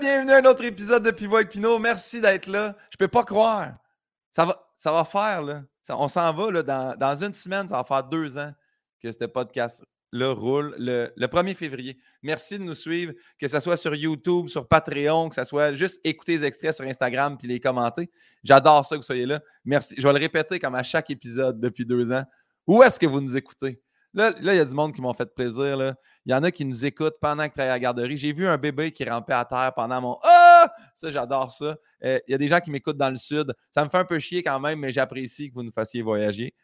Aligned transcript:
bienvenue 0.00 0.32
à 0.32 0.38
un 0.38 0.44
autre 0.44 0.64
épisode 0.64 1.02
de 1.04 1.10
Pivot 1.10 1.36
avec 1.36 1.50
Pinot. 1.50 1.78
Merci 1.78 2.22
d'être 2.22 2.46
là. 2.46 2.74
Je 2.90 2.96
peux 2.96 3.08
pas 3.08 3.22
croire. 3.22 3.74
Ça 4.30 4.46
va, 4.46 4.66
ça 4.74 4.90
va 4.92 5.04
faire, 5.04 5.42
là. 5.42 5.62
on 5.90 6.08
s'en 6.08 6.32
va, 6.32 6.50
là, 6.50 6.96
dans, 6.96 7.16
une 7.22 7.34
semaine, 7.34 7.68
ça 7.68 7.76
va 7.76 7.84
faire 7.84 8.04
deux 8.04 8.38
ans 8.38 8.50
que 9.02 9.12
ce 9.12 9.26
podcast-là 9.26 10.32
roule, 10.32 10.74
le, 10.78 11.12
le, 11.14 11.26
1er 11.26 11.54
février. 11.54 11.98
Merci 12.22 12.58
de 12.58 12.64
nous 12.64 12.74
suivre, 12.74 13.12
que 13.38 13.46
ce 13.46 13.60
soit 13.60 13.76
sur 13.76 13.94
YouTube, 13.94 14.48
sur 14.48 14.66
Patreon, 14.66 15.28
que 15.28 15.34
ce 15.34 15.44
soit 15.44 15.74
juste 15.74 16.00
écouter 16.02 16.38
les 16.38 16.44
extraits 16.46 16.74
sur 16.74 16.86
Instagram 16.86 17.36
puis 17.36 17.46
les 17.46 17.60
commenter. 17.60 18.10
J'adore 18.42 18.86
ça 18.86 18.96
que 18.96 19.00
vous 19.00 19.06
soyez 19.06 19.26
là. 19.26 19.40
Merci. 19.66 19.96
Je 19.98 20.06
vais 20.06 20.14
le 20.14 20.18
répéter 20.18 20.58
comme 20.58 20.76
à 20.76 20.82
chaque 20.82 21.10
épisode 21.10 21.60
depuis 21.60 21.84
deux 21.84 22.10
ans. 22.10 22.24
Où 22.66 22.82
est-ce 22.82 22.98
que 22.98 23.06
vous 23.06 23.20
nous 23.20 23.36
écoutez? 23.36 23.82
Là, 24.12 24.32
il 24.38 24.44
y 24.44 24.58
a 24.58 24.64
du 24.64 24.74
monde 24.74 24.92
qui 24.92 25.00
m'ont 25.00 25.12
fait 25.12 25.32
plaisir. 25.34 25.76
Là. 25.76 25.94
Il 26.26 26.32
y 26.32 26.34
en 26.34 26.42
a 26.42 26.50
qui 26.50 26.64
nous 26.64 26.84
écoutent 26.84 27.16
pendant 27.20 27.48
que 27.48 27.54
tu 27.54 27.60
à 27.60 27.66
la 27.66 27.78
garderie. 27.78 28.16
J'ai 28.16 28.32
vu 28.32 28.46
un 28.46 28.58
bébé 28.58 28.90
qui 28.90 29.04
rampait 29.04 29.34
à 29.34 29.44
terre 29.44 29.72
pendant 29.74 30.00
mon 30.00 30.16
Ah! 30.24 30.72
Ça, 30.94 31.10
j'adore 31.10 31.52
ça. 31.52 31.76
Euh, 32.04 32.18
il 32.26 32.32
y 32.32 32.34
a 32.34 32.38
des 32.38 32.48
gens 32.48 32.60
qui 32.60 32.70
m'écoutent 32.70 32.96
dans 32.96 33.10
le 33.10 33.16
sud. 33.16 33.52
Ça 33.70 33.84
me 33.84 33.88
fait 33.88 33.98
un 33.98 34.04
peu 34.04 34.18
chier 34.18 34.42
quand 34.42 34.58
même, 34.58 34.80
mais 34.80 34.90
j'apprécie 34.90 35.48
que 35.48 35.54
vous 35.54 35.62
nous 35.62 35.72
fassiez 35.72 36.02
voyager. 36.02 36.54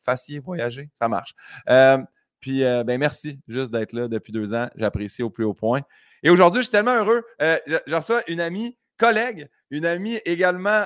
fassiez 0.00 0.40
voyager, 0.40 0.90
ça 0.94 1.08
marche. 1.08 1.34
Euh, 1.68 1.98
puis, 2.40 2.64
euh, 2.64 2.84
ben 2.84 2.98
merci 2.98 3.40
juste 3.46 3.72
d'être 3.72 3.92
là 3.92 4.08
depuis 4.08 4.32
deux 4.32 4.52
ans. 4.52 4.68
J'apprécie 4.76 5.22
au 5.22 5.30
plus 5.30 5.44
haut 5.44 5.54
point. 5.54 5.82
Et 6.22 6.30
aujourd'hui, 6.30 6.60
je 6.60 6.64
suis 6.64 6.72
tellement 6.72 6.96
heureux. 6.96 7.22
je, 7.40 7.94
reçois 7.94 8.22
une 8.28 8.40
amie, 8.40 8.76
collègue, 8.96 9.48
une 9.70 9.86
amie 9.86 10.16
également 10.24 10.84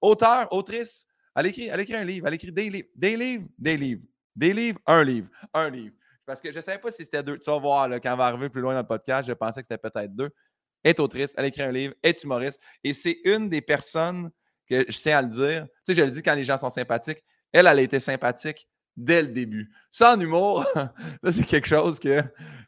auteur, 0.00 0.52
autrice. 0.52 1.06
Elle 1.36 1.46
écrit, 1.46 1.68
elle 1.68 1.80
écrit 1.80 1.94
un 1.94 2.04
livre. 2.04 2.26
Elle 2.26 2.34
écrit 2.34 2.50
des 2.50 2.68
livres, 2.68 2.88
des 2.96 3.16
livres, 3.16 3.46
des 3.56 3.76
livres. 3.76 4.02
Des 4.38 4.52
livres, 4.52 4.78
un 4.86 5.02
livre, 5.02 5.28
un 5.52 5.68
livre. 5.68 5.96
Parce 6.24 6.40
que 6.40 6.52
je 6.52 6.58
ne 6.58 6.62
savais 6.62 6.78
pas 6.78 6.92
si 6.92 7.02
c'était 7.02 7.24
deux. 7.24 7.38
Tu 7.38 7.50
vas 7.50 7.58
voir, 7.58 7.90
quand 8.00 8.14
on 8.14 8.16
va 8.16 8.26
arriver 8.26 8.48
plus 8.48 8.60
loin 8.60 8.72
dans 8.72 8.82
le 8.82 8.86
podcast, 8.86 9.26
je 9.26 9.32
pensais 9.32 9.60
que 9.60 9.66
c'était 9.68 9.78
peut-être 9.78 10.14
deux. 10.14 10.30
Est 10.84 11.00
autrice, 11.00 11.34
elle 11.36 11.46
écrit 11.46 11.62
un 11.62 11.72
livre, 11.72 11.94
est 12.04 12.22
humoriste. 12.22 12.60
Et 12.84 12.92
c'est 12.92 13.18
une 13.24 13.48
des 13.48 13.60
personnes 13.60 14.30
que 14.68 14.84
je 14.88 14.98
tiens 15.00 15.18
à 15.18 15.22
le 15.22 15.28
dire. 15.28 15.64
Tu 15.84 15.92
sais, 15.92 15.94
je 15.94 16.02
le 16.04 16.12
dis 16.12 16.22
quand 16.22 16.36
les 16.36 16.44
gens 16.44 16.56
sont 16.56 16.68
sympathiques. 16.68 17.18
Elle, 17.52 17.66
elle 17.66 17.80
a 17.80 17.82
été 17.82 17.98
sympathique 17.98 18.68
dès 18.98 19.22
le 19.22 19.28
début. 19.28 19.70
Ça, 19.90 20.14
en 20.14 20.20
humour, 20.20 20.66
ça, 21.22 21.32
c'est 21.32 21.44
quelque 21.44 21.68
chose 21.68 22.00
que 22.00 22.20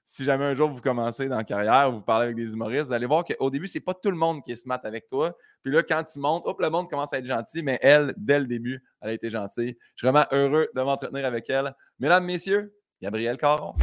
si 0.05 0.25
jamais 0.25 0.45
un 0.45 0.55
jour 0.55 0.71
vous 0.71 0.81
commencez 0.81 1.29
dans 1.29 1.37
la 1.37 1.45
carrière, 1.45 1.91
vous 1.91 2.01
parlez 2.01 2.27
avec 2.27 2.37
des 2.37 2.53
humoristes, 2.53 2.87
vous 2.87 2.93
allez 2.93 3.07
voir 3.07 3.25
qu'au 3.25 3.51
début, 3.51 3.67
c'est 3.67 3.81
pas 3.81 3.95
tout 3.95 4.11
le 4.11 4.17
monde 4.17 4.43
qui 4.43 4.53
est 4.53 4.57
smart 4.57 4.81
avec 4.85 5.09
toi. 5.09 5.37
Puis 5.63 5.73
là, 5.73 5.83
quand 5.83 6.05
tu 6.05 6.21
montes, 6.21 6.45
hop, 6.47 6.61
le 6.61 6.71
monde 6.71 6.89
commence 6.89 7.13
à 7.13 7.19
être 7.19 7.27
gentil, 7.27 7.63
mais 7.63 7.79
elle, 7.83 8.15
dès 8.17 8.39
le 8.39 8.47
début, 8.47 8.83
elle 9.01 9.11
a 9.11 9.13
été 9.13 9.29
gentille. 9.29 9.77
Je 9.97 10.07
suis 10.07 10.09
vraiment 10.09 10.27
heureux 10.31 10.69
de 10.75 10.81
m'entretenir 10.83 11.27
avec 11.27 11.51
elle. 11.51 11.75
Mesdames, 11.99 12.25
messieurs, 12.25 12.73
Gabrielle 13.03 13.37
Caron. 13.37 13.75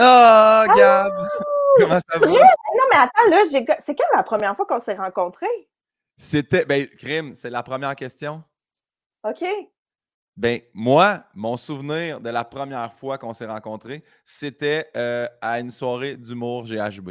Ah, 0.00 0.66
oh, 0.68 0.76
Gab! 0.76 1.57
Comment 1.80 2.00
ça 2.08 2.18
va? 2.18 2.26
Non, 2.26 2.84
mais 2.90 2.96
attends, 2.96 3.30
là, 3.30 3.42
c'est 3.78 3.94
quand 3.94 4.16
la 4.16 4.22
première 4.22 4.56
fois 4.56 4.66
qu'on 4.66 4.80
s'est 4.80 4.94
rencontrés? 4.94 5.68
C'était, 6.16 6.64
ben, 6.64 6.86
crime, 6.86 7.34
c'est 7.34 7.50
la 7.50 7.62
première 7.62 7.94
question. 7.94 8.42
OK. 9.22 9.44
Ben, 10.36 10.60
moi, 10.72 11.24
mon 11.34 11.56
souvenir 11.56 12.20
de 12.20 12.30
la 12.30 12.44
première 12.44 12.92
fois 12.92 13.18
qu'on 13.18 13.34
s'est 13.34 13.46
rencontrés, 13.46 14.04
c'était 14.24 14.88
euh, 14.96 15.26
à 15.40 15.60
une 15.60 15.70
soirée 15.70 16.16
d'humour 16.16 16.64
GHB. 16.64 17.10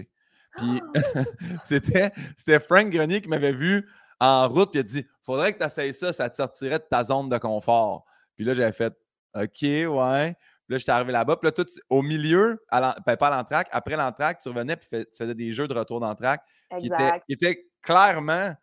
Puis 0.57 0.81
ah! 0.95 1.23
c'était, 1.63 2.11
c'était 2.35 2.59
Frank 2.59 2.89
Grenier 2.89 3.21
qui 3.21 3.29
m'avait 3.29 3.51
vu 3.51 3.87
en 4.19 4.47
route, 4.47 4.71
puis 4.71 4.79
il 4.79 4.81
a 4.81 4.83
dit 4.83 5.05
Faudrait 5.21 5.53
que 5.53 5.59
tu 5.59 5.65
essayes 5.65 5.93
ça, 5.93 6.13
ça 6.13 6.29
te 6.29 6.37
sortirait 6.37 6.79
de 6.79 6.85
ta 6.89 7.03
zone 7.03 7.29
de 7.29 7.37
confort. 7.37 8.05
Puis 8.35 8.45
là, 8.45 8.53
j'avais 8.53 8.71
fait 8.71 8.93
OK, 9.35 9.61
ouais. 9.61 10.35
Là, 10.69 10.77
j'étais 10.77 10.91
arrivé 10.91 11.13
là-bas. 11.13 11.37
Puis 11.37 11.47
là, 11.47 11.51
tout 11.51 11.65
au 11.89 12.01
milieu, 12.01 12.63
à 12.69 12.95
ben, 13.05 13.15
pas 13.15 13.27
à 13.27 13.37
l'entraque, 13.37 13.69
après 13.71 13.95
l'entraque, 13.95 14.39
tu 14.39 14.49
revenais 14.49 14.75
puis 14.75 14.87
tu 14.91 15.05
faisais 15.17 15.35
des 15.35 15.53
jeux 15.53 15.67
de 15.67 15.73
retour 15.73 15.99
d'entraque 15.99 16.41
qui 16.79 16.87
étaient, 16.87 17.21
qui 17.25 17.33
étaient 17.33 17.65
clairement 17.81 18.53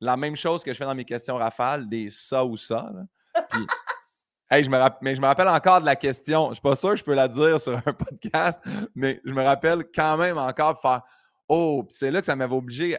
la 0.00 0.16
même 0.16 0.36
chose 0.36 0.62
que 0.62 0.72
je 0.72 0.78
fais 0.78 0.84
dans 0.84 0.94
mes 0.94 1.04
questions 1.04 1.36
rafales, 1.36 1.88
des 1.88 2.10
ça 2.10 2.44
ou 2.44 2.56
ça. 2.56 2.90
Puis, 3.50 3.66
je 4.52 4.70
me 4.70 4.78
mais 5.02 5.16
je 5.16 5.20
me 5.20 5.26
rappelle 5.26 5.48
encore 5.48 5.80
de 5.80 5.86
la 5.86 5.96
question. 5.96 6.44
Je 6.44 6.50
ne 6.50 6.54
suis 6.54 6.62
pas 6.62 6.76
sûr 6.76 6.90
que 6.90 6.96
je 6.96 7.04
peux 7.04 7.14
la 7.14 7.28
dire 7.28 7.60
sur 7.60 7.76
un 7.76 7.92
podcast, 7.92 8.60
mais 8.94 9.20
je 9.24 9.32
me 9.32 9.42
rappelle 9.42 9.84
quand 9.92 10.16
même 10.16 10.38
encore 10.38 10.74
de 10.74 10.78
faire 10.78 11.02
Oh, 11.48 11.82
puis 11.82 11.96
c'est 11.96 12.10
là 12.10 12.20
que 12.20 12.26
ça 12.26 12.36
m'avait 12.36 12.54
obligé 12.54 12.96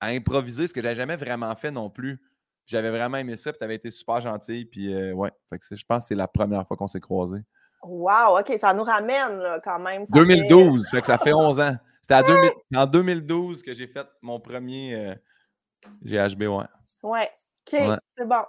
à 0.00 0.08
improviser, 0.08 0.66
ce 0.66 0.74
que 0.74 0.80
je 0.80 0.84
n'avais 0.84 0.96
jamais 0.96 1.16
vraiment 1.16 1.54
fait 1.54 1.70
non 1.70 1.88
plus. 1.88 2.20
J'avais 2.66 2.90
vraiment 2.90 3.18
aimé 3.18 3.36
ça, 3.36 3.52
puis 3.52 3.58
tu 3.58 3.64
avais 3.64 3.76
été 3.76 3.90
super 3.90 4.20
gentil. 4.20 4.64
Puis 4.64 4.92
euh, 4.92 5.12
ouais, 5.12 5.30
je 5.52 5.84
pense 5.86 6.04
que 6.04 6.08
c'est 6.08 6.14
la 6.14 6.28
première 6.28 6.66
fois 6.66 6.76
qu'on 6.76 6.88
s'est 6.88 7.00
croisés. 7.00 7.44
Wow, 7.82 8.38
OK, 8.38 8.52
ça 8.58 8.72
nous 8.72 8.84
ramène 8.84 9.60
quand 9.64 9.78
même. 9.78 10.04
2012, 10.10 10.90
fait... 10.90 11.00
que 11.00 11.06
ça 11.06 11.18
fait 11.18 11.32
11 11.32 11.60
ans. 11.60 11.76
C'était 12.00 12.22
en 12.74 12.86
2012 12.86 13.62
que 13.62 13.74
j'ai 13.74 13.86
fait 13.86 14.06
mon 14.20 14.38
premier. 14.40 14.94
Euh, 14.94 15.14
GHB, 16.04 16.42
ouais. 16.42 16.64
Ouais. 17.02 17.30
OK, 17.66 18.00
c'est 18.16 18.26
bon. 18.26 18.44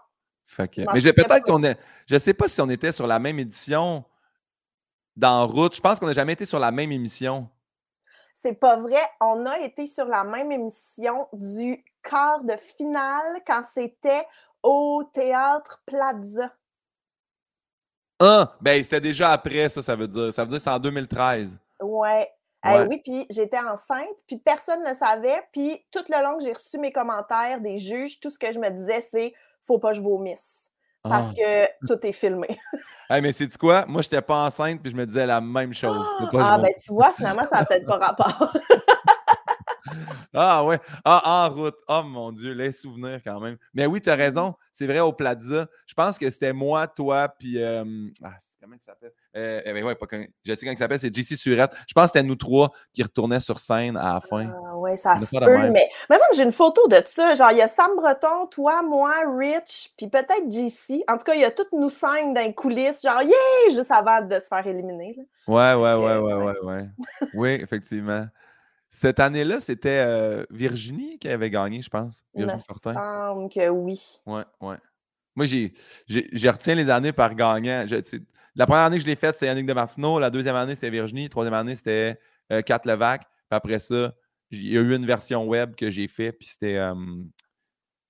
mais 0.94 1.14
peut-être 1.14 1.44
qu'on 1.44 1.64
est. 1.64 1.78
Je 2.08 2.16
ne 2.16 2.20
sais 2.20 2.34
pas 2.34 2.48
si 2.48 2.62
on 2.62 2.70
était 2.70 2.92
sur 2.92 3.08
la 3.08 3.20
même 3.20 3.40
édition 3.40 4.04
dans 5.16 5.48
Route. 5.48 5.76
Je 5.76 5.82
pense 5.82 6.00
qu'on 6.00 6.08
n'a 6.08 6.14
jamais 6.14 6.34
été 6.34 6.46
sur 6.46 6.60
la 6.60 6.72
même 6.72 6.92
émission. 6.92 7.50
C'est 8.42 8.54
pas 8.54 8.78
vrai. 8.78 9.02
On 9.22 9.46
a 9.46 9.60
été 9.60 9.88
sur 9.88 10.06
la 10.06 10.24
même 10.24 10.52
émission 10.52 11.28
du 11.34 11.84
quart 12.04 12.44
de 12.44 12.56
finale 12.78 13.42
quand 13.48 13.64
c'était 13.74 14.26
au 14.62 15.04
Théâtre 15.14 15.82
Plaza. 15.86 16.54
Ah, 18.26 18.56
ben 18.62 18.82
c'était 18.82 19.02
déjà 19.02 19.32
après 19.32 19.68
ça, 19.68 19.82
ça 19.82 19.96
veut 19.96 20.08
dire. 20.08 20.32
Ça 20.32 20.44
veut 20.44 20.50
dire 20.50 20.58
que 20.58 20.64
c'est 20.64 20.70
en 20.70 20.80
2013. 20.80 21.60
Ouais. 21.82 22.30
Eh 22.66 22.80
oui, 22.88 23.02
puis 23.04 23.26
j'étais 23.30 23.60
enceinte, 23.60 24.16
puis 24.26 24.38
personne 24.38 24.82
ne 24.84 24.90
le 24.90 24.96
savait. 24.96 25.42
Puis 25.52 25.86
tout 25.92 26.04
le 26.08 26.24
long 26.24 26.38
que 26.38 26.46
j'ai 26.46 26.54
reçu 26.54 26.78
mes 26.78 26.94
commentaires 26.94 27.60
des 27.60 27.78
juges, 27.78 28.22
tout 28.22 28.30
ce 28.30 28.40
que 28.40 28.54
je 28.54 28.60
me 28.60 28.70
disais, 28.70 29.06
c'est 29.12 29.34
faut 29.66 29.80
pas 29.80 29.90
que 29.90 29.98
je 29.98 30.02
vomisse. 30.02 30.70
Parce 31.02 31.32
ah. 31.32 31.34
que 31.36 31.88
tout 31.88 32.08
est 32.08 32.14
filmé. 32.14 32.48
hey, 33.10 33.22
mais 33.22 33.34
c'est 33.34 33.58
quoi? 33.58 33.86
Moi, 33.86 34.02
je 34.02 34.08
n'étais 34.08 34.22
pas 34.22 34.46
enceinte, 34.46 34.82
puis 34.82 34.92
je 34.92 34.96
me 34.96 35.06
disais 35.06 35.26
la 35.26 35.42
même 35.42 35.74
chose. 35.74 36.06
ah, 36.40 36.58
ben 36.58 36.72
tu 36.82 36.94
vois, 36.94 37.12
finalement, 37.12 37.44
ça 37.52 37.60
n'a 37.60 37.66
peut-être 37.66 37.86
pas 37.86 37.98
rapport. 37.98 38.54
Ah 40.34 40.64
ouais. 40.66 40.80
Ah, 41.06 41.46
en 41.46 41.54
route. 41.54 41.78
Oh 41.88 42.02
mon 42.04 42.32
Dieu, 42.32 42.54
les 42.54 42.72
souvenirs 42.72 43.22
quand 43.24 43.40
même. 43.40 43.58
Mais 43.74 43.86
oui, 43.86 44.02
tu 44.02 44.10
as 44.10 44.16
raison. 44.16 44.56
C'est 44.72 44.88
vrai, 44.88 45.00
au 45.00 45.14
Plaza. 45.14 45.68
Je 45.86 45.94
pense 45.94 46.18
que 46.18 46.30
c'était 46.30 46.54
moi, 46.54 46.88
toi, 46.88 47.28
puis. 47.28 47.62
Euh, 47.62 47.84
ah, 48.24 48.32
comment 48.60 48.76
il 48.76 48.82
s'appelle? 48.82 49.12
Euh, 49.36 49.62
eh 49.66 49.74
ben 49.74 49.84
ouais, 49.84 49.96
pas 49.96 50.08
Je 50.44 50.54
sais 50.54 50.60
comment 50.62 50.72
il 50.72 50.78
s'appelle, 50.78 51.00
c'est 51.00 51.14
JC 51.14 51.36
Surette. 51.36 51.72
Je 51.88 51.94
pense 51.94 52.06
que 52.06 52.08
c'était 52.14 52.24
nous 52.24 52.36
trois 52.36 52.72
qui 52.92 53.04
retournaient 53.04 53.40
sur 53.40 53.60
scène 53.60 53.98
à 53.98 54.16
la 54.16 54.22
fin. 54.22 54.52
Ah 54.52 54.78
ouais, 54.78 54.98
ça 54.98 55.18
se 55.20 55.38
peut, 55.38 55.70
mais. 55.70 55.90
Maintenant, 56.10 56.26
j'ai 56.36 56.44
une 56.44 56.52
photo 56.52 56.88
de 56.88 57.02
ça. 57.06 57.36
Genre, 57.36 57.52
il 57.52 57.58
y 57.58 57.62
a 57.62 57.68
Sam 57.68 57.96
Breton, 57.96 58.48
toi, 58.48 58.82
moi, 58.82 59.14
Rich, 59.38 59.94
puis 59.98 60.08
peut-être 60.08 60.50
JC. 60.50 61.04
En 61.08 61.18
tout 61.18 61.26
cas, 61.26 61.36
il 61.36 61.42
y 61.42 61.46
a 61.46 61.52
toutes 61.52 61.74
nous 61.74 61.90
cinq 61.90 62.34
dans 62.34 62.42
les 62.42 62.54
coulisses. 62.54 63.02
Genre, 63.04 63.22
yeah! 63.22 63.70
Juste 63.70 63.92
avant 63.92 64.22
de 64.22 64.36
se 64.36 64.48
faire 64.48 64.66
éliminer. 64.66 65.18
Ouais, 65.48 65.74
ouais, 65.74 65.94
ouais, 65.94 66.18
ouais, 66.18 66.34
ouais, 66.34 66.60
ouais. 66.64 66.86
oui, 67.36 67.50
effectivement. 67.62 68.26
Cette 68.96 69.20
année-là, 69.20 69.60
c'était 69.60 70.04
euh, 70.06 70.46
Virginie 70.52 71.18
qui 71.18 71.28
avait 71.28 71.50
gagné, 71.50 71.82
je 71.82 71.90
pense. 71.90 72.24
Virginie 72.36 72.62
Il 72.68 72.74
me 72.76 72.80
semble 72.80 73.50
que 73.50 73.70
oui. 73.70 74.20
Ouais, 74.28 74.44
ouais. 74.62 74.76
Moi, 75.36 75.48
j'ai, 75.48 75.74
j'ai, 76.08 76.50
retiens 76.52 76.76
les 76.76 76.92
années 76.92 77.12
par 77.12 77.34
gagnant. 77.34 77.88
la 78.56 78.66
première 78.68 78.84
année 78.84 78.98
que 78.98 79.02
je 79.02 79.08
l'ai 79.08 79.16
faite, 79.16 79.36
c'est 79.36 79.48
Yannick 79.48 79.66
de 79.66 79.74
Martineau. 79.74 80.20
La 80.20 80.30
deuxième 80.30 80.56
année, 80.56 80.76
c'était 80.76 80.92
Virginie. 80.92 81.24
La 81.24 81.30
troisième 81.30 81.56
année, 81.56 81.76
c'était 81.76 82.20
euh, 82.52 82.62
Kat 82.62 82.82
Levac. 82.86 83.22
Puis 83.22 83.30
après 83.50 83.80
ça, 83.80 84.14
il 84.52 84.72
y 84.72 84.78
a 84.78 84.82
eu 84.82 84.96
une 84.96 85.08
version 85.08 85.48
web 85.48 85.74
que 85.74 85.90
j'ai 85.90 86.08
faite, 86.08 86.38
puis 86.38 86.50
c'était. 86.50 86.80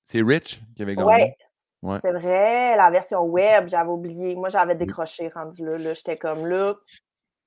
c'est 0.03 0.21
Rich 0.21 0.61
qui 0.75 0.81
avait 0.81 0.95
gagné. 0.95 1.07
Ouais. 1.07 1.37
Ouais. 1.81 1.97
C'est 2.01 2.11
vrai, 2.11 2.75
la 2.75 2.89
version 2.89 3.23
web, 3.23 3.69
j'avais 3.69 3.89
oublié. 3.89 4.35
Moi, 4.35 4.49
j'avais 4.49 4.75
décroché 4.75 5.29
rendu 5.29 5.65
là. 5.65 5.77
là 5.77 5.93
J'étais 5.93 6.17
comme 6.17 6.45
là. 6.45 6.73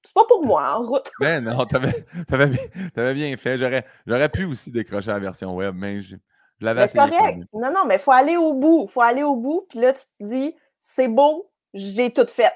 C'est 0.07 0.15
pas 0.15 0.25
pour 0.29 0.47
moi, 0.47 0.77
en 0.77 0.83
route. 0.85 1.11
Ben 1.19 1.43
non, 1.43 1.67
t'avais, 1.67 2.07
avais, 2.31 3.15
bien 3.15 3.37
fait. 3.37 3.59
J'aurais, 3.59 4.29
pu 4.29 4.45
aussi 4.45 4.71
décrocher 4.71 5.11
la 5.11 5.19
version 5.19 5.55
web, 5.55 5.75
mais 5.77 6.01
je, 6.01 6.15
l'avais 6.61 6.87
C'est 6.87 6.97
correct. 6.97 7.41
Non, 7.53 7.73
non, 7.73 7.87
mais 7.87 7.97
il 7.97 8.01
faut 8.01 8.13
aller 8.13 8.37
au 8.37 8.55
bout. 8.55 8.87
Il 8.89 8.93
faut 8.93 9.01
aller 9.01 9.25
au 9.25 9.35
bout. 9.35 9.67
Puis 9.69 9.81
là, 9.81 9.93
tu 9.93 10.03
te 10.21 10.25
dis, 10.25 10.55
c'est 10.81 11.09
beau, 11.09 11.51
j'ai 11.75 12.13
tout 12.13 12.27
fait. 12.29 12.53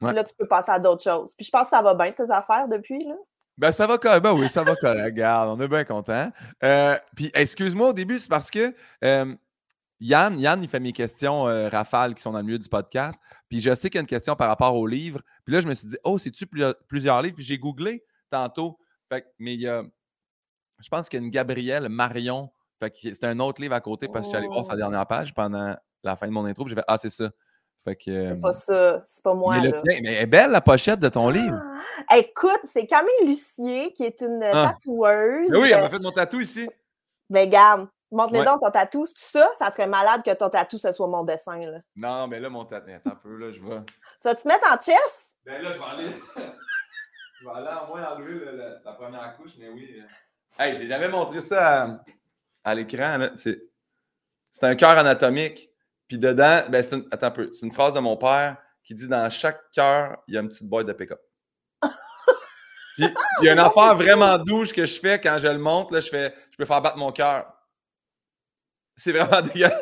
Puis 0.00 0.14
là, 0.14 0.22
tu 0.22 0.34
peux 0.38 0.46
passer 0.46 0.70
à 0.70 0.78
d'autres 0.78 1.02
choses. 1.02 1.34
Puis 1.34 1.44
je 1.44 1.50
pense 1.50 1.64
que 1.64 1.70
ça 1.70 1.82
va 1.82 1.94
bien, 1.94 2.12
tes 2.12 2.30
affaires, 2.30 2.68
depuis, 2.68 3.04
là. 3.04 3.14
Ben, 3.58 3.70
ça 3.70 3.86
va 3.86 3.98
correct. 3.98 4.22
Ben 4.22 4.32
oui, 4.32 4.48
ça 4.48 4.64
va 4.64 4.74
correct. 4.76 5.04
Regarde, 5.04 5.50
on 5.50 5.62
est 5.62 5.68
bien 5.68 5.84
content. 5.84 6.30
Euh, 6.64 6.96
puis, 7.14 7.30
excuse-moi, 7.34 7.88
au 7.88 7.92
début, 7.92 8.18
c'est 8.18 8.30
parce 8.30 8.50
que 8.50 8.74
euh, 9.04 9.34
Yann, 10.02 10.36
Yann, 10.38 10.60
il 10.60 10.68
fait 10.68 10.80
mes 10.80 10.92
questions 10.92 11.46
euh, 11.46 11.68
rafales 11.68 12.14
qui 12.14 12.22
sont 12.22 12.32
dans 12.32 12.38
le 12.38 12.44
milieu 12.44 12.58
du 12.58 12.68
podcast. 12.68 13.20
Puis 13.48 13.60
je 13.60 13.72
sais 13.72 13.88
qu'il 13.88 13.98
y 13.98 14.00
a 14.00 14.02
une 14.02 14.08
question 14.08 14.34
par 14.34 14.48
rapport 14.48 14.74
au 14.74 14.84
livre. 14.84 15.20
Puis 15.44 15.54
là, 15.54 15.60
je 15.60 15.68
me 15.68 15.74
suis 15.74 15.86
dit, 15.86 15.96
oh, 16.02 16.18
c'est-tu 16.18 16.46
plusieurs 16.88 17.22
livres? 17.22 17.36
Puis 17.36 17.44
j'ai 17.44 17.56
googlé 17.56 18.04
tantôt. 18.28 18.78
Fait, 19.08 19.24
mais 19.38 19.54
il 19.54 19.60
y 19.60 19.68
a, 19.68 19.84
je 20.80 20.88
pense 20.88 21.08
qu'il 21.08 21.20
y 21.20 21.22
a 21.22 21.24
une 21.24 21.30
Gabrielle 21.30 21.88
Marion. 21.88 22.50
Fait 22.80 22.92
c'est 22.96 23.24
un 23.24 23.38
autre 23.38 23.62
livre 23.62 23.74
à 23.74 23.80
côté 23.80 24.08
parce 24.08 24.20
que 24.20 24.24
je 24.24 24.28
suis 24.30 24.36
allé 24.36 24.48
voir 24.48 24.64
sa 24.64 24.74
oh. 24.74 24.76
dernière 24.76 25.06
page 25.06 25.32
pendant 25.34 25.76
la 26.02 26.16
fin 26.16 26.26
de 26.26 26.32
mon 26.32 26.46
intro. 26.46 26.64
Puis 26.64 26.70
j'ai 26.70 26.80
fait, 26.80 26.84
ah, 26.88 26.98
c'est 26.98 27.10
ça. 27.10 27.30
Fait 27.84 27.94
que, 27.96 28.34
c'est 28.34 28.40
pas 28.40 28.52
ça, 28.52 29.02
c'est 29.04 29.22
pas 29.22 29.34
moi. 29.34 29.60
mais, 29.60 29.68
là. 29.68 29.78
mais 29.84 29.98
elle 30.04 30.22
est 30.22 30.26
belle 30.26 30.50
la 30.50 30.60
pochette 30.60 31.00
de 31.00 31.08
ton 31.08 31.30
livre. 31.30 31.60
Ah! 32.08 32.18
Écoute, 32.18 32.60
c'est 32.64 32.86
Camille 32.86 33.26
Lucier 33.26 33.92
qui 33.92 34.04
est 34.04 34.20
une 34.20 34.42
Ah. 34.42 34.72
tatoueuse. 34.72 35.50
Ben 35.50 35.60
oui, 35.60 35.70
elle 35.72 35.80
m'a 35.80 35.90
fait 35.90 35.98
mon 36.00 36.10
tatou 36.10 36.40
ici. 36.40 36.68
Ben, 37.28 37.48
garde, 37.48 37.88
montre-les 38.12 38.40
Ouais. 38.40 38.44
donc 38.44 38.60
ton 38.60 38.70
tatou. 38.70 39.06
C'est 39.16 39.38
ça? 39.38 39.50
Ça 39.58 39.70
serait 39.70 39.86
malade 39.86 40.22
que 40.24 40.32
ton 40.34 40.48
tatou, 40.50 40.78
ce 40.78 40.92
soit 40.92 41.06
mon 41.08 41.24
dessin. 41.24 41.58
Là. 41.58 41.78
Non, 41.96 42.26
mais 42.28 42.40
là, 42.40 42.48
mon 42.50 42.64
tatou. 42.64 42.90
Attends 42.90 43.10
un 43.10 43.16
peu, 43.16 43.36
là, 43.36 43.50
je 43.52 43.60
vais. 43.60 43.80
Tu 43.84 44.28
vas 44.28 44.34
te 44.34 44.46
mettre 44.48 44.66
en 44.72 44.78
chess? 44.78 45.32
Ben 45.44 45.60
là, 45.62 45.72
je 45.72 45.78
vais 45.78 45.84
aller. 45.84 46.16
je 47.40 47.44
vais 47.46 47.50
aller 47.54 47.68
en 47.68 47.86
moins 47.88 48.04
enlever 48.12 48.32
le- 48.34 48.52
le- 48.56 48.78
la 48.84 48.92
première 48.92 49.36
couche, 49.36 49.52
mais 49.58 49.68
oui. 49.68 49.96
euh. 50.00 50.62
Hey, 50.62 50.76
j'ai 50.76 50.86
jamais 50.86 51.08
montré 51.08 51.40
ça 51.40 51.82
à, 51.84 51.88
à 52.64 52.74
l'écran. 52.74 53.16
là. 53.18 53.30
C'est 53.34 53.62
c'est 54.50 54.66
un 54.66 54.74
cœur 54.74 54.90
anatomique. 54.98 55.70
Puis 56.08 56.18
dedans, 56.18 56.62
ben 56.68 56.82
c'est 56.82 56.96
une, 56.96 57.08
attends 57.10 57.26
un 57.28 57.30
peu. 57.30 57.50
C'est 57.52 57.64
une 57.66 57.72
phrase 57.72 57.94
de 57.94 58.00
mon 58.00 58.16
père 58.18 58.56
qui 58.84 58.94
dit 58.94 59.08
dans 59.08 59.30
chaque 59.30 59.70
cœur, 59.70 60.18
il 60.28 60.34
y 60.34 60.36
a 60.36 60.40
une 60.42 60.48
petite 60.48 60.68
boîte 60.68 60.86
de 60.86 60.92
pick-up. 60.92 61.20
Puis 62.96 63.06
il 63.40 63.44
y 63.46 63.48
a 63.48 63.54
une 63.54 63.58
affaire 63.58 63.94
vraiment 63.96 64.36
douce 64.38 64.72
que 64.72 64.84
je 64.84 65.00
fais 65.00 65.18
quand 65.18 65.38
je 65.38 65.46
le 65.48 65.56
monte. 65.58 65.90
Là, 65.92 66.00
je 66.00 66.08
fais, 66.10 66.34
je 66.50 66.56
peux 66.58 66.66
faire 66.66 66.82
battre 66.82 66.98
mon 66.98 67.10
cœur. 67.10 67.51
C'est 68.96 69.12
vraiment 69.12 69.40
dégueulasse. 69.54 69.80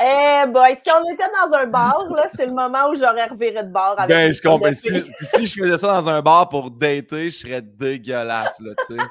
Eh 0.00 0.46
boy, 0.50 0.74
si 0.74 0.90
on 0.90 1.12
était 1.12 1.24
dans 1.44 1.54
un 1.56 1.66
bar, 1.66 2.06
là, 2.08 2.24
c'est 2.34 2.46
le 2.46 2.52
moment 2.52 2.88
où 2.88 2.94
j'aurais 2.94 3.26
reviré 3.26 3.62
de 3.62 3.68
bar 3.70 3.94
avec 3.98 4.08
Ben, 4.08 4.32
je 4.32 4.40
comprends. 4.40 4.72
Si, 4.72 4.88
si 5.20 5.46
je 5.46 5.62
faisais 5.62 5.76
ça 5.78 5.88
dans 5.88 6.08
un 6.08 6.22
bar 6.22 6.48
pour 6.48 6.70
dater, 6.70 7.30
je 7.30 7.38
serais 7.38 7.60
dégueulasse, 7.62 8.58
là, 8.60 8.72
tu 8.88 8.96
sais. 8.96 9.02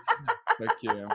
Fait 0.57 0.87
que, 0.87 0.91
euh, 0.93 1.07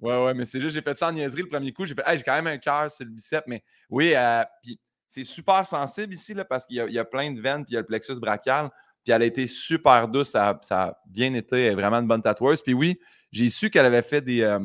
ouais, 0.00 0.24
ouais, 0.26 0.34
mais 0.34 0.44
c'est 0.44 0.60
juste, 0.60 0.74
j'ai 0.74 0.82
fait 0.82 0.96
ça 0.98 1.08
en 1.08 1.12
niaiserie 1.12 1.42
le 1.42 1.48
premier 1.48 1.72
coup. 1.72 1.86
J'ai 1.86 1.94
fait, 1.94 2.04
hey, 2.06 2.18
j'ai 2.18 2.24
quand 2.24 2.34
même 2.34 2.46
un 2.46 2.58
cœur 2.58 2.90
sur 2.90 3.06
le 3.06 3.10
bicep, 3.10 3.44
mais 3.46 3.62
oui, 3.88 4.12
euh, 4.14 4.42
puis 4.62 4.78
c'est 5.08 5.24
super 5.24 5.66
sensible 5.66 6.12
ici, 6.12 6.34
là, 6.34 6.44
parce 6.44 6.66
qu'il 6.66 6.76
y, 6.76 6.80
a- 6.80 6.86
il 6.86 6.92
y 6.92 6.98
a 6.98 7.04
plein 7.04 7.30
de 7.32 7.40
veines, 7.40 7.64
puis 7.64 7.72
il 7.72 7.74
y 7.74 7.78
a 7.78 7.80
le 7.80 7.86
plexus 7.86 8.20
brachial. 8.20 8.68
Puis 9.02 9.12
elle 9.12 9.22
a 9.22 9.24
été 9.24 9.46
super 9.46 10.08
douce, 10.08 10.30
ça, 10.32 10.50
a- 10.50 10.58
ça 10.60 10.82
a 10.82 10.98
bien 11.06 11.32
été, 11.32 11.64
elle 11.64 11.72
est 11.72 11.74
vraiment 11.74 12.00
une 12.00 12.06
bonne 12.08 12.22
tatoueuse. 12.22 12.60
Puis 12.60 12.74
oui, 12.74 13.00
j'ai 13.32 13.48
su 13.48 13.70
qu'elle 13.70 13.86
avait 13.86 14.02
fait 14.02 14.20
des, 14.20 14.42
euh, 14.42 14.58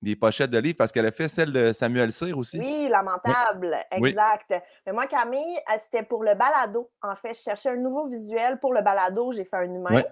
des 0.00 0.14
pochettes 0.14 0.50
de 0.50 0.58
livres 0.58 0.76
parce 0.78 0.92
qu'elle 0.92 1.06
a 1.06 1.10
fait 1.10 1.28
celle 1.28 1.52
de 1.52 1.72
Samuel 1.72 2.12
Cyr 2.12 2.38
aussi. 2.38 2.58
Oui, 2.60 2.88
lamentable, 2.88 3.76
Oui. 3.98 4.10
exact. 4.10 4.54
Mais 4.86 4.92
moi, 4.92 5.06
Camille, 5.06 5.56
euh, 5.72 5.78
c'était 5.84 6.04
pour 6.04 6.22
le 6.22 6.34
balado. 6.34 6.90
En 7.02 7.14
fait, 7.16 7.34
je 7.34 7.40
cherchais 7.40 7.70
un 7.70 7.76
nouveau 7.76 8.06
visuel 8.08 8.60
pour 8.60 8.72
le 8.72 8.80
balado. 8.82 9.32
J'ai 9.32 9.44
fait 9.44 9.56
un 9.56 9.72
humain. 9.74 10.02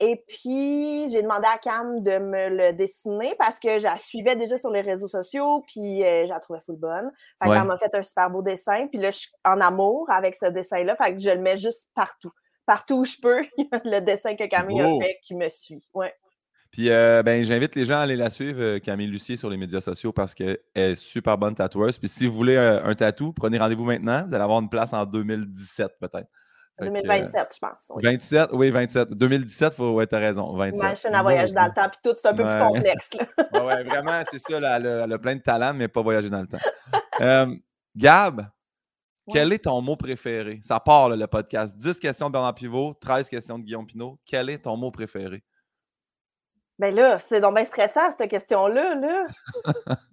Et 0.00 0.24
puis, 0.28 1.08
j'ai 1.10 1.22
demandé 1.22 1.46
à 1.46 1.58
Cam 1.58 2.02
de 2.02 2.18
me 2.18 2.48
le 2.48 2.72
dessiner 2.72 3.34
parce 3.38 3.58
que 3.60 3.78
je 3.78 3.84
la 3.84 3.96
suivais 3.98 4.36
déjà 4.36 4.58
sur 4.58 4.70
les 4.70 4.80
réseaux 4.82 5.08
sociaux, 5.08 5.64
puis 5.68 6.04
euh, 6.04 6.24
je 6.26 6.30
la 6.30 6.40
trouvais 6.40 6.60
full 6.60 6.76
bonne. 6.76 7.10
Fait 7.42 7.48
Ouais. 7.48 7.64
m'a 7.64 7.78
fait 7.78 7.94
un 7.94 8.02
super 8.02 8.28
beau 8.30 8.42
dessin, 8.42 8.88
puis 8.88 8.98
là, 8.98 9.10
je 9.10 9.18
suis 9.18 9.30
en 9.44 9.60
amour 9.60 10.06
avec 10.10 10.36
ce 10.36 10.46
dessin-là. 10.46 10.96
Fait 10.96 11.14
que 11.14 11.20
je 11.20 11.30
le 11.30 11.38
mets 11.40 11.56
juste 11.56 11.88
partout. 11.94 12.32
Partout 12.66 12.96
où 12.96 13.04
je 13.04 13.14
peux, 13.22 13.42
le 13.84 14.00
dessin 14.00 14.34
que 14.34 14.44
Camille 14.48 14.82
a 14.82 14.88
fait 15.00 15.18
qui 15.22 15.34
me 15.36 15.48
suit. 15.48 15.88
Ouais. 15.94 16.12
Puis 16.76 16.90
euh, 16.90 17.22
ben, 17.22 17.42
j'invite 17.42 17.74
les 17.74 17.86
gens 17.86 17.96
à 17.96 18.00
aller 18.00 18.16
la 18.16 18.28
suivre, 18.28 18.60
euh, 18.60 18.78
Camille 18.78 19.06
Lucier, 19.06 19.38
sur 19.38 19.48
les 19.48 19.56
médias 19.56 19.80
sociaux 19.80 20.12
parce 20.12 20.34
qu'elle 20.34 20.58
est 20.74 20.94
super 20.94 21.38
bonne 21.38 21.54
tatoueuse. 21.54 21.96
Puis 21.96 22.10
si 22.10 22.26
vous 22.26 22.36
voulez 22.36 22.56
euh, 22.56 22.84
un 22.84 22.94
tatou, 22.94 23.32
prenez 23.32 23.56
rendez-vous 23.56 23.86
maintenant. 23.86 24.26
Vous 24.26 24.34
allez 24.34 24.44
avoir 24.44 24.60
une 24.60 24.68
place 24.68 24.92
en 24.92 25.06
2017 25.06 25.92
peut-être. 25.98 26.28
Fait 26.78 26.84
que, 26.84 26.90
euh, 26.90 27.00
2027, 27.00 27.48
je 27.54 27.58
pense. 27.58 27.78
Oui. 27.88 28.02
27, 28.04 28.50
oui, 28.52 28.68
27. 28.68 29.14
2017, 29.14 29.72
faut, 29.72 29.94
ouais, 29.94 30.06
t'as 30.06 30.18
raison. 30.18 30.54
27. 30.54 30.82
Machine 30.82 31.14
à 31.14 31.22
voyager 31.22 31.54
dans 31.54 31.64
le 31.64 31.72
temps, 31.72 31.88
puis 31.88 31.98
tout, 32.04 32.14
c'est 32.14 32.28
un 32.28 32.34
peu 32.34 32.44
Ouais. 32.44 32.58
plus 32.58 32.66
complexe. 32.66 33.08
là. 33.14 33.26
Ouais, 33.54 33.66
ouais, 33.76 33.84
vraiment, 33.84 34.22
c'est 34.30 34.38
ça. 34.38 34.60
là, 34.60 34.76
elle, 34.76 34.86
a, 34.86 35.04
elle 35.04 35.12
a 35.14 35.18
plein 35.18 35.36
de 35.36 35.40
talent, 35.40 35.72
mais 35.72 35.88
pas 35.88 36.02
voyager 36.02 36.28
dans 36.28 36.42
le 36.42 36.46
temps. 36.46 36.58
Euh, 37.22 37.46
Gab, 37.96 38.46
quel 39.32 39.50
est 39.54 39.64
ton 39.64 39.80
mot 39.80 39.96
préféré? 39.96 40.60
Ça 40.62 40.78
part, 40.78 41.08
là, 41.08 41.16
le 41.16 41.26
podcast. 41.26 41.74
10 41.78 41.98
questions 42.00 42.26
de 42.26 42.32
Bernard 42.34 42.54
Pivot, 42.54 42.92
13 43.00 43.30
questions 43.30 43.58
de 43.58 43.64
Guillaume 43.64 43.86
Pinot. 43.86 44.18
Quel 44.26 44.50
est 44.50 44.58
ton 44.58 44.76
mot 44.76 44.90
préféré? 44.90 45.42
Ben 46.78 46.94
là, 46.94 47.18
c'est 47.18 47.40
donc 47.40 47.54
bien 47.54 47.64
stressant, 47.64 48.14
cette 48.18 48.30
question-là. 48.30 48.94
Là. 48.96 49.26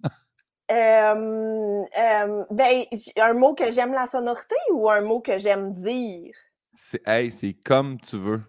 Euh, 0.70 1.84
euh, 1.98 2.44
ben, 2.50 2.84
un 3.18 3.34
mot 3.34 3.54
que 3.54 3.70
j'aime 3.70 3.92
la 3.92 4.06
sonorité 4.06 4.56
ou 4.72 4.88
un 4.88 5.02
mot 5.02 5.20
que 5.20 5.36
j'aime 5.36 5.74
dire? 5.74 6.34
C'est, 6.72 7.06
hey, 7.06 7.30
c'est 7.30 7.52
comme 7.66 8.00
tu 8.00 8.16
veux. 8.16 8.40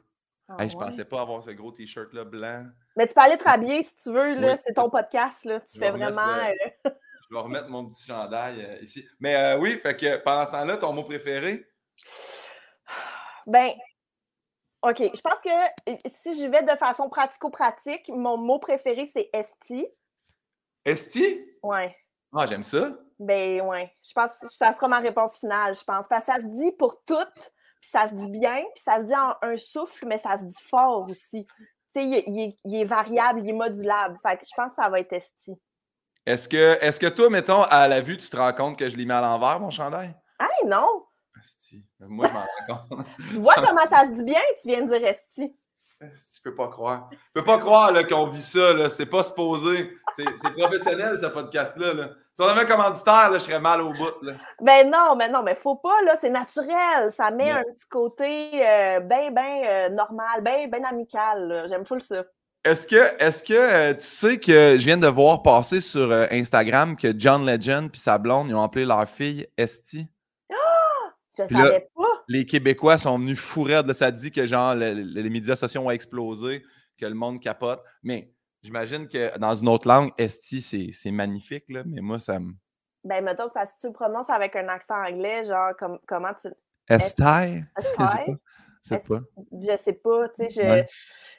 Ah 0.48 0.56
Hey, 0.64 0.70
je 0.70 0.78
ouais? 0.78 0.86
pensais 0.86 1.04
pas 1.04 1.20
avoir 1.20 1.44
ce 1.44 1.50
gros 1.52 1.74
t-shirt-là 1.74 2.24
blanc. 2.24 2.68
Mais 2.96 3.06
tu 3.06 3.14
peux 3.14 3.20
aller 3.20 3.36
te 3.38 3.44
rhabiller 3.44 3.84
si 3.84 3.98
tu 3.98 4.14
veux, 4.14 4.34
là. 4.36 4.54
Oui, 4.54 4.58
c'est 4.66 4.74
ton 4.74 4.90
podcast, 4.90 5.44
là. 5.44 5.60
Tu 5.70 5.78
fais 5.78 5.92
vraiment. 5.92 6.22
le- 6.26 6.90
euh, 6.90 6.94
Je 7.30 7.36
vais 7.36 7.42
remettre 7.42 7.68
mon 7.68 7.90
petit 7.90 8.06
chandail 8.06 8.80
ici. 8.82 9.06
Mais 9.20 9.36
euh, 9.36 9.58
oui, 9.60 9.78
fait 9.84 9.98
que 9.98 10.16
pendant 10.24 10.46
ce 10.46 10.52
temps-là, 10.52 10.78
ton 10.78 10.94
mot 10.94 11.04
préféré? 11.04 11.68
Ben, 13.46 13.72
OK. 14.90 15.00
Je 15.00 15.22
pense 15.22 15.42
que 15.44 15.92
euh, 15.92 15.96
si 16.08 16.36
j'y 16.36 16.48
vais 16.48 16.64
de 16.64 16.76
façon 16.78 17.10
pratico-pratique, 17.10 18.08
mon 18.10 18.38
mot 18.38 18.60
préféré, 18.60 19.10
c'est 19.16 19.30
esti. 19.34 19.88
Esti? 20.84 21.46
Ouais. 21.64 21.96
Ah, 22.36 22.46
j'aime 22.46 22.64
ça. 22.64 22.92
Ben, 23.18 23.62
ouais. 23.62 23.92
Je 24.04 24.12
pense 24.14 24.32
que 24.42 24.48
ça 24.50 24.74
sera 24.74 24.88
ma 24.88 25.00
réponse 25.00 25.40
finale, 25.40 25.74
je 25.76 25.84
pense. 25.84 26.06
Parce 26.08 26.26
que 26.26 26.32
ça 26.34 26.40
se 26.40 26.46
dit 26.48 26.72
pour 26.74 27.04
toutes, 27.06 27.54
puis 27.82 27.90
ça 27.90 28.10
se 28.10 28.14
dit 28.16 28.30
bien, 28.30 28.64
puis 28.76 28.84
ça 28.84 28.98
se 28.98 29.04
dit 29.04 29.16
en 29.16 29.34
un 29.42 29.58
souffle, 29.58 30.06
mais 30.06 30.20
ça 30.20 30.38
se 30.38 30.44
dit 30.44 30.64
fort 30.70 31.08
aussi. 31.10 31.46
Tu 31.48 32.02
sais, 32.02 32.04
il, 32.04 32.14
est- 32.16 32.24
il 32.28 32.40
est- 32.42 32.56
il 32.66 32.76
est 32.82 32.86
variable, 32.86 33.40
il 33.42 33.50
est 33.50 33.54
modulable. 33.54 34.18
Fait 34.22 34.38
que 34.38 34.46
je 34.46 34.52
pense 34.56 34.70
que 34.76 34.82
ça 34.84 34.90
va 34.90 35.00
être 35.00 35.14
esti. 35.14 35.54
Est-ce 36.26 36.50
que, 36.50 36.78
est-ce 36.84 37.00
que 37.00 37.08
toi, 37.08 37.30
mettons, 37.30 37.62
à 37.64 37.88
la 37.88 38.02
vue, 38.02 38.18
tu 38.18 38.30
te 38.30 38.36
rends 38.36 38.52
compte 38.54 38.78
que 38.78 38.90
je 38.90 38.98
l'ai 38.98 39.06
mis 39.06 39.12
à 39.14 39.22
l'envers, 39.22 39.60
mon 39.60 39.70
chandail? 39.70 40.14
Hey, 40.40 40.68
non! 40.68 41.05
Esti. 41.46 41.86
Moi, 42.00 42.28
je 42.28 42.34
m'en 42.34 42.40
rends 42.40 42.86
compte. 42.88 43.08
Tu 43.30 43.36
vois 43.36 43.56
comment 43.56 43.88
ça 43.90 44.06
se 44.06 44.12
dit 44.12 44.24
bien, 44.24 44.42
tu 44.62 44.70
viens 44.70 44.82
de 44.82 44.98
dire 44.98 45.08
esti. 45.08 45.56
Je 46.02 46.42
peux 46.44 46.56
pas 46.56 46.68
croire. 46.68 47.10
Je 47.12 47.34
peux 47.34 47.44
pas 47.44 47.58
croire 47.58 47.94
qu'on 48.08 48.28
vit 48.28 48.42
ça. 48.42 48.74
Là. 48.74 48.90
C'est 48.90 49.06
pas 49.06 49.24
supposé. 49.24 49.96
C'est, 50.16 50.26
c'est 50.42 50.54
professionnel, 50.54 51.18
ce 51.18 51.28
podcast-là. 51.28 51.94
Là. 51.94 52.10
Si 52.34 52.42
on 52.42 52.48
avait 52.48 52.62
un 52.62 52.66
commanditaire, 52.66 53.30
là, 53.30 53.38
je 53.38 53.44
serais 53.44 53.62
mal 53.62 53.82
au 53.82 53.94
bout. 53.94 54.12
Là. 54.24 54.34
Ben 54.60 54.90
non, 54.90 55.16
mais 55.16 55.30
non, 55.30 55.44
mais 55.44 55.56
faut 55.56 55.76
pas, 55.76 56.02
là, 56.04 56.16
c'est 56.20 56.30
naturel. 56.30 57.14
Ça 57.16 57.32
met 57.32 57.52
un 57.52 57.64
petit 57.64 57.88
côté 57.90 58.50
euh, 58.56 59.00
bien, 59.02 59.32
bien 59.32 59.90
normal, 59.90 60.42
bien, 60.42 60.68
bien 60.68 60.84
amical. 60.84 61.48
là. 61.48 61.68
J'aime 61.68 61.86
full 61.86 62.02
ça. 62.02 62.24
Est-ce 62.66 62.88
que, 62.88 63.24
est-ce 63.24 63.44
que 63.44 63.54
euh, 63.54 63.94
tu 63.94 64.08
sais 64.08 64.40
que 64.40 64.76
je 64.80 64.84
viens 64.84 64.98
de 64.98 65.06
voir 65.06 65.44
passer 65.44 65.80
sur 65.82 66.12
euh, 66.12 66.26
Instagram 66.32 66.96
que 66.96 67.14
John 67.16 67.46
Legend 67.46 67.92
et 67.94 67.98
sa 67.98 68.18
blonde 68.18 68.50
ils 68.50 68.56
ont 68.56 68.64
appelé 68.64 68.86
leur 68.86 69.08
fille 69.08 69.46
Esti? 69.56 70.08
Je 71.38 71.54
là- 71.54 71.66
savais 71.66 71.88
pas. 71.96 72.24
Les 72.28 72.46
Québécois 72.46 72.98
sont 72.98 73.18
venus 73.20 73.40
fou 73.40 73.64
raide, 73.64 73.88
là. 73.88 73.94
Ça 73.94 74.12
dit 74.12 74.32
que 74.32 74.46
genre 74.48 74.74
le- 74.76 74.94
le- 74.94 75.22
les 75.22 75.30
médias 75.30 75.56
sociaux 75.56 75.82
ont 75.82 75.92
explosé, 75.92 76.64
que 76.98 77.06
le 77.06 77.14
monde 77.14 77.40
capote. 77.40 77.84
Mais 78.04 78.32
j'imagine 78.64 79.08
que 79.08 79.38
dans 79.38 79.56
une 79.56 79.68
autre 79.68 79.88
langue, 79.88 80.12
Esti, 80.18 80.62
c'est, 80.92 81.12
magnifique, 81.12 81.66
là. 81.70 81.84
Mais 81.86 82.02
moi, 82.02 82.20
ça 82.20 82.40
me. 82.40 82.54
Ben, 83.04 83.24
mettons, 83.24 83.48
parce 83.54 83.72
que 83.74 83.82
tu 83.82 83.88
le 83.88 83.94
prononces 83.94 84.30
avec 84.30 84.56
un 84.56 84.68
accent 84.68 84.96
anglais, 84.96 85.46
genre, 85.46 85.76
comme, 85.78 86.00
comment 86.08 86.34
tu. 86.34 86.48
Esti? 86.90 87.22
Je 87.78 87.84
sais 87.84 87.94
pas. 87.96 88.18
Esti? 88.20 88.32
Je 88.84 88.90
sais 88.90 89.00
pas. 89.08 89.20
Je 89.52 89.78
sais 89.84 89.94
pas, 89.94 90.30
tu 90.30 90.50
sais, 90.50 90.50
je... 90.50 90.62
Ouais. 90.68 90.86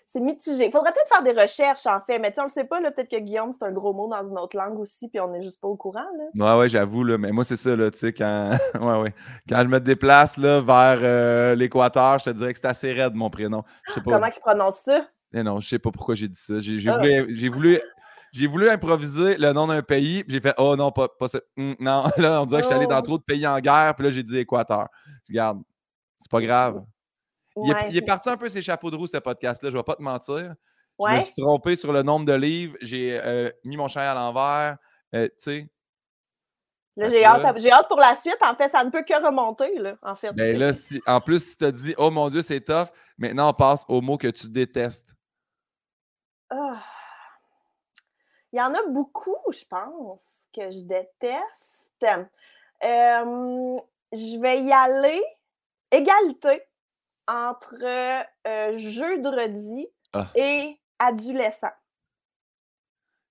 C'est 0.06 0.20
mitigé. 0.20 0.70
Faudrait 0.70 0.92
peut-être 0.92 1.08
faire 1.08 1.22
des 1.22 1.38
recherches, 1.40 1.86
en 1.86 2.00
fait, 2.00 2.18
mais 2.18 2.30
tu 2.30 2.36
sais, 2.36 2.40
on 2.40 2.44
le 2.44 2.50
sait 2.50 2.64
pas, 2.64 2.80
peut-être 2.80 3.10
que 3.10 3.18
Guillaume, 3.18 3.52
c'est 3.52 3.64
un 3.64 3.72
gros 3.72 3.92
mot 3.92 4.08
dans 4.08 4.22
une 4.22 4.38
autre 4.38 4.56
langue 4.56 4.78
aussi, 4.78 5.08
puis 5.08 5.18
on 5.20 5.28
n'est 5.28 5.42
juste 5.42 5.60
pas 5.60 5.68
au 5.68 5.76
courant, 5.76 6.06
là. 6.16 6.54
Ouais, 6.54 6.60
ouais, 6.60 6.68
j'avoue. 6.68 7.04
Mais 7.18 7.32
moi, 7.32 7.44
c'est 7.44 7.56
ça, 7.56 7.74
là, 7.74 7.90
tu 7.90 7.98
sais, 7.98 8.12
quand. 8.12 8.50
ouais, 8.80 9.00
ouais. 9.02 9.14
Quand 9.48 9.58
je 9.62 9.68
me 9.68 9.80
déplace, 9.80 10.36
là, 10.36 10.60
vers 10.60 10.98
euh, 11.02 11.54
l'Équateur, 11.56 12.18
je 12.20 12.24
te 12.26 12.30
dirais 12.30 12.52
que 12.52 12.58
c'est 12.60 12.66
assez 12.68 12.92
raide, 12.92 13.14
mon 13.14 13.30
prénom. 13.30 13.62
Pas. 13.94 14.00
Comment 14.04 14.26
il 14.26 14.40
prononce 14.40 14.80
ça? 14.84 15.06
Mais 15.32 15.42
non, 15.42 15.58
je 15.60 15.68
sais 15.68 15.78
pas 15.80 15.90
pourquoi 15.90 16.14
j'ai 16.14 16.28
dit 16.28 16.38
ça. 16.38 16.60
J'ai 16.60 16.88
Ah. 16.88 16.98
voulu, 16.98 17.48
voulu, 17.50 17.80
j'ai 18.32 18.46
voulu 18.46 18.68
improviser 18.70 19.36
le 19.38 19.52
nom 19.52 19.66
d'un 19.66 19.82
pays, 19.82 20.22
puis 20.22 20.34
j'ai 20.34 20.40
fait 20.40 20.54
oh 20.58 20.76
non, 20.76 20.92
pas, 20.92 21.08
pas 21.08 21.26
ça. 21.26 21.40
Hum, 21.58 21.74
non, 21.80 22.04
là, 22.16 22.40
on 22.42 22.46
dirait 22.46 22.60
que 22.60 22.66
je 22.68 22.72
suis 22.72 22.76
allé 22.78 22.86
dans 22.86 22.98
Oh. 23.00 23.02
trop 23.02 23.18
de 23.18 23.24
pays 23.24 23.46
en 23.46 23.58
guerre, 23.58 23.94
puis 23.96 24.04
là, 24.06 24.12
j'ai 24.12 24.22
dit 24.22 24.38
Équateur. 24.38 24.88
Regarde, 25.28 25.60
c'est 26.18 26.30
pas 26.30 26.40
grave. 26.40 26.82
Il, 27.56 27.70
est, 27.70 27.74
Ouais. 27.74 27.84
il 27.90 27.96
est 27.96 28.02
parti 28.02 28.28
un 28.28 28.36
peu 28.36 28.48
ses 28.48 28.62
chapeaux 28.62 28.90
de 28.90 28.96
roue, 28.96 29.06
ce 29.06 29.16
podcast-là, 29.16 29.70
je 29.70 29.76
vais 29.76 29.82
pas 29.82 29.96
te 29.96 30.02
mentir. 30.02 30.54
Je 30.98 31.14
me 31.14 31.20
suis 31.20 31.34
trompé 31.34 31.76
sur 31.76 31.92
le 31.92 32.02
nombre 32.02 32.24
de 32.24 32.32
livres, 32.32 32.76
j'ai 32.80 33.20
euh, 33.22 33.50
mis 33.64 33.76
mon 33.76 33.88
chien 33.88 34.02
à 34.02 34.14
l'envers, 34.14 34.78
euh, 35.14 35.26
tu 35.28 35.34
sais. 35.38 35.70
Là, 36.96 37.08
j'ai 37.08 37.22
hâte, 37.24 37.58
j'ai 37.58 37.70
hâte 37.70 37.88
pour 37.88 37.98
la 37.98 38.16
suite. 38.16 38.38
En 38.40 38.54
fait, 38.54 38.70
ça 38.70 38.82
ne 38.82 38.88
peut 38.88 39.02
que 39.02 39.22
remonter, 39.22 39.78
là, 39.78 39.96
en 40.02 40.14
fait. 40.14 40.32
Ben 40.32 40.58
là, 40.58 40.72
si, 40.72 41.02
en 41.06 41.20
plus, 41.20 41.44
si 41.44 41.58
tu 41.58 41.64
te 41.66 41.70
dis 41.70 41.94
oh 41.98 42.10
mon 42.10 42.30
Dieu, 42.30 42.40
c'est 42.40 42.62
tough, 42.62 42.88
maintenant 43.18 43.50
on 43.50 43.52
passe 43.52 43.84
au 43.88 44.00
mot 44.00 44.16
que 44.16 44.28
tu 44.28 44.48
détestes. 44.48 45.14
Ah. 46.48 46.82
Il 48.52 48.58
y 48.58 48.62
en 48.62 48.72
a 48.72 48.82
beaucoup, 48.88 49.36
je 49.52 49.64
pense, 49.68 50.22
que 50.54 50.70
je 50.70 50.84
déteste. 50.84 52.06
Euh, 52.82 53.76
je 54.12 54.40
vais 54.40 54.62
y 54.62 54.72
aller 54.72 55.22
égalité 55.90 56.62
entre 57.28 57.74
euh, 58.46 58.78
jeudi 58.78 59.86
Ah. 60.12 60.28
et 60.34 60.78
adolescent. 60.98 61.72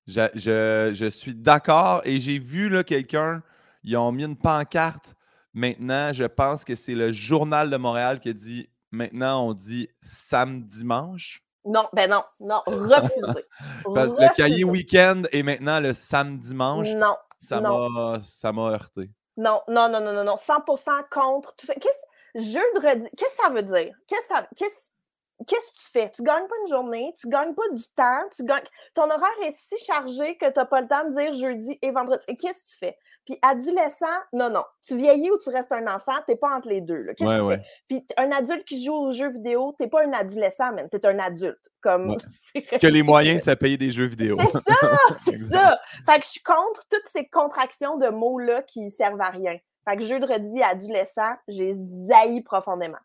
Je, 0.08 0.22
je- 0.36 0.92
je 0.94 1.06
suis 1.10 1.34
d'accord 1.34 2.02
et 2.06 2.20
j'ai 2.20 2.38
vu 2.38 2.70
là, 2.70 2.84
quelqu'un, 2.84 3.42
ils 3.84 3.98
ont 3.98 4.12
mis 4.12 4.24
une 4.24 4.38
pancarte 4.38 5.16
maintenant, 5.54 6.14
je 6.14 6.26
pense 6.26 6.64
que 6.64 6.76
c'est 6.76 6.94
le 6.96 7.12
Journal 7.12 7.70
de 7.70 7.78
Montréal 7.78 8.20
qui 8.20 8.30
a 8.30 8.34
dit 8.34 8.70
maintenant, 8.92 9.48
on 9.48 9.54
dit 9.54 9.90
samedi-dimanche. 10.02 11.42
Non, 11.66 11.88
ben 11.94 12.08
non, 12.12 12.22
non, 12.42 12.62
refusé. 12.68 13.46
Parce 13.96 14.14
que 14.14 14.22
le 14.22 14.36
cahier 14.36 14.64
week-end 14.64 15.24
est 15.32 15.42
maintenant 15.42 15.80
le 15.80 15.96
samedi-dimanche. 15.96 16.90
Non. 16.90 17.16
Ça 17.40 17.60
m'a 17.62 18.20
ça 18.22 18.52
m'a 18.52 18.70
heurté. 18.70 19.10
Non, 19.38 19.62
non, 19.68 19.90
non, 19.90 20.00
non, 20.02 20.14
non, 20.14 20.24
non. 20.24 20.36
100% 20.36 21.10
contre 21.10 21.56
tout 21.56 21.66
ça. 21.66 21.74
Qu'est-ce, 21.74 22.00
jeudi, 22.36 23.10
qu'est-ce 23.18 23.38
que 23.38 23.44
ça 23.44 23.50
veut 23.50 23.64
dire? 23.64 23.94
Qu'est-ce, 24.08 24.28
ça, 24.28 24.48
qu'est-ce, 24.56 25.46
qu'est-ce 25.48 25.72
que 25.72 25.86
tu 25.86 25.92
fais? 25.92 26.12
Tu 26.16 26.24
gagnes 26.24 26.48
pas 26.48 26.56
une 26.62 26.68
journée, 26.68 27.14
tu 27.20 27.28
gagnes 27.30 27.54
pas 27.54 27.68
du 27.72 27.84
temps, 27.96 28.24
tu 28.36 28.44
gagnes... 28.44 28.64
ton 28.94 29.04
horaire 29.04 29.42
est 29.44 29.56
si 29.58 29.84
chargé 29.84 30.38
que 30.38 30.46
tu 30.46 30.54
n'as 30.56 30.66
pas 30.66 30.82
le 30.82 30.88
temps 30.88 31.10
de 31.10 31.16
dire 31.16 31.34
jeudi 31.34 31.78
et 31.82 31.92
vendredi. 31.92 32.26
Qu'est-ce 32.28 32.54
que 32.54 32.72
tu 32.72 32.78
fais? 32.80 32.98
Puis 33.26 33.40
adolescent, 33.42 34.06
non, 34.34 34.52
non. 34.52 34.64
Tu 34.86 34.96
vieillis 34.96 35.32
ou 35.32 35.38
tu 35.40 35.50
restes 35.50 35.72
un 35.72 35.88
enfant, 35.88 36.14
t'es 36.28 36.36
pas 36.36 36.56
entre 36.56 36.70
les 36.70 36.82
deux. 36.82 37.08
Qu'est-ce 37.18 37.30
que 37.30 37.42
tu 37.42 37.48
fais? 37.48 37.62
Puis 37.88 38.08
un 38.18 38.32
adulte 38.32 38.66
qui 38.66 38.84
joue 38.84 38.94
aux 38.94 39.12
jeux 39.12 39.32
vidéo, 39.32 39.74
t'es 39.80 39.88
pas 39.88 40.06
un 40.06 40.14
adolescent, 40.14 40.74
même. 40.74 40.90
T'es 40.90 41.06
un 41.06 41.18
adulte. 41.20 41.70
Comme... 41.82 42.16
Que 42.54 42.88
les 42.88 43.04
moyens 43.04 43.40
de 43.40 43.44
se 43.52 43.56
payer 43.56 43.78
des 43.78 43.92
jeux 43.92 44.06
vidéo. 44.06 44.38
C'est 44.40 44.52
ça! 44.52 44.98
c'est 45.26 45.38
ça! 45.38 45.80
Fait 46.06 46.20
que 46.20 46.26
je 46.26 46.32
suis 46.32 46.44
contre 46.44 46.86
toutes 46.90 47.08
ces 47.12 47.28
contractions 47.28 47.98
de 47.98 48.10
mots-là 48.10 48.62
qui 48.62 48.90
servent 48.92 49.22
à 49.22 49.30
rien. 49.30 49.58
Fait 49.88 49.98
que 49.98 50.04
jeudi 50.04 50.64
adolescent, 50.64 51.36
j'ai 51.48 51.74
zaï 52.08 52.42
profondément. 52.42 52.98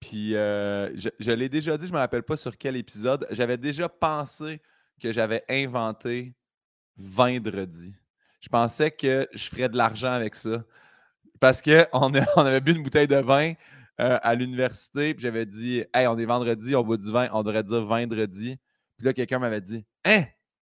Puis 0.00 0.36
euh, 0.36 0.90
je, 0.96 1.32
l'ai 1.32 1.48
déjà 1.48 1.78
dit, 1.78 1.86
je 1.86 1.92
ne 1.92 1.96
me 1.96 2.00
rappelle 2.00 2.22
pas 2.22 2.36
sur 2.36 2.56
quel 2.56 2.76
épisode. 2.76 3.26
J'avais 3.30 3.56
déjà 3.56 3.88
pensé 3.88 4.60
que 5.00 5.12
j'avais 5.12 5.44
inventé 5.48 6.34
vendredi. 6.96 7.94
Je 8.40 8.48
pensais 8.48 8.90
que 8.90 9.26
je 9.32 9.48
ferais 9.48 9.68
de 9.68 9.76
l'argent 9.76 10.12
avec 10.12 10.34
ça. 10.34 10.62
Parce 11.40 11.62
qu'on 11.62 11.84
on 12.36 12.44
avait 12.44 12.60
bu 12.60 12.72
une 12.72 12.82
bouteille 12.82 13.08
de 13.08 13.16
vin 13.16 13.52
euh, 14.00 14.18
à 14.22 14.34
l'université, 14.34 15.14
puis 15.14 15.22
j'avais 15.22 15.46
dit 15.46 15.84
Hey, 15.94 16.06
on 16.06 16.18
est 16.18 16.26
vendredi, 16.26 16.74
on 16.76 16.82
boit 16.82 16.96
du 16.96 17.10
vin, 17.10 17.28
on 17.32 17.42
devrait 17.42 17.62
dire 17.62 17.84
vendredi. 17.84 18.58
Puis 18.96 19.06
là, 19.06 19.12
quelqu'un 19.12 19.38
m'avait 19.38 19.60
dit 19.60 19.84
Hein, 20.04 20.24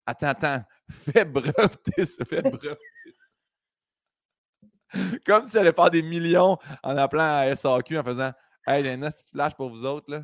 attends, 0.07 0.29
attends, 0.29 0.65
fais 0.91 1.25
breveter 1.25 2.05
ça, 2.05 2.25
fais 2.25 2.43
breveter 2.43 2.77
Comme 5.27 5.45
si 5.45 5.53
j'allais 5.53 5.73
faire 5.73 5.91
des 5.91 6.03
millions 6.03 6.59
en 6.83 6.97
appelant 6.97 7.39
à 7.39 7.55
SAQ 7.55 7.99
en 7.99 8.05
faisant 8.05 8.33
Hey, 8.67 8.83
j'ai 8.83 8.93
un 8.93 8.99
petit 8.99 9.31
flash 9.31 9.55
pour 9.55 9.69
vous 9.69 9.85
autres. 9.85 10.11
Là. 10.11 10.23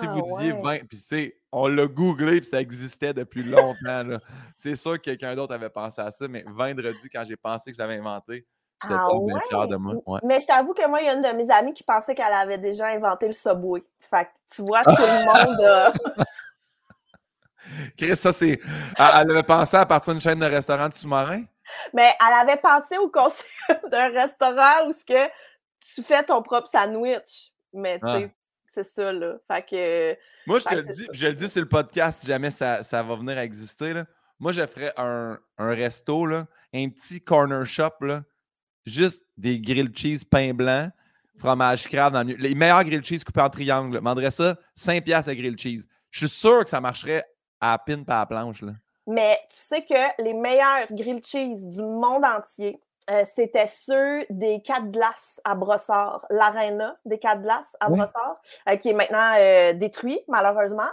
si 0.00 0.06
vous 0.06 0.22
ah, 0.24 0.38
disiez 0.38 0.52
20, 0.52 0.86
puis 0.88 0.96
c'est, 0.96 1.36
on 1.52 1.68
l'a 1.68 1.86
googlé, 1.86 2.40
puis 2.40 2.48
ça 2.48 2.60
existait 2.60 3.12
depuis 3.12 3.42
longtemps. 3.42 4.18
c'est 4.56 4.76
sûr 4.76 4.94
que 4.94 5.02
quelqu'un 5.02 5.34
d'autre 5.34 5.54
avait 5.54 5.68
pensé 5.68 6.00
à 6.00 6.10
ça, 6.10 6.26
mais 6.28 6.44
vendredi, 6.46 7.08
quand 7.12 7.24
j'ai 7.24 7.36
pensé 7.36 7.70
que 7.70 7.76
je 7.76 7.82
l'avais 7.82 7.98
inventé, 7.98 8.46
j'étais 8.82 8.94
ah, 8.94 9.08
bien 9.26 9.40
fier 9.48 9.68
de 9.68 9.76
moi. 9.76 10.20
Mais 10.22 10.40
je 10.40 10.46
t'avoue 10.46 10.72
que 10.72 10.86
moi, 10.88 11.00
il 11.02 11.06
y 11.06 11.08
a 11.10 11.14
une 11.14 11.22
de 11.22 11.28
mes 11.28 11.50
amies 11.50 11.74
qui 11.74 11.84
pensait 11.84 12.14
qu'elle 12.14 12.32
avait 12.32 12.58
déjà 12.58 12.86
inventé 12.86 13.26
le 13.26 13.34
Subway. 13.34 13.82
Fait 14.00 14.24
que 14.24 14.54
tu 14.54 14.62
vois, 14.62 14.82
tout 14.84 14.94
le 14.96 15.24
monde. 16.16 16.26
Chris, 17.96 18.16
ça 18.16 18.32
c'est. 18.32 18.60
Elle 18.98 19.30
avait 19.30 19.42
pensé 19.42 19.76
à 19.76 19.86
partir 19.86 20.12
d'une 20.12 20.22
chaîne 20.22 20.38
de 20.38 20.46
restaurants 20.46 20.88
de 20.88 20.94
sous-marins? 20.94 21.44
Mais 21.92 22.12
elle 22.20 22.48
avait 22.48 22.60
pensé 22.60 22.96
au 22.98 23.08
concept 23.08 23.44
d'un 23.90 24.08
restaurant 24.08 24.86
où 24.86 24.92
ce 24.92 25.04
que 25.04 25.30
tu 25.94 26.02
fais 26.02 26.22
ton 26.22 26.42
propre 26.42 26.68
sandwich. 26.68 27.52
Mais 27.72 27.98
tu 27.98 28.06
ah. 28.06 28.18
sais, 28.18 28.34
c'est 28.74 28.84
ça, 28.84 29.12
là. 29.12 29.36
Fait 29.46 29.62
que. 29.62 30.18
Moi, 30.46 30.58
je 30.58 30.64
te 30.64 30.74
le 30.74 30.84
dis, 30.84 31.06
je 31.12 31.26
le 31.26 31.34
dis 31.34 31.48
sur 31.48 31.62
le 31.62 31.68
podcast 31.68 32.20
si 32.20 32.26
jamais 32.26 32.50
ça, 32.50 32.82
ça 32.82 33.02
va 33.02 33.16
venir 33.16 33.36
à 33.36 33.44
exister, 33.44 33.92
là. 33.92 34.04
Moi, 34.40 34.52
je 34.52 34.64
ferais 34.66 34.92
un, 34.96 35.38
un, 35.58 35.74
resto, 35.74 36.24
là, 36.24 36.46
un 36.72 36.88
petit 36.88 37.20
corner 37.20 37.66
shop, 37.66 37.94
là, 38.02 38.22
juste 38.86 39.26
des 39.36 39.60
grilled 39.60 39.96
cheese 39.96 40.24
pain 40.24 40.54
blanc, 40.54 40.90
fromage 41.38 41.88
crave 41.88 42.12
dans 42.12 42.22
le 42.22 42.34
Les 42.34 42.54
meilleurs 42.54 42.84
grilled 42.84 43.04
cheese 43.04 43.24
coupés 43.24 43.40
en 43.40 43.50
triangle. 43.50 43.92
Je 43.94 43.98
demanderais 43.98 44.30
ça 44.30 44.56
5 44.76 45.04
piastres 45.04 45.30
à 45.30 45.34
grilled 45.34 45.58
cheese. 45.58 45.88
Je 46.10 46.26
suis 46.26 46.36
sûr 46.36 46.62
que 46.62 46.70
ça 46.70 46.80
marcherait 46.80 47.24
à 47.60 47.72
la 47.72 47.78
pin 47.78 48.02
par 48.04 48.20
la 48.20 48.26
planche, 48.26 48.62
là. 48.62 48.72
Mais 49.06 49.40
tu 49.50 49.56
sais 49.56 49.82
que 49.82 50.22
les 50.22 50.34
meilleurs 50.34 50.86
grilled 50.90 51.24
cheese 51.24 51.66
du 51.66 51.82
monde 51.82 52.24
entier, 52.24 52.78
euh, 53.10 53.24
c'était 53.34 53.66
ceux 53.66 54.26
des 54.28 54.60
quatre 54.60 54.90
glaces 54.90 55.40
à 55.44 55.54
Brossard, 55.54 56.26
l'aréna 56.28 56.94
des 57.06 57.18
quatre 57.18 57.40
glaces 57.40 57.74
à 57.80 57.88
Brossard, 57.88 58.36
euh, 58.68 58.76
qui 58.76 58.90
est 58.90 58.92
maintenant 58.92 59.34
euh, 59.38 59.72
détruit, 59.72 60.20
malheureusement. 60.28 60.90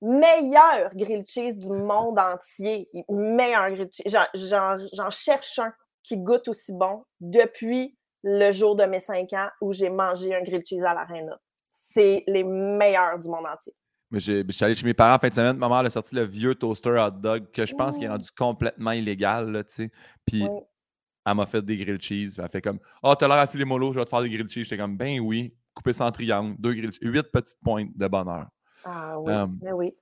Meilleur 0.00 0.94
grilled 0.94 1.26
cheese 1.26 1.56
du 1.56 1.70
monde 1.70 2.20
entier. 2.20 2.88
Meilleur 3.08 3.70
grilled 3.70 3.92
cheese. 3.92 4.16
J'en 4.34 5.10
cherche 5.10 5.58
un 5.58 5.72
qui 6.04 6.18
goûte 6.18 6.46
aussi 6.46 6.72
bon 6.72 7.04
depuis 7.18 7.98
le 8.22 8.52
jour 8.52 8.76
de 8.76 8.84
mes 8.84 9.00
cinq 9.00 9.32
ans 9.32 9.48
où 9.60 9.72
j'ai 9.72 9.90
mangé 9.90 10.36
un 10.36 10.42
grilled 10.42 10.64
cheese 10.64 10.84
à 10.84 10.94
l'aréna. 10.94 11.36
C'est 11.70 12.22
les 12.28 12.44
meilleurs 12.44 13.18
du 13.18 13.28
monde 13.28 13.46
entier. 13.46 13.74
Mais 14.10 14.20
je 14.20 14.44
suis 14.50 14.64
allé 14.64 14.74
chez 14.74 14.86
mes 14.86 14.94
parents 14.94 15.16
en 15.16 15.18
fin 15.18 15.28
de 15.28 15.34
semaine. 15.34 15.56
Ma 15.56 15.68
mère 15.68 15.78
a 15.78 15.90
sorti 15.90 16.14
le 16.14 16.24
vieux 16.24 16.54
toaster 16.54 16.90
hot 16.90 17.18
dog 17.18 17.50
que 17.52 17.66
je 17.66 17.74
pense 17.74 17.96
qu'il 17.96 18.04
est 18.04 18.08
rendu 18.08 18.30
complètement 18.36 18.92
illégal. 18.92 19.50
Là, 19.50 19.62
Puis 20.24 20.46
elle 21.26 21.34
m'a 21.34 21.46
fait 21.46 21.62
des 21.62 21.76
grilled 21.76 22.00
cheese. 22.00 22.38
Elle 22.38 22.48
fait 22.48 22.62
comme 22.62 22.78
Ah, 23.02 23.10
oh, 23.10 23.14
t'as 23.16 23.26
l'air 23.26 23.38
à 23.38 23.46
filer 23.46 23.64
mollo, 23.64 23.92
je 23.92 23.98
vais 23.98 24.04
te 24.04 24.10
faire 24.10 24.22
des 24.22 24.28
grilled 24.28 24.50
cheese. 24.50 24.64
J'étais 24.64 24.78
comme 24.78 24.96
Ben 24.96 25.18
oui, 25.20 25.52
coupé 25.74 25.92
sans 25.92 26.10
triangle, 26.12 26.54
deux 26.58 26.72
grilled 26.72 26.92
cheese, 26.92 27.08
huit 27.08 27.26
petites 27.32 27.58
pointes 27.62 27.96
de 27.96 28.06
bonheur. 28.06 28.46
Ah 28.84 29.18
oui, 29.18 29.32
ben 29.60 29.72
oui. 29.72 29.92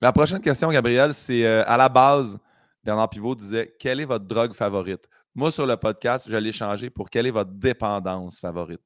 La 0.00 0.12
prochaine 0.12 0.40
question, 0.40 0.70
Gabriel, 0.70 1.12
c'est 1.14 1.44
euh, 1.44 1.64
à 1.66 1.76
la 1.76 1.88
base, 1.88 2.38
Bernard 2.84 3.08
Pivot 3.08 3.34
disait 3.34 3.74
Quelle 3.80 4.00
est 4.00 4.04
votre 4.04 4.26
drogue 4.26 4.52
favorite 4.52 5.08
Moi, 5.34 5.50
sur 5.50 5.66
le 5.66 5.76
podcast, 5.76 6.28
je 6.30 6.36
l'ai 6.36 6.52
changé 6.52 6.90
pour 6.90 7.08
quelle 7.08 7.26
est 7.26 7.32
votre 7.32 7.50
dépendance 7.50 8.38
favorite 8.38 8.82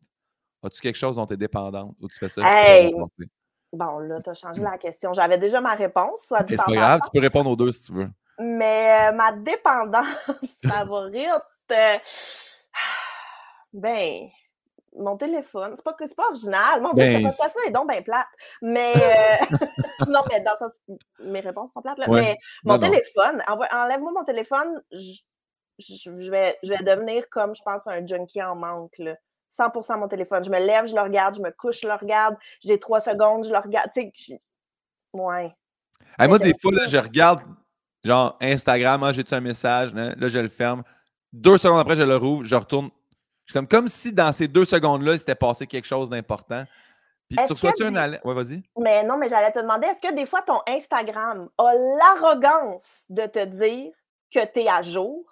As-tu 0.63 0.81
quelque 0.81 0.97
chose 0.97 1.17
dont 1.17 1.27
tu 1.27 1.35
es 1.35 1.37
dépendante 1.37 1.97
ou 2.01 2.09
tu 2.09 2.17
fais 2.17 2.29
ça 2.29 2.43
hey. 2.45 2.95
Bon, 3.73 3.99
là, 4.01 4.21
tu 4.21 4.31
as 4.31 4.35
changé 4.35 4.63
la 4.63 4.77
question. 4.77 5.15
J'avais 5.15 5.39
déjà 5.39 5.61
ma 5.61 5.75
réponse. 5.75 6.25
Soit 6.27 6.45
c'est 6.49 6.57
pas 6.57 6.73
grave, 6.73 7.01
tu 7.05 7.11
peux 7.13 7.21
répondre 7.21 7.51
aux 7.51 7.57
deux 7.57 7.73
si 7.73 7.85
tu 7.87 7.93
veux. 7.93 8.11
Mais 8.39 9.09
euh, 9.09 9.13
ma 9.13 9.33
dépendance 9.33 10.07
favorite, 10.67 11.31
euh, 11.71 11.99
ben, 13.73 14.29
mon 14.99 15.17
téléphone, 15.17 15.73
c'est 15.77 15.85
pas 15.85 15.95
que 15.95 16.07
c'est 16.07 16.17
pas 16.17 16.29
original. 16.29 16.81
Mon 16.83 16.93
ben, 16.93 17.23
podcast 17.23 17.57
est 17.67 17.71
donc 17.71 17.89
bien 17.89 18.03
plate. 18.03 18.27
Mais 18.61 18.93
euh, 18.97 19.57
non, 20.09 20.21
mais 20.31 20.41
dans 20.41 20.57
ça, 20.59 20.69
mes 21.21 21.41
réponses 21.41 21.73
sont 21.73 21.81
plates. 21.81 21.99
Là. 21.99 22.07
Mais 22.09 22.37
mon 22.65 22.79
téléphone, 22.79 23.43
enlève-moi 23.49 24.13
mon 24.13 24.25
téléphone, 24.25 24.83
je, 24.91 26.31
vais, 26.31 26.59
je 26.63 26.71
vais 26.71 26.83
devenir 26.83 27.29
comme 27.31 27.55
je 27.55 27.63
pense 27.63 27.87
un 27.87 28.07
junkie 28.07 28.43
en 28.43 28.55
manque. 28.55 28.99
Là. 28.99 29.17
100% 29.59 29.99
mon 29.99 30.09
téléphone. 30.09 30.45
Je 30.45 30.51
me 30.51 30.59
lève, 30.59 30.87
je 30.87 30.95
le 30.95 31.01
regarde, 31.01 31.37
je 31.37 31.41
me 31.41 31.51
couche, 31.51 31.81
je 31.83 31.87
le 31.87 31.95
regarde, 31.95 32.37
j'ai 32.61 32.79
trois 32.79 33.01
secondes, 33.01 33.45
je 33.45 33.51
le 33.51 33.59
regarde. 33.59 33.91
Tu 33.95 34.11
sais, 34.15 34.41
ouais. 35.15 35.55
moi, 36.21 36.39
des 36.39 36.55
fois, 36.61 36.73
là, 36.73 36.87
je 36.87 36.99
regarde 36.99 37.43
genre 38.05 38.37
Instagram, 38.41 39.03
ah, 39.05 39.13
j'ai-tu 39.13 39.35
un 39.35 39.41
message, 39.41 39.95
là, 39.95 40.29
je 40.29 40.39
le 40.39 40.49
ferme. 40.49 40.83
Deux 41.33 41.59
secondes 41.59 41.81
après, 41.81 41.97
je 41.97 42.03
le 42.03 42.17
rouvre, 42.17 42.45
je 42.45 42.57
retourne. 42.57 42.91
Je 43.47 43.55
comme, 43.55 43.67
comme 43.67 43.89
si 43.89 44.13
dans 44.13 44.33
ces 44.33 44.49
deux 44.49 44.65
secondes-là, 44.65 45.15
il 45.15 45.19
s'était 45.19 45.35
passé 45.35 45.67
quelque 45.67 45.87
chose 45.87 46.09
d'important. 46.09 46.65
Puis 47.29 47.39
tu 47.47 47.53
reçois-tu 47.53 47.85
un 47.85 47.97
alerte? 47.97 48.25
Ouais, 48.25 48.35
vas-y. 48.35 48.63
Mais 48.79 49.03
non, 49.05 49.17
mais 49.17 49.29
j'allais 49.29 49.51
te 49.51 49.59
demander, 49.59 49.87
est-ce 49.87 50.01
que 50.01 50.15
des 50.15 50.27
fois 50.27 50.43
ton 50.43 50.61
Instagram 50.69 51.49
a 51.59 51.73
l'arrogance 51.75 53.05
de 53.09 53.27
te 53.27 53.45
dire 53.45 53.93
que 54.33 54.45
tu 54.53 54.61
es 54.61 54.69
à 54.69 54.83
jour? 54.83 55.25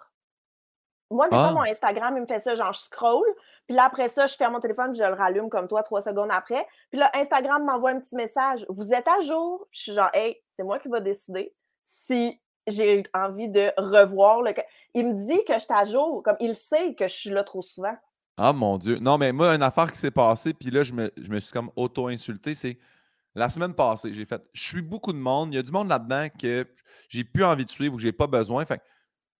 Moi, 1.11 1.27
des 1.29 1.35
fois, 1.35 1.49
ah! 1.49 1.53
mon 1.53 1.63
Instagram, 1.63 2.15
il 2.17 2.21
me 2.21 2.25
fait 2.25 2.39
ça, 2.39 2.55
genre, 2.55 2.73
je 2.73 2.79
scroll, 2.79 3.25
puis 3.67 3.75
là, 3.75 3.85
après 3.85 4.09
ça, 4.09 4.27
je 4.27 4.35
ferme 4.35 4.53
mon 4.53 4.59
téléphone, 4.59 4.95
je 4.95 5.03
le 5.03 5.13
rallume 5.13 5.49
comme 5.49 5.67
toi 5.67 5.83
trois 5.83 6.01
secondes 6.01 6.29
après. 6.31 6.65
Puis 6.89 6.99
là, 6.99 7.11
Instagram 7.15 7.65
m'envoie 7.65 7.91
un 7.91 7.99
petit 7.99 8.15
message. 8.15 8.65
Vous 8.69 8.93
êtes 8.93 9.07
à 9.07 9.21
jour? 9.21 9.67
je 9.71 9.79
suis 9.79 9.93
genre, 9.93 10.09
hey, 10.13 10.37
c'est 10.55 10.63
moi 10.63 10.79
qui 10.79 10.87
va 10.87 10.99
décider 10.99 11.53
si 11.83 12.41
j'ai 12.67 13.03
envie 13.13 13.49
de 13.49 13.71
revoir 13.77 14.41
le. 14.41 14.53
Il 14.93 15.07
me 15.07 15.27
dit 15.27 15.43
que 15.45 15.53
je 15.53 15.59
suis 15.59 15.73
à 15.73 15.85
jour, 15.85 16.23
comme 16.23 16.37
il 16.39 16.55
sait 16.55 16.93
que 16.93 17.07
je 17.07 17.13
suis 17.13 17.29
là 17.29 17.43
trop 17.43 17.61
souvent. 17.61 17.95
Ah 18.37 18.53
mon 18.53 18.77
Dieu. 18.77 18.99
Non, 18.99 19.17
mais 19.17 19.31
moi, 19.31 19.53
une 19.53 19.63
affaire 19.63 19.91
qui 19.91 19.97
s'est 19.97 20.11
passée, 20.11 20.53
puis 20.53 20.71
là, 20.71 20.83
je 20.83 20.93
me, 20.93 21.11
je 21.17 21.29
me 21.29 21.39
suis 21.39 21.51
comme 21.51 21.71
auto-insulté, 21.75 22.55
c'est 22.55 22.77
la 23.35 23.49
semaine 23.49 23.73
passée, 23.73 24.13
j'ai 24.13 24.25
fait. 24.25 24.41
Je 24.53 24.67
suis 24.67 24.81
beaucoup 24.81 25.13
de 25.13 25.17
monde. 25.17 25.53
Il 25.53 25.55
y 25.55 25.59
a 25.59 25.63
du 25.63 25.71
monde 25.71 25.87
là-dedans 25.87 26.27
que 26.39 26.67
j'ai 27.09 27.23
plus 27.23 27.43
envie 27.43 27.65
de 27.65 27.69
suivre 27.69 27.93
ou 27.93 27.97
que 27.97 28.03
j'ai 28.03 28.11
pas 28.11 28.27
besoin. 28.27 28.65
Fait 28.65 28.81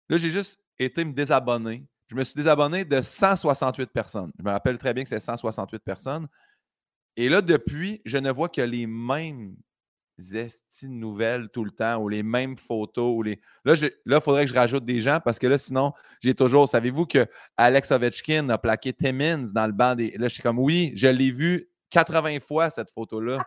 là, 0.09 0.17
j'ai 0.17 0.29
juste 0.29 0.59
été 0.85 1.03
me 1.05 1.13
désabonner. 1.13 1.85
Je 2.07 2.15
me 2.15 2.23
suis 2.23 2.35
désabonné 2.35 2.83
de 2.83 3.01
168 3.01 3.91
personnes. 3.91 4.31
Je 4.37 4.43
me 4.43 4.51
rappelle 4.51 4.77
très 4.77 4.93
bien 4.93 5.03
que 5.03 5.09
c'est 5.09 5.19
168 5.19 5.79
personnes. 5.83 6.27
Et 7.15 7.29
là, 7.29 7.41
depuis, 7.41 8.01
je 8.05 8.17
ne 8.17 8.31
vois 8.31 8.49
que 8.49 8.61
les 8.61 8.87
mêmes 8.87 9.55
esti 10.33 10.87
nouvelles 10.87 11.49
tout 11.49 11.63
le 11.63 11.71
temps 11.71 11.97
ou 11.97 12.09
les 12.09 12.23
mêmes 12.23 12.57
photos. 12.57 13.13
Ou 13.15 13.23
les... 13.23 13.39
Là, 13.65 13.75
il 13.75 14.21
faudrait 14.21 14.45
que 14.45 14.51
je 14.51 14.55
rajoute 14.55 14.85
des 14.85 15.01
gens 15.01 15.19
parce 15.23 15.39
que 15.39 15.47
là, 15.47 15.57
sinon, 15.57 15.93
j'ai 16.21 16.35
toujours. 16.35 16.69
Savez-vous 16.69 17.05
que 17.05 17.25
Alex 17.57 17.91
Ovechkin 17.91 18.49
a 18.49 18.57
plaqué 18.57 18.93
Timmins 18.93 19.51
dans 19.53 19.65
le 19.65 19.73
banc 19.73 19.95
des. 19.95 20.11
Là, 20.17 20.27
je 20.27 20.33
suis 20.33 20.43
comme 20.43 20.59
oui, 20.59 20.91
je 20.95 21.07
l'ai 21.07 21.31
vu 21.31 21.69
80 21.89 22.39
fois 22.39 22.69
cette 22.69 22.91
photo-là. 22.91 23.37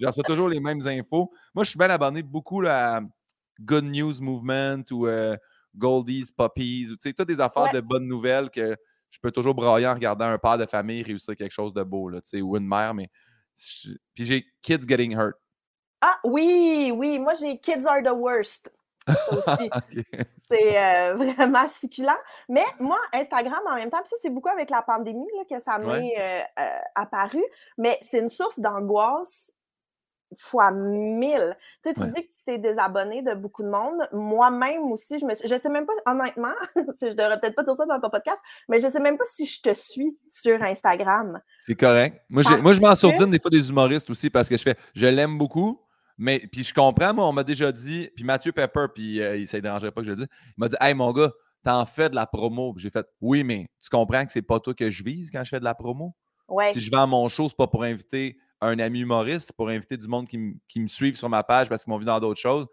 Genre, 0.00 0.14
c'est 0.14 0.22
toujours 0.22 0.48
les 0.48 0.60
mêmes 0.60 0.86
infos. 0.86 1.30
Moi, 1.54 1.64
je 1.64 1.70
suis 1.70 1.78
bien 1.78 1.90
abonné 1.90 2.22
beaucoup 2.22 2.62
à 2.66 3.00
Good 3.60 3.84
News 3.84 4.14
Movement 4.20 4.82
ou 4.90 5.06
euh, 5.06 5.36
Goldies, 5.76 6.32
Puppies, 6.36 6.88
tu 6.90 6.96
sais, 7.00 7.12
toutes 7.12 7.28
des 7.28 7.40
affaires 7.40 7.72
de 7.72 7.80
bonnes 7.80 8.06
nouvelles 8.06 8.50
que 8.50 8.76
je 9.10 9.18
peux 9.20 9.30
toujours 9.30 9.54
brailler 9.54 9.86
en 9.86 9.94
regardant 9.94 10.24
un 10.24 10.38
père 10.38 10.58
de 10.58 10.66
famille 10.66 11.02
réussir 11.02 11.36
quelque 11.36 11.52
chose 11.52 11.74
de 11.74 11.82
beau, 11.82 12.08
là, 12.08 12.20
ou 12.42 12.56
une 12.56 12.66
mère, 12.66 12.94
mais. 12.94 13.10
Puis 13.54 14.24
j'ai 14.24 14.46
Kids 14.62 14.88
Getting 14.88 15.14
Hurt. 15.14 15.36
Ah 16.00 16.18
oui, 16.24 16.90
oui, 16.94 17.18
moi 17.18 17.34
j'ai 17.34 17.58
Kids 17.58 17.86
Are 17.86 18.02
the 18.02 18.16
Worst. 18.16 18.72
aussi. 19.30 19.70
C'est 20.48 20.78
euh, 20.78 21.14
vraiment 21.34 21.68
succulent. 21.68 22.18
Mais 22.48 22.64
moi, 22.78 22.98
Instagram, 23.12 23.60
en 23.66 23.74
même 23.74 23.90
temps, 23.90 24.02
ça, 24.04 24.16
c'est 24.22 24.30
beaucoup 24.30 24.48
avec 24.48 24.70
la 24.70 24.82
pandémie 24.82 25.26
là, 25.36 25.44
que 25.48 25.62
ça 25.62 25.78
m'est 25.78 26.14
euh, 26.18 26.40
euh, 26.60 26.78
apparu, 26.94 27.42
mais 27.78 27.98
c'est 28.02 28.20
une 28.20 28.28
source 28.28 28.58
d'angoisse 28.58 29.52
fois 30.36 30.70
mille. 30.70 31.56
Tu, 31.82 31.90
sais, 31.90 31.94
tu 31.94 32.04
dis 32.12 32.26
que 32.26 32.32
tu 32.32 32.38
t'es 32.44 32.58
désabonné 32.58 33.22
de 33.22 33.34
beaucoup 33.34 33.62
de 33.62 33.68
monde. 33.68 34.08
Moi-même 34.12 34.90
aussi, 34.92 35.18
je 35.18 35.24
me 35.24 35.34
je 35.34 35.60
sais 35.60 35.68
même 35.68 35.86
pas, 35.86 35.92
honnêtement, 36.06 36.54
je 36.76 37.08
devrais 37.08 37.38
peut-être 37.40 37.54
pas 37.54 37.64
dire 37.64 37.76
ça 37.76 37.86
dans 37.86 38.00
ton 38.00 38.10
podcast, 38.10 38.38
mais 38.68 38.80
je 38.80 38.88
sais 38.88 39.00
même 39.00 39.18
pas 39.18 39.24
si 39.34 39.46
je 39.46 39.60
te 39.60 39.74
suis 39.74 40.16
sur 40.28 40.62
Instagram. 40.62 41.40
C'est 41.60 41.74
correct. 41.74 42.22
Moi, 42.28 42.42
moi 42.60 42.72
je 42.72 42.80
m'en 42.80 42.94
sourdine 42.94 43.30
des 43.30 43.40
fois 43.40 43.50
des 43.50 43.68
humoristes 43.68 44.10
aussi 44.10 44.30
parce 44.30 44.48
que 44.48 44.56
je 44.56 44.62
fais, 44.62 44.76
je 44.94 45.06
l'aime 45.06 45.38
beaucoup, 45.38 45.78
mais 46.18 46.40
puis 46.50 46.62
je 46.62 46.74
comprends, 46.74 47.14
moi, 47.14 47.26
on 47.26 47.32
m'a 47.32 47.44
déjà 47.44 47.72
dit, 47.72 48.08
puis 48.14 48.24
Mathieu 48.24 48.52
Pepper, 48.52 48.86
puis 48.94 49.20
euh, 49.20 49.36
il 49.36 49.48
ne 49.52 49.60
dérangerait 49.60 49.90
pas 49.90 50.02
que 50.02 50.06
je 50.06 50.12
le 50.12 50.16
dise, 50.16 50.28
il 50.48 50.54
m'a 50.60 50.68
dit 50.68 50.76
Hey 50.80 50.94
mon 50.94 51.10
gars, 51.12 51.32
t'en 51.62 51.86
fais 51.86 52.10
de 52.10 52.14
la 52.14 52.26
promo. 52.26 52.74
J'ai 52.76 52.90
fait 52.90 53.06
Oui, 53.20 53.44
mais 53.44 53.68
tu 53.82 53.88
comprends 53.90 54.24
que 54.24 54.32
c'est 54.32 54.42
pas 54.42 54.60
toi 54.60 54.74
que 54.74 54.90
je 54.90 55.02
vise 55.02 55.30
quand 55.30 55.42
je 55.44 55.50
fais 55.50 55.60
de 55.60 55.64
la 55.64 55.74
promo? 55.74 56.14
Si 56.72 56.80
je 56.80 56.90
vends 56.90 57.06
mon 57.06 57.28
show, 57.28 57.48
c'est 57.48 57.56
pas 57.56 57.66
pour 57.66 57.82
inviter 57.82 58.36
un 58.62 58.78
ami 58.78 59.00
humoriste, 59.00 59.52
pour 59.52 59.68
inviter 59.68 59.96
du 59.96 60.08
monde 60.08 60.26
qui, 60.26 60.38
me 60.38 60.88
suivent 60.88 61.16
sur 61.16 61.28
ma 61.28 61.42
page 61.42 61.68
parce 61.68 61.84
qu'ils 61.84 61.90
m'ont 61.90 61.98
vu 61.98 62.04
dans 62.04 62.20
d'autres 62.20 62.40
choses. 62.40 62.66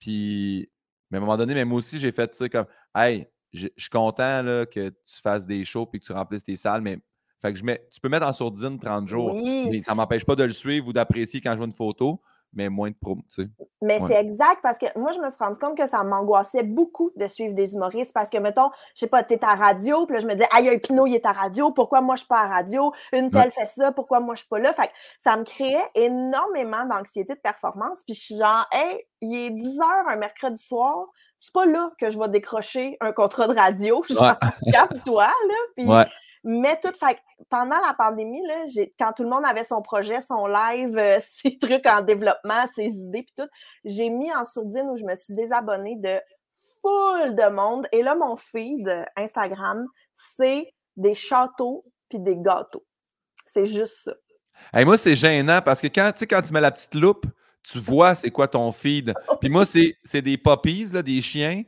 Puis, 0.00 0.70
mais 1.10 1.18
à 1.18 1.20
un 1.20 1.24
moment 1.24 1.36
donné, 1.36 1.54
même 1.54 1.68
moi 1.68 1.78
aussi, 1.78 2.00
j'ai 2.00 2.12
fait 2.12 2.34
ça 2.34 2.48
comme 2.48 2.66
Hey, 2.94 3.28
je 3.52 3.68
suis 3.76 3.90
content 3.90 4.42
là, 4.42 4.66
que 4.66 4.88
tu 4.88 5.20
fasses 5.22 5.46
des 5.46 5.64
shows 5.64 5.86
puis 5.86 6.00
que 6.00 6.06
tu 6.06 6.12
remplisses 6.12 6.44
tes 6.44 6.56
salles, 6.56 6.82
mais 6.82 6.98
fait 7.40 7.52
que 7.52 7.58
je 7.58 7.64
mets, 7.64 7.86
tu 7.90 8.00
peux 8.00 8.08
mettre 8.08 8.26
en 8.26 8.32
sourdine 8.32 8.78
30 8.78 9.06
jours. 9.06 9.34
Mais 9.70 9.80
ça 9.80 9.92
ne 9.92 9.96
m'empêche 9.98 10.24
pas 10.24 10.34
de 10.34 10.44
le 10.44 10.52
suivre 10.52 10.88
ou 10.88 10.92
d'apprécier 10.92 11.40
quand 11.40 11.52
je 11.52 11.58
vois 11.58 11.66
une 11.66 11.72
photo 11.72 12.20
mais 12.52 12.68
moins 12.68 12.90
de 12.90 12.96
prom, 13.00 13.22
tu 13.28 13.42
sais. 13.42 13.50
Mais 13.82 14.00
c'est 14.06 14.20
exact 14.20 14.58
parce 14.62 14.78
que 14.78 14.86
moi, 14.98 15.12
je 15.12 15.20
me 15.20 15.30
suis 15.30 15.38
rendu 15.38 15.58
compte 15.58 15.76
que 15.76 15.88
ça 15.88 16.02
m'angoissait 16.02 16.62
beaucoup 16.62 17.10
de 17.16 17.26
suivre 17.28 17.54
des 17.54 17.74
humoristes 17.74 18.12
parce 18.12 18.30
que, 18.30 18.38
mettons, 18.38 18.70
je 18.94 19.00
sais 19.00 19.06
pas, 19.06 19.22
t'es 19.22 19.42
à 19.44 19.54
radio, 19.54 20.06
puis 20.06 20.14
là, 20.14 20.20
je 20.20 20.26
me 20.26 20.34
dis, 20.34 20.44
aïe, 20.50 20.68
un 20.68 20.78
Pinot, 20.78 21.06
il 21.06 21.14
est 21.14 21.26
à 21.26 21.32
radio, 21.32 21.70
pourquoi 21.70 22.00
moi, 22.00 22.16
je 22.16 22.20
suis 22.20 22.28
pas 22.28 22.40
à 22.40 22.48
radio? 22.48 22.92
Une 23.12 23.30
telle 23.30 23.52
fait 23.52 23.66
ça, 23.66 23.92
pourquoi 23.92 24.20
moi, 24.20 24.34
je 24.34 24.40
suis 24.40 24.48
pas 24.48 24.58
là? 24.58 24.72
Fait 24.72 24.88
que 24.88 24.92
ça 25.22 25.36
me 25.36 25.44
créait 25.44 25.88
énormément 25.94 26.84
d'anxiété 26.86 27.34
de 27.34 27.40
performance, 27.40 28.02
puis 28.04 28.14
je 28.14 28.20
suis 28.20 28.36
genre, 28.36 28.66
hey, 28.72 29.04
il 29.20 29.36
est 29.36 29.50
10 29.50 29.80
heures 29.80 30.08
un 30.08 30.16
mercredi 30.16 30.62
soir, 30.62 31.06
c'est 31.38 31.52
pas 31.52 31.66
là 31.66 31.92
que 32.00 32.10
je 32.10 32.18
vais 32.18 32.28
décrocher 32.28 32.96
un 33.00 33.12
contrat 33.12 33.46
de 33.46 33.54
radio. 33.54 34.02
Genre, 34.08 34.36
capte-toi, 34.72 35.26
là. 35.26 35.54
Puis 35.76 35.86
mais 36.44 36.78
tout, 36.80 36.92
fait, 36.98 37.18
pendant 37.48 37.78
la 37.78 37.94
pandémie, 37.94 38.42
là, 38.46 38.64
quand 38.98 39.12
tout 39.12 39.22
le 39.22 39.30
monde 39.30 39.44
avait 39.44 39.64
son 39.64 39.82
projet, 39.82 40.20
son 40.20 40.46
live, 40.46 40.96
euh, 40.96 41.18
ses 41.42 41.58
trucs 41.58 41.86
en 41.86 42.02
développement, 42.02 42.66
ses 42.76 42.88
idées, 42.88 43.22
puis 43.22 43.34
tout, 43.36 43.48
j'ai 43.84 44.10
mis 44.10 44.32
en 44.32 44.44
sourdine 44.44 44.88
où 44.90 44.96
je 44.96 45.04
me 45.04 45.14
suis 45.14 45.34
désabonnée 45.34 45.96
de 45.96 46.20
full 46.80 47.34
de 47.34 47.50
monde. 47.50 47.86
Et 47.92 48.02
là, 48.02 48.14
mon 48.14 48.36
feed 48.36 49.04
Instagram, 49.16 49.86
c'est 50.14 50.72
des 50.96 51.14
châteaux 51.14 51.84
puis 52.08 52.18
des 52.18 52.36
gâteaux. 52.36 52.84
C'est 53.46 53.66
juste 53.66 54.04
ça. 54.04 54.14
Et 54.74 54.84
moi, 54.84 54.98
c'est 54.98 55.16
gênant 55.16 55.60
parce 55.64 55.80
que 55.80 55.86
quand, 55.86 56.12
quand 56.28 56.42
tu 56.42 56.52
mets 56.52 56.60
la 56.60 56.70
petite 56.70 56.94
loupe, 56.94 57.26
tu 57.62 57.78
vois 57.78 58.14
c'est 58.14 58.30
quoi 58.30 58.48
ton 58.48 58.72
feed. 58.72 59.14
Puis 59.40 59.48
moi, 59.48 59.64
c'est 59.66 60.22
des 60.22 60.38
puppies, 60.38 60.86
là, 60.92 61.02
des 61.02 61.20
chiens, 61.20 61.62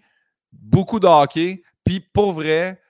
beaucoup 0.52 0.98
de 0.98 1.06
hockey. 1.06 1.62
Puis 1.84 2.00
pour 2.00 2.32
vrai, 2.32 2.80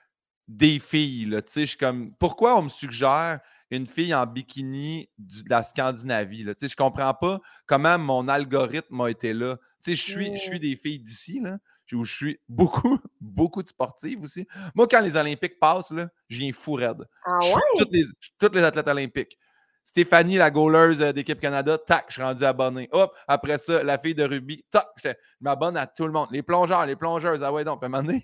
des 0.51 0.79
filles. 0.79 1.25
Là, 1.25 1.41
je 1.55 1.63
suis 1.63 1.77
comme, 1.77 2.13
pourquoi 2.19 2.57
on 2.57 2.63
me 2.63 2.69
suggère 2.69 3.39
une 3.69 3.87
fille 3.87 4.13
en 4.13 4.25
bikini 4.25 5.09
de 5.17 5.49
la 5.49 5.63
Scandinavie? 5.63 6.43
Là? 6.43 6.53
Je 6.59 6.65
ne 6.65 6.75
comprends 6.75 7.13
pas 7.13 7.39
comment 7.65 7.97
mon 7.97 8.27
algorithme 8.27 9.01
a 9.01 9.09
été 9.09 9.33
là. 9.33 9.57
Je 9.85 9.93
suis, 9.93 10.35
je 10.35 10.41
suis 10.41 10.59
des 10.59 10.75
filles 10.75 10.99
d'ici, 10.99 11.39
là, 11.39 11.57
où 11.93 12.03
je 12.03 12.13
suis 12.13 12.39
beaucoup, 12.47 12.99
beaucoup 13.21 13.63
de 13.63 13.69
sportives 13.69 14.23
aussi. 14.23 14.45
Moi, 14.75 14.87
quand 14.89 15.01
les 15.01 15.15
Olympiques 15.15 15.59
passent, 15.59 15.91
là, 15.91 16.09
je 16.29 16.39
viens 16.39 16.51
fou 16.51 16.73
raide. 16.73 17.07
Ah 17.25 17.39
ouais? 17.39 17.61
toutes, 17.77 17.91
les, 17.91 18.03
toutes 18.37 18.55
les 18.55 18.63
athlètes 18.63 18.87
olympiques. 18.87 19.37
Stéphanie, 19.83 20.37
la 20.37 20.51
goaleuse 20.51 21.01
euh, 21.01 21.11
d'équipe 21.11 21.39
Canada, 21.39 21.77
tac, 21.77 22.05
je 22.09 22.13
suis 22.13 22.21
rendu 22.21 22.43
abonné. 22.43 22.87
Hop, 22.91 23.15
après 23.27 23.57
ça, 23.57 23.83
la 23.83 23.97
fille 23.97 24.13
de 24.13 24.23
rugby, 24.23 24.63
tac, 24.69 24.87
je 25.03 25.09
m'abonne 25.39 25.75
à 25.75 25.87
tout 25.87 26.05
le 26.05 26.11
monde. 26.11 26.27
Les 26.31 26.43
plongeurs, 26.43 26.85
les 26.85 26.95
plongeuses, 26.95 27.43
ah 27.43 27.51
ouais, 27.51 27.63
donc, 27.63 27.81
à 27.81 27.87
un 27.87 27.89
moment 27.89 28.03
donné, 28.03 28.23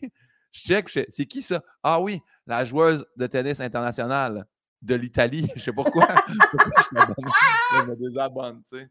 je 0.51 0.61
check, 0.61 0.89
c'est 1.09 1.25
qui 1.25 1.41
ça? 1.41 1.61
Ah 1.83 1.99
oui, 1.99 2.21
la 2.45 2.65
joueuse 2.65 3.05
de 3.15 3.27
tennis 3.27 3.59
internationale 3.59 4.45
de 4.81 4.95
l'Italie. 4.95 5.49
Je 5.55 5.63
sais 5.63 5.71
pourquoi. 5.71 6.07
je 6.27 7.81
me 7.85 7.95
désabonne, 7.95 8.61
tu 8.61 8.77
sais? 8.77 8.89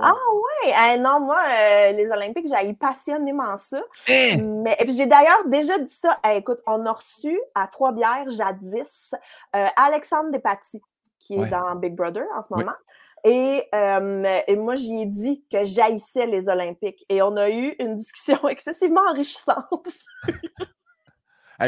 Ah 0.00 0.14
ouais! 0.32 0.98
non, 0.98 1.20
moi, 1.20 1.38
euh, 1.38 1.92
les 1.92 2.10
Olympiques, 2.10 2.46
j'ai 2.48 2.74
passionnément 2.74 3.56
ça. 3.58 3.82
Eh! 4.08 4.36
Mais 4.36 4.76
j'ai 4.88 5.06
d'ailleurs 5.06 5.46
déjà 5.46 5.78
dit 5.78 5.92
ça. 5.92 6.18
écoute, 6.34 6.60
on 6.66 6.84
a 6.86 6.92
reçu 6.92 7.38
à 7.54 7.66
Trois-Bières 7.66 8.28
jadis 8.30 9.14
euh, 9.56 9.66
Alexandre 9.76 10.30
Despatie, 10.30 10.82
qui 11.36 11.42
est 11.42 11.50
dans 11.50 11.74
Big 11.76 11.94
Brother 11.94 12.24
en 12.34 12.42
ce 12.42 12.48
moment. 12.50 12.74
Et, 13.24 13.68
euh, 13.74 14.40
et, 14.48 14.56
moi, 14.56 14.74
j'y 14.74 15.02
ai 15.02 15.06
dit 15.06 15.44
que 15.50 15.64
j'haïssais 15.64 16.26
les 16.26 16.48
Olympiques. 16.48 17.04
Et 17.08 17.22
on 17.22 17.36
a 17.36 17.50
eu 17.50 17.74
une 17.78 17.96
discussion 17.96 18.48
excessivement 18.48 19.02
enrichissante 19.10 19.86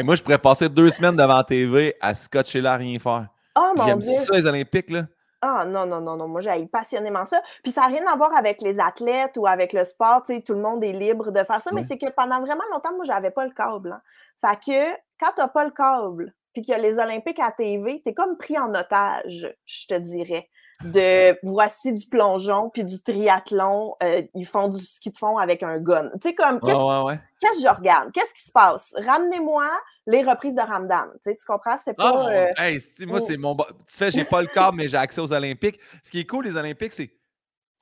moi, 0.03 0.15
je 0.15 0.23
pourrais 0.23 0.37
passer 0.37 0.69
deux 0.69 0.89
semaines 0.89 1.15
devant 1.15 1.37
la 1.37 1.43
TV 1.43 1.95
à 2.01 2.13
scotcher 2.13 2.61
là 2.61 2.73
à 2.73 2.77
rien 2.77 2.99
faire. 2.99 3.27
Oh 3.57 3.71
mon 3.75 3.85
J'aime 3.85 4.01
ça, 4.01 4.35
les 4.35 4.45
Olympiques, 4.45 4.89
là. 4.89 5.03
Ah 5.41 5.65
non, 5.65 5.85
non, 5.85 6.01
non, 6.01 6.15
non. 6.15 6.27
Moi, 6.27 6.41
j'ai 6.41 6.65
passionnément 6.65 7.23
ça. 7.23 7.41
Puis 7.61 7.71
ça 7.71 7.81
n'a 7.81 7.87
rien 7.87 8.05
à 8.07 8.15
voir 8.15 8.35
avec 8.35 8.61
les 8.61 8.79
athlètes 8.79 9.37
ou 9.37 9.45
avec 9.45 9.73
le 9.73 9.83
sport. 9.83 10.23
Tu 10.25 10.35
sais, 10.35 10.41
tout 10.41 10.53
le 10.53 10.61
monde 10.61 10.83
est 10.83 10.91
libre 10.91 11.31
de 11.31 11.43
faire 11.43 11.61
ça. 11.61 11.69
Mais 11.71 11.83
c'est 11.87 11.97
que 11.97 12.09
pendant 12.09 12.41
vraiment 12.41 12.63
longtemps, 12.71 12.95
moi, 12.95 13.05
j'avais 13.05 13.31
pas 13.31 13.45
le 13.45 13.51
câble. 13.51 13.91
Hein. 13.91 14.01
Fait 14.41 14.57
que 14.57 14.99
quand 15.19 15.31
tu 15.35 15.41
n'as 15.41 15.47
pas 15.47 15.63
le 15.63 15.71
câble, 15.71 16.33
puis 16.55 16.63
qu'il 16.63 16.71
y 16.71 16.75
a 16.75 16.79
les 16.79 16.93
Olympiques 16.93 17.39
à 17.39 17.51
TV, 17.51 18.01
tu 18.01 18.09
es 18.09 18.13
comme 18.13 18.37
pris 18.37 18.57
en 18.57 18.73
otage, 18.73 19.53
je 19.65 19.87
te 19.87 19.95
dirais 19.95 20.49
de 20.83 21.37
voici 21.43 21.93
du 21.93 22.05
plongeon 22.05 22.69
puis 22.69 22.83
du 22.83 23.01
triathlon, 23.01 23.95
euh, 24.03 24.21
ils 24.33 24.45
font 24.45 24.67
du 24.67 24.79
ski 24.79 25.11
de 25.11 25.17
fond 25.17 25.37
avec 25.37 25.63
un 25.63 25.77
gun. 25.77 26.09
Tu 26.21 26.29
sais, 26.29 26.35
comme, 26.35 26.59
qu'est-ce 26.59 27.57
que 27.57 27.61
je 27.61 27.75
regarde? 27.75 28.11
Qu'est-ce 28.13 28.33
qui 28.33 28.43
se 28.47 28.51
passe? 28.51 28.93
Ramenez-moi 29.05 29.69
les 30.07 30.23
reprises 30.23 30.55
de 30.55 30.61
Ramdam. 30.61 31.11
Tu, 31.23 31.31
sais, 31.31 31.35
tu 31.35 31.45
comprends? 31.45 31.77
C'est 31.83 31.93
pas. 31.93 32.29
Euh, 32.29 32.45
hey, 32.57 32.79
moi, 33.07 33.19
c'est 33.19 33.37
mon. 33.37 33.55
Tu 33.55 33.63
sais, 33.87 34.11
j'ai 34.11 34.25
pas 34.25 34.41
le 34.41 34.47
corps, 34.47 34.73
mais 34.73 34.87
j'ai 34.87 34.97
accès 34.97 35.21
aux 35.21 35.33
Olympiques. 35.33 35.79
Ce 36.03 36.11
qui 36.11 36.19
est 36.19 36.25
cool, 36.25 36.45
les 36.45 36.55
Olympiques, 36.55 36.91
c'est 36.91 37.11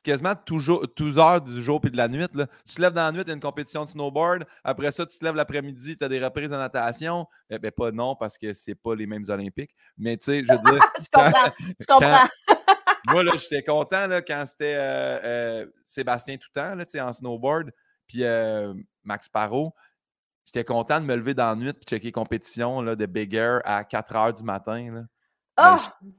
quasiment 0.03 0.35
toujours, 0.35 0.85
12 0.95 1.17
heures 1.17 1.41
du 1.41 1.63
jour 1.63 1.81
puis 1.81 1.89
de 1.89 1.97
la 1.97 2.07
nuit. 2.07 2.27
Là. 2.33 2.47
Tu 2.67 2.75
te 2.75 2.81
lèves 2.81 2.93
dans 2.93 3.05
la 3.05 3.11
nuit, 3.11 3.23
tu 3.23 3.31
as 3.31 3.33
une 3.33 3.39
compétition 3.39 3.85
de 3.85 3.89
snowboard. 3.89 4.45
Après 4.63 4.91
ça, 4.91 5.05
tu 5.05 5.17
te 5.17 5.25
lèves 5.25 5.35
l'après-midi, 5.35 5.97
tu 5.97 6.03
as 6.03 6.09
des 6.09 6.23
reprises 6.23 6.49
de 6.49 6.55
natation. 6.55 7.25
Eh 7.49 7.57
bien, 7.57 7.71
pas 7.71 7.91
non, 7.91 8.15
parce 8.15 8.37
que 8.37 8.53
c'est 8.53 8.75
pas 8.75 8.95
les 8.95 9.07
mêmes 9.07 9.23
Olympiques. 9.29 9.73
Mais 9.97 10.17
tu 10.17 10.25
sais, 10.25 10.43
je 10.43 10.51
veux 10.51 10.59
dire. 10.59 10.83
je 10.99 11.05
comprends. 11.11 11.51
je 11.79 11.85
comprends. 11.85 12.27
moi, 13.07 13.23
là, 13.23 13.31
j'étais 13.37 13.63
content 13.63 14.07
là, 14.07 14.21
quand 14.21 14.43
c'était 14.45 14.75
euh, 14.75 15.19
euh, 15.23 15.65
Sébastien 15.83 16.37
Toutant 16.37 16.75
là, 16.75 16.85
en 17.05 17.11
snowboard, 17.11 17.71
puis 18.07 18.23
euh, 18.23 18.73
Max 19.03 19.29
Parot. 19.29 19.73
J'étais 20.45 20.65
content 20.65 20.99
de 20.99 21.05
me 21.05 21.15
lever 21.15 21.33
dans 21.33 21.49
la 21.49 21.55
nuit 21.55 21.69
et 21.69 21.85
checker 21.85 22.07
les 22.07 22.11
compétitions 22.11 22.81
là, 22.81 22.97
de 22.97 23.05
Big 23.05 23.33
Air 23.33 23.61
à 23.63 23.85
4 23.85 24.15
heures 24.15 24.33
du 24.33 24.43
matin. 24.43 24.91
Là. 24.91 25.01
Oh 25.57 25.77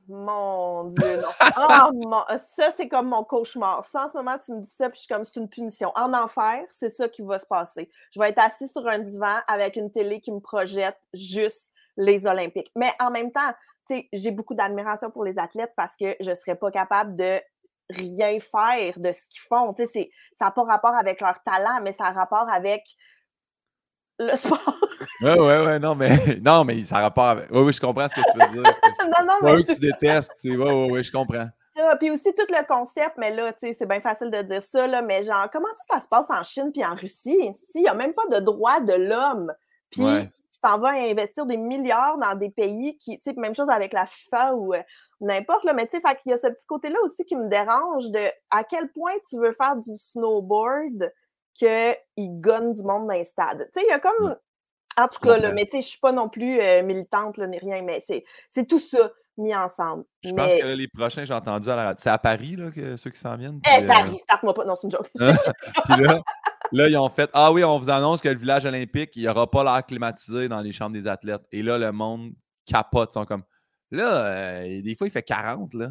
mon 0.09 0.85
Dieu, 0.85 1.21
non. 1.21 1.29
oh, 1.99 2.35
Ça, 2.49 2.71
c'est 2.77 2.89
comme 2.89 3.09
mon 3.09 3.25
cauchemar. 3.25 3.85
Ça, 3.85 4.05
en 4.05 4.09
ce 4.09 4.17
moment, 4.17 4.37
tu 4.45 4.53
me 4.53 4.61
dis 4.61 4.71
ça, 4.71 4.89
puis 4.89 4.97
je 4.97 5.01
suis 5.01 5.09
comme, 5.09 5.25
c'est 5.25 5.37
une 5.37 5.49
punition. 5.49 5.91
En 5.97 6.13
enfer, 6.15 6.63
c'est 6.71 6.91
ça 6.91 7.09
qui 7.09 7.23
va 7.23 7.39
se 7.39 7.47
passer. 7.47 7.91
Je 8.13 8.21
vais 8.21 8.29
être 8.31 8.39
assis 8.39 8.69
sur 8.69 8.87
un 8.87 9.01
divan 9.01 9.39
avec 9.49 9.77
une 9.77 9.91
télé 9.91 10.21
qui 10.21 10.31
me 10.31 10.41
projette 10.41 10.99
juste 11.13 11.73
les 11.97 12.27
Olympiques. 12.27 12.71
Mais 12.77 12.93
en 13.01 13.11
même 13.11 13.33
temps, 13.33 13.53
j'ai 14.13 14.31
beaucoup 14.31 14.55
d'admiration 14.55 15.11
pour 15.11 15.25
les 15.25 15.39
athlètes 15.39 15.73
parce 15.77 15.97
que 15.97 16.17
je 16.21 16.31
ne 16.31 16.35
serais 16.35 16.55
pas 16.55 16.71
capable 16.71 17.17
de 17.17 17.41
rien 17.91 18.39
faire 18.41 18.99
de 18.99 19.13
ce 19.13 19.29
qu'ils 19.29 19.41
font. 19.47 19.75
ça 19.77 20.45
n'a 20.45 20.51
pas 20.53 20.65
rapport 20.65 20.95
avec 20.95 21.21
leur 21.21 21.43
talent, 21.43 21.81
mais 21.83 21.93
ça 21.93 22.07
a 22.07 22.13
rapport 22.13 22.49
avec 22.49 22.83
le 24.19 24.37
sport. 24.37 24.79
Oui, 25.21 25.31
oui, 25.39 25.55
oui, 25.67 25.81
non, 25.81 25.95
mais 25.95 26.39
non, 26.45 26.65
mais 26.65 26.83
ça 26.83 27.01
rapport 27.01 27.25
avec. 27.25 27.51
Oui, 27.51 27.63
oui, 27.63 27.73
je 27.73 27.81
comprends 27.81 28.09
ce 28.09 28.15
que 28.15 28.21
tu 28.21 28.39
veux 28.39 28.63
dire. 28.63 28.63
non, 29.03 29.27
non, 29.27 29.35
mais. 29.43 29.65
que 29.65 29.73
tu 29.73 29.81
détestes, 29.81 30.33
oui, 30.45 30.57
oui, 30.57 30.89
oui, 30.91 31.03
je 31.03 31.13
comprends. 31.13 31.49
Puis 31.99 32.11
aussi 32.11 32.33
tout 32.35 32.47
le 32.49 32.67
concept, 32.67 33.15
mais 33.19 33.35
là, 33.35 33.53
tu 33.53 33.67
sais, 33.67 33.77
c'est 33.77 33.87
bien 33.87 34.01
facile 34.01 34.31
de 34.31 34.43
dire 34.43 34.63
ça, 34.63 34.87
là, 34.87 35.03
mais 35.03 35.25
genre, 35.25 35.49
comment 35.53 35.67
ça, 35.91 36.01
se 36.01 36.07
passe 36.07 36.31
en 36.31 36.43
Chine 36.45 36.71
puis 36.73 36.85
en 36.85 36.95
Russie? 36.95 37.51
S'il 37.69 37.83
n'y 37.83 37.89
a 37.89 37.95
même 37.95 38.13
pas 38.13 38.27
de 38.31 38.39
droit 38.39 38.81
de 38.81 38.93
l'homme. 38.93 39.53
Puis 39.91 40.03
t'en 40.65 40.79
vas 40.79 40.93
investir 40.93 41.45
des 41.45 41.59
milliards 41.59 42.17
dans 42.17 42.35
des 42.35 42.49
pays 42.49 42.97
qui, 42.97 43.19
tu 43.19 43.25
sais, 43.25 43.35
même 43.37 43.55
chose 43.55 43.69
avec 43.69 43.93
la 43.93 44.07
FIFA 44.07 44.55
ou 44.55 44.73
euh, 44.73 44.81
n'importe, 45.21 45.69
mais 45.75 45.87
tu 45.87 45.99
sais, 45.99 46.03
il 46.25 46.31
y 46.31 46.33
a 46.33 46.39
ce 46.39 46.47
petit 46.47 46.67
côté-là 46.67 46.99
aussi 47.05 47.23
qui 47.27 47.37
me 47.37 47.49
dérange 47.49 48.11
de 48.11 48.31
à 48.51 48.65
quel 48.65 48.91
point 48.91 49.13
tu 49.29 49.37
veux 49.39 49.53
faire 49.53 49.77
du 49.77 49.95
snowboard 49.95 51.13
qu'il 51.55 52.41
gagne 52.41 52.73
du 52.73 52.83
monde 52.83 53.09
dans 53.09 53.15
les 53.15 53.25
stades. 53.25 53.69
Tu 53.73 53.81
sais, 53.81 53.87
il 53.87 53.91
y 53.91 53.93
a 53.93 53.99
comme 53.99 54.37
En 54.99 55.09
tout 55.09 55.21
cas, 55.21 55.39
là, 55.39 55.53
mais 55.53 55.65
tu 55.65 55.73
sais, 55.73 55.81
je 55.83 55.89
suis 55.89 56.01
pas 56.01 56.13
non 56.13 56.29
plus 56.29 56.61
euh, 56.61 56.83
militante, 56.83 57.37
là, 57.37 57.47
ni 57.47 57.59
rien, 57.59 57.83
mais 57.83 58.05
c'est 58.07 58.67
tout 58.67 58.79
ça 58.79 59.11
mis 59.37 59.55
ensemble. 59.55 60.05
Je 60.23 60.33
pense 60.33 60.55
que 60.55 60.67
les 60.67 60.89
prochains, 60.89 61.25
j'ai 61.25 61.35
entendu 61.35 61.69
à 61.69 61.77
la 61.77 61.85
radio. 61.85 62.01
C'est 62.01 62.11
à 62.11 62.19
Paris, 62.19 62.57
là, 62.57 62.71
que 62.71 62.97
ceux 62.97 63.11
qui 63.11 63.19
s'en 63.19 63.37
viennent. 63.37 63.61
Eh, 63.67 63.83
euh, 63.83 63.87
Paris, 63.87 64.17
starte-moi 64.19 64.55
pas. 64.55 64.65
Non, 64.65 64.75
c'est 64.77 64.87
une 64.87 64.93
joke. 64.93 65.11
puis 65.15 66.03
là, 66.05 66.23
là, 66.71 66.89
ils 66.89 66.97
ont 66.97 67.09
fait 67.09 67.31
Ah 67.33 67.51
oui, 67.53 67.65
on 67.65 67.79
vous 67.79 67.91
annonce 67.91 68.21
que 68.21 68.29
le 68.29 68.39
village 68.39 68.65
olympique, 68.65 69.17
il 69.17 69.23
n'y 69.23 69.29
aura 69.29 69.51
pas 69.51 69.65
l'air 69.65 69.85
climatisé 69.85 70.49
dans 70.49 70.61
les 70.61 70.73
chambres 70.73 70.93
des 70.93 71.09
athlètes. 71.09 71.43
Et 71.51 71.63
là, 71.63 71.79
le 71.79 71.91
monde 71.91 72.33
capote. 72.65 73.11
Ils 73.11 73.15
sont 73.15 73.25
comme 73.25 73.43
Là, 73.91 74.27
euh, 74.27 74.83
des 74.83 74.97
fois, 74.97 75.07
il 75.07 75.11
fait 75.11 75.23
40, 75.23 75.75
là. 75.75 75.91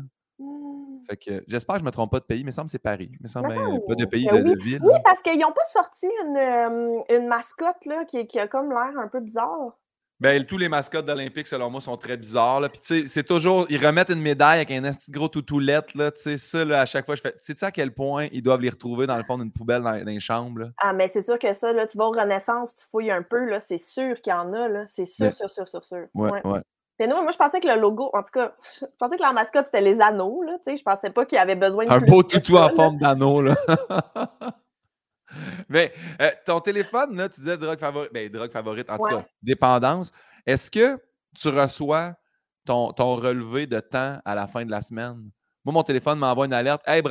Fait 1.10 1.18
que 1.18 1.44
j'espère 1.48 1.76
que 1.76 1.80
je 1.80 1.84
ne 1.84 1.88
me 1.88 1.92
trompe 1.92 2.12
pas 2.12 2.20
de 2.20 2.26
pays, 2.26 2.44
mais 2.44 2.44
il 2.44 2.46
me 2.48 2.52
semble 2.52 2.68
que 2.68 2.72
c'est 2.72 2.80
Paris. 2.80 3.10
Il 3.12 3.24
me 3.24 3.28
semble 3.28 3.48
pas 3.88 3.96
de 3.96 4.06
pays, 4.06 4.28
ben 4.32 4.44
de, 4.44 4.62
ville. 4.62 4.80
Oui, 4.84 4.94
parce 5.04 5.22
qu'ils 5.22 5.40
n'ont 5.40 5.52
pas 5.52 5.66
sorti 5.72 6.08
une, 6.26 7.04
une 7.10 7.28
mascotte 7.28 7.86
là, 7.86 8.06
qui, 8.06 8.26
qui 8.28 8.40
a 8.40 8.48
comme 8.48 8.70
l'air 8.70 8.98
un 8.98 9.08
peu 9.08 9.20
bizarre. 9.20 9.78
Ben, 10.24 10.46
tous 10.46 10.58
les 10.58 10.70
mascottes 10.70 11.06
d'Olympique, 11.06 11.48
selon 11.48 11.70
moi, 11.70 11.82
sont 11.82 11.98
très 11.98 12.16
bizarres. 12.16 12.62
Là. 12.62 12.70
Puis, 12.70 12.80
tu 12.80 13.02
sais, 13.02 13.08
c'est 13.08 13.24
toujours. 13.24 13.66
Ils 13.70 13.86
remettent 13.86 14.10
une 14.10 14.22
médaille 14.22 14.62
avec 14.62 14.72
un 14.72 14.82
petit 14.94 15.12
gros 15.12 15.28
toutoulette. 15.28 15.94
Là. 15.96 16.12
Tu 16.12 16.22
sais, 16.22 16.38
ça, 16.38 16.64
là, 16.64 16.80
à 16.80 16.86
chaque 16.86 17.06
fois, 17.06 17.16
je 17.16 17.22
fais. 17.22 17.36
Sais-tu 17.40 17.66
à 17.66 17.72
quel 17.72 17.94
point 17.94 18.28
ils 18.32 18.42
doivent 18.42 18.62
les 18.62 18.70
retrouver 18.70 19.06
dans 19.06 19.18
le 19.18 19.24
fond 19.24 19.38
d'une 19.38 19.52
poubelle 19.52 19.82
dans, 19.82 19.92
les 19.92 20.20
chambres? 20.22 20.72
Ah, 20.78 20.94
mais 20.94 21.10
c'est 21.12 21.24
sûr 21.24 21.38
que 21.38 21.54
ça, 21.54 21.74
là, 21.74 21.88
tu 21.88 21.98
vas 21.98 22.06
aux 22.06 22.12
Renaissance, 22.12 22.74
tu 22.74 22.86
fouilles 22.90 23.12
un 23.12 23.22
peu, 23.22 23.50
là, 23.50 23.60
c'est 23.60 23.78
sûr 23.78 24.22
qu'il 24.22 24.32
y 24.32 24.34
en 24.34 24.54
a, 24.54 24.70
là. 24.70 24.86
C'est 24.88 25.06
sûr, 25.06 25.34
sûr, 25.34 25.50
sûr, 25.50 25.68
sûr, 25.68 25.84
sûr. 25.84 26.06
Ouais, 26.14 26.32
ouais. 26.46 26.62
Mais 27.00 27.08
non, 27.08 27.24
moi, 27.24 27.32
je 27.32 27.38
pensais 27.38 27.60
que 27.60 27.68
le 27.68 27.80
logo, 27.80 28.10
en 28.14 28.22
tout 28.22 28.32
cas, 28.32 28.54
je 28.80 28.86
pensais 29.00 29.18
que 29.18 29.22
la 29.22 29.34
mascotte, 29.34 29.66
c'était 29.66 29.82
les 29.82 30.00
anneaux, 30.00 30.44
là. 30.44 30.58
Tu 30.58 30.72
sais, 30.72 30.78
je 30.78 30.84
pensais 30.84 31.10
pas 31.10 31.26
qu'il 31.26 31.38
y 31.38 31.40
avait 31.40 31.56
besoin 31.56 31.86
de. 31.86 31.92
Un 31.92 32.00
beau 32.00 32.22
toutou 32.24 32.58
en 32.58 32.70
forme 32.70 32.98
d'anneau, 32.98 33.42
là. 33.42 33.56
Mais 35.70 35.92
euh, 36.22 36.30
ton 36.46 36.60
téléphone, 36.60 37.16
là, 37.16 37.28
tu 37.30 37.42
disais 37.42 37.58
drogue 37.58 37.80
favorite. 37.80 38.14
Ben, 38.14 38.30
drogue 38.30 38.52
favorite, 38.52 38.90
en 38.90 38.98
tout 38.98 39.10
cas, 39.10 39.26
dépendance. 39.42 40.12
Est-ce 40.46 40.70
que 40.70 41.00
tu 41.36 41.50
reçois 41.50 42.14
ton, 42.66 42.92
ton, 42.92 43.16
relevé 43.16 43.66
de 43.66 43.80
temps 43.80 44.20
à 44.24 44.36
la 44.36 44.48
fin 44.48 44.64
de 44.64 44.70
la 44.72 44.82
semaine? 44.82 45.32
Moi, 45.66 45.74
mon 45.74 45.84
téléphone 45.84 46.20
m'envoie 46.20 46.46
une 46.46 46.54
alerte. 46.54 46.84
Hey, 46.86 47.02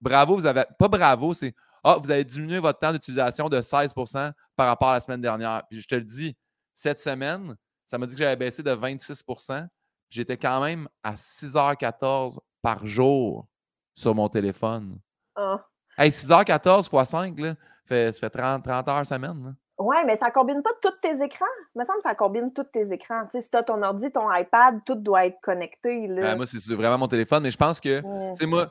bravo, 0.00 0.36
vous 0.36 0.46
avez. 0.46 0.64
Pas 0.78 0.88
bravo, 0.88 1.32
c'est 1.32 1.54
Ah, 1.82 1.96
vous 1.98 2.10
avez 2.10 2.24
diminué 2.24 2.58
votre 2.58 2.78
temps 2.78 2.92
d'utilisation 2.92 3.48
de 3.48 3.60
16% 3.60 4.32
par 4.54 4.66
rapport 4.66 4.88
à 4.88 4.94
la 4.94 5.00
semaine 5.00 5.22
dernière. 5.22 5.62
Puis 5.70 5.80
je 5.80 5.88
te 5.88 5.94
le 5.94 6.02
dis, 6.02 6.36
cette 6.74 7.00
semaine, 7.00 7.56
ça 7.88 7.96
m'a 7.96 8.06
dit 8.06 8.14
que 8.14 8.18
j'avais 8.18 8.36
baissé 8.36 8.62
de 8.62 8.70
26% 8.70 9.66
J'étais 10.10 10.36
quand 10.36 10.62
même 10.62 10.88
à 11.02 11.14
6h14 11.14 12.38
par 12.62 12.86
jour 12.86 13.46
sur 13.94 14.14
mon 14.14 14.28
téléphone. 14.28 14.98
Ah. 15.34 15.64
Hey, 15.96 16.10
6h14 16.10 16.86
x 16.86 17.10
5, 17.10 17.38
là, 17.38 17.54
fait, 17.84 18.12
ça 18.12 18.20
fait 18.20 18.30
30, 18.30 18.64
30 18.64 18.88
heures 18.88 19.06
semaine. 19.06 19.44
Là. 19.44 19.50
Oui, 19.78 19.96
mais 20.06 20.16
ça 20.16 20.30
combine 20.30 20.62
pas 20.62 20.70
tous 20.82 20.98
tes 21.00 21.22
écrans. 21.22 21.46
Il 21.74 21.80
me 21.80 21.84
semble 21.84 21.98
que 21.98 22.08
ça 22.08 22.14
combine 22.14 22.52
tous 22.52 22.64
tes 22.64 22.90
écrans. 22.92 23.28
Si 23.30 23.50
tu 23.50 23.56
as 23.56 23.62
ton 23.62 23.82
ordi, 23.82 24.10
ton 24.10 24.32
iPad, 24.32 24.80
tout 24.84 24.96
doit 24.96 25.26
être 25.26 25.40
connecté. 25.40 26.08
Là. 26.08 26.22
Ben, 26.22 26.36
moi, 26.36 26.46
c'est 26.46 26.74
vraiment 26.74 26.98
mon 26.98 27.08
téléphone, 27.08 27.42
mais 27.42 27.50
je 27.50 27.58
pense 27.58 27.80
que, 27.80 28.00
tu 28.00 28.36
sais, 28.36 28.46
moi, 28.46 28.68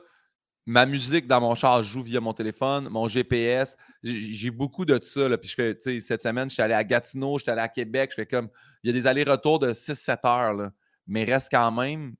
ma 0.68 0.84
musique 0.84 1.26
dans 1.26 1.40
mon 1.40 1.54
char 1.54 1.82
joue 1.82 2.02
via 2.02 2.20
mon 2.20 2.34
téléphone, 2.34 2.90
mon 2.90 3.08
GPS. 3.08 3.74
J'ai 4.02 4.50
beaucoup 4.50 4.84
de 4.84 5.02
ça. 5.02 5.26
Là. 5.26 5.38
Puis 5.38 5.48
je 5.48 5.54
fais, 5.54 5.74
tu 5.74 5.98
sais, 5.98 6.00
cette 6.00 6.20
semaine, 6.20 6.50
je 6.50 6.54
suis 6.54 6.62
allé 6.62 6.74
à 6.74 6.84
Gatineau, 6.84 7.38
je 7.38 7.44
suis 7.44 7.50
allé 7.50 7.62
à 7.62 7.68
Québec. 7.68 8.10
Je 8.10 8.16
fais 8.16 8.26
comme, 8.26 8.50
il 8.82 8.88
y 8.88 8.90
a 8.90 8.92
des 8.92 9.06
allers-retours 9.06 9.60
de 9.60 9.72
6-7 9.72 10.26
heures. 10.26 10.52
Là. 10.52 10.70
Mais 11.06 11.24
reste 11.24 11.48
quand 11.50 11.72
même, 11.72 12.16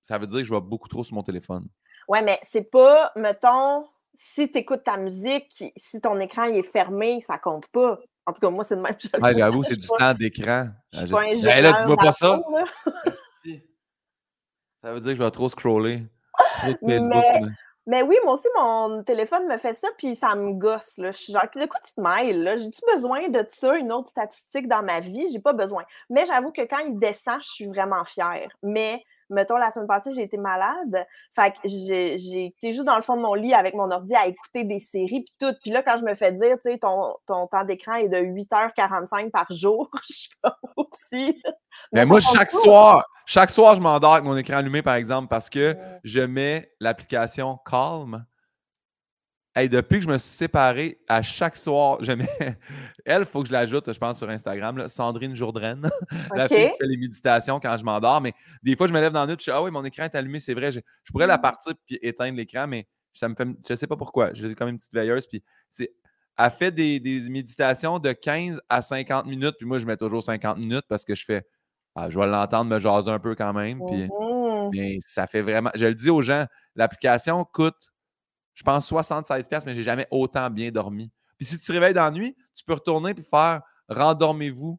ça 0.00 0.16
veut 0.16 0.28
dire 0.28 0.38
que 0.38 0.44
je 0.44 0.50
vois 0.50 0.60
beaucoup 0.60 0.86
trop 0.86 1.02
sur 1.02 1.16
mon 1.16 1.24
téléphone. 1.24 1.66
Ouais, 2.06 2.22
mais 2.22 2.38
c'est 2.48 2.70
pas, 2.70 3.10
mettons, 3.16 3.88
si 4.14 4.48
tu 4.50 4.58
écoutes 4.58 4.84
ta 4.84 4.96
musique, 4.96 5.64
si 5.76 6.00
ton 6.00 6.20
écran 6.20 6.44
est 6.44 6.62
fermé, 6.62 7.20
ça 7.20 7.38
compte 7.38 7.66
pas. 7.66 7.98
En 8.26 8.32
tout 8.32 8.38
cas, 8.38 8.50
moi, 8.50 8.62
c'est 8.62 8.76
le 8.76 8.82
même. 8.82 8.94
Ouais, 9.20 9.34
j'avoue, 9.36 9.64
c'est 9.64 9.74
du 9.74 9.88
temps 9.88 10.14
d'écran. 10.14 10.68
Je 10.92 10.98
suis 11.00 11.08
pas 11.08 11.22
un 11.22 11.62
là, 11.62 11.72
dis-moi 11.72 11.96
pas 11.96 12.12
ça. 12.12 12.40
ça 14.82 14.92
veut 14.92 15.00
dire 15.00 15.10
que 15.10 15.18
je 15.18 15.22
vais 15.24 15.30
trop 15.32 15.48
scroller. 15.48 16.04
mais, 16.82 17.00
mais, 17.86 18.02
oui, 18.02 18.16
moi 18.24 18.34
aussi, 18.34 18.48
mon 18.58 19.02
téléphone 19.02 19.46
me 19.48 19.58
fait 19.58 19.74
ça, 19.74 19.88
puis 19.98 20.14
ça 20.14 20.34
me 20.34 20.52
gosse. 20.52 20.92
Là. 20.98 21.10
Je 21.10 21.18
suis 21.18 21.32
genre, 21.32 21.42
de 21.54 21.66
quoi 21.66 21.80
tu 21.84 21.92
te 21.94 22.00
mêles? 22.00 22.54
J'ai-tu 22.56 22.80
besoin 22.94 23.28
de 23.28 23.44
ça, 23.50 23.76
une 23.76 23.92
autre 23.92 24.08
statistique 24.08 24.68
dans 24.68 24.82
ma 24.82 25.00
vie? 25.00 25.26
J'ai 25.32 25.40
pas 25.40 25.52
besoin. 25.52 25.84
Mais 26.08 26.24
j'avoue 26.26 26.52
que 26.52 26.62
quand 26.62 26.78
il 26.78 26.98
descend, 26.98 27.42
je 27.42 27.48
suis 27.48 27.66
vraiment 27.66 28.04
fière. 28.04 28.50
Mais 28.62 29.02
mettons, 29.30 29.56
la 29.56 29.70
semaine 29.70 29.86
passée, 29.86 30.12
j'ai 30.14 30.22
été 30.22 30.36
malade. 30.36 31.06
Fait 31.34 31.52
que 31.52 31.58
j'ai 31.64 32.46
été 32.46 32.72
juste 32.72 32.84
dans 32.84 32.96
le 32.96 33.02
fond 33.02 33.16
de 33.16 33.22
mon 33.22 33.34
lit 33.34 33.54
avec 33.54 33.74
mon 33.74 33.90
ordi 33.90 34.14
à 34.14 34.26
écouter 34.26 34.64
des 34.64 34.78
séries 34.78 35.24
puis 35.24 35.34
tout. 35.38 35.54
Puis 35.62 35.70
là, 35.70 35.82
quand 35.82 35.96
je 35.96 36.04
me 36.04 36.14
fais 36.14 36.32
dire, 36.32 36.56
tu 36.64 36.70
sais, 36.70 36.78
ton, 36.78 37.14
ton 37.26 37.46
temps 37.46 37.64
d'écran 37.64 37.94
est 37.94 38.08
de 38.08 38.18
8h45 38.18 39.30
par 39.30 39.46
jour, 39.50 39.90
je 40.08 40.14
suis 40.14 40.30
comme, 40.42 40.52
oupsie. 40.76 41.42
Mais 41.92 42.04
moi, 42.04 42.20
chaque 42.20 42.50
soir, 42.50 43.06
chaque 43.26 43.50
soir, 43.50 43.74
je 43.74 43.80
m'endors 43.80 44.14
avec 44.14 44.24
mon 44.24 44.36
écran 44.36 44.56
allumé, 44.56 44.82
par 44.82 44.94
exemple, 44.94 45.28
parce 45.28 45.48
que 45.48 45.76
je 46.04 46.20
mets 46.20 46.70
l'application 46.80 47.58
Calm 47.64 48.24
Hey, 49.54 49.68
depuis 49.68 49.98
que 49.98 50.04
je 50.04 50.08
me 50.08 50.16
suis 50.16 50.30
séparé, 50.30 50.98
à 51.06 51.20
chaque 51.20 51.56
soir. 51.56 51.98
Elle, 53.04 53.20
il 53.20 53.24
faut 53.26 53.42
que 53.42 53.48
je 53.48 53.52
l'ajoute, 53.52 53.92
je 53.92 53.98
pense, 53.98 54.16
sur 54.16 54.30
Instagram, 54.30 54.88
Sandrine 54.88 55.36
Jourdraine. 55.36 55.90
la 56.34 56.48
fille 56.48 56.70
qui 56.70 56.78
fait 56.78 56.86
les 56.86 56.96
méditations 56.96 57.60
quand 57.60 57.76
je 57.76 57.84
m'endors. 57.84 58.22
Mais 58.22 58.32
des 58.62 58.76
fois, 58.76 58.86
je 58.86 58.94
me 58.94 59.00
lève 59.00 59.12
dans 59.12 59.26
le 59.26 59.32
nuit, 59.32 59.36
je 59.38 59.44
dis 59.44 59.50
Ah 59.50 59.62
oui, 59.62 59.70
mon 59.70 59.84
écran 59.84 60.04
est 60.04 60.14
allumé, 60.14 60.40
c'est 60.40 60.54
vrai. 60.54 60.72
Je, 60.72 60.80
pourrais 61.10 61.26
la 61.26 61.36
mmh. 61.36 61.42
partir 61.42 61.74
puis 61.86 61.98
éteindre 62.00 62.38
l'écran, 62.38 62.66
mais 62.66 62.86
ça 63.12 63.28
me 63.28 63.34
fait. 63.34 63.44
Je 63.44 63.72
ne 63.74 63.76
sais 63.76 63.86
pas 63.86 63.96
pourquoi. 63.96 64.32
J'ai 64.32 64.54
comme 64.54 64.68
une 64.68 64.78
petite 64.78 64.94
veilleuse. 64.94 65.26
Puis 65.26 65.42
c'est. 65.68 65.92
Elle 66.38 66.50
fait 66.50 66.70
des, 66.70 66.98
méditations 67.28 67.98
de 67.98 68.10
15 68.12 68.58
à 68.70 68.80
50 68.80 69.26
minutes. 69.26 69.56
Puis 69.58 69.66
moi, 69.66 69.78
je 69.78 69.84
mets 69.84 69.98
toujours 69.98 70.22
50 70.22 70.56
minutes 70.56 70.86
parce 70.88 71.04
que 71.04 71.14
je 71.14 71.26
fais. 71.26 71.46
Ah, 71.94 72.08
je 72.08 72.18
vais 72.18 72.26
l'entendre 72.26 72.70
me 72.70 72.78
jaser 72.78 73.10
un 73.10 73.18
peu 73.18 73.34
quand 73.34 73.52
même. 73.52 73.82
Puis 73.84 74.08
mmh 74.08 74.98
ça 75.00 75.26
fait 75.26 75.42
vraiment. 75.42 75.70
Je 75.74 75.84
le 75.84 75.94
dis 75.94 76.08
aux 76.08 76.22
gens, 76.22 76.46
l'application 76.74 77.44
coûte 77.44 77.91
je 78.54 78.62
pense 78.62 78.86
76 78.86 79.48
pièces, 79.48 79.66
mais 79.66 79.74
j'ai 79.74 79.82
jamais 79.82 80.06
autant 80.10 80.48
bien 80.50 80.70
dormi. 80.70 81.10
Puis 81.36 81.46
si 81.46 81.58
tu 81.58 81.66
te 81.66 81.72
réveilles 81.72 81.94
dans 81.94 82.04
la 82.04 82.10
nuit, 82.10 82.36
tu 82.54 82.64
peux 82.64 82.74
retourner 82.74 83.14
et 83.16 83.22
faire 83.22 83.62
rendormez-vous. 83.88 84.78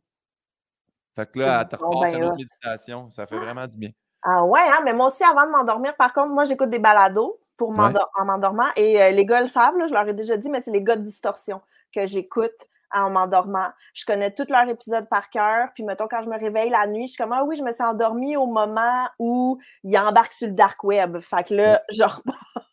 Fait 1.15 1.29
que 1.29 1.39
là, 1.39 1.65
tu 1.65 1.75
repasses 1.75 2.11
ben 2.11 2.17
une 2.17 2.25
autre 2.25 2.37
méditation. 2.37 3.11
Ça 3.11 3.27
fait 3.27 3.37
vraiment 3.37 3.67
du 3.67 3.77
bien. 3.77 3.89
Ah 4.25 4.45
ouais, 4.45 4.61
hein? 4.61 4.79
mais 4.85 4.93
moi 4.93 5.07
aussi, 5.07 5.21
avant 5.21 5.45
de 5.45 5.51
m'endormir, 5.51 5.97
par 5.97 6.13
contre, 6.13 6.29
moi, 6.29 6.45
j'écoute 6.45 6.69
des 6.69 6.79
balados 6.79 7.41
pour 7.57 7.77
en 7.77 8.25
m'endormant. 8.25 8.69
Et 8.77 9.03
euh, 9.03 9.11
les 9.11 9.25
gars 9.25 9.41
le 9.41 9.49
savent, 9.49 9.73
je 9.85 9.91
leur 9.91 10.07
ai 10.07 10.13
déjà 10.13 10.37
dit, 10.37 10.49
mais 10.49 10.61
c'est 10.61 10.71
les 10.71 10.81
gars 10.81 10.95
de 10.95 11.01
distorsion 11.01 11.59
que 11.93 12.05
j'écoute 12.05 12.55
en 12.93 13.09
m'endormant. 13.09 13.67
Je 13.93 14.05
connais 14.05 14.31
tous 14.33 14.49
leurs 14.49 14.69
épisodes 14.69 15.09
par 15.09 15.29
cœur. 15.29 15.71
Puis, 15.75 15.83
mettons, 15.83 16.07
quand 16.07 16.21
je 16.21 16.29
me 16.29 16.39
réveille 16.39 16.69
la 16.69 16.87
nuit, 16.87 17.07
je 17.07 17.15
suis 17.15 17.17
comme, 17.17 17.33
ah 17.33 17.43
oui, 17.43 17.57
je 17.57 17.63
me 17.63 17.73
suis 17.73 17.83
endormie 17.83 18.37
au 18.37 18.45
moment 18.45 19.09
où 19.19 19.59
il 19.83 19.97
embarque 19.97 20.31
sur 20.31 20.47
le 20.47 20.53
dark 20.53 20.81
web. 20.85 21.19
Fait 21.19 21.43
que 21.43 21.55
là, 21.55 21.81
je 21.91 22.03
repars 22.03 22.69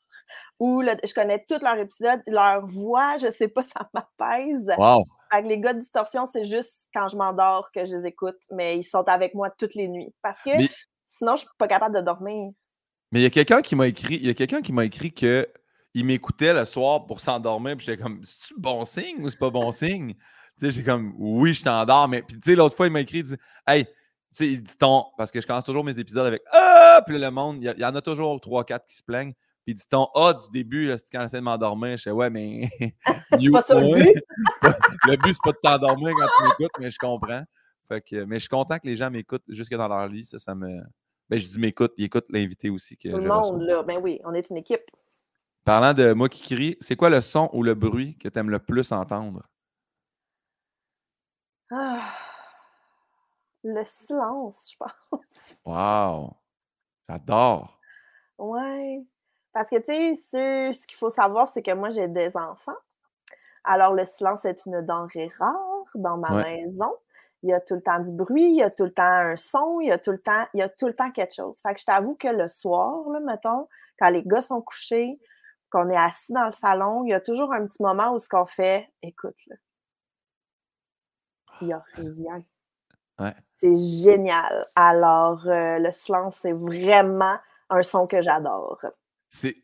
où 0.59 0.83
je 0.83 1.15
connais 1.15 1.45
tous 1.49 1.61
leurs 1.63 1.79
épisodes, 1.79 2.21
leur 2.27 2.67
voix, 2.67 3.19
je 3.19 3.31
sais 3.31 3.49
pas, 3.49 3.63
ça 3.77 3.89
m'apaise. 3.95 4.73
Wow. 4.79 5.07
Avec 5.31 5.47
les 5.47 5.61
gars 5.61 5.73
de 5.73 5.81
distorsion, 5.81 6.27
c'est 6.27 6.45
juste 6.45 6.89
quand 6.93 7.09
je 7.09 7.17
m'endors 7.17 7.71
que 7.73 7.87
je 7.87 7.97
les 7.97 8.07
écoute, 8.07 8.39
mais 8.51 8.79
ils 8.79 8.85
sont 8.85 9.05
avec 9.09 9.35
moi 9.35 9.51
toutes 9.51 9.75
les 9.75 9.89
nuits. 9.89 10.13
Parce 10.23 10.43
que 10.43 10.51
sinon, 11.07 11.37
je 11.37 11.41
suis 11.41 11.49
pas 11.59 11.69
capable 11.69 11.95
de 11.95 12.01
dormir. 12.01 12.53
Mais 13.13 13.21
il 13.21 13.23
y 13.23 13.27
a 13.27 13.31
quelqu'un 13.31 13.63
qui 13.63 13.77
m'a 13.77 13.87
écrit, 13.87 14.17
il 14.17 14.27
y 14.27 14.31
a 14.31 14.35
quelqu'un 14.35 14.63
qui 14.63 14.73
m'a 14.73 14.85
écrit 14.85 15.13
que 15.13 15.49
il 15.95 16.05
m'écoutait 16.05 16.53
le 16.53 16.65
soir 16.65 17.07
pour 17.07 17.21
s'endormir, 17.21 17.77
puis 17.77 17.87
j'étais 17.87 18.03
comme, 18.03 18.23
c'est-tu 18.23 18.55
bon 18.57 18.85
signe 18.85 19.23
ou 19.23 19.31
c'est 19.31 19.39
pas 19.39 19.51
bon 19.51 19.71
signe? 19.73 20.15
Tu 20.59 20.67
sais, 20.67 20.71
j'ai 20.71 20.85
comme, 20.85 21.15
oui, 21.19 21.55
je 21.55 21.65
t'endors, 21.65 22.09
mais 22.09 22.23
puis 22.23 22.39
tu 22.39 22.51
sais, 22.51 22.57
l'autre 22.57 22.77
fois, 22.77 22.87
il 22.87 22.93
m'a 22.93 23.01
écrit, 23.01 23.19
il 23.19 23.25
dit, 23.25 23.37
hey, 23.67 23.87
tu 23.87 23.93
sais, 24.31 24.63
ton, 24.79 25.07
parce 25.17 25.31
que 25.31 25.41
je 25.41 25.47
commence 25.47 25.65
toujours 25.65 25.83
mes 25.83 25.99
épisodes 25.99 26.27
avec, 26.27 26.43
ah, 26.53 27.03
puis 27.07 27.19
le 27.19 27.31
monde, 27.31 27.59
il 27.61 27.75
y, 27.77 27.85
en 27.85 27.95
a 27.95 28.03
toujours 28.03 28.41
trois, 28.41 28.65
quatre 28.65 28.87
qui 28.87 28.97
se 28.97 29.03
plaignent. 29.03 29.35
Puis 29.65 29.75
dit 29.75 29.87
ton 29.89 30.07
A 30.15 30.35
du 30.35 30.49
début, 30.53 30.87
là, 30.87 30.97
quand 31.13 31.23
j'essaie 31.23 31.39
de 31.39 31.43
m'endormir, 31.43 31.97
je 31.97 32.05
fais 32.05 32.11
ouais, 32.11 32.31
mais. 32.31 32.69
c'est 33.31 33.51
pas 33.51 33.63
ça 33.63 33.79
le 33.79 33.95
but? 33.95 34.25
le 35.07 35.17
but, 35.17 35.35
c'est 35.35 35.43
pas 35.43 35.53
de 35.53 35.59
t'endormir 35.63 36.15
quand 36.17 36.27
tu 36.27 36.45
m'écoutes, 36.45 36.79
mais 36.81 36.91
je 36.91 36.99
comprends. 36.99 37.45
Fait 37.89 38.01
que, 38.01 38.25
mais 38.25 38.37
je 38.37 38.41
suis 38.41 38.49
content 38.49 38.79
que 38.79 38.87
les 38.87 38.97
gens 38.97 39.11
m'écoutent 39.11 39.45
jusque 39.49 39.75
dans 39.75 39.89
leur 39.89 40.07
lit. 40.09 40.25
Ça, 40.25 40.39
ça 40.39 40.55
me. 40.55 40.81
Ben, 41.29 41.39
je 41.39 41.47
dis 41.47 41.61
m'écoute, 41.61 41.93
ils 41.97 42.05
écoutent 42.05 42.31
l'invité 42.31 42.71
aussi. 42.71 42.97
Que 42.97 43.09
Tout 43.09 43.19
le 43.19 43.29
monde, 43.29 43.63
là. 43.63 43.83
Ben 43.83 43.99
oui, 44.03 44.21
on 44.25 44.35
est 44.35 44.49
une 44.51 44.57
équipe. 44.57 44.83
Parlant 45.65 45.93
de 45.93 46.13
moi 46.13 46.29
qui 46.29 46.43
crie, 46.43 46.77
c'est 46.81 46.97
quoi 46.97 47.11
le 47.11 47.21
son 47.21 47.51
ou 47.53 47.63
le 47.63 47.75
bruit 47.75 48.17
que 48.17 48.29
tu 48.29 48.39
aimes 48.39 48.51
le 48.51 48.59
plus 48.59 48.93
entendre? 48.93 49.47
Ah, 51.71 52.13
le 53.63 53.85
silence, 53.85 54.73
je 54.73 54.77
pense. 54.79 55.59
Wow! 55.65 56.37
J'adore! 57.09 57.79
Ouais. 58.39 59.05
Parce 59.53 59.69
que, 59.69 59.77
tu 59.77 60.21
sais, 60.31 60.73
ce 60.73 60.87
qu'il 60.87 60.97
faut 60.97 61.11
savoir, 61.11 61.51
c'est 61.53 61.63
que 61.63 61.73
moi, 61.73 61.91
j'ai 61.91 62.09
des 62.09 62.37
enfants. 62.37 62.77
Alors, 63.65 63.95
le 63.95 64.05
silence 64.05 64.45
est 64.45 64.65
une 64.67 64.81
denrée 64.83 65.31
rare 65.39 65.85
dans 65.97 66.17
ma 66.17 66.43
maison. 66.43 66.93
Il 67.43 67.51
y 67.51 67.53
a 67.53 67.61
tout 67.61 67.75
le 67.75 67.83
temps 67.83 68.01
du 68.01 68.13
bruit, 68.13 68.45
il 68.45 68.57
y 68.57 68.63
a 68.63 68.71
tout 68.71 68.85
le 68.85 68.93
temps 68.93 69.03
un 69.03 69.37
son, 69.37 69.81
il 69.81 69.89
y 69.89 69.93
a 69.93 69.99
tout 69.99 70.13
le 70.13 70.19
temps, 70.19 70.45
il 70.53 70.61
y 70.61 70.63
a 70.63 70.69
tout 70.69 70.87
le 70.87 70.95
temps 70.95 71.11
quelque 71.11 71.35
chose. 71.35 71.59
Fait 71.63 71.75
que 71.75 71.81
je 71.81 71.87
t'avoue 71.87 72.15
que 72.15 72.29
le 72.29 72.49
soir, 72.49 73.09
là, 73.09 73.21
mettons, 73.21 73.67
quand 73.99 74.11
les 74.11 74.23
gars 74.23 74.43
sont 74.43 74.61
couchés, 74.61 75.19
qu'on 75.71 75.89
est 75.89 75.97
assis 75.97 76.33
dans 76.33 76.47
le 76.47 76.53
salon, 76.53 77.05
il 77.05 77.11
y 77.11 77.15
a 77.15 77.21
toujours 77.21 77.53
un 77.53 77.67
petit 77.67 77.83
moment 77.83 78.13
où 78.13 78.19
ce 78.19 78.29
qu'on 78.29 78.45
fait, 78.45 78.91
écoute, 79.03 79.39
là. 79.47 79.57
il 81.61 81.69
n'y 81.69 81.73
a 81.73 81.83
rien. 81.95 82.43
Ouais. 83.19 83.35
C'est 83.59 83.75
génial. 83.75 84.65
Alors, 84.75 85.47
euh, 85.47 85.79
le 85.79 85.93
silence, 85.93 86.39
c'est 86.41 86.53
vraiment 86.53 87.37
un 87.69 87.83
son 87.83 88.07
que 88.07 88.21
j'adore. 88.21 88.81
Tu, 89.31 89.55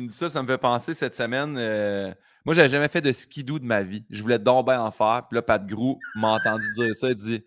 me 0.00 0.06
dis 0.06 0.16
ça, 0.16 0.30
ça 0.30 0.42
me 0.42 0.48
fait 0.48 0.58
penser 0.58 0.94
cette 0.94 1.14
semaine. 1.14 1.56
euh, 1.58 2.12
moi, 2.44 2.54
j'avais 2.54 2.70
jamais 2.70 2.88
fait 2.88 3.02
de 3.02 3.12
skidoo 3.12 3.58
de 3.58 3.64
ma 3.64 3.82
vie. 3.82 4.04
Je 4.08 4.22
voulais 4.22 4.38
donc 4.38 4.66
bien 4.66 4.80
en 4.80 4.90
faire. 4.90 5.26
Puis 5.28 5.36
là, 5.36 5.42
Pat 5.42 5.64
Grou 5.64 5.98
m'a 6.14 6.28
entendu 6.28 6.64
dire 6.74 6.94
ça. 6.94 7.10
Il 7.10 7.16
dit 7.16 7.44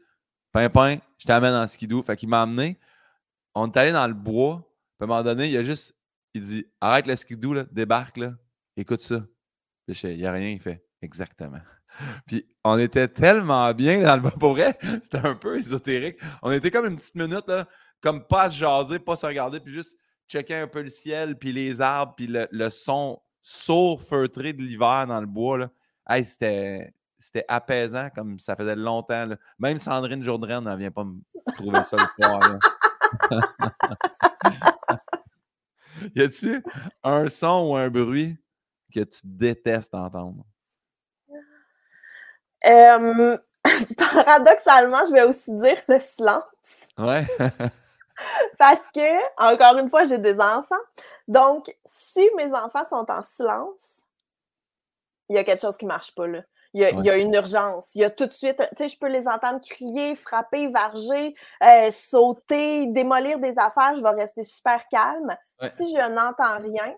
Pimpin, 0.51 0.97
je 1.17 1.25
t'amène 1.25 1.55
en 1.55 1.65
skidoo. 1.65 2.03
Fait 2.03 2.15
qu'il 2.15 2.29
m'a 2.29 2.43
amené. 2.43 2.79
On 3.55 3.71
est 3.71 3.77
allé 3.77 3.91
dans 3.91 4.07
le 4.07 4.13
bois. 4.13 4.59
Puis 4.97 5.01
à 5.01 5.03
un 5.05 5.07
moment 5.07 5.23
donné, 5.23 5.49
il 5.49 5.57
a 5.57 5.63
juste. 5.63 5.95
Il 6.35 6.41
dit 6.41 6.65
Arrête 6.79 7.07
le 7.07 7.15
skidoo, 7.15 7.53
là, 7.53 7.65
débarque, 7.71 8.17
là. 8.17 8.33
Écoute 8.77 9.01
ça. 9.01 9.25
Puis 9.87 9.99
il 10.03 10.17
n'y 10.17 10.25
a 10.25 10.31
rien. 10.31 10.49
Il 10.49 10.59
fait 10.59 10.85
Exactement. 11.01 11.59
Puis 12.27 12.47
on 12.63 12.77
était 12.77 13.07
tellement 13.07 13.73
bien 13.73 14.01
dans 14.01 14.15
le 14.15 14.21
bois. 14.21 14.31
Pour 14.31 14.51
vrai, 14.51 14.77
c'était 15.03 15.25
un 15.25 15.35
peu 15.35 15.57
ésotérique. 15.57 16.17
On 16.41 16.51
était 16.51 16.71
comme 16.71 16.85
une 16.85 16.97
petite 16.97 17.15
minute, 17.15 17.47
là, 17.47 17.67
comme 17.99 18.25
pas 18.25 18.49
se 18.49 18.57
jaser, 18.57 18.99
pas 18.99 19.15
se 19.15 19.25
regarder, 19.25 19.59
puis 19.59 19.73
juste 19.73 19.99
checker 20.27 20.55
un 20.55 20.67
peu 20.67 20.81
le 20.81 20.89
ciel, 20.89 21.37
puis 21.37 21.51
les 21.51 21.81
arbres, 21.81 22.13
puis 22.15 22.27
le, 22.27 22.47
le 22.51 22.69
son 22.69 23.21
sourd 23.41 24.01
feutré 24.01 24.53
de 24.53 24.61
l'hiver 24.61 25.05
dans 25.07 25.19
le 25.19 25.27
bois. 25.27 25.57
Là. 25.57 25.69
Hey, 26.09 26.25
c'était, 26.25 26.93
c'était 27.17 27.45
apaisant 27.47 28.09
comme 28.09 28.39
ça 28.39 28.55
faisait 28.55 28.75
longtemps. 28.75 29.25
là. 29.25 29.35
Même 29.59 29.77
Sandrine 29.77 30.23
Jourdraine 30.23 30.63
ne 30.63 30.75
vient 30.75 30.91
pas 30.91 31.03
me 31.03 31.19
trouver 31.53 31.83
ça 31.83 31.97
le 31.97 32.23
soir. 32.23 32.39
là. 32.39 32.59
y 36.15 36.21
a-tu 36.21 36.63
un 37.03 37.29
son 37.29 37.69
ou 37.69 37.75
un 37.75 37.89
bruit 37.89 38.37
que 38.93 39.01
tu 39.01 39.21
détestes 39.23 39.93
entendre? 39.93 40.45
Euh, 42.65 43.37
paradoxalement, 43.97 45.05
je 45.07 45.11
vais 45.11 45.23
aussi 45.23 45.51
dire 45.57 45.77
le 45.87 45.99
silence. 45.99 46.43
Ouais. 46.97 47.27
Parce 48.57 48.81
que, 48.93 49.41
encore 49.41 49.77
une 49.77 49.89
fois, 49.89 50.05
j'ai 50.05 50.17
des 50.17 50.39
enfants. 50.39 50.75
Donc, 51.27 51.75
si 51.85 52.29
mes 52.37 52.51
enfants 52.53 52.85
sont 52.89 53.05
en 53.09 53.21
silence, 53.21 54.01
il 55.29 55.35
y 55.35 55.39
a 55.39 55.43
quelque 55.43 55.61
chose 55.61 55.77
qui 55.77 55.85
ne 55.85 55.89
marche 55.89 56.13
pas 56.15 56.27
là. 56.27 56.41
Il 56.75 56.81
y, 56.81 56.85
a, 56.85 56.89
il 56.89 57.05
y 57.05 57.09
a 57.11 57.17
une 57.17 57.35
urgence. 57.35 57.89
Il 57.93 58.01
y 58.01 58.03
a 58.03 58.09
tout 58.09 58.25
de 58.25 58.33
suite, 58.33 58.57
tu 58.57 58.75
sais, 58.77 58.87
je 58.87 58.97
peux 58.97 59.07
les 59.07 59.27
entendre 59.27 59.61
crier, 59.61 60.15
frapper, 60.15 60.69
varger, 60.69 61.35
euh, 61.61 61.91
sauter, 61.91 62.87
démolir 62.87 63.37
des 63.37 63.53
affaires. 63.57 63.93
Je 63.95 64.01
vais 64.01 64.09
rester 64.09 64.43
super 64.43 64.83
calme. 64.89 65.35
Ouais. 65.61 65.71
Si 65.77 65.87
je 65.95 66.09
n'entends 66.09 66.57
rien, 66.57 66.95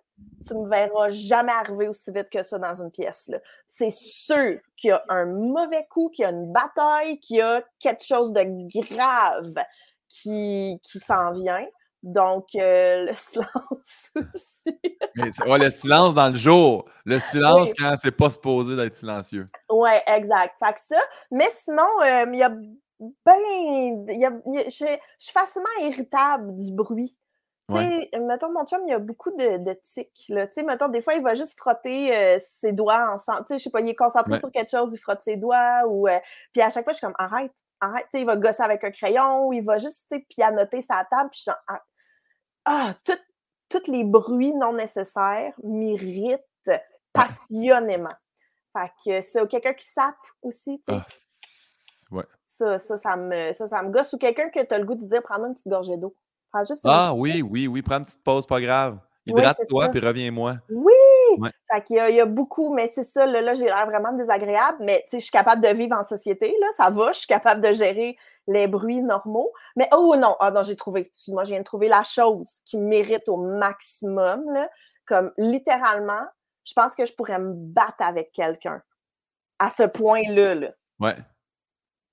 tu 0.48 0.54
ne 0.56 0.62
me 0.62 0.70
verras 0.70 1.10
jamais 1.10 1.52
arriver 1.52 1.90
aussi 1.90 2.10
vite 2.10 2.30
que 2.30 2.42
ça 2.42 2.58
dans 2.58 2.82
une 2.82 2.90
pièce. 2.90 3.26
là. 3.28 3.40
C'est 3.68 3.92
sûr 3.92 4.60
qu'il 4.78 4.92
y 4.92 4.94
a 4.94 5.04
un 5.10 5.26
mauvais 5.26 5.86
coup, 5.90 6.10
qu'il 6.10 6.24
y 6.24 6.26
a 6.26 6.32
une 6.32 6.54
bataille, 6.54 7.20
qu'il 7.20 7.38
y 7.38 7.42
a 7.42 7.62
quelque 7.80 8.06
chose 8.06 8.32
de 8.32 8.44
grave 8.80 9.56
qui, 10.10 10.80
qui 10.84 11.00
s'en 11.00 11.32
vient. 11.34 11.66
Donc, 12.04 12.50
euh, 12.56 13.08
le 13.08 13.14
silence 13.14 14.12
aussi. 14.16 14.78
Mais 15.16 15.30
ouais, 15.48 15.58
le 15.58 15.70
silence 15.72 16.14
dans 16.14 16.30
le 16.30 16.36
jour. 16.36 16.86
Le 17.04 17.20
silence 17.20 17.72
quand 17.78 17.96
c'est 18.00 18.12
pas 18.12 18.30
supposé 18.30 18.76
d'être 18.76 18.96
silencieux. 18.96 19.46
Oui, 19.72 19.90
exact. 20.06 20.56
Fait 20.64 20.74
que 20.74 20.80
ça. 20.88 21.02
Mais 21.32 21.50
sinon, 21.64 21.88
euh, 22.04 22.26
il 22.32 22.40
y 22.40 22.44
a 22.44 22.50
ben. 22.50 24.06
y 24.10 24.26
a- 24.26 24.32
il 24.46 24.54
y 24.54 24.60
a- 24.60 24.64
je, 24.66 24.70
suis 24.70 25.34
facilement 25.34 25.68
irritable 25.82 26.56
du 26.56 26.72
bruit. 26.72 27.20
Tu 27.68 27.76
sais, 27.78 28.10
mettons, 28.20 28.52
mon 28.52 28.64
chum, 28.66 28.82
il 28.86 28.92
y 28.92 28.94
a 28.94 29.00
beaucoup 29.00 29.32
de, 29.32 29.58
de 29.58 29.74
tics. 29.84 30.26
Là. 30.30 30.46
Tu 30.46 30.54
sais, 30.54 30.64
mettons, 30.64 30.88
des 30.88 31.02
fois, 31.02 31.16
il 31.16 31.24
va 31.24 31.34
juste 31.34 31.58
frotter 31.58 32.16
euh, 32.16 32.38
ses 32.40 32.72
doigts 32.74 33.12
ensemble. 33.12 33.40
Tu 33.48 33.54
sais, 33.54 33.58
je 33.58 33.64
sais 33.64 33.70
pas, 33.72 33.82
il 33.82 33.90
est 33.90 33.96
concentré 33.96 34.34
Ouais. 34.34 34.40
sur 34.40 34.52
quelque 34.52 34.70
chose, 34.70 34.92
il 34.94 35.00
frotte 35.00 35.24
ses 35.24 35.36
doigts. 35.36 35.82
ou 35.88 36.08
Puis 36.54 36.62
à 36.62 36.70
chaque 36.70 36.84
fois, 36.84 36.94
je 36.94 36.98
suis 36.98 37.06
comme, 37.08 37.16
arrête, 37.18 37.52
arrête. 37.86 38.08
Il 38.14 38.26
va 38.26 38.36
gosser 38.38 38.62
avec 38.64 38.84
un 38.84 38.92
crayon 38.92 39.48
ou 39.48 39.54
il 39.54 39.64
va 39.64 39.78
juste, 39.78 40.14
pianoter 40.30 40.82
sa 40.82 41.06
table. 41.06 41.30
Puis 41.32 41.46
ah, 41.68 41.82
ah, 42.66 42.94
tout- 43.04 43.14
tous 43.70 43.92
les 43.92 44.04
bruits 44.04 44.54
non 44.54 44.74
nécessaires 44.74 45.54
m'irritent 45.64 46.42
passionnément. 47.14 48.14
Fait 48.78 48.92
que 49.06 49.22
c'est 49.22 49.48
quelqu'un 49.48 49.74
qui 49.74 49.86
sape 49.86 50.16
aussi, 50.42 50.82
tu 50.88 50.94
sais. 50.94 51.02
Ah, 52.12 52.16
ouais. 52.16 52.24
Ça, 52.46 52.80
ça, 52.80 52.98
ça 52.98 53.18
me, 53.18 53.52
ça, 53.54 53.68
ça 53.68 53.84
me 53.84 53.90
gosse. 53.90 54.14
Ou 54.14 54.18
quelqu'un 54.18 54.50
que 54.50 54.64
tu 54.64 54.74
as 54.74 54.78
le 54.78 54.86
goût 54.86 54.96
de 54.96 55.06
dire 55.06 55.22
prends 55.24 55.44
une 55.44 55.54
petite 55.54 55.68
gorgée 55.68 55.98
d'eau. 55.98 56.16
Prends 56.52 56.64
juste 56.64 56.84
une 56.86 56.92
Ah 56.94 57.14
oui, 57.14 57.42
oui, 57.42 57.68
oui. 57.68 57.82
Prends 57.82 57.98
une 57.98 58.06
petite 58.06 58.24
pause, 58.24 58.46
pas 58.46 58.62
grave. 58.62 59.00
Hydrate-toi, 59.26 59.90
puis 59.90 60.00
reviens-moi. 60.00 60.56
Oui! 60.70 60.94
Ouais. 61.40 61.50
Fait 61.72 61.84
qu'il 61.84 61.96
y 61.98 62.00
a, 62.00 62.10
il 62.10 62.16
y 62.16 62.22
a 62.22 62.26
beaucoup, 62.26 62.74
mais 62.74 62.92
c'est 62.94 63.04
ça, 63.04 63.26
là, 63.26 63.42
là, 63.42 63.54
j'ai 63.56 63.66
l'air 63.66 63.86
vraiment 63.88 64.14
désagréable, 64.14 64.78
mais 64.82 65.02
tu 65.04 65.12
sais, 65.12 65.20
je 65.20 65.24
suis 65.24 65.32
capable 65.32 65.62
de 65.62 65.68
vivre 65.70 65.98
en 65.98 66.04
société, 66.04 66.56
là, 66.62 66.68
ça 66.78 66.90
va, 66.90 67.12
je 67.12 67.20
suis 67.20 67.28
capable 67.28 67.62
de 67.62 67.74
gérer 67.74 68.18
les 68.48 68.68
bruits 68.68 69.02
normaux. 69.02 69.52
Mais 69.76 69.90
oh 69.92 70.16
non, 70.18 70.36
ah 70.40 70.52
non, 70.52 70.62
j'ai 70.62 70.76
trouvé, 70.76 71.02
excuse-moi, 71.02 71.44
je 71.44 71.50
viens 71.50 71.60
de 71.60 71.66
trouver 71.66 71.88
la 71.88 72.04
chose 72.04 72.50
qui 72.66 72.78
mérite 72.78 73.28
au 73.28 73.38
maximum, 73.38 74.44
là, 74.54 74.70
comme 75.06 75.32
littéralement, 75.38 76.26
je 76.64 76.74
pense 76.74 76.96
que 76.96 77.06
je 77.06 77.14
pourrais 77.14 77.40
me 77.40 77.52
battre 77.74 78.02
avec 78.02 78.32
quelqu'un. 78.32 78.82
À 79.60 79.70
ce 79.70 79.84
point-là, 79.84 80.56
là, 80.56 80.70
Ouais. 81.00 81.16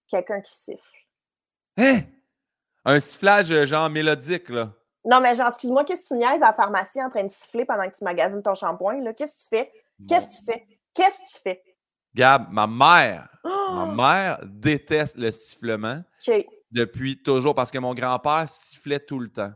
quelqu'un 0.09 0.40
qui 0.40 0.53
siffle. 0.53 0.96
Hein? 1.77 2.01
Un 2.85 2.98
sifflage 3.01 3.51
euh, 3.53 3.66
genre 3.66 3.88
mélodique, 3.88 4.48
là. 4.48 4.72
Non, 5.04 5.20
mais 5.20 5.34
genre, 5.34 5.48
excuse-moi, 5.48 5.84
qu'est-ce 5.84 6.02
que 6.02 6.08
tu 6.08 6.14
niaises 6.14 6.42
à 6.42 6.46
la 6.46 6.52
pharmacie 6.52 7.02
en 7.02 7.10
train 7.10 7.24
de 7.24 7.30
siffler 7.30 7.64
pendant 7.64 7.88
que 7.88 7.96
tu 7.96 8.04
magasines 8.04 8.42
ton 8.42 8.54
shampoing? 8.54 9.12
Qu'est-ce 9.14 9.34
que 9.34 9.42
tu 9.42 9.48
fais? 9.48 9.72
Qu'est-ce 10.08 10.26
que 10.26 10.32
tu 10.32 10.44
fais? 10.44 10.66
Qu'est-ce 10.94 11.18
que 11.18 11.36
tu 11.36 11.42
fais? 11.42 11.62
Gab, 12.14 12.50
ma 12.50 12.66
mère, 12.66 13.28
ma 13.44 13.86
mère 13.86 14.40
déteste 14.44 15.16
le 15.16 15.30
sifflement 15.30 16.02
depuis 16.70 17.22
toujours 17.22 17.54
parce 17.54 17.70
que 17.70 17.78
mon 17.78 17.94
grand-père 17.94 18.48
sifflait 18.48 19.00
tout 19.00 19.18
le 19.18 19.30
temps. 19.30 19.52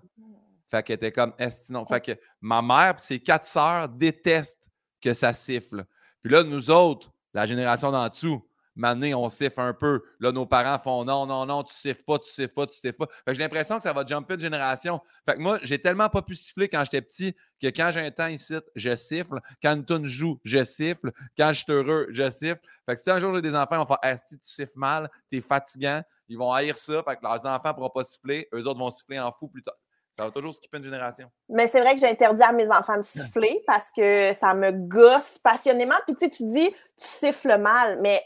Fait 0.70 0.82
qu'elle 0.82 0.96
était 0.96 1.12
comme 1.12 1.32
esti 1.38 1.72
non? 1.72 1.87
Fait 1.87 2.00
que 2.00 2.18
ma 2.40 2.61
mère 2.61 2.94
et 2.96 2.98
ses 2.98 3.20
quatre 3.20 3.46
sœurs 3.46 3.88
détestent 3.88 4.68
que 5.00 5.14
ça 5.14 5.32
siffle. 5.32 5.85
Puis 6.22 6.32
là, 6.32 6.42
nous 6.42 6.70
autres, 6.70 7.12
la 7.32 7.46
génération 7.46 7.92
d'en 7.92 8.09
dessous, 8.09 8.42
maintenant, 8.77 9.23
on 9.23 9.29
siffle 9.29 9.61
un 9.61 9.73
peu. 9.73 10.03
Là, 10.21 10.31
nos 10.33 10.47
parents 10.47 10.79
font 10.79 11.05
non, 11.05 11.27
non, 11.27 11.47
non, 11.47 11.62
tu 11.62 11.75
siffles 11.75 12.05
pas, 12.05 12.19
tu 12.19 12.31
siffles 12.31 12.55
pas, 12.55 12.67
tu 12.67 12.75
siffles 12.75 12.93
pas. 12.93 13.07
Fait 13.07 13.33
que 13.33 13.35
j'ai 13.35 13.43
l'impression 13.43 13.77
que 13.77 13.83
ça 13.83 13.93
va 13.93 14.05
jumper 14.07 14.37
de 14.37 14.43
génération. 14.43 15.01
Fait 15.25 15.35
que 15.35 15.41
moi, 15.41 15.59
j'ai 15.62 15.81
tellement 15.81 16.09
pas 16.09 16.23
pu 16.23 16.35
siffler 16.35 16.69
quand 16.69 16.85
j'étais 16.85 17.03
petit 17.03 17.35
que 17.61 17.69
quand 17.69 17.91
j'ai 17.93 18.01
un 18.01 18.11
temps 18.11 18.27
ici, 18.27 18.55
je 18.75 18.95
siffle. 18.95 19.41
Quand 19.62 19.75
une 19.75 19.85
tune 19.85 20.07
joue, 20.07 20.39
je 20.45 20.62
siffle. 20.62 21.11
Quand 21.37 21.53
je 21.53 21.65
suis 21.65 21.73
heureux, 21.73 22.07
je 22.11 22.31
siffle. 22.31 22.61
Fait 22.85 22.95
que 22.95 23.01
si 23.01 23.11
un 23.11 23.19
jour 23.19 23.35
j'ai 23.35 23.43
des 23.43 23.55
enfants, 23.55 23.77
ils 23.77 23.79
vont 23.79 23.87
faire 23.87 23.99
Esti, 24.03 24.39
tu 24.39 24.49
siffles 24.49 24.79
mal, 24.79 25.11
t'es 25.31 25.41
fatigant. 25.41 26.03
Ils 26.29 26.39
vont 26.39 26.53
haïr 26.53 26.77
ça. 26.77 27.03
Fait 27.03 27.17
que 27.17 27.23
leurs 27.23 27.47
enfants 27.47 27.75
pourront 27.75 27.91
pas 27.91 28.05
siffler. 28.05 28.49
Eux 28.53 28.67
autres 28.67 28.79
vont 28.79 28.91
siffler 28.91 29.19
en 29.19 29.33
fou 29.33 29.49
plus 29.49 29.62
tard. 29.62 29.75
Ça 30.17 30.25
va 30.25 30.31
toujours 30.31 30.55
skipper 30.55 30.79
une 30.79 30.85
génération. 30.85 31.31
Mais 31.51 31.67
c'est 31.67 31.81
vrai 31.81 31.95
que 31.95 32.01
j'ai 32.01 32.09
interdit 32.09 32.43
à 32.43 32.53
mes 32.53 32.71
enfants 32.71 32.97
de 32.97 33.03
siffler 33.03 33.62
parce 33.67 33.91
que 33.95 34.33
ça 34.33 34.55
me 34.55 34.73
gosse 34.73 35.39
passionnément. 35.39 35.97
Puis 36.07 36.17
tu 36.17 36.25
sais, 36.25 36.31
tu 36.31 36.45
dis, 36.45 36.71
tu 36.71 37.07
siffles 37.07 37.59
mal, 37.59 38.01
mais 38.01 38.23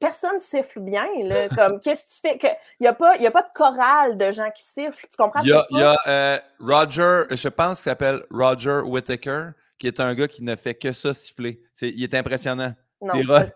personne 0.00 0.38
siffle 0.40 0.80
bien. 0.80 1.06
Là. 1.24 1.48
Comme, 1.54 1.80
qu'est-ce 1.80 2.04
que 2.22 2.28
tu 2.28 2.38
fais? 2.40 2.56
Il 2.80 2.82
n'y 2.84 2.86
a, 2.88 2.92
pas- 2.92 3.16
y 3.16 3.26
a 3.26 3.30
pas 3.30 3.42
de 3.42 3.52
chorale 3.54 4.16
de 4.16 4.30
gens 4.32 4.50
qui 4.50 4.62
sifflent. 4.62 5.06
Tu 5.10 5.16
comprends? 5.16 5.40
Il 5.42 5.48
y 5.48 5.52
a, 5.52 5.64
y 5.70 5.82
a, 5.82 5.96
euh, 6.06 6.38
Roger, 6.60 7.24
je 7.30 7.48
pense 7.48 7.78
qu'il 7.82 7.90
s'appelle 7.90 8.22
Roger 8.30 8.80
Whittaker, 8.84 9.50
qui 9.78 9.86
est 9.86 10.00
un 10.00 10.14
gars 10.14 10.28
qui 10.28 10.44
ne 10.44 10.54
fait 10.56 10.74
que 10.74 10.92
ça 10.92 11.12
siffler. 11.14 11.62
C'est- 11.74 11.90
il 11.90 12.02
est 12.04 12.14
impressionnant. 12.14 12.74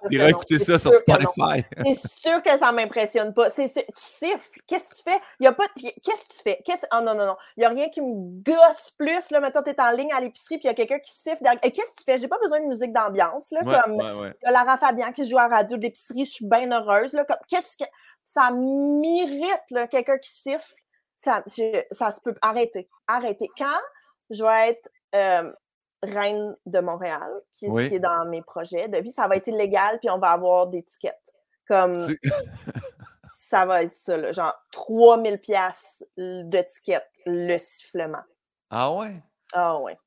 T'iras 0.08 0.28
écouter 0.28 0.58
ça 0.58 0.78
sur. 0.78 0.92
Spotify. 0.94 1.64
C'est 1.84 2.08
sûr 2.08 2.42
que 2.42 2.58
ça 2.58 2.72
m'impressionne 2.72 3.32
pas. 3.34 3.50
C'est 3.50 3.68
tu 3.72 3.82
siffles. 3.96 4.60
Qu'est-ce 4.66 4.88
que 4.88 4.94
tu 4.96 5.02
fais? 5.02 5.20
Il 5.40 5.44
y 5.44 5.46
a 5.46 5.52
pas 5.52 5.64
de- 5.76 5.82
Qu'est-ce 5.82 6.22
que 6.24 6.32
tu 6.36 6.42
fais? 6.42 6.62
Qu'est-ce... 6.64 6.86
Oh 6.92 7.00
non, 7.02 7.14
non, 7.14 7.26
non. 7.26 7.36
Il 7.56 7.60
n'y 7.60 7.66
a 7.66 7.68
rien 7.68 7.88
qui 7.88 8.00
me 8.00 8.42
gosse 8.42 8.90
plus. 8.98 9.30
Là, 9.30 9.40
mettons, 9.40 9.62
tu 9.62 9.70
es 9.70 9.80
en 9.80 9.90
ligne 9.92 10.12
à 10.12 10.20
l'épicerie 10.20 10.58
puis 10.58 10.64
il 10.64 10.68
y 10.68 10.70
a 10.70 10.74
quelqu'un 10.74 10.98
qui 10.98 11.12
siffle. 11.12 11.42
derrière- 11.42 11.60
Et 11.64 11.70
qu'est-ce 11.70 11.90
que 11.90 11.96
tu 11.98 12.04
fais? 12.04 12.18
J'ai 12.18 12.28
pas 12.28 12.38
besoin 12.42 12.60
de 12.60 12.66
musique 12.66 12.92
d'ambiance. 12.92 13.50
Là, 13.52 13.60
Ouais, 13.64 13.76
comme 13.84 13.92
ouais, 13.96 14.12
ouais. 14.20 14.32
il 14.42 14.46
y 14.46 14.48
a 14.48 14.52
Lara 14.52 14.78
Fabian 14.78 15.12
qui 15.12 15.28
joue 15.28 15.38
à 15.38 15.48
la 15.48 15.56
radio 15.56 15.76
de 15.76 15.82
l'épicerie. 15.82 16.24
Je 16.24 16.30
suis 16.30 16.46
bien 16.46 16.70
heureuse. 16.72 17.12
Là, 17.12 17.24
comme... 17.24 17.36
Qu'est-ce 17.48 17.76
que. 17.76 17.84
Ça 18.24 18.50
m'irrite, 18.50 19.88
quelqu'un 19.90 20.18
qui 20.18 20.30
siffle. 20.30 20.74
Ça, 21.16 21.42
je- 21.46 21.82
ça 21.92 22.10
se 22.10 22.20
peut. 22.20 22.34
Arrêtez. 22.42 22.88
Arrêtez. 23.06 23.48
Quand 23.56 23.78
je 24.30 24.42
vais 24.44 24.70
être. 24.70 24.88
euh, 25.14 25.50
reine 26.08 26.56
de 26.66 26.78
Montréal, 26.80 27.30
qui 27.50 27.66
est 27.66 27.68
ce 27.68 27.74
Oui. 27.74 27.88
qui 27.88 27.94
est 27.96 28.00
dans 28.00 28.26
mes 28.26 28.42
projets 28.42 28.88
de 28.88 28.98
vie, 28.98 29.12
ça 29.12 29.28
va 29.28 29.36
être 29.36 29.46
illégal, 29.48 29.98
puis 29.98 30.10
on 30.10 30.18
va 30.18 30.30
avoir 30.30 30.66
des 30.68 30.82
tickets. 30.82 31.32
Comme 31.68 31.98
ça 33.36 33.64
va 33.66 33.82
être 33.82 33.94
ça, 33.94 34.16
là, 34.16 34.32
genre 34.32 34.54
3000 34.72 35.38
pièces 35.38 36.04
de 36.16 36.62
tickets, 36.62 37.06
le 37.26 37.58
sifflement. 37.58 38.22
Ah 38.70 38.92
ouais? 38.92 39.22
Ah 39.52 39.78
ouais. 39.78 39.98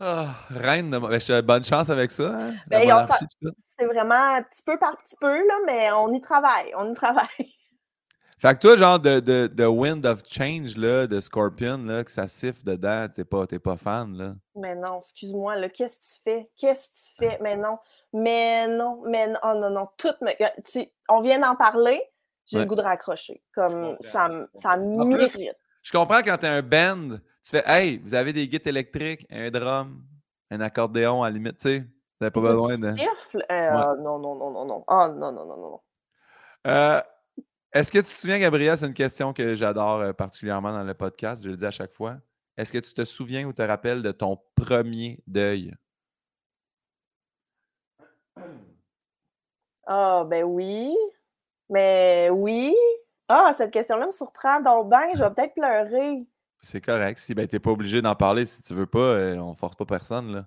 Ah, 0.00 0.34
reine 0.50 0.90
de... 0.90 0.98
ben, 0.98 1.18
je 1.20 1.26
te- 1.26 1.40
bonne 1.40 1.64
chance 1.64 1.88
avec 1.88 2.10
ça. 2.10 2.24
Hein? 2.30 2.52
Ben. 2.66 3.06
C'est 3.78 3.86
vraiment 3.86 4.42
petit 4.42 4.62
peu 4.64 4.78
par 4.78 4.96
petit 4.98 5.16
peu, 5.20 5.36
là, 5.46 5.54
mais 5.66 5.92
on 5.92 6.12
y 6.12 6.20
travaille, 6.20 6.72
on 6.76 6.90
y 6.90 6.94
travaille. 6.94 7.54
Fait 8.44 8.54
que 8.56 8.60
toi, 8.60 8.76
genre 8.76 8.98
de, 9.00 9.20
de, 9.20 9.46
de 9.46 9.64
Wind 9.64 10.04
of 10.04 10.22
Change 10.28 10.76
là, 10.76 11.06
de 11.06 11.18
Scorpion, 11.18 11.78
là, 11.78 12.04
que 12.04 12.10
ça 12.10 12.28
siffle 12.28 12.62
dedans, 12.62 13.08
t'es 13.08 13.24
pas, 13.24 13.46
t'es 13.46 13.58
pas 13.58 13.78
fan, 13.78 14.14
là. 14.18 14.34
Mais 14.54 14.74
non, 14.74 14.98
excuse-moi, 14.98 15.56
là, 15.56 15.70
qu'est-ce 15.70 15.96
que 15.98 16.04
tu 16.04 16.20
fais? 16.22 16.50
Qu'est-ce 16.58 16.88
que 16.88 16.94
tu 16.94 17.14
fais? 17.30 17.38
Mais 17.40 17.56
non, 17.56 17.78
mais 18.12 18.68
non, 18.68 19.02
mais 19.06 19.28
non, 19.28 19.38
oh 19.44 19.54
non, 19.54 19.70
non, 19.70 19.88
tout 19.96 20.12
me. 20.20 20.32
Tu, 20.70 20.86
on 21.08 21.20
vient 21.20 21.38
d'en 21.38 21.56
parler, 21.56 22.02
j'ai 22.44 22.58
Ouais. 22.58 22.64
le 22.64 22.68
goût 22.68 22.74
de 22.74 22.82
raccrocher. 22.82 23.42
Comme 23.54 23.96
ça, 24.02 24.28
ça 24.56 24.76
m'irrite. 24.76 25.38
Je 25.82 25.92
comprends 25.92 26.20
quand 26.20 26.36
t'es 26.36 26.46
un 26.46 26.60
band, 26.60 27.16
tu 27.42 27.50
fais 27.50 27.62
Hey, 27.64 27.96
vous 28.04 28.12
avez 28.12 28.34
des 28.34 28.46
guides 28.46 28.66
électriques, 28.66 29.26
un 29.30 29.50
drum, 29.50 30.02
un 30.50 30.60
accordéon 30.60 31.22
à 31.22 31.30
la 31.30 31.34
limite, 31.34 31.56
tu 31.56 31.68
sais. 31.68 31.78
Vous 31.78 31.86
n'avez 32.20 32.30
pas 32.30 32.40
besoin 32.42 32.76
de. 32.76 32.88
Euh, 32.88 33.94
non, 34.02 34.18
non, 34.18 34.34
non, 34.34 34.50
non, 34.50 34.64
non. 34.66 34.84
Ah, 34.86 35.08
non, 35.08 35.32
non, 35.32 35.46
non, 35.46 35.56
non, 35.56 35.70
non. 35.70 35.80
Euh, 36.66 37.00
Est-ce 37.74 37.90
que 37.90 37.98
tu 37.98 38.04
te 38.04 38.10
souviens, 38.10 38.38
Gabriel, 38.38 38.78
c'est 38.78 38.86
une 38.86 38.94
question 38.94 39.32
que 39.32 39.56
j'adore 39.56 39.98
euh, 39.98 40.12
particulièrement 40.12 40.70
dans 40.70 40.84
le 40.84 40.94
podcast, 40.94 41.42
je 41.42 41.50
le 41.50 41.56
dis 41.56 41.66
à 41.66 41.72
chaque 41.72 41.92
fois. 41.92 42.18
Est-ce 42.56 42.72
que 42.72 42.78
tu 42.78 42.94
te 42.94 43.04
souviens 43.04 43.44
ou 43.46 43.52
te 43.52 43.62
rappelles 43.62 44.00
de 44.00 44.12
ton 44.12 44.40
premier 44.54 45.20
deuil? 45.26 45.74
Ah, 49.86 50.24
ben 50.26 50.44
oui. 50.44 50.96
Mais 51.68 52.30
oui. 52.32 52.74
Ah, 53.28 53.54
cette 53.58 53.70
question-là 53.70 54.06
me 54.06 54.12
surprend 54.12 54.58
donc 54.62 54.88
bien. 54.88 55.10
Je 55.14 55.22
vais 55.22 55.30
peut-être 55.34 55.52
pleurer. 55.52 56.24
C'est 56.62 56.80
correct. 56.80 57.18
Si 57.18 57.34
ben, 57.34 57.46
t'es 57.46 57.58
pas 57.58 57.70
obligé 57.70 58.00
d'en 58.00 58.14
parler 58.16 58.46
si 58.46 58.62
tu 58.62 58.72
veux 58.72 58.86
pas, 58.86 58.98
euh, 58.98 59.36
on 59.36 59.54
force 59.54 59.76
pas 59.76 59.84
personne. 59.84 60.32
Là. 60.32 60.46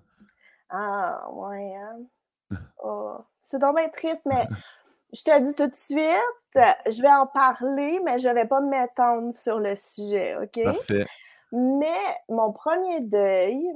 Ah, 0.70 1.28
ouais. 1.30 1.72
hein. 1.76 2.56
Oh, 2.82 3.12
c'est 3.48 3.60
donc 3.60 3.76
bien 3.76 3.88
triste, 3.90 4.22
mais 4.26 4.48
je 5.12 5.22
te 5.22 5.40
dis 5.40 5.54
tout 5.54 5.66
de 5.66 5.74
suite, 5.74 6.06
je 6.54 7.02
vais 7.02 7.10
en 7.10 7.26
parler, 7.26 8.00
mais 8.04 8.18
je 8.18 8.28
vais 8.28 8.46
pas 8.46 8.60
m'étendre 8.60 9.32
sur 9.32 9.58
le 9.58 9.74
sujet, 9.74 10.36
OK? 10.36 10.62
Parfait. 10.64 11.06
Mais 11.52 12.16
mon 12.28 12.52
premier 12.52 13.00
deuil 13.00 13.66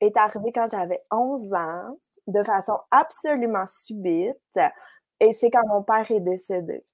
est 0.00 0.16
arrivé 0.16 0.52
quand 0.52 0.66
j'avais 0.70 1.00
11 1.10 1.54
ans, 1.54 1.96
de 2.26 2.42
façon 2.42 2.78
absolument 2.90 3.66
subite, 3.66 4.36
et 5.20 5.32
c'est 5.32 5.50
quand 5.50 5.66
mon 5.68 5.82
père 5.82 6.10
est 6.10 6.20
décédé. 6.20 6.84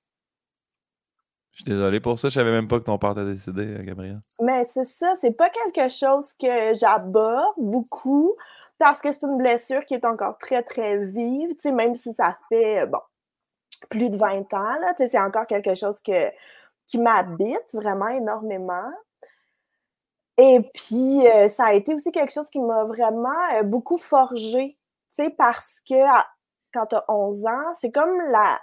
Je 1.53 1.59
suis 1.59 1.65
désolé 1.65 2.01
pour 2.01 2.19
ça. 2.19 2.29
Je 2.29 2.35
savais 2.35 2.51
même 2.51 2.67
pas 2.67 2.79
que 2.79 2.85
ton 2.85 2.99
père 2.99 3.15
t'a 3.15 3.27
décédé, 3.27 3.67
euh, 3.67 3.83
Gabriel. 3.83 4.21
Mais 4.41 4.67
c'est 4.73 4.87
ça, 4.87 5.15
c'est 5.21 5.37
pas 5.37 5.51
quelque 5.51 5.91
chose 5.91 6.33
que 6.41 6.73
j'aborde 6.75 7.55
beaucoup 7.59 8.35
parce 8.79 9.03
que 9.03 9.13
c'est 9.13 9.25
une 9.25 9.37
blessure 9.37 9.85
qui 9.85 9.95
est 9.95 10.05
encore 10.07 10.39
très, 10.39 10.63
très 10.63 11.05
vive, 11.05 11.51
tu 11.51 11.61
sais, 11.61 11.73
même 11.73 11.95
si 11.95 12.15
ça 12.15 12.39
fait, 12.49 12.87
bon, 12.87 13.01
plus 13.89 14.11
de 14.11 14.17
20 14.17 14.53
ans, 14.55 14.75
là, 14.81 14.95
c'est 14.99 15.19
encore 15.19 15.47
quelque 15.47 15.75
chose 15.75 16.01
que, 16.01 16.31
qui 16.87 16.99
m'habite 16.99 17.75
vraiment 17.75 18.09
énormément. 18.09 18.91
Et 20.39 20.61
puis, 20.75 21.27
euh, 21.29 21.49
ça 21.51 21.67
a 21.67 21.73
été 21.75 21.95
aussi 21.95 22.11
quelque 22.11 22.33
chose 22.33 22.49
qui 22.51 22.59
m'a 22.61 22.85
vraiment 22.85 23.31
euh, 23.55 23.63
beaucoup 23.63 23.99
forgé, 23.99 24.77
tu 25.15 25.25
sais, 25.25 25.31
parce 25.31 25.81
que 25.89 25.95
à- 26.09 26.27
quand 26.73 26.87
tu 26.87 26.97
as 26.97 27.05
11 27.09 27.45
ans, 27.45 27.75
c'est 27.81 27.91
comme 27.93 28.17
la 28.31 28.59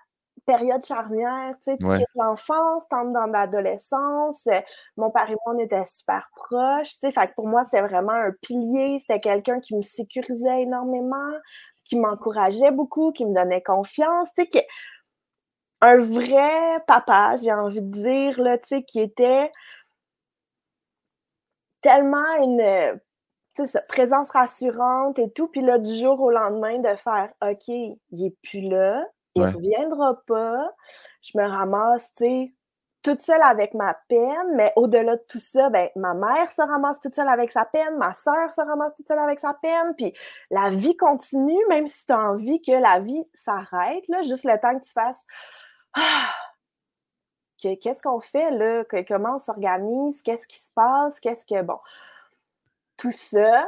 période 0.48 0.84
charnière, 0.84 1.54
tu 1.64 1.72
sais, 1.72 1.78
tu 1.78 1.86
Ouais. 1.86 1.98
quittes 1.98 2.08
l'enfance, 2.16 2.84
tu 2.90 2.96
entres 2.96 3.12
dans 3.14 3.28
l'adolescence. 3.28 4.42
Euh, 4.48 4.60
Mon 4.98 5.12
père 5.12 5.30
et 5.30 5.36
moi, 5.46 5.54
on 5.56 5.60
était 5.60 5.86
super 5.86 6.28
proches, 6.36 6.94
tu 6.94 7.00
sais, 7.02 7.12
fait 7.12 7.28
que 7.28 7.34
pour 7.36 7.48
moi, 7.48 7.66
c'était 7.66 7.84
vraiment 7.88 8.14
un 8.14 8.32
pilier, 8.42 8.98
c'était 9.00 9.20
quelqu'un 9.20 9.60
qui 9.60 9.76
me 9.76 9.84
sécurisait 9.84 10.64
énormément, 10.64 11.32
qui 11.86 12.00
m'encourageait 12.00 12.72
beaucoup, 12.72 13.12
qui 13.12 13.26
me 13.26 13.34
donnait 13.36 13.62
confiance, 13.62 14.28
tu 14.36 14.44
sais, 14.44 14.50
que- 14.50 14.66
un 15.82 15.98
vrai 15.98 16.84
papa, 16.88 17.38
j'ai 17.38 17.52
envie 17.54 17.82
de 17.82 17.92
dire, 17.92 18.40
là, 18.42 18.58
tu 18.58 18.68
sais, 18.70 18.84
qui 18.84 19.00
était 19.02 19.52
tellement 21.82 22.36
une 22.42 23.00
ça, 23.68 23.82
présence 23.90 24.30
rassurante 24.32 25.20
et 25.20 25.32
tout. 25.32 25.48
Puis 25.50 25.62
là, 25.62 25.80
du 25.80 25.94
jour 25.94 26.20
au 26.22 26.32
lendemain, 26.32 26.80
de 26.80 26.96
faire 26.98 27.30
OK, 27.44 27.68
il 27.70 28.00
est 28.26 28.36
plus 28.44 28.62
là, 28.62 29.06
il 29.36 29.44
Ouais. 29.44 29.52
reviendra 29.54 30.22
pas. 30.28 30.72
Je 31.24 31.38
me 31.38 31.46
ramasse, 31.48 32.12
tu 32.18 32.26
sais, 32.26 32.54
toute 33.04 33.22
seule 33.22 33.42
avec 33.44 33.74
ma 33.76 33.96
peine, 34.10 34.56
mais 34.56 34.74
au-delà 34.76 35.16
de 35.18 35.24
tout 35.30 35.40
ça, 35.40 35.70
ben, 35.70 35.90
ma 35.96 36.14
mère 36.16 36.52
se 36.52 36.62
ramasse 36.62 37.00
toute 37.02 37.16
seule 37.16 37.30
avec 37.30 37.52
sa 37.52 37.66
peine, 37.66 37.98
ma 37.98 38.14
soeur 38.14 38.52
se 38.54 38.62
ramasse 38.62 38.94
toute 38.96 39.08
seule 39.08 39.20
avec 39.20 39.40
sa 39.40 39.54
peine, 39.56 39.96
puis 39.98 40.14
la 40.52 40.70
vie 40.70 40.98
continue, 40.98 41.66
même 41.70 41.88
si 41.88 42.06
tu 42.06 42.14
as 42.14 42.20
envie 42.20 42.62
que 42.62 42.74
la 42.74 43.00
vie 43.00 43.24
s'arrête, 43.34 44.08
là, 44.10 44.22
juste 44.24 44.44
le 44.46 44.60
temps 44.60 44.78
que 44.80 44.84
tu 44.86 44.92
fasses 44.92 45.22
Ah! 45.96 46.30
Que- 47.62 47.76
Qu'est-ce 47.76 48.02
qu'on 48.02 48.20
fait 48.22 48.52
là? 48.52 48.84
Comment 49.08 49.36
on 49.36 49.40
s'organise? 49.40 50.22
Qu'est-ce 50.22 50.48
qui 50.48 50.60
se 50.60 50.72
passe? 50.74 51.20
Qu'est-ce 51.20 51.46
que. 51.46 51.62
Bon. 51.62 51.78
Tout 52.98 53.12
ça. 53.12 53.68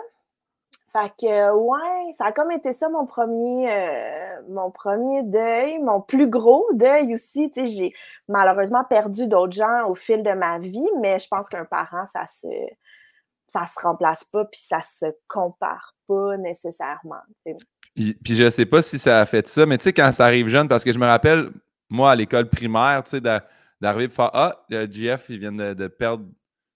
Fait 0.92 1.10
que, 1.18 1.52
ouais, 1.54 2.14
ça 2.18 2.26
a 2.26 2.32
comme 2.34 2.52
été 2.52 2.74
ça 2.74 2.90
mon 2.90 3.06
premier, 3.06 3.72
euh, 3.72 4.42
mon 4.50 4.72
premier 4.72 5.24
deuil, 5.24 5.80
mon 5.80 6.02
plus 6.02 6.28
gros 6.28 6.68
deuil 6.74 7.14
aussi. 7.14 7.50
J'ai 7.56 7.94
malheureusement 8.28 8.84
perdu 8.84 9.28
d'autres 9.28 9.54
gens 9.54 9.88
au 9.88 9.96
fil 9.96 10.22
de 10.22 10.32
ma 10.32 10.60
vie, 10.60 10.86
mais 11.00 11.18
je 11.18 11.30
pense 11.30 11.48
qu'un 11.48 11.64
parent, 11.64 12.06
ça 12.12 12.26
se, 12.28 12.48
ça 13.48 13.66
se 13.68 13.80
remplace 13.82 14.26
pas, 14.26 14.44
puis 14.44 14.62
ça 14.68 14.82
se 14.82 15.06
compare 15.30 15.96
pas 16.10 16.36
nécessairement. 16.36 17.22
Puis, 17.96 18.14
puis 18.16 18.36
je 18.36 18.50
sais 18.50 18.66
pas 18.66 18.82
si 18.82 19.00
ça 19.00 19.22
a 19.22 19.26
fait 19.26 19.48
ça, 19.48 19.66
mais 19.66 19.78
tu 19.78 19.86
sais, 19.86 19.94
quand 19.94 20.12
ça 20.12 20.26
arrive 20.26 20.50
jeune, 20.50 20.68
parce 20.68 20.84
que 20.84 20.92
je 20.92 21.00
me 21.00 21.08
rappelle, 21.08 21.52
moi, 21.92 22.12
à 22.12 22.16
l'école 22.16 22.50
primaire, 22.50 23.04
tu 23.04 23.12
sais, 23.12 23.22
d'a- 23.22 23.46
d'arriver 23.80 24.06
et 24.06 24.10
faire 24.10 24.32
Ah, 24.34 24.64
le 24.70 24.90
GF, 24.90 25.26
il 25.30 25.40
vient 25.40 25.52
de, 25.52 25.74
de 25.74 25.88
perdre 25.88 26.26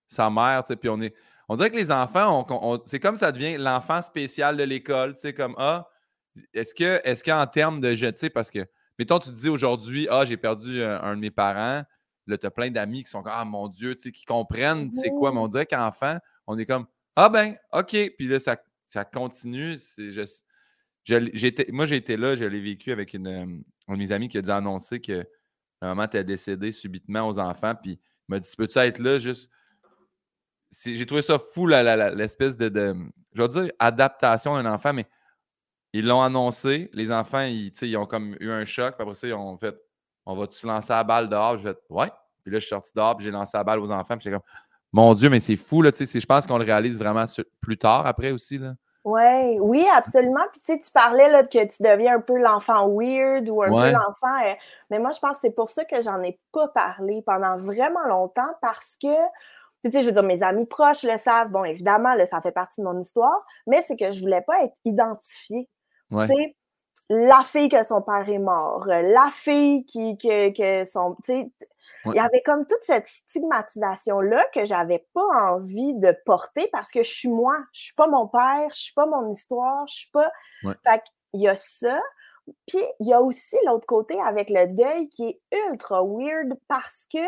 sa 0.08 0.30
mère, 0.30 0.62
tu 0.64 0.68
sais, 0.68 0.76
puis 0.76 0.90
on 0.90 1.00
est. 1.02 1.16
On 1.48 1.56
dirait 1.56 1.70
que 1.72 1.76
les 1.78 1.92
enfants, 1.92 2.46
on- 2.50 2.74
on- 2.74 2.82
c'est 2.86 3.00
comme 3.00 3.16
ça 3.16 3.32
devient 3.32 3.58
l'enfant 3.58 4.02
spécial 4.02 4.58
de 4.58 4.64
l'école, 4.64 5.16
tu 5.16 5.22
sais, 5.22 5.34
comme 5.34 5.56
Ah, 5.58 5.88
est-ce 6.54 6.76
que, 6.76 7.00
est-ce 7.04 7.24
qu'en 7.24 7.48
termes 7.48 7.80
de 7.80 7.94
je, 7.96 8.08
tu 8.08 8.18
sais, 8.18 8.30
parce 8.30 8.52
que, 8.52 8.66
mettons, 9.00 9.20
tu 9.20 9.30
te 9.30 9.36
dis 9.36 9.50
aujourd'hui, 9.50 10.08
Ah, 10.12 10.26
j'ai 10.26 10.38
perdu 10.38 10.84
un, 10.84 11.02
un 11.02 11.16
de 11.16 11.22
mes 11.22 11.32
parents, 11.32 11.84
là, 12.28 12.38
tu 12.38 12.46
as 12.46 12.52
plein 12.52 12.70
d'amis 12.72 13.04
qui 13.04 13.10
sont 13.10 13.24
comme 13.24 13.34
Ah, 13.34 13.46
mon 13.46 13.68
Dieu, 13.70 13.96
tu 13.96 14.02
sais, 14.02 14.12
qui 14.12 14.26
comprennent 14.26 14.92
c'est 14.92 15.10
quoi, 15.12 15.32
mais 15.32 15.40
on 15.40 15.48
dirait 15.48 15.66
qu'enfant, 15.66 16.18
on 16.48 16.58
est 16.58 16.66
comme 16.66 16.86
Ah, 17.16 17.30
ben, 17.30 17.56
OK, 17.72 17.96
puis 18.18 18.28
là, 18.28 18.40
ça, 18.40 18.58
ça 18.86 19.06
continue, 19.06 19.78
c'est 19.78 20.12
juste. 20.12 20.46
Moi, 21.10 21.86
j'ai 21.86 21.98
été 21.98 22.18
là, 22.18 22.36
je 22.36 22.46
l'ai 22.46 22.62
vécu 22.62 22.92
avec 22.92 23.14
une, 23.14 23.28
euh, 23.28 23.46
de 23.88 23.96
mes 23.96 24.12
amis 24.12 24.28
qui 24.28 24.38
a 24.38 24.42
dû 24.42 24.50
annoncer 24.50 25.00
que 25.00 25.26
la 25.82 25.90
maman 25.90 26.04
était 26.04 26.24
décédée 26.24 26.72
subitement 26.72 27.28
aux 27.28 27.38
enfants. 27.40 27.76
Puis 27.76 27.92
il 27.92 28.00
m'a 28.28 28.40
dit 28.40 28.50
Tu 28.50 28.56
peux-tu 28.56 28.78
être 28.80 29.00
là 29.00 29.20
juste. 29.20 29.52
J'ai 30.84 31.06
trouvé 31.06 31.22
ça 31.22 31.38
fou, 31.40 31.68
l'espèce 31.68 32.58
de, 32.58 32.96
Je 33.34 33.42
vais 33.42 33.48
dire 33.48 33.72
adaptation 33.80 34.56
d'un 34.56 34.72
enfant, 34.72 34.94
mais 34.94 35.06
ils 35.94 36.06
l'ont 36.06 36.22
annoncé. 36.22 36.90
Les 36.92 37.12
enfants, 37.12 37.42
ils, 37.42 37.72
ils 37.82 37.98
ont 37.98 38.06
comme 38.06 38.36
eu 38.40 38.50
un 38.50 38.66
choc. 38.66 38.96
Puis 38.96 39.04
après 39.04 39.16
ça, 39.16 39.28
ils 39.28 39.34
ont 39.34 39.58
fait 39.58 39.76
On 40.26 40.36
va-tu 40.36 40.66
lancer 40.66 40.92
la 40.92 41.04
balle 41.04 41.30
dehors 41.30 41.58
J'ai 41.58 41.64
fait 41.64 41.78
Ouais. 41.90 42.12
Puis 42.44 42.52
là, 42.52 42.60
je 42.60 42.66
suis 42.66 42.70
sorti 42.70 42.92
dehors, 42.96 43.16
puis 43.16 43.26
j'ai 43.26 43.32
lancé 43.32 43.58
la 43.58 43.64
balle 43.64 43.80
aux 43.80 43.92
enfants. 43.92 44.18
Puis 44.18 44.24
j'étais 44.26 44.36
comme 44.36 44.46
Mon 44.92 45.14
Dieu, 45.14 45.30
mais 45.30 45.40
c'est 45.40 45.56
fou, 45.56 45.82
là. 45.82 45.92
Je 45.94 46.26
pense 46.26 46.48
qu'on 46.48 46.58
le 46.58 46.66
réalise 46.66 46.98
vraiment 46.98 47.26
plus 47.62 47.78
tard 47.78 48.08
après 48.08 48.32
aussi, 48.32 48.58
là. 48.58 48.76
Ouais, 49.06 49.58
oui, 49.62 49.86
absolument. 49.94 50.42
Puis 50.52 50.62
tu 50.66 50.74
sais, 50.74 50.80
tu 50.80 50.90
parlais 50.92 51.30
là, 51.30 51.44
que 51.44 51.64
tu 51.66 51.84
deviens 51.84 52.16
un 52.16 52.22
peu 52.22 52.38
l'enfant 52.40 52.90
weird 52.90 53.48
ou 53.50 53.62
un 53.62 53.72
Ouais. 53.72 53.92
peu 53.92 53.92
l'enfant. 53.92 54.44
euh, 54.48 54.54
mais 54.90 54.98
moi, 55.00 55.12
je 55.12 55.20
pense 55.20 55.34
que 55.34 55.40
c'est 55.44 55.56
pour 55.56 55.70
ça 55.70 55.86
que 55.86 56.02
j'en 56.02 56.22
ai 56.24 56.40
pas 56.52 56.68
parlé 56.70 57.22
pendant 57.24 57.56
vraiment 57.58 58.04
longtemps 58.08 58.52
parce 58.62 58.98
que, 59.02 59.08
puis, 59.84 59.92
tu 59.92 59.98
sais, 59.98 60.02
je 60.02 60.08
veux 60.08 60.12
dire, 60.14 60.24
mes 60.24 60.42
amis 60.42 60.66
proches 60.66 61.04
le 61.04 61.18
savent. 61.20 61.52
Bon, 61.52 61.64
évidemment, 61.64 62.16
là, 62.16 62.26
ça 62.26 62.42
fait 62.42 62.52
partie 62.52 62.82
de 62.82 62.86
mon 62.88 63.00
histoire, 63.00 63.46
mais 63.68 63.84
c'est 63.88 63.96
que 63.96 64.10
je 64.10 64.20
voulais 64.22 64.42
pas 64.42 64.64
être 64.64 64.74
identifiée. 64.86 65.70
Ouais. 66.10 66.28
Tu 66.28 66.34
sais, 66.36 66.56
la 67.10 67.44
fille 67.44 67.70
que 67.70 67.84
son 67.86 68.02
père 68.02 68.28
est 68.28 68.40
mort, 68.40 68.88
euh, 68.90 69.04
la 69.04 69.30
fille 69.32 69.86
qui, 69.86 70.18
que, 70.18 70.50
que 70.50 70.90
son. 70.90 71.16
Tu 71.24 71.34
sais, 71.34 71.52
Ouais. 72.06 72.14
il 72.14 72.18
y 72.18 72.20
avait 72.20 72.42
comme 72.42 72.66
toute 72.66 72.84
cette 72.84 73.08
stigmatisation-là 73.08 74.46
que 74.54 74.66
j'avais 74.66 75.08
pas 75.14 75.52
envie 75.52 75.96
de 75.96 76.16
porter 76.26 76.68
parce 76.72 76.92
que 76.92 77.04
je 77.04 77.10
suis 77.10 77.30
moi. 77.30 77.56
Je 77.74 77.84
suis 77.84 77.96
pas 77.96 78.08
mon 78.08 78.28
père, 78.28 78.68
je 78.70 78.80
suis 78.80 78.94
pas 78.94 79.06
mon 79.06 79.32
histoire, 79.32 79.88
je 79.88 79.96
suis 79.96 80.12
pas. 80.12 80.32
Ouais. 80.64 80.76
Fait 80.84 81.02
qu'il 81.32 81.42
y 81.42 81.48
a 81.48 81.56
ça. 81.56 82.00
Puis 82.68 82.84
il 83.00 83.08
y 83.08 83.14
a 83.14 83.22
aussi 83.22 83.58
l'autre 83.66 83.88
côté 83.88 84.20
avec 84.22 84.50
le 84.50 84.68
deuil 84.68 85.10
qui 85.10 85.28
est 85.30 85.42
ultra 85.70 86.04
weird 86.04 86.54
parce 86.68 87.08
que 87.12 87.20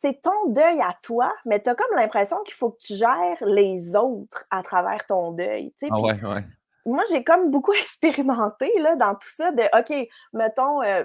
c'est 0.00 0.20
ton 0.20 0.50
deuil 0.50 0.80
à 0.80 0.94
toi, 1.02 1.34
mais 1.44 1.60
tu 1.60 1.70
as 1.70 1.74
comme 1.74 1.96
l'impression 1.96 2.36
qu'il 2.44 2.54
faut 2.54 2.70
que 2.70 2.78
tu 2.78 2.94
gères 2.94 3.44
les 3.44 3.96
autres 3.96 4.46
à 4.50 4.62
travers 4.62 5.04
ton 5.06 5.32
deuil. 5.32 5.74
Ah 5.82 5.86
Puis 5.90 6.00
ouais, 6.00 6.24
ouais. 6.24 6.44
moi, 6.86 7.02
j'ai 7.10 7.24
comme 7.24 7.50
beaucoup 7.50 7.72
expérimenté 7.80 8.70
là, 8.78 8.94
dans 8.94 9.14
tout 9.14 9.28
ça 9.28 9.50
de 9.50 9.62
OK, 9.76 10.08
mettons, 10.32 10.82
euh, 10.82 11.02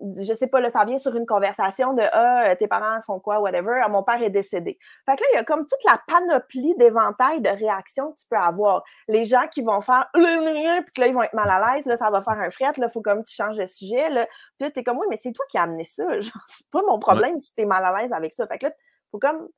je 0.00 0.32
sais 0.32 0.46
pas, 0.46 0.60
là, 0.60 0.70
ça 0.70 0.84
vient 0.84 0.98
sur 0.98 1.14
une 1.14 1.26
conversation 1.26 1.92
de 1.92 2.02
Ah, 2.12 2.54
tes 2.56 2.66
parents 2.66 3.00
font 3.02 3.20
quoi, 3.20 3.40
whatever, 3.40 3.80
ah, 3.82 3.88
mon 3.88 4.02
père 4.02 4.22
est 4.22 4.30
décédé. 4.30 4.78
Fait 5.06 5.16
que 5.16 5.22
là, 5.22 5.26
il 5.32 5.36
y 5.36 5.38
a 5.38 5.44
comme 5.44 5.66
toute 5.66 5.84
la 5.84 6.00
panoplie 6.06 6.74
d'éventails 6.76 7.40
de 7.40 7.50
réactions 7.50 8.12
que 8.12 8.20
tu 8.20 8.26
peux 8.30 8.36
avoir. 8.36 8.82
Les 9.08 9.24
gens 9.24 9.46
qui 9.52 9.62
vont 9.62 9.80
faire 9.80 10.08
puis 10.14 10.22
là, 10.22 11.06
ils 11.06 11.14
vont 11.14 11.22
être 11.22 11.34
mal 11.34 11.50
à 11.50 11.74
l'aise, 11.74 11.86
là, 11.86 11.96
ça 11.96 12.10
va 12.10 12.22
faire 12.22 12.38
un 12.38 12.50
fret, 12.50 12.72
là, 12.78 12.86
il 12.86 12.90
faut 12.90 13.02
comme 13.02 13.24
tu 13.24 13.34
changes 13.34 13.56
de 13.56 13.66
sujet. 13.66 14.08
Là. 14.10 14.26
Puis 14.58 14.66
là, 14.66 14.70
t'es 14.70 14.82
comme 14.82 14.98
oui, 14.98 15.06
mais 15.10 15.18
c'est 15.22 15.32
toi 15.32 15.44
qui 15.50 15.58
as 15.58 15.62
amené 15.62 15.84
ça. 15.84 16.04
Genre, 16.20 16.44
c'est 16.46 16.70
pas 16.70 16.82
mon 16.88 16.98
problème 16.98 17.38
si 17.38 17.52
t'es 17.54 17.64
mal 17.64 17.84
à 17.84 18.00
l'aise 18.00 18.12
avec 18.12 18.32
ça. 18.32 18.46
Fait 18.46 18.58
que 18.58 18.66
là, 18.66 18.72
faut 19.10 19.18
comme 19.18 19.48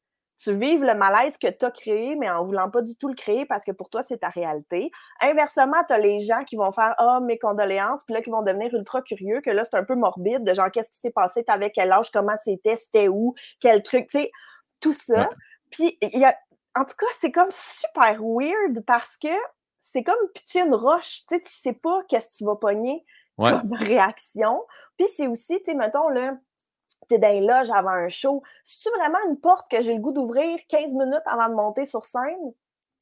tu 0.43 0.53
vives 0.55 0.83
le 0.83 0.95
malaise 0.95 1.39
que 1.39 1.49
tu 1.49 1.65
as 1.65 1.71
créé, 1.71 2.17
mais 2.17 2.29
en 2.29 2.45
voulant 2.45 2.69
pas 2.69 2.83
du 2.83 2.97
tout 2.97 3.09
le 3.09 3.15
créer 3.15 3.47
parce 3.47 3.65
que 3.65 3.71
pour 3.71 3.91
toi, 3.91 4.03
c'est 4.03 4.19
ta 4.19 4.29
réalité. 4.29 4.91
Inversement, 5.21 5.85
tu 5.87 5.95
as 5.95 5.99
les 5.99 6.21
gens 6.21 6.43
qui 6.43 6.57
vont 6.57 6.73
faire 6.73 6.95
Ah, 6.99 7.21
mes 7.21 7.39
condoléances, 7.39 8.03
puis 8.05 8.15
là, 8.15 8.23
qui 8.23 8.31
vont 8.31 8.43
devenir 8.43 8.75
ultra 8.75 9.03
curieux, 9.03 9.41
que 9.41 9.51
là, 9.51 9.65
c'est 9.65 9.77
un 9.77 9.85
peu 9.85 9.95
morbide, 9.95 10.43
de 10.43 10.53
genre, 10.53 10.71
qu'est-ce 10.71 10.91
qui 10.91 10.99
s'est 10.99 11.13
passé, 11.13 11.45
t'avais 11.45 11.71
quel 11.71 11.93
âge, 11.93 12.11
comment 12.11 12.35
c'était, 12.45 12.77
c'était 12.77 13.09
où, 13.09 13.35
quel 13.61 13.83
truc, 13.83 14.09
tu 14.09 14.21
sais, 14.21 14.33
tout 14.81 14.93
ça. 14.93 15.31
Puis, 15.71 15.97
il 16.03 16.19
y 16.19 16.25
a, 16.25 16.37
en 16.75 16.85
tout 16.85 16.97
cas, 16.99 17.07
c'est 17.21 17.31
comme 17.31 17.51
super 17.51 18.21
weird 18.21 18.85
parce 18.85 19.17
que 19.17 19.29
c'est 19.79 20.03
comme 20.03 20.29
pitcher 20.35 20.63
une 20.63 20.75
roche, 20.75 21.25
tu 21.29 21.37
sais, 21.37 21.41
tu 21.41 21.53
sais 21.53 21.73
pas 21.73 22.03
qu'est-ce 22.09 22.31
que 22.31 22.35
tu 22.39 22.45
vas 22.45 22.57
pogner 22.57 23.05
comme 23.37 23.73
réaction. 23.73 24.65
Puis 24.97 25.07
c'est 25.17 25.27
aussi, 25.27 25.59
tu 25.59 25.71
sais, 25.71 25.75
mettons, 25.75 26.09
là, 26.09 26.37
t'es 27.09 27.19
dans 27.19 27.33
les 27.33 27.41
loges 27.41 27.71
avant 27.71 27.91
un 27.91 28.09
show. 28.09 28.43
C'est-tu 28.65 28.89
vraiment 28.99 29.19
une 29.29 29.39
porte 29.39 29.69
que 29.71 29.83
j'ai 29.83 29.95
le 29.95 30.01
goût 30.01 30.13
d'ouvrir 30.13 30.59
15 30.69 30.95
minutes 30.95 31.23
avant 31.27 31.49
de 31.49 31.55
monter 31.55 31.85
sur 31.85 32.05
scène? 32.05 32.53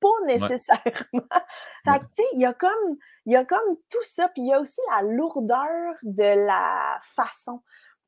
Pas 0.01 0.09
nécessairement. 0.27 0.81
fait 1.85 1.99
que, 1.99 2.05
tu 2.05 2.23
sais, 2.23 2.29
il 2.35 2.41
y 2.41 2.47
a 2.47 2.55
comme, 2.55 2.97
il 3.27 3.33
y 3.33 3.37
a 3.37 3.45
comme 3.45 3.77
tout 3.91 4.03
ça, 4.05 4.29
puis 4.29 4.43
il 4.43 4.49
y 4.49 4.55
a 4.55 4.61
aussi 4.61 4.81
la 4.91 5.03
lourdeur 5.03 5.95
de 6.03 6.47
la 6.47 6.99
façon. 7.03 7.61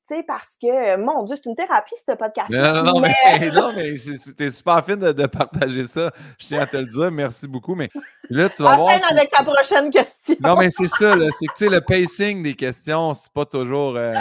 Tu 0.09 0.16
sais, 0.16 0.22
parce 0.22 0.57
que, 0.61 0.97
mon 0.97 1.22
Dieu, 1.24 1.36
c'est 1.36 1.49
une 1.49 1.55
thérapie, 1.55 1.95
ce 2.09 2.14
podcast. 2.14 2.49
Non, 2.51 2.82
non, 2.82 3.01
mais, 3.01 3.14
non, 3.53 3.72
mais 3.74 3.95
t'es 4.36 4.51
super 4.51 4.84
fine 4.84 4.97
de, 4.97 5.26
partager 5.26 5.86
ça. 5.86 6.11
Je 6.38 6.47
tiens 6.47 6.62
à 6.62 6.66
te 6.66 6.78
le 6.78 6.86
dire. 6.86 7.11
Merci 7.12 7.47
beaucoup. 7.47 7.74
Mais 7.74 7.88
là, 8.30 8.49
tu 8.49 8.62
vas 8.62 8.80
Enchaîne 8.80 9.03
avec 9.11 9.30
ta 9.30 9.45
prochaine 9.45 9.90
question. 9.90 10.36
Non, 10.40 10.57
mais 10.57 10.70
c'est 10.70 10.88
ça, 10.88 11.14
c'est 11.38 11.47
que, 11.47 11.53
tu 11.53 11.64
sais, 11.64 11.68
le 11.68 11.82
pacing 11.82 12.43
des 12.43 12.55
questions, 12.55 13.12
c'est 13.14 13.32
pas 13.32 13.45
toujours. 13.45 13.97
Euh, 13.97 14.14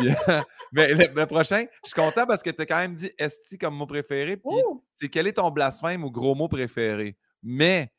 mais 0.72 0.92
le, 0.92 1.26
prochain, 1.26 1.64
je 1.84 1.90
suis 1.90 2.00
content 2.00 2.26
parce 2.26 2.42
que 2.42 2.50
tu 2.50 2.62
as 2.62 2.66
quand 2.66 2.78
même 2.78 2.94
dit 2.94 3.10
esti 3.18 3.58
comme 3.58 3.74
mot 3.74 3.86
préféré. 3.86 4.36
Puis 4.36 4.54
c'est 4.94 5.08
quel 5.08 5.26
est 5.26 5.34
ton 5.34 5.50
blasphème 5.50 6.04
ou 6.04 6.10
gros 6.10 6.34
mot 6.34 6.48
préféré? 6.48 7.16
Mais 7.42 7.92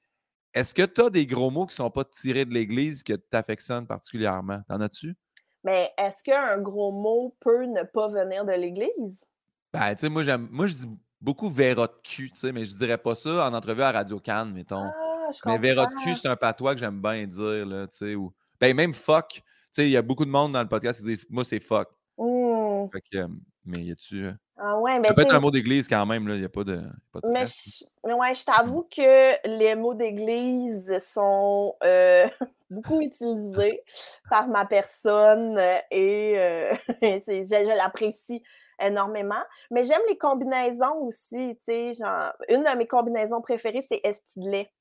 est-ce 0.54 0.74
que 0.74 0.84
tu 0.84 1.02
as 1.02 1.10
des 1.10 1.26
gros 1.26 1.50
mots 1.50 1.66
qui 1.66 1.74
ne 1.74 1.86
sont 1.86 1.92
pas 1.92 2.04
tirés 2.04 2.46
de 2.46 2.54
l'Église 2.54 3.04
que 3.04 3.14
tu 3.14 3.38
affectionnes 3.38 3.88
particulièrement? 3.88 4.62
T'en 4.68 4.82
as-tu? 4.82 5.16
Mais 5.64 5.92
est-ce 5.98 6.24
qu'un 6.24 6.58
gros 6.58 6.92
mot 6.92 7.36
peut 7.40 7.66
ne 7.66 7.84
pas 7.84 8.08
venir 8.08 8.46
de 8.46 8.54
l'Église? 8.54 9.24
Ben, 9.72 9.96
tu 9.96 10.02
sais, 10.02 10.10
moi, 10.10 10.24
j'aime, 10.24 10.48
moi, 10.52 10.68
je 10.68 10.74
dis 10.74 10.88
beaucoup 11.22 11.50
Véra 11.50 11.88
de 11.88 11.94
cul, 12.04 12.32
tu 12.32 12.40
sais, 12.40 12.52
mais 12.52 12.66
je 12.66 12.76
dirais 12.76 12.98
pas 12.98 13.16
ça 13.16 13.48
en 13.48 13.54
entrevue 13.54 13.84
à 13.84 13.92
Radio 13.92 14.20
Cannes, 14.20 14.52
mettons. 14.54 14.84
Ah, 14.84 15.30
je 15.32 15.40
mais 15.46 15.58
Véra 15.60 15.86
de 15.86 16.04
cul, 16.04 16.16
c'est 16.16 16.28
un 16.28 16.36
patois 16.36 16.74
que 16.74 16.80
j'aime 16.80 17.02
bien 17.02 17.26
dire, 17.28 17.66
là, 17.66 17.88
tu 17.88 17.98
sais. 17.98 18.16
Ou... 18.16 18.34
Ben, 18.60 18.76
même 18.76 18.94
fuck 18.94 19.42
sais, 19.72 19.88
il 19.88 19.92
y 19.92 19.98
a 19.98 20.02
beaucoup 20.02 20.26
de 20.26 20.30
monde 20.30 20.54
dans 20.54 20.62
le 20.62 20.70
podcast 20.70 21.00
qui 21.00 21.06
disent 21.06 21.26
Moi, 21.30 21.44
c'est 21.44 21.60
fuck. 21.60 21.90
Mmh. 22.18 22.88
Fait 22.92 23.02
que, 23.12 23.28
mais 23.66 23.84
y 23.84 23.92
a-tu. 23.92 24.26
Euh, 24.26 24.34
ah 24.58 24.78
ouais, 24.78 25.00
mais 25.00 25.08
ça 25.08 25.14
peut 25.14 25.22
être 25.22 25.34
un 25.34 25.40
mot 25.40 25.50
d'église 25.50 25.88
quand 25.88 26.06
même, 26.06 26.28
il 26.30 26.40
n'y 26.40 26.46
a 26.46 26.50
pas 26.50 26.64
de, 26.64 26.82
pas 27.12 27.20
de 27.20 27.32
Mais 27.32 27.46
je, 27.46 28.14
ouais, 28.14 28.36
je 28.36 28.46
t'avoue 28.46 28.84
que 28.84 29.48
les 29.48 29.74
mots 29.74 29.96
d'église 29.96 31.00
sont 31.00 31.76
euh, 31.84 32.28
beaucoup 32.70 33.02
utilisés 33.02 33.82
par 34.30 34.48
ma 34.48 34.66
personne 34.66 35.58
et, 35.90 36.34
euh, 36.38 36.76
je, 37.02 37.44
je 37.50 37.76
l'apprécie 37.76 38.44
énormément. 38.80 39.44
Mais 39.72 39.84
j'aime 39.86 40.02
les 40.10 40.18
combinaisons 40.18 40.98
aussi, 41.02 41.58
tu 41.58 41.64
sais, 41.64 41.94
genre, 41.94 42.34
une 42.50 42.64
de 42.64 42.78
mes 42.78 42.88
combinaisons 42.88 43.42
préférées, 43.42 43.86
c'est 43.88 44.02
estidlet. 44.04 44.72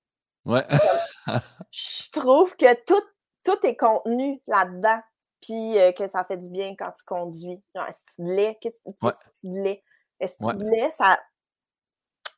Ouais. 0.45 0.67
je 1.71 2.11
trouve 2.11 2.57
que 2.57 2.75
tout 2.85 3.03
tout 3.45 3.67
est 3.67 3.77
contenu 3.77 4.41
là-dedans. 4.47 5.01
Puis 5.41 5.79
euh, 5.79 5.93
que 5.93 6.07
ça 6.09 6.25
fait 6.25 6.37
du 6.37 6.49
bien 6.51 6.75
quand 6.79 6.93
tu 6.93 7.05
conduis. 7.05 7.63
Genre, 7.75 7.87
est 7.89 8.23
de 8.23 8.33
lait? 8.33 8.59
Qu'est-ce 8.61 8.79
que 8.83 8.91
de 9.49 9.63
lait? 9.63 9.83
Est-ce 10.21 10.35
de 10.39 10.71
lait, 10.71 10.91
ça, 10.97 11.19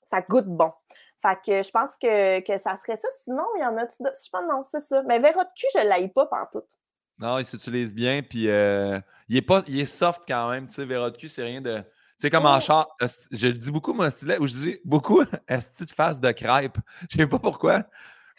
ça 0.05 0.21
goûte 0.23 0.47
bon. 0.47 0.73
Fait 1.21 1.39
que 1.45 1.63
je 1.63 1.71
pense 1.71 1.91
que, 2.01 2.41
que 2.41 2.59
ça 2.59 2.77
serait 2.79 2.99
ça. 2.99 3.09
Sinon, 3.25 3.45
il 3.57 3.63
y 3.63 3.65
en 3.65 3.77
a. 3.77 3.87
Je 3.87 4.29
pense 4.31 4.43
non, 4.49 4.63
c'est 4.71 4.81
ça. 4.81 5.03
Mais 5.03 5.19
verre 5.19 5.35
de 5.35 5.49
cul, 5.57 5.67
je 5.75 5.81
ne 5.81 5.89
l'aille 5.89 6.09
pas 6.09 6.29
tout. 6.53 6.63
Non, 7.19 7.39
il 7.39 7.45
s'utilise 7.45 7.95
bien. 7.95 8.23
Puis 8.23 8.49
euh, 8.49 9.01
il, 9.29 9.37
est 9.37 9.43
pas, 9.43 9.63
il 9.69 9.81
est 9.81 9.85
soft 9.85 10.23
quand 10.27 10.51
même. 10.51 10.67
Tu 10.67 10.75
sais, 10.75 10.85
verre 10.85 11.11
de 11.11 11.17
cul, 11.17 11.29
c'est 11.29 11.45
rien 11.45 11.61
de. 11.61 11.79
Tu 11.79 11.85
sais, 12.19 12.31
comme 12.31 12.47
en 12.47 12.61
char, 12.61 12.89
je 13.31 13.49
le 13.49 13.55
dis 13.55 13.71
beaucoup, 13.71 13.93
mon 13.93 14.09
stylet, 14.11 14.39
ou 14.39 14.47
je 14.47 14.53
dis 14.53 14.81
beaucoup, 14.85 15.23
est-ce 15.49 15.85
de 15.85 15.91
face 15.91 16.21
de 16.21 16.31
crêpe? 16.31 16.79
Je 17.11 17.17
sais 17.17 17.27
pas 17.27 17.39
pourquoi. 17.39 17.85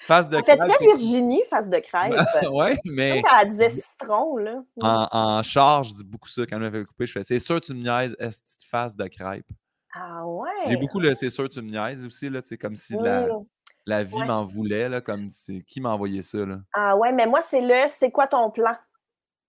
Face 0.04 0.30
de 0.30 0.39
crêpe. 0.41 0.60
très 0.60 0.86
Virginie, 0.86 1.41
face 1.49 1.70
de 1.70 1.80
crêpe. 1.80 2.14
oui, 2.51 2.78
mais. 2.86 3.22
Elle 3.41 3.49
disait 3.49 3.70
citron, 3.70 4.36
là. 4.38 4.62
En, 4.82 5.08
en 5.12 5.43
charge, 5.43 5.89
je 5.89 5.93
dis 5.95 6.04
beaucoup 6.04 6.28
ça 6.28 6.41
quand 6.41 6.58
elle 6.58 6.64
m'avait 6.64 6.84
coupé. 6.84 7.06
Je 7.06 7.14
fais 7.14 7.24
c'est 7.24 7.39
sûr, 7.39 7.62
tu 7.62 7.74
me 7.74 7.82
niaises, 7.84 8.16
est 8.20 8.43
face 8.70 8.95
de 8.95 9.08
crêpe. 9.08 9.45
Ah 9.93 10.26
ouais. 10.28 10.49
J'ai 10.68 10.76
beaucoup 10.76 10.99
le 10.99 11.14
c'est 11.16 11.30
sûr, 11.30 11.47
tu 11.47 11.62
me 11.62 11.70
niaises 11.70 12.06
aussi, 12.06 12.30
là. 12.30 12.41
C'est 12.43 12.58
comme 12.58 12.76
si 12.76 12.97
la, 12.97 13.28
la 13.86 14.04
vie 14.04 14.24
m'en 14.26 14.43
voulait, 14.43 14.89
là. 14.89 14.99
Comme 14.99 15.30
c'est 15.30 15.62
qui 15.62 15.80
m'a 15.80 15.91
envoyé 15.91 16.22
ça, 16.22 16.39
là? 16.39 16.58
Ah 16.74 16.97
ouais, 16.97 17.12
mais 17.14 17.26
moi, 17.26 17.41
c'est 17.49 17.62
le 17.62 17.76
c'est 17.97 18.12
quoi 18.12 18.28
ton 18.28 18.51
plan? 18.51 18.76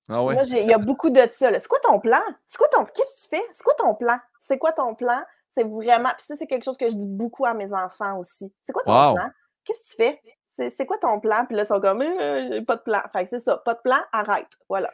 Ah 0.09 0.23
ouais. 0.23 0.35
Moi, 0.35 0.45
il 0.45 0.67
y 0.67 0.75
a 0.75 0.79
beaucoup 0.79 1.11
de 1.11 1.21
ça. 1.31 1.53
C'est 1.59 1.67
quoi 1.67 1.81
ton 1.81 1.99
plan? 1.99 2.21
C'est 2.47 2.59
quoi 2.59 2.69
ton. 2.69 2.85
Qu'est-ce 2.85 3.17
que 3.17 3.23
tu 3.23 3.37
fais? 3.37 3.49
C'est 3.53 3.65
quoi 3.65 3.75
ton 3.75 3.95
plan? 3.95 4.19
C'est 4.39 4.59
quoi 4.59 4.73
ton 4.73 4.95
plan? 4.95 5.21
C'est 5.51 5.65
vraiment. 5.65 6.11
Puis 6.17 6.27
ça, 6.27 6.37
c'est 6.37 6.47
quelque 6.47 6.65
chose 6.65 6.77
que 6.77 6.89
je 6.89 6.95
dis 6.95 7.07
beaucoup 7.07 7.47
à 7.47 7.55
mes 7.55 7.73
enfants 7.73 8.19
aussi. 8.19 8.53
C'est 8.63 8.73
quoi 8.73 8.83
ton 8.85 9.15
plan? 9.15 9.31
Qu'est-ce 9.65 9.83
que 9.83 9.89
tu 9.89 9.97
fais? 9.97 10.21
C'est 10.57 10.87
quoi 10.87 10.99
ton 10.99 11.21
plan? 11.21 11.45
Puis 11.47 11.57
là, 11.57 11.65
ils 11.65 11.67
sont 11.67 11.81
comme, 11.81 12.03
euh, 12.03 12.63
pas 12.65 12.77
de 12.77 12.83
plan. 12.83 13.01
Fait 13.13 13.25
que 13.25 13.31
c'est 13.31 13.41
ça, 13.41 13.59
pas 13.65 13.75
de 13.75 13.81
plan, 13.81 13.99
arrête. 14.13 14.47
Voilà. 14.69 14.91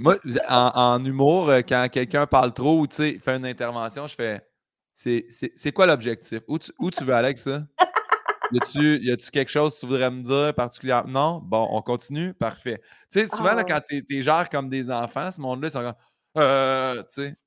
Moi, 0.00 0.16
en, 0.48 1.04
humour, 1.04 1.48
euh, 1.48 1.60
quand 1.60 1.86
quelqu'un 1.90 2.26
parle 2.26 2.52
trop 2.52 2.80
ou 2.80 2.86
fait 2.90 3.20
une 3.26 3.46
intervention, 3.46 4.06
je 4.06 4.14
fais, 4.14 4.46
c'est 4.92 5.72
quoi 5.72 5.86
l'objectif? 5.86 6.40
Où 6.48 6.58
tu, 6.58 6.72
où 6.78 6.90
tu 6.90 7.04
veux 7.04 7.14
aller 7.14 7.26
avec 7.26 7.38
ça? 7.38 7.62
y 8.52 9.10
a-tu 9.10 9.30
quelque 9.30 9.50
chose 9.50 9.74
que 9.74 9.80
tu 9.80 9.86
voudrais 9.86 10.10
me 10.10 10.22
dire 10.22 10.54
particulièrement? 10.54 11.34
Non? 11.34 11.42
Bon, 11.44 11.68
on 11.70 11.82
continue? 11.82 12.34
Parfait. 12.34 12.80
Tu 13.10 13.20
sais, 13.20 13.28
souvent, 13.28 13.54
là, 13.54 13.62
ah. 13.62 13.64
quand 13.64 13.80
tu 13.88 14.04
es, 14.10 14.22
genre 14.22 14.48
comme 14.48 14.68
des 14.68 14.90
enfants, 14.90 15.30
ce 15.30 15.40
monde-là, 15.40 15.68
ils 15.68 15.70
sont 15.70 15.82
comme, 15.82 15.94
euh, 16.36 17.02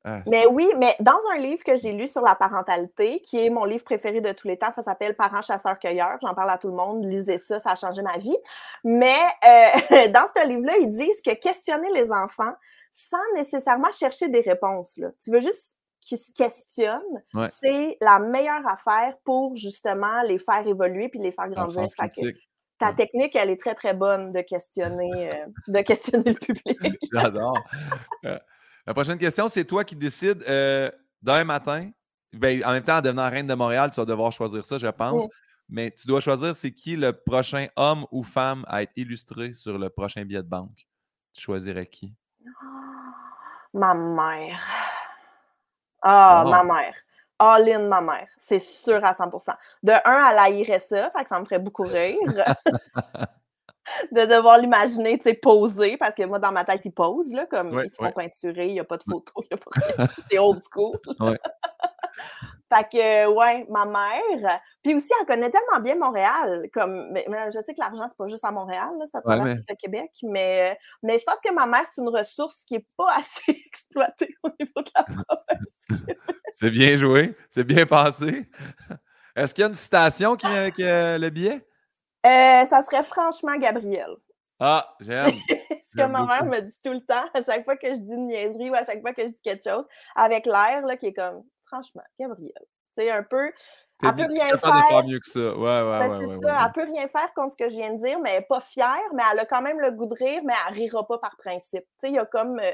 ah, 0.05 0.21
mais 0.27 0.45
oui, 0.47 0.69
mais 0.77 0.95
dans 1.01 1.19
un 1.33 1.37
livre 1.37 1.63
que 1.63 1.75
j'ai 1.75 1.91
lu 1.91 2.07
sur 2.07 2.21
la 2.21 2.35
parentalité, 2.35 3.19
qui 3.19 3.45
est 3.45 3.49
mon 3.49 3.65
livre 3.65 3.83
préféré 3.83 4.21
de 4.21 4.31
tous 4.31 4.47
les 4.47 4.57
temps, 4.57 4.71
ça 4.73 4.83
s'appelle 4.83 5.15
Parents 5.15 5.41
chasseurs-cueilleurs. 5.41 6.17
J'en 6.21 6.33
parle 6.33 6.51
à 6.51 6.57
tout 6.57 6.69
le 6.69 6.75
monde, 6.75 7.03
lisez 7.03 7.37
ça, 7.37 7.59
ça 7.59 7.71
a 7.71 7.75
changé 7.75 8.01
ma 8.01 8.17
vie. 8.17 8.37
Mais 8.85 9.19
euh, 9.45 10.07
dans 10.13 10.25
ce 10.35 10.47
livre-là, 10.47 10.77
ils 10.77 10.91
disent 10.91 11.21
que 11.21 11.33
questionner 11.33 11.89
les 11.93 12.11
enfants 12.11 12.53
sans 12.91 13.17
nécessairement 13.35 13.91
chercher 13.91 14.29
des 14.29 14.41
réponses, 14.41 14.97
là. 14.97 15.09
tu 15.21 15.31
veux 15.31 15.41
juste 15.41 15.77
qu'ils 15.99 16.17
se 16.17 16.31
questionnent, 16.31 17.01
c'est 17.59 17.97
la 17.99 18.19
meilleure 18.19 18.65
affaire 18.65 19.15
pour 19.25 19.55
justement 19.57 20.21
les 20.23 20.39
faire 20.39 20.65
évoluer 20.65 21.09
puis 21.09 21.19
les 21.19 21.33
faire 21.33 21.49
grandir. 21.49 21.85
Ta 22.79 22.93
technique, 22.93 23.35
elle 23.35 23.49
est 23.49 23.59
très, 23.59 23.73
très 23.73 23.95
bonne 23.95 24.31
de 24.31 24.41
questionner, 24.41 25.31
euh, 25.33 25.45
de 25.67 25.81
questionner 25.81 26.33
le 26.33 26.33
public. 26.53 26.99
J'adore. 27.11 27.57
La 28.87 28.93
prochaine 28.93 29.17
question, 29.17 29.49
c'est 29.49 29.65
toi 29.65 29.83
qui 29.83 29.97
décides 29.97 30.45
euh, 30.47 30.89
d'un 31.21 31.43
matin. 31.43 31.91
Ben, 32.31 32.63
en 32.63 32.71
même 32.71 32.83
temps, 32.83 32.97
en 32.97 33.01
devenant 33.01 33.29
reine 33.29 33.45
de 33.45 33.53
Montréal, 33.53 33.91
tu 33.91 33.99
vas 33.99 34.05
devoir 34.05 34.31
choisir 34.31 34.63
ça, 34.63 34.77
je 34.77 34.87
pense. 34.87 35.27
Mais 35.67 35.91
tu 35.91 36.07
dois 36.07 36.21
choisir 36.21 36.55
c'est 36.55 36.71
qui 36.71 36.95
le 36.95 37.11
prochain 37.11 37.67
homme 37.75 38.05
ou 38.11 38.23
femme 38.23 38.63
à 38.69 38.83
être 38.83 38.93
illustré 38.95 39.51
sur 39.51 39.77
le 39.77 39.89
prochain 39.89 40.23
billet 40.23 40.41
de 40.41 40.47
banque? 40.47 40.87
Tu 41.33 41.41
choisirais 41.41 41.85
qui? 41.85 42.15
ma 43.73 43.93
mère. 43.93 44.61
Ah, 46.01 46.45
ma 46.47 46.63
mère. 46.63 46.95
All-in, 47.39 47.89
ma 47.89 47.99
mère. 47.99 48.27
C'est 48.37 48.59
sûr 48.59 49.03
à 49.03 49.11
100% 49.11 49.53
De 49.83 49.91
un, 49.91 50.29
elle 50.31 50.39
haïrait 50.39 50.79
ça, 50.79 51.11
fait 51.11 51.23
que 51.23 51.29
ça 51.29 51.39
me 51.41 51.43
ferait 51.43 51.59
beaucoup 51.59 51.83
rire. 51.83 52.17
de 54.11 54.21
devoir 54.21 54.57
l'imaginer, 54.57 55.17
tu 55.17 55.23
sais, 55.23 55.33
poser, 55.33 55.97
parce 55.97 56.15
que 56.15 56.23
moi, 56.23 56.39
dans 56.39 56.51
ma 56.51 56.63
tête, 56.63 56.81
ils 56.85 56.91
posent, 56.91 57.33
là, 57.33 57.45
comme 57.45 57.81
ils 57.83 57.89
sont 57.89 58.11
peinturés, 58.11 58.67
il 58.67 58.73
n'y 58.73 58.79
a 58.79 58.83
pas 58.83 58.97
de 58.97 59.03
photo, 59.03 59.33
il 59.37 59.55
n'y 59.55 59.61
a 59.61 59.97
pas 59.97 60.07
C'est 60.29 60.39
old 60.39 60.61
school. 60.63 60.97
fait 62.69 62.89
que, 62.91 63.27
ouais, 63.27 63.65
ma 63.69 63.85
mère. 63.85 64.59
Puis 64.83 64.95
aussi, 64.95 65.07
elle 65.19 65.25
connaît 65.25 65.49
tellement 65.49 65.79
bien 65.81 65.95
Montréal. 65.95 66.67
Comme, 66.73 67.11
mais, 67.11 67.25
je 67.47 67.59
sais 67.65 67.73
que 67.73 67.79
l'argent, 67.79 68.05
c'est 68.07 68.17
pas 68.17 68.27
juste 68.27 68.45
à 68.45 68.51
Montréal, 68.51 68.89
là, 68.99 69.05
ça 69.11 69.21
traverse 69.21 69.61
le 69.67 69.75
Québec, 69.75 70.11
mais, 70.23 70.77
mais 71.03 71.17
je 71.17 71.23
pense 71.23 71.39
que 71.43 71.53
ma 71.53 71.65
mère, 71.65 71.83
c'est 71.93 72.01
une 72.01 72.09
ressource 72.09 72.57
qui 72.65 72.75
n'est 72.75 72.85
pas 72.97 73.13
assez 73.17 73.59
exploitée 73.65 74.35
au 74.43 74.49
niveau 74.59 74.81
de 74.81 74.91
la 74.95 75.03
province. 75.03 76.05
c'est 76.53 76.71
bien 76.71 76.97
joué, 76.97 77.35
c'est 77.49 77.63
bien 77.63 77.85
pensé. 77.85 78.49
Est-ce 79.35 79.53
qu'il 79.53 79.61
y 79.61 79.65
a 79.65 79.69
une 79.69 79.75
citation 79.75 80.35
qui, 80.35 80.47
qui 80.73 80.83
a 80.83 81.17
le 81.17 81.29
billet? 81.29 81.63
Euh, 82.25 82.65
ça 82.65 82.83
serait 82.83 83.03
franchement 83.03 83.55
Gabriel. 83.57 84.15
Ah, 84.59 84.95
j'aime. 84.99 85.35
ce 85.49 85.97
que 85.97 86.07
ma 86.07 86.25
mère 86.25 86.45
me 86.45 86.59
dit 86.61 86.77
tout 86.83 86.93
le 86.93 87.01
temps, 87.01 87.25
à 87.33 87.41
chaque 87.41 87.63
fois 87.63 87.77
que 87.77 87.87
je 87.89 87.99
dis 87.99 88.13
une 88.13 88.25
niaiserie 88.25 88.69
ou 88.69 88.75
à 88.75 88.83
chaque 88.83 89.01
fois 89.01 89.13
que 89.13 89.21
je 89.21 89.27
dis 89.27 89.41
quelque 89.41 89.69
chose, 89.69 89.85
avec 90.15 90.45
l'air, 90.45 90.85
là, 90.85 90.97
qui 90.97 91.07
est 91.07 91.13
comme, 91.13 91.43
franchement, 91.65 92.03
Gabrielle, 92.19 92.53
tu 92.97 93.03
sais, 93.03 93.11
un 93.11 93.23
peu. 93.23 93.51
Elle 94.03 94.15
peut 94.15 94.27
rien 94.29 94.57
faire. 94.57 94.75
De 94.75 94.87
faire 94.87 95.03
mieux 95.05 95.19
que 95.19 95.29
ça. 95.29 95.39
Ouais, 95.39 95.63
ouais, 95.63 95.99
ben, 95.99 95.99
ouais, 95.99 96.17
c'est 96.19 96.25
ouais, 96.25 96.33
ça. 96.33 96.39
ouais. 96.39 96.65
Elle 96.65 96.71
peut 96.73 96.91
rien 96.91 97.07
faire 97.07 97.33
contre 97.35 97.51
ce 97.51 97.57
que 97.57 97.69
je 97.69 97.75
viens 97.75 97.93
de 97.93 98.03
dire, 98.03 98.19
mais 98.19 98.31
elle 98.31 98.39
n'est 98.39 98.45
pas 98.45 98.59
fière, 98.59 98.97
mais 99.13 99.23
elle 99.31 99.39
a 99.39 99.45
quand 99.45 99.61
même 99.61 99.79
le 99.79 99.91
goût 99.91 100.07
de 100.07 100.15
rire, 100.15 100.41
mais 100.43 100.53
elle 100.67 100.73
rira 100.73 101.05
pas 101.07 101.19
par 101.19 101.37
principe. 101.37 101.83
Tu 101.83 101.87
sais, 101.99 102.09
il 102.09 102.15
y 102.15 102.19
a 102.19 102.25
comme. 102.25 102.59
euh, 102.59 102.71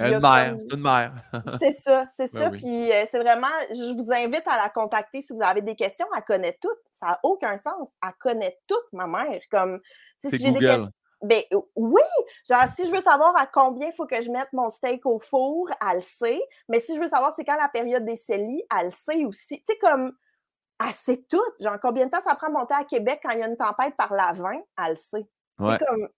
Une 0.00 0.18
mère, 0.18 0.56
c'est 0.58 0.74
une 0.74 0.82
mère. 0.82 1.12
C'est 1.60 1.72
ça, 1.72 2.06
c'est 2.16 2.32
Ben 2.32 2.40
ça. 2.40 2.48
oui. 2.50 2.58
Puis 2.58 2.92
euh, 2.92 3.04
c'est 3.08 3.20
vraiment, 3.20 3.46
je 3.70 3.94
vous 3.94 4.12
invite 4.12 4.46
à 4.48 4.56
la 4.56 4.68
contacter 4.68 5.22
si 5.22 5.32
vous 5.32 5.42
avez 5.42 5.62
des 5.62 5.76
questions. 5.76 6.06
Elle 6.16 6.24
connaît 6.24 6.58
toutes. 6.60 6.80
Ça 6.90 7.06
n'a 7.06 7.20
aucun 7.22 7.56
sens. 7.58 7.88
Elle 8.02 8.12
connaît 8.18 8.58
toutes, 8.66 8.92
ma 8.92 9.06
mère. 9.06 9.40
Comme, 9.50 9.80
si 10.24 10.36
j'ai 10.36 10.50
des 10.50 10.58
questions. 10.58 10.88
Ben 11.22 11.42
euh, 11.52 11.60
oui! 11.76 12.02
Genre, 12.46 12.64
si 12.76 12.86
je 12.86 12.92
veux 12.92 13.00
savoir 13.02 13.34
à 13.36 13.46
combien 13.46 13.86
il 13.86 13.92
faut 13.94 14.06
que 14.06 14.20
je 14.20 14.30
mette 14.30 14.52
mon 14.52 14.68
steak 14.68 15.06
au 15.06 15.18
four, 15.20 15.70
elle 15.88 15.96
le 15.96 16.00
sait. 16.02 16.42
Mais 16.68 16.80
si 16.80 16.96
je 16.96 17.00
veux 17.00 17.08
savoir 17.08 17.32
c'est 17.34 17.44
quand 17.44 17.56
la 17.56 17.68
période 17.68 18.04
des 18.04 18.16
CELI, 18.16 18.62
elle 18.76 18.86
le 18.86 18.90
sait 18.90 19.24
aussi. 19.24 19.58
Tu 19.58 19.64
sais, 19.70 19.78
comme, 19.78 20.12
elle 20.84 20.92
sait 20.92 21.24
tout. 21.30 21.40
Genre, 21.60 21.78
combien 21.80 22.06
de 22.06 22.10
temps 22.10 22.22
ça 22.26 22.34
prend 22.34 22.48
de 22.48 22.54
monter 22.54 22.74
à 22.74 22.84
Québec 22.84 23.20
quand 23.22 23.30
il 23.30 23.38
y 23.38 23.42
a 23.42 23.46
une 23.46 23.56
tempête 23.56 23.96
par 23.96 24.12
la 24.12 24.32
20, 24.32 24.50
elle 24.84 24.90
le 24.90 24.96
sait. 24.96 25.26
Ouais. 25.60 25.78
comme, 25.86 26.08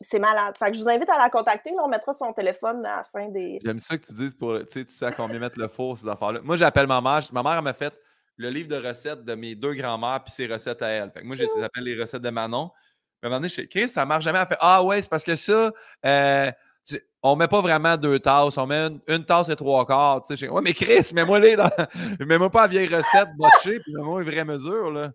c'est 0.00 0.18
malade. 0.18 0.54
Fait 0.58 0.70
que 0.70 0.76
je 0.76 0.82
vous 0.82 0.88
invite 0.88 1.08
à 1.08 1.18
la 1.18 1.30
contacter. 1.30 1.70
Là, 1.70 1.82
on 1.84 1.88
mettra 1.88 2.12
son 2.14 2.32
téléphone 2.32 2.84
à 2.86 2.96
la 2.98 3.04
fin 3.04 3.28
des. 3.28 3.58
J'aime 3.64 3.78
ça 3.78 3.96
que 3.96 4.06
tu 4.06 4.12
dises 4.12 4.34
pour. 4.34 4.58
Tu 4.60 4.66
sais, 4.70 4.84
tu 4.84 4.92
sais 4.92 5.06
à 5.06 5.12
combien 5.12 5.38
mettre 5.38 5.58
le 5.58 5.68
four, 5.68 5.96
ces 5.98 6.08
affaires-là. 6.08 6.40
Moi, 6.42 6.56
j'appelle 6.56 6.86
ma 6.86 7.00
mère. 7.00 7.20
Ma 7.32 7.42
mère, 7.42 7.62
m'a 7.62 7.72
fait 7.72 7.92
le 8.36 8.50
livre 8.50 8.68
de 8.68 8.86
recettes 8.86 9.24
de 9.24 9.34
mes 9.34 9.54
deux 9.54 9.74
grands-mères 9.74 10.22
puis 10.24 10.32
ses 10.32 10.46
recettes 10.46 10.82
à 10.82 10.88
elle. 10.88 11.10
Fait 11.10 11.20
que 11.20 11.26
moi, 11.26 11.34
j'ai- 11.36 11.46
ça 11.48 11.60
s'appelle 11.60 11.84
les 11.84 12.00
recettes 12.00 12.22
de 12.22 12.30
Manon. 12.30 12.70
Puis 13.20 13.24
à 13.24 13.26
un 13.26 13.30
moment 13.30 13.40
donné, 13.40 13.48
je 13.48 13.54
fais 13.56 13.66
Chris, 13.66 13.88
ça 13.88 14.04
marche 14.06 14.22
jamais. 14.24 14.38
Elle 14.38 14.46
fait 14.46 14.58
Ah 14.60 14.82
ouais, 14.84 15.02
c'est 15.02 15.08
parce 15.10 15.24
que 15.24 15.34
ça, 15.34 15.72
euh, 16.06 16.52
tu- 16.86 17.00
on 17.24 17.34
met 17.34 17.48
pas 17.48 17.60
vraiment 17.60 17.96
deux 17.96 18.20
tasses, 18.20 18.56
on 18.56 18.66
met 18.66 18.76
une, 18.86 19.00
une 19.08 19.24
tasse 19.24 19.48
et 19.48 19.56
trois 19.56 19.84
quarts. 19.84 20.22
Tu 20.22 20.36
sais, 20.36 20.46
Je 20.46 20.50
ouais, 20.52 20.62
mais 20.62 20.72
Chris, 20.72 21.10
mets-moi 21.12 21.40
les 21.40 21.56
dans. 21.56 21.68
Mets-moi 22.20 22.48
pas 22.48 22.60
la 22.62 22.66
vieille 22.68 22.86
recette 22.94 23.28
botchée, 23.36 23.80
puis 23.80 23.92
mets-moi 23.96 24.22
une 24.22 24.30
vraie 24.30 24.44
mesure, 24.44 24.92
là. 24.92 25.10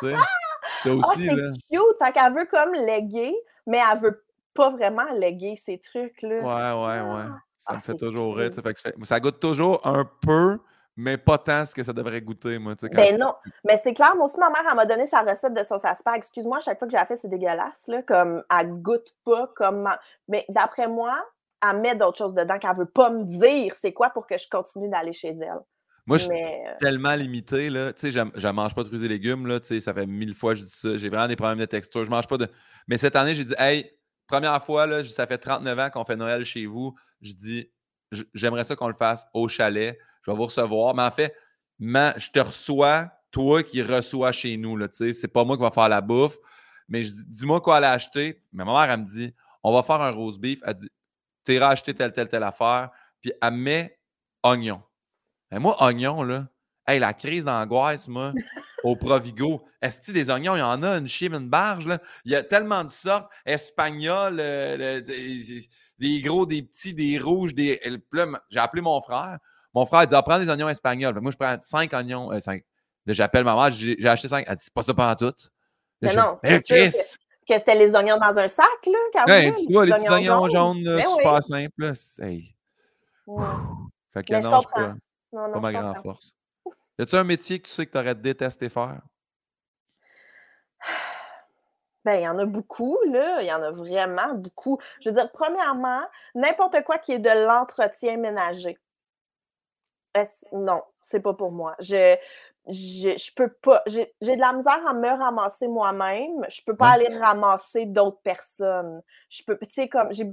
Tu 0.00 0.06
sais, 0.08 0.14
c'est 0.82 0.90
Ah, 0.90 0.94
aussi, 0.94 1.26
c'est 1.26 1.34
là. 1.36 1.50
cute! 1.70 1.80
Fait 2.02 2.12
qu'elle 2.12 2.32
veut 2.32 2.46
comme 2.46 2.72
léguer, 2.72 3.34
mais 3.66 3.78
elle 3.92 3.98
veut 3.98 4.24
pas 4.54 4.70
vraiment 4.70 5.10
léguer 5.14 5.56
ces 5.56 5.78
trucs-là. 5.78 6.40
Ouais, 6.40 7.00
ouais, 7.02 7.14
ouais. 7.14 7.24
Ça 7.58 7.72
Ah, 7.72 7.74
me 7.74 7.78
fait 7.80 7.96
toujours 7.96 8.36
rire. 8.36 8.50
fait 8.52 8.54
ça 8.54 8.62
fait- 8.92 9.04
ça 9.04 9.20
goûte 9.20 9.38
toujours 9.40 9.80
un 9.86 10.04
peu, 10.04 10.58
mais 10.96 11.16
pas 11.16 11.38
tant 11.38 11.64
ce 11.64 11.74
que 11.74 11.82
ça 11.84 11.92
devrait 11.92 12.20
goûter, 12.20 12.58
moi. 12.58 12.74
quand 12.80 12.88
Ben 12.92 13.14
je- 13.14 13.16
non, 13.20 13.34
mais 13.64 13.78
c'est 13.82 13.94
clair, 13.94 14.14
moi 14.16 14.24
aussi, 14.26 14.38
ma 14.38 14.50
mère, 14.50 14.62
elle 14.68 14.74
m'a 14.76 14.84
donné 14.84 15.06
sa 15.06 15.20
recette 15.22 15.54
de 15.54 15.62
sauce 15.62 15.84
à 15.84 15.94
spag. 15.94 16.16
Excuse-moi, 16.16 16.58
chaque 16.60 16.78
fois 16.78 16.86
que 16.88 16.92
j'ai 16.92 16.98
la 16.98 17.06
fait, 17.06 17.16
c'est 17.16 17.28
dégueulasse, 17.28 17.86
là, 17.86 18.02
comme, 18.02 18.42
elle 18.50 18.72
goûte 18.82 19.12
pas 19.24 19.46
comme... 19.54 19.82
ma- 19.82 20.00
Mais 20.28 20.44
d'après 20.48 20.88
moi, 20.88 21.14
elle 21.64 21.78
met 21.80 21.94
d'autres 21.94 22.18
choses 22.18 22.34
dedans 22.34 22.58
qu'elle 22.58 22.76
veut 22.76 22.84
pas 22.86 23.10
me 23.10 23.22
dire 23.24 23.72
c'est 23.80 23.92
quoi 23.92 24.10
pour 24.10 24.26
que 24.26 24.36
je 24.36 24.48
continue 24.50 24.88
d'aller 24.88 25.12
chez 25.12 25.28
elle. 25.30 25.60
Moi, 26.06 26.18
je 26.18 26.24
suis 26.24 26.32
Mais, 26.32 26.64
euh, 26.66 26.72
tellement 26.80 27.14
limité, 27.14 27.70
là. 27.70 27.92
Tu 27.92 28.12
sais, 28.12 28.12
je 28.12 28.48
mange 28.48 28.74
pas 28.74 28.82
de 28.82 28.88
fruits 28.88 29.04
et 29.04 29.08
légumes, 29.08 29.46
là. 29.46 29.60
Tu 29.60 29.68
sais, 29.68 29.80
ça 29.80 29.94
fait 29.94 30.06
mille 30.06 30.34
fois 30.34 30.54
que 30.54 30.60
je 30.60 30.64
dis 30.64 30.72
ça. 30.72 30.96
J'ai 30.96 31.08
vraiment 31.08 31.28
des 31.28 31.36
problèmes 31.36 31.58
de 31.58 31.64
texture. 31.64 32.04
Je 32.04 32.10
mange 32.10 32.26
pas 32.26 32.38
de. 32.38 32.48
Mais 32.88 32.98
cette 32.98 33.14
année, 33.14 33.34
j'ai 33.34 33.44
dit, 33.44 33.54
hey, 33.58 33.88
première 34.26 34.62
fois, 34.64 34.86
là, 34.86 35.04
ça 35.04 35.26
fait 35.26 35.38
39 35.38 35.78
ans 35.78 35.90
qu'on 35.90 36.04
fait 36.04 36.16
Noël 36.16 36.44
chez 36.44 36.66
vous. 36.66 36.94
Je 37.20 37.32
dis, 37.32 37.70
j'aimerais 38.34 38.64
ça 38.64 38.74
qu'on 38.74 38.88
le 38.88 38.94
fasse 38.94 39.26
au 39.32 39.46
chalet. 39.46 39.96
Je 40.22 40.30
vais 40.30 40.36
vous 40.36 40.46
recevoir. 40.46 40.94
Mais 40.94 41.02
en 41.02 41.10
fait, 41.10 41.34
je 41.78 42.30
te 42.30 42.40
reçois, 42.40 43.10
toi 43.30 43.62
qui 43.62 43.80
reçois 43.82 44.32
chez 44.32 44.56
nous, 44.56 44.76
là. 44.76 44.88
Tu 44.88 44.96
sais, 44.96 45.12
c'est 45.12 45.28
pas 45.28 45.44
moi 45.44 45.56
qui 45.56 45.62
va 45.62 45.70
faire 45.70 45.88
la 45.88 46.00
bouffe. 46.00 46.36
Mais 46.88 47.04
je 47.04 47.10
dis, 47.10 47.24
dis-moi 47.28 47.60
quoi 47.60 47.76
aller 47.76 47.86
acheter. 47.86 48.42
Mais 48.52 48.64
ma 48.64 48.72
mère, 48.72 48.90
elle 48.90 49.00
me 49.00 49.06
dit, 49.06 49.32
on 49.62 49.72
va 49.72 49.84
faire 49.84 50.00
un 50.00 50.10
rose 50.10 50.38
beef. 50.38 50.60
Elle 50.66 50.74
dit, 50.74 50.90
t'iras 51.44 51.68
acheter 51.70 51.94
telle, 51.94 52.12
telle, 52.12 52.28
telle 52.28 52.42
affaire. 52.42 52.90
Puis 53.20 53.32
elle 53.40 53.54
met 53.54 53.98
oignon. 54.42 54.82
Mais 55.52 55.58
moi, 55.58 55.76
oignon, 55.82 56.22
là, 56.22 56.46
hey, 56.88 56.98
la 56.98 57.12
crise 57.12 57.44
d'angoisse, 57.44 58.08
moi, 58.08 58.32
au 58.82 58.96
Provigo. 58.96 59.62
Est-ce 59.82 60.00
que 60.00 60.12
des 60.12 60.30
oignons, 60.30 60.56
il 60.56 60.60
y 60.60 60.62
en 60.62 60.82
a 60.82 60.96
une 60.96 61.06
chime, 61.06 61.34
une 61.34 61.48
barge, 61.48 61.86
là? 61.86 61.98
Il 62.24 62.32
y 62.32 62.36
a 62.36 62.42
tellement 62.42 62.82
de 62.84 62.90
sortes. 62.90 63.30
Espagnol, 63.44 64.38
euh, 64.40 65.00
des, 65.02 65.60
des 65.98 66.20
gros, 66.22 66.46
des 66.46 66.62
petits, 66.62 66.94
des 66.94 67.18
rouges, 67.18 67.54
des. 67.54 67.80
J'ai 68.50 68.58
appelé 68.60 68.80
mon 68.82 69.00
frère. 69.02 69.38
Mon 69.74 69.86
frère, 69.86 70.02
il 70.02 70.06
dit, 70.08 70.14
ah, 70.14 70.22
prends 70.22 70.38
des 70.38 70.48
oignons 70.48 70.68
espagnols. 70.68 71.14
Que 71.14 71.20
moi, 71.20 71.30
je 71.32 71.36
prends 71.36 71.56
cinq 71.60 71.92
oignons. 71.92 72.32
euh, 72.32 72.40
cinq. 72.40 72.64
Là, 73.06 73.12
j'appelle 73.12 73.44
ma 73.44 73.54
mère, 73.54 73.70
j'ai 73.72 74.08
acheté 74.08 74.28
cinq. 74.28 74.44
Elle 74.48 74.56
dit, 74.56 74.64
c'est 74.64 74.74
pas 74.74 74.82
ça 74.82 74.94
pendant 74.94 75.14
tout. 75.16 75.24
Là, 75.26 75.32
Mais 76.02 76.14
non, 76.14 76.36
Ben, 76.42 76.60
c'est 76.64 76.90
Chris! 76.90 76.96
que 77.48 77.58
c'était 77.58 77.74
les 77.74 77.92
oignons 77.94 78.16
dans 78.18 78.38
un 78.38 78.46
sac, 78.48 78.66
là, 78.86 78.98
qu'elle 79.12 79.22
Ouais, 79.34 79.50
voulait, 79.50 79.64
tu 79.66 79.72
vois, 79.72 79.84
les 79.86 79.92
petits 79.92 80.08
oignons 80.08 80.48
jaunes, 80.48 80.82
là, 80.84 80.96
Ben 80.96 81.04
oui. 81.06 81.12
super 81.16 81.42
simples. 81.42 81.72
là, 81.78 81.94
c'est- 81.94 82.22
hey. 82.22 82.54
Ouais. 83.26 83.44
Fait 84.14 84.22
que 84.22 84.32
Mais 84.32 84.40
non, 84.40 84.60
je 84.60 84.66
comprends. 84.66 84.94
Non, 85.32 85.48
non, 85.48 85.52
pas 85.54 85.60
ma 85.60 85.72
grande 85.72 85.94
force. 86.02 86.34
Y 86.98 87.02
a-tu 87.02 87.16
un 87.16 87.24
métier 87.24 87.58
que 87.60 87.66
tu 87.66 87.72
sais 87.72 87.86
que 87.86 87.92
tu 87.92 87.98
aurais 87.98 88.14
détesté 88.14 88.68
faire? 88.68 89.00
Ben, 92.04 92.14
il 92.16 92.22
y 92.24 92.28
en 92.28 92.36
a 92.38 92.44
beaucoup, 92.46 92.98
là. 93.12 93.40
Il 93.42 93.46
y 93.46 93.52
en 93.52 93.62
a 93.62 93.70
vraiment 93.70 94.34
beaucoup. 94.34 94.76
Je 95.00 95.08
veux 95.08 95.14
dire, 95.14 95.30
premièrement, 95.30 96.00
n'importe 96.34 96.82
quoi 96.82 96.98
qui 96.98 97.12
est 97.12 97.20
de 97.20 97.30
l'entretien 97.46 98.16
ménager. 98.16 98.76
Est-ce- 100.12 100.44
Non, 100.52 100.82
c'est 101.02 101.20
pas 101.20 101.32
pour 101.34 101.52
moi. 101.52 101.76
Je, 101.78 102.16
je, 102.66 103.16
je 103.16 103.34
peux 103.36 103.50
pas. 103.52 103.82
J'ai 103.86 104.12
j'ai 104.20 104.34
de 104.34 104.40
la 104.40 104.52
misère 104.52 104.84
à 104.84 104.94
me 104.94 105.08
ramasser 105.16 105.68
moi-même. 105.68 106.44
Je 106.48 106.60
peux 106.66 106.74
pas 106.74 106.88
aller 106.94 107.06
ramasser 107.20 107.86
d'autres 107.86 108.20
personnes. 108.22 109.00
Je 109.28 109.44
peux, 109.44 109.56
tu 109.58 109.70
sais, 109.72 109.88
comme, 109.88 110.12
j'ai. 110.12 110.26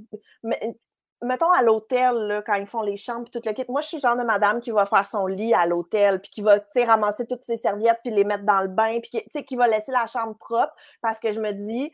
Mettons 1.22 1.52
à 1.52 1.62
l'hôtel, 1.62 2.16
là, 2.16 2.42
quand 2.42 2.56
ils 2.56 2.66
font 2.66 2.82
les 2.82 2.96
chambres 2.96 3.24
puis 3.30 3.40
tout 3.42 3.48
le 3.48 3.54
kit. 3.54 3.66
Moi, 3.68 3.82
je 3.82 3.88
suis 3.88 3.98
le 3.98 4.02
genre 4.02 4.16
de 4.16 4.24
madame 4.24 4.62
qui 4.62 4.72
va 4.72 4.86
faire 4.86 5.06
son 5.10 5.26
lit 5.28 5.54
à 5.54 5.66
l'hôtel, 5.66 6.22
puis 6.22 6.30
qui 6.30 6.42
va, 6.42 6.60
ramasser 6.86 7.26
toutes 7.28 7.44
ses 7.44 7.58
serviettes, 7.58 8.00
puis 8.04 8.14
les 8.14 8.24
mettre 8.24 8.46
dans 8.46 8.62
le 8.62 8.70
bain, 8.70 9.00
puis 9.02 9.10
qui, 9.10 9.46
qui 9.46 9.56
va 9.58 9.68
laisser 9.68 9.92
la 9.92 10.06
chambre 10.08 10.38
propre, 10.38 10.74
parce 11.02 11.20
que 11.20 11.32
je 11.34 11.42
me 11.42 11.52
dis, 11.52 11.92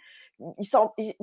ils 0.59 0.65
sont, 0.65 0.91
ils, 0.97 1.13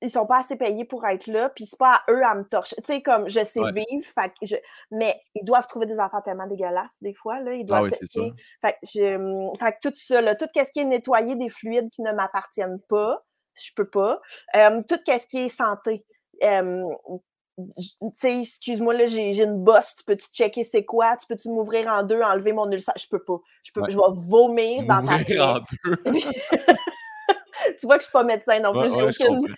ils 0.00 0.10
sont 0.10 0.26
pas 0.26 0.40
assez 0.40 0.56
payés 0.56 0.84
pour 0.84 1.06
être 1.06 1.28
là, 1.28 1.50
puis 1.50 1.66
c'est 1.66 1.78
pas 1.78 2.00
à 2.06 2.12
eux 2.12 2.24
à 2.24 2.34
me 2.34 2.42
torcher. 2.42 2.74
Tu 2.84 2.94
sais, 2.94 3.02
comme 3.02 3.28
je 3.28 3.44
sais 3.44 3.60
Ouais. 3.60 3.70
vivre, 3.70 4.04
fait 4.12 4.30
que 4.30 4.46
je- 4.46 4.56
mais 4.90 5.14
ils 5.36 5.44
doivent 5.44 5.68
trouver 5.68 5.86
des 5.86 6.00
affaires 6.00 6.22
tellement 6.24 6.48
dégueulasses 6.48 6.96
des 7.00 7.14
fois. 7.14 7.38
Là. 7.40 7.52
Ils 7.52 7.60
Ah 7.62 7.64
doivent 7.66 7.84
oui, 7.84 7.92
se- 7.92 7.98
c'est 7.98 8.10
sûr. 8.10 8.34
Fait 8.60 8.72
que, 8.72 8.78
je- 8.82 9.56
fait 9.60 9.72
que 9.74 9.88
tout 9.88 9.94
ça, 9.94 10.20
là, 10.20 10.34
tout 10.34 10.46
ce 10.52 10.72
qui 10.72 10.80
est 10.80 10.84
nettoyer 10.84 11.36
des 11.36 11.48
fluides 11.48 11.90
qui 11.90 12.02
ne 12.02 12.10
m'appartiennent 12.10 12.80
pas, 12.88 13.22
je 13.54 13.70
peux 13.76 13.88
pas. 13.88 14.20
Euh, 14.56 14.82
tout 14.88 14.98
ce 15.06 15.26
qui 15.28 15.38
est 15.38 15.48
santé. 15.56 16.04
Euh, 16.42 16.84
excuse-moi, 18.24 18.94
là, 18.94 19.06
j'ai 19.06 19.32
j'ai 19.32 19.44
une 19.44 19.62
bosse, 19.62 19.94
tu 19.96 20.04
peux-tu 20.04 20.26
checker 20.32 20.64
c'est 20.64 20.84
quoi? 20.84 21.16
Tu 21.16 21.26
peux-tu 21.26 21.48
m'ouvrir 21.48 21.88
en 21.88 22.02
deux, 22.02 22.20
enlever 22.22 22.52
mon 22.52 22.70
ulcère? 22.70 22.94
Je 22.98 23.06
peux 23.08 23.22
pas. 23.22 23.38
Je, 23.64 23.72
peux, 23.72 23.80
Ouais. 23.82 23.90
je 23.90 23.96
vais 23.96 24.02
vomir 24.28 24.84
dans 24.84 25.04
ta 25.06 25.14
en 25.44 25.58
deux. 25.58 25.96
tu 27.80 27.86
vois 27.86 27.96
que 27.96 28.02
je 28.02 28.08
suis 28.08 28.12
pas 28.12 28.24
médecin 28.24 28.60
non 28.60 28.72
plus, 28.72 28.90
j'ai 28.90 29.02
ouais, 29.02 29.10
aucune. 29.10 29.54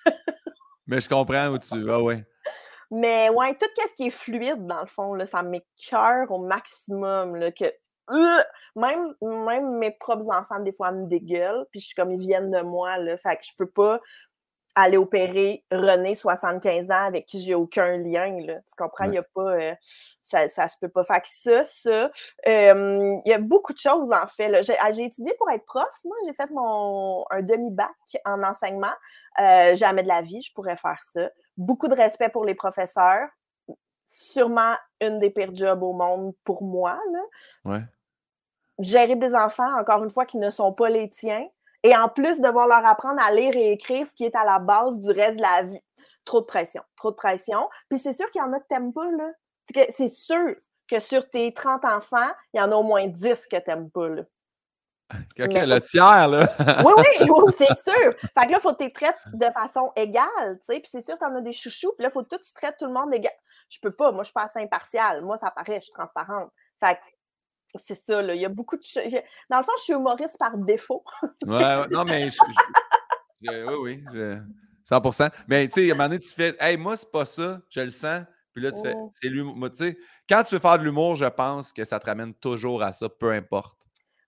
Mais 0.87 1.01
je 1.01 1.09
comprends 1.09 1.49
où 1.49 1.59
tu 1.59 1.83
vas, 1.83 2.01
ouais. 2.01 2.25
Mais 2.91 3.31
ouais, 3.31 3.55
tout 3.55 3.67
ce 3.77 3.95
qui 3.97 4.07
est 4.09 4.11
fluide, 4.11 4.67
dans 4.67 4.81
le 4.81 4.87
fond, 4.87 5.15
là, 5.15 5.27
ça 5.27 5.43
m'écœure 5.43 6.31
au 6.31 6.39
maximum. 6.39 7.37
Là, 7.37 7.51
que, 7.51 7.65
Euh! 8.11 8.43
même, 8.77 9.15
même 9.23 9.79
mes 9.79 9.91
propres 9.93 10.29
enfants, 10.29 10.61
des 10.61 10.73
fois, 10.73 10.93
me 10.93 11.07
dégueulent. 11.07 11.65
Puis 11.71 11.81
je 11.81 11.87
suis 11.87 11.95
comme, 11.95 12.13
ils 12.13 12.21
viennent 12.21 12.51
de 12.51 12.61
moi. 12.61 12.99
Là, 12.99 13.17
fait 13.17 13.37
que 13.37 13.43
je 13.45 13.53
peux 13.57 13.69
pas 13.71 14.01
aller 14.77 14.97
opérer 14.97 15.65
René, 15.71 16.15
75 16.15 16.91
ans, 16.91 17.05
avec 17.07 17.27
qui 17.27 17.41
j'ai 17.41 17.55
aucun 17.55 17.97
lien. 17.97 18.41
Là, 18.41 18.55
tu 18.61 18.75
comprends? 18.77 19.05
Il 19.05 19.11
Ouais. 19.11 19.15
y 19.17 19.19
a 19.19 19.23
pas... 19.35 19.53
euh, 19.55 19.75
ça, 20.23 20.49
ça 20.49 20.69
se 20.69 20.77
peut 20.81 20.89
pas. 20.89 21.05
Fait 21.05 21.21
que 21.21 21.29
ça, 21.29 21.65
ça... 21.65 22.11
euh, 22.49 23.17
il 23.25 23.29
y 23.29 23.33
a 23.33 23.39
beaucoup 23.39 23.73
de 23.73 23.79
choses, 23.79 24.11
en 24.11 24.27
fait. 24.27 24.53
ah, 24.81 24.91
j'ai 24.91 25.05
étudié 25.05 25.33
pour 25.39 25.51
être 25.51 25.65
prof. 25.67 25.89
Moi, 26.05 26.17
j'ai 26.27 26.33
fait 26.35 26.51
mon 26.51 27.25
un 27.31 27.43
demi-bac 27.43 27.91
en 28.25 28.43
enseignement. 28.43 28.93
Euh, 29.41 29.77
jamais 29.77 30.03
de 30.03 30.09
la 30.09 30.23
vie, 30.23 30.43
je 30.43 30.53
pourrais 30.53 30.77
faire 30.77 30.99
ça. 31.13 31.31
Beaucoup 31.57 31.89
de 31.89 31.95
respect 31.95 32.29
pour 32.31 32.45
les 32.45 32.55
professeurs. 32.55 33.29
Sûrement 34.07 34.75
une 35.01 35.19
des 35.19 35.31
pires 35.31 35.55
jobs 35.55 35.83
au 35.83 35.93
monde 35.93 36.35
pour 36.45 36.63
moi. 36.63 36.99
Là. 37.13 37.21
Ouais. 37.65 37.81
Gérer 38.81 39.17
des 39.17 39.35
enfants, 39.35 39.79
encore 39.79 40.03
une 40.03 40.11
fois, 40.11 40.27
qui 40.27 40.37
ne 40.39 40.51
sont 40.51 40.73
pas 40.73 40.89
les 40.89 41.09
tiens. 41.09 41.47
Et 41.85 41.95
en 41.95 42.09
plus, 42.09 42.41
devoir 42.41 42.67
leur 42.67 42.85
apprendre 42.85 43.23
à 43.23 43.31
lire 43.31 43.55
et 43.55 43.73
écrire, 43.73 44.07
ce 44.07 44.15
qui 44.15 44.25
est 44.25 44.35
à 44.35 44.45
la 44.45 44.59
base 44.59 44.99
du 44.99 45.11
reste 45.11 45.37
de 45.37 45.43
la 45.43 45.63
vie. 45.63 45.81
Trop 46.25 46.41
de 46.41 46.47
pression, 46.47 46.83
trop 46.97 47.11
de 47.11 47.17
pression. 47.17 47.69
Puis 47.91 47.99
c'est 47.99 48.15
sûr 48.15 48.29
qu'il 48.31 48.41
y 48.41 48.45
en 48.45 48.53
a 48.55 48.59
que 48.59 48.67
t'aimes 48.67 48.93
pas, 48.93 49.11
là. 49.13 49.31
C'est 49.91 50.09
sûr 50.09 50.55
que 50.89 50.99
sur 50.99 51.29
tes 51.29 51.53
30 51.53 51.85
enfants, 51.85 52.31
il 52.55 52.59
y 52.59 52.63
en 52.63 52.73
a 52.73 52.75
au 52.75 52.83
moins 52.83 53.07
10 53.07 53.47
que 53.51 53.59
t'aimes 53.59 53.91
pas, 53.91 54.09
là. 54.09 54.23
Le 55.37 55.79
tiers, 55.81 56.29
là. 56.29 56.49
Oui, 56.85 56.93
oui, 57.21 57.29
oui, 57.29 57.53
c'est 57.57 57.75
sûr. 57.79 58.15
Fait 58.19 58.47
que 58.47 58.53
là, 58.53 58.59
il 58.59 58.61
faut 58.61 58.73
que 58.73 58.79
tu 58.79 58.85
les 58.85 58.93
traites 58.93 59.19
de 59.35 59.47
façon 59.51 59.93
égale, 59.97 60.59
tu 60.61 60.75
sais. 60.75 60.81
Puis 60.81 60.89
c'est 60.91 61.05
sûr, 61.05 61.19
tu 61.19 61.25
en 61.25 61.35
as 61.35 61.43
des 61.43 61.53
chouchous. 61.53 61.93
Puis 61.93 62.03
là, 62.03 62.09
il 62.09 62.13
faut 62.13 62.23
que 62.23 62.35
tu 62.35 62.53
traites 62.55 62.77
tout 62.79 62.87
le 62.87 62.93
monde 62.93 63.13
égal. 63.13 63.33
Je 63.69 63.79
peux 63.81 63.93
pas. 63.93 64.11
Moi, 64.13 64.23
je 64.23 64.29
suis 64.29 64.33
pas 64.33 64.45
assez 64.45 64.61
impartiale. 64.61 65.23
Moi, 65.23 65.37
ça 65.37 65.51
paraît, 65.51 65.81
je 65.81 65.85
suis 65.85 65.93
transparente. 65.93 66.51
Fait 66.81 66.95
que 66.95 67.01
c'est 67.85 68.05
ça, 68.07 68.23
là. 68.23 68.35
Il 68.35 68.41
y 68.41 68.45
a 68.45 68.49
beaucoup 68.49 68.77
de 68.77 68.83
choses. 68.83 69.03
Dans 69.51 69.59
le 69.59 69.65
fond, 69.65 69.73
je 69.79 69.83
suis 69.83 69.93
humoriste 69.95 70.39
par 70.39 70.57
défaut. 70.57 71.05
Ouais, 71.47 71.55
ouais. 71.57 71.89
Non, 71.91 72.05
mais 72.05 72.29
je- 72.31 72.37
je- 73.43 73.49
je- 73.51 73.75
oui, 73.77 74.03
oui. 74.03 74.05
je- 74.13 74.39
100 74.85 75.31
Mais 75.49 75.67
tu 75.69 75.75
sais, 75.87 75.91
à 75.91 75.95
un 75.95 75.97
moment 75.97 76.09
donné, 76.09 76.21
tu 76.21 76.35
fais 76.35 76.55
Hey, 76.61 76.77
moi, 76.77 76.97
c'est 76.97 77.11
pas 77.11 77.25
ça, 77.25 77.61
je 77.71 77.81
le 77.81 77.91
sens. 77.91 78.23
Puis 78.53 78.63
là, 78.63 78.71
tu 78.71 78.81
fais. 78.83 78.95
C'est 79.13 79.29
l'humour. 79.29 79.71
Tu 79.71 79.77
sais, 79.85 79.99
quand 80.29 80.43
tu 80.45 80.55
veux 80.55 80.61
faire 80.61 80.79
de 80.79 80.85
l'humour, 80.85 81.17
je 81.17 81.25
pense 81.27 81.73
que 81.73 81.85
ça 81.85 81.99
te 81.99 82.07
ramène 82.07 82.35
toujours 82.35 82.83
à 82.83 82.93
ça, 82.93 83.09
peu 83.09 83.33
importe. 83.33 83.77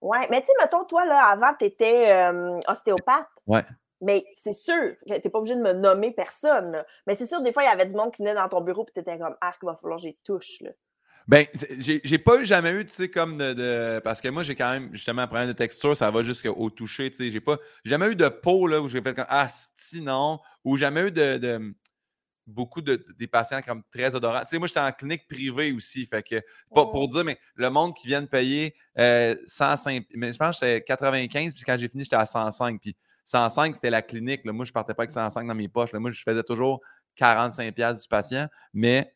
Ouais, 0.00 0.26
mais 0.30 0.40
tu 0.40 0.46
sais, 0.46 0.52
mettons, 0.60 0.84
toi, 0.84 1.04
là, 1.06 1.26
avant, 1.26 1.52
tu 1.58 1.64
étais 1.66 2.28
ostéopathe. 2.66 3.28
Ouais. 3.46 3.64
Mais 4.02 4.26
c'est 4.34 4.52
sûr 4.52 4.94
n'es 5.06 5.20
pas 5.20 5.38
obligé 5.38 5.54
de 5.56 5.60
me 5.62 5.72
nommer 5.72 6.10
personne. 6.10 6.72
là. 6.72 6.86
Mais 7.06 7.14
c'est 7.14 7.26
sûr, 7.26 7.40
des 7.40 7.52
fois, 7.52 7.62
il 7.62 7.66
y 7.66 7.68
avait 7.70 7.86
du 7.86 7.94
monde 7.94 8.12
qui 8.12 8.22
venait 8.22 8.34
dans 8.34 8.48
ton 8.48 8.60
bureau 8.60 8.84
et 8.88 8.92
tu 8.92 9.00
étais 9.00 9.18
comme 9.18 9.36
Arc, 9.40 9.58
il 9.62 9.66
va 9.66 9.76
falloir 9.76 9.98
que 9.98 10.02
j'y 10.02 10.16
touche. 10.24 10.60
Là. 10.60 10.70
Ben, 11.28 11.44
j'ai 11.78 12.18
pas 12.18 12.40
eu 12.40 12.44
jamais 12.46 12.70
eu, 12.70 12.86
tu 12.86 12.92
sais, 12.94 13.08
comme 13.10 13.36
de, 13.36 13.52
de- 13.52 14.00
Parce 14.04 14.20
que 14.20 14.28
moi, 14.28 14.44
j'ai 14.44 14.54
quand 14.54 14.70
même, 14.70 14.90
justement, 14.92 15.22
un 15.22 15.26
problème 15.26 15.48
de 15.48 15.52
texture, 15.54 15.96
ça 15.96 16.10
va 16.10 16.22
jusqu'au 16.22 16.70
toucher, 16.70 17.10
tu 17.10 17.16
sais. 17.16 17.30
J'ai 17.30 17.40
pas. 17.40 17.58
jamais 17.84 18.06
eu 18.08 18.14
de 18.16 18.28
peau, 18.28 18.66
là, 18.68 18.80
où 18.80 18.88
j'ai 18.88 19.02
fait 19.02 19.12
comme 19.14 19.26
Ah, 19.28 19.48
si, 19.76 20.00
non. 20.02 20.38
Ou 20.64 20.76
jamais 20.76 21.00
eu 21.02 21.10
de. 21.10 21.36
de- 21.38 21.74
beaucoup 22.46 22.80
de, 22.80 23.04
des 23.18 23.26
patients 23.26 23.60
comme 23.62 23.82
très 23.90 24.14
odorants. 24.14 24.42
Tu 24.42 24.48
sais, 24.50 24.58
moi, 24.58 24.68
j'étais 24.68 24.80
en 24.80 24.92
clinique 24.92 25.26
privée 25.28 25.72
aussi. 25.72 26.06
Fait 26.06 26.22
que, 26.22 26.36
pas 26.74 26.86
pour 26.86 27.04
Mm. 27.06 27.08
dire, 27.08 27.24
mais 27.24 27.38
le 27.56 27.70
monde 27.70 27.94
qui 27.96 28.06
vient 28.06 28.22
de 28.22 28.28
payer 28.28 28.74
euh, 28.98 29.34
105. 29.46 30.04
Mais 30.14 30.30
je 30.32 30.38
pense 30.38 30.60
que 30.60 30.66
j'étais 30.66 30.84
95, 30.84 31.54
puis 31.54 31.64
quand 31.64 31.76
j'ai 31.76 31.88
fini, 31.88 32.04
j'étais 32.04 32.16
à 32.16 32.24
105. 32.26 32.80
Puis 32.80 32.96
105, 33.24 33.74
c'était 33.74 33.90
la 33.90 34.02
clinique. 34.02 34.44
là. 34.44 34.52
Moi, 34.52 34.64
je 34.64 34.72
partais 34.72 34.94
pas 34.94 35.02
avec 35.02 35.10
105 35.10 35.46
dans 35.48 35.56
mes 35.56 35.68
poches. 35.68 35.92
là. 35.92 35.98
Moi, 35.98 36.12
je 36.12 36.22
faisais 36.22 36.44
toujours 36.44 36.80
45$ 37.16 37.72
piastres 37.72 38.02
du 38.02 38.08
patient. 38.08 38.48
Mais 38.72 39.15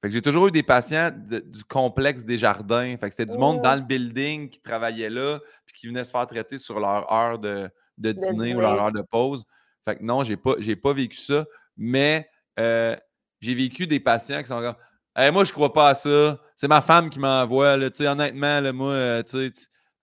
fait 0.00 0.08
que 0.08 0.14
j'ai 0.14 0.22
toujours 0.22 0.46
eu 0.48 0.50
des 0.50 0.62
patients 0.62 1.10
de- 1.12 1.40
du 1.40 1.64
complexe 1.64 2.24
des 2.24 2.38
jardins. 2.38 2.96
Fait 2.98 3.08
que 3.08 3.14
c'était 3.14 3.30
du 3.30 3.38
monde 3.38 3.58
Mm. 3.58 3.62
dans 3.62 3.74
le 3.76 3.82
building 3.82 4.48
qui 4.48 4.60
travaillait 4.60 5.10
là, 5.10 5.40
puis 5.66 5.74
qui 5.80 5.88
venait 5.88 6.04
se 6.04 6.10
faire 6.12 6.26
traiter 6.26 6.58
sur 6.58 6.78
leur 6.80 7.10
heure 7.12 7.38
de, 7.38 7.68
de 7.96 8.12
dîner 8.12 8.54
ou 8.54 8.60
leur 8.60 8.74
heure 8.84 8.92
de 8.92 9.02
pause. 9.02 9.44
Fait 9.84 9.96
que 9.96 10.02
non, 10.04 10.22
j'ai 10.24 10.36
pas, 10.36 10.54
j'ai 10.58 10.76
pas 10.76 10.92
vécu 10.92 11.16
ça. 11.16 11.44
Mais 11.76 12.28
euh, 12.60 12.96
j'ai 13.40 13.54
vécu 13.54 13.86
des 13.86 14.00
patients 14.00 14.40
qui 14.40 14.46
sont 14.48 14.60
comme 14.60 14.76
Hey, 15.16 15.32
moi, 15.32 15.44
je 15.44 15.52
crois 15.52 15.72
pas 15.72 15.88
à 15.88 15.94
ça. 15.94 16.38
C'est 16.54 16.68
ma 16.68 16.80
femme 16.80 17.10
qui 17.10 17.18
m'envoie. 17.18 17.76
là. 17.76 17.88
Honnêtement, 18.00 18.60
là, 18.60 18.72
moi, 18.72 18.92
euh, 18.92 19.22
tu 19.24 19.50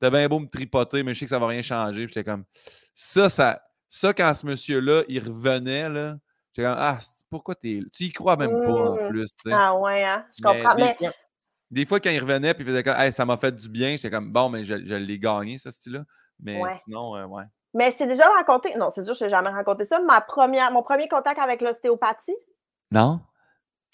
t'as 0.01 0.09
bien 0.09 0.27
beau 0.27 0.39
me 0.39 0.47
tripoter, 0.47 1.03
mais 1.03 1.13
je 1.13 1.19
sais 1.19 1.25
que 1.25 1.29
ça 1.29 1.39
va 1.39 1.47
rien 1.47 1.61
changer. 1.61 2.05
J'étais 2.07 2.23
comme 2.25 2.43
ça, 2.93 3.29
ça, 3.29 3.61
ça, 3.87 4.13
quand 4.13 4.33
ce 4.33 4.45
monsieur-là, 4.45 5.03
il 5.07 5.19
revenait, 5.23 5.89
là, 5.89 6.17
j'étais 6.55 6.67
comme 6.67 6.77
Ah, 6.79 6.99
pourquoi 7.29 7.55
t'es. 7.55 7.79
Tu 7.93 8.05
y 8.05 8.11
crois 8.11 8.37
même 8.37 8.51
pas 8.63 8.71
en 8.71 8.95
Mm. 8.95 9.09
plus. 9.09 9.25
tu 9.37 9.49
sais. 9.49 9.55
Ah 9.55 9.75
ouais, 9.75 10.03
hein? 10.03 10.25
Je 10.37 10.41
comprends. 10.43 10.75
des, 10.75 10.81
Mais, 10.83 10.95
fois, 10.97 11.11
des 11.71 11.85
fois, 11.85 11.99
quand 11.99 12.09
il 12.11 12.19
revenait 12.19 12.53
puis 12.53 12.63
il 12.63 12.67
faisait 12.67 12.83
comme 12.83 12.95
Hey, 12.97 13.11
ça 13.11 13.25
m'a 13.25 13.37
fait 13.37 13.51
du 13.53 13.69
bien, 13.69 13.91
j'étais 13.97 14.09
comme 14.09 14.31
bon, 14.31 14.49
mais 14.49 14.63
je, 14.63 14.75
je 14.85 14.95
l'ai 14.95 15.19
gagné, 15.19 15.57
ce 15.57 15.69
style-là. 15.71 16.03
Mais 16.39 16.61
Ouais. 16.61 16.71
sinon, 16.83 17.15
euh, 17.15 17.25
ouais. 17.25 17.43
mais 17.73 17.91
je 17.91 17.97
t'ai 17.97 18.07
déjà 18.07 18.27
raconté. 18.29 18.75
Non, 18.75 18.89
c'est 18.93 19.03
sûr, 19.03 19.13
je 19.13 19.19
t'ai 19.19 19.29
jamais 19.29 19.49
raconté 19.49 19.85
ça. 19.85 19.99
Ma 19.99 20.21
première, 20.21 20.71
mon 20.71 20.83
premier 20.83 21.07
contact 21.07 21.39
avec 21.39 21.61
l'ostéopathie. 21.61 22.35
Non? 22.91 23.21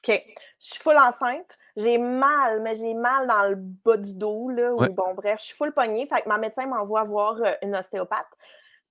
OK. 0.03 0.21
Je 0.59 0.65
suis 0.65 0.79
full 0.79 0.97
enceinte. 0.97 1.57
J'ai 1.77 1.97
mal, 1.97 2.61
mais 2.61 2.75
j'ai 2.75 2.93
mal 2.93 3.27
dans 3.27 3.47
le 3.49 3.55
bas 3.55 3.95
du 3.97 4.13
dos, 4.13 4.49
là. 4.49 4.73
Ouais. 4.73 4.89
bon, 4.89 5.13
bref, 5.13 5.39
je 5.39 5.45
suis 5.45 5.55
full 5.55 5.71
poignée. 5.71 6.05
Fait 6.07 6.21
que 6.21 6.27
ma 6.27 6.37
médecin 6.37 6.65
m'envoie 6.65 7.03
voir 7.03 7.35
euh, 7.37 7.51
une 7.61 7.75
ostéopathe. 7.75 8.27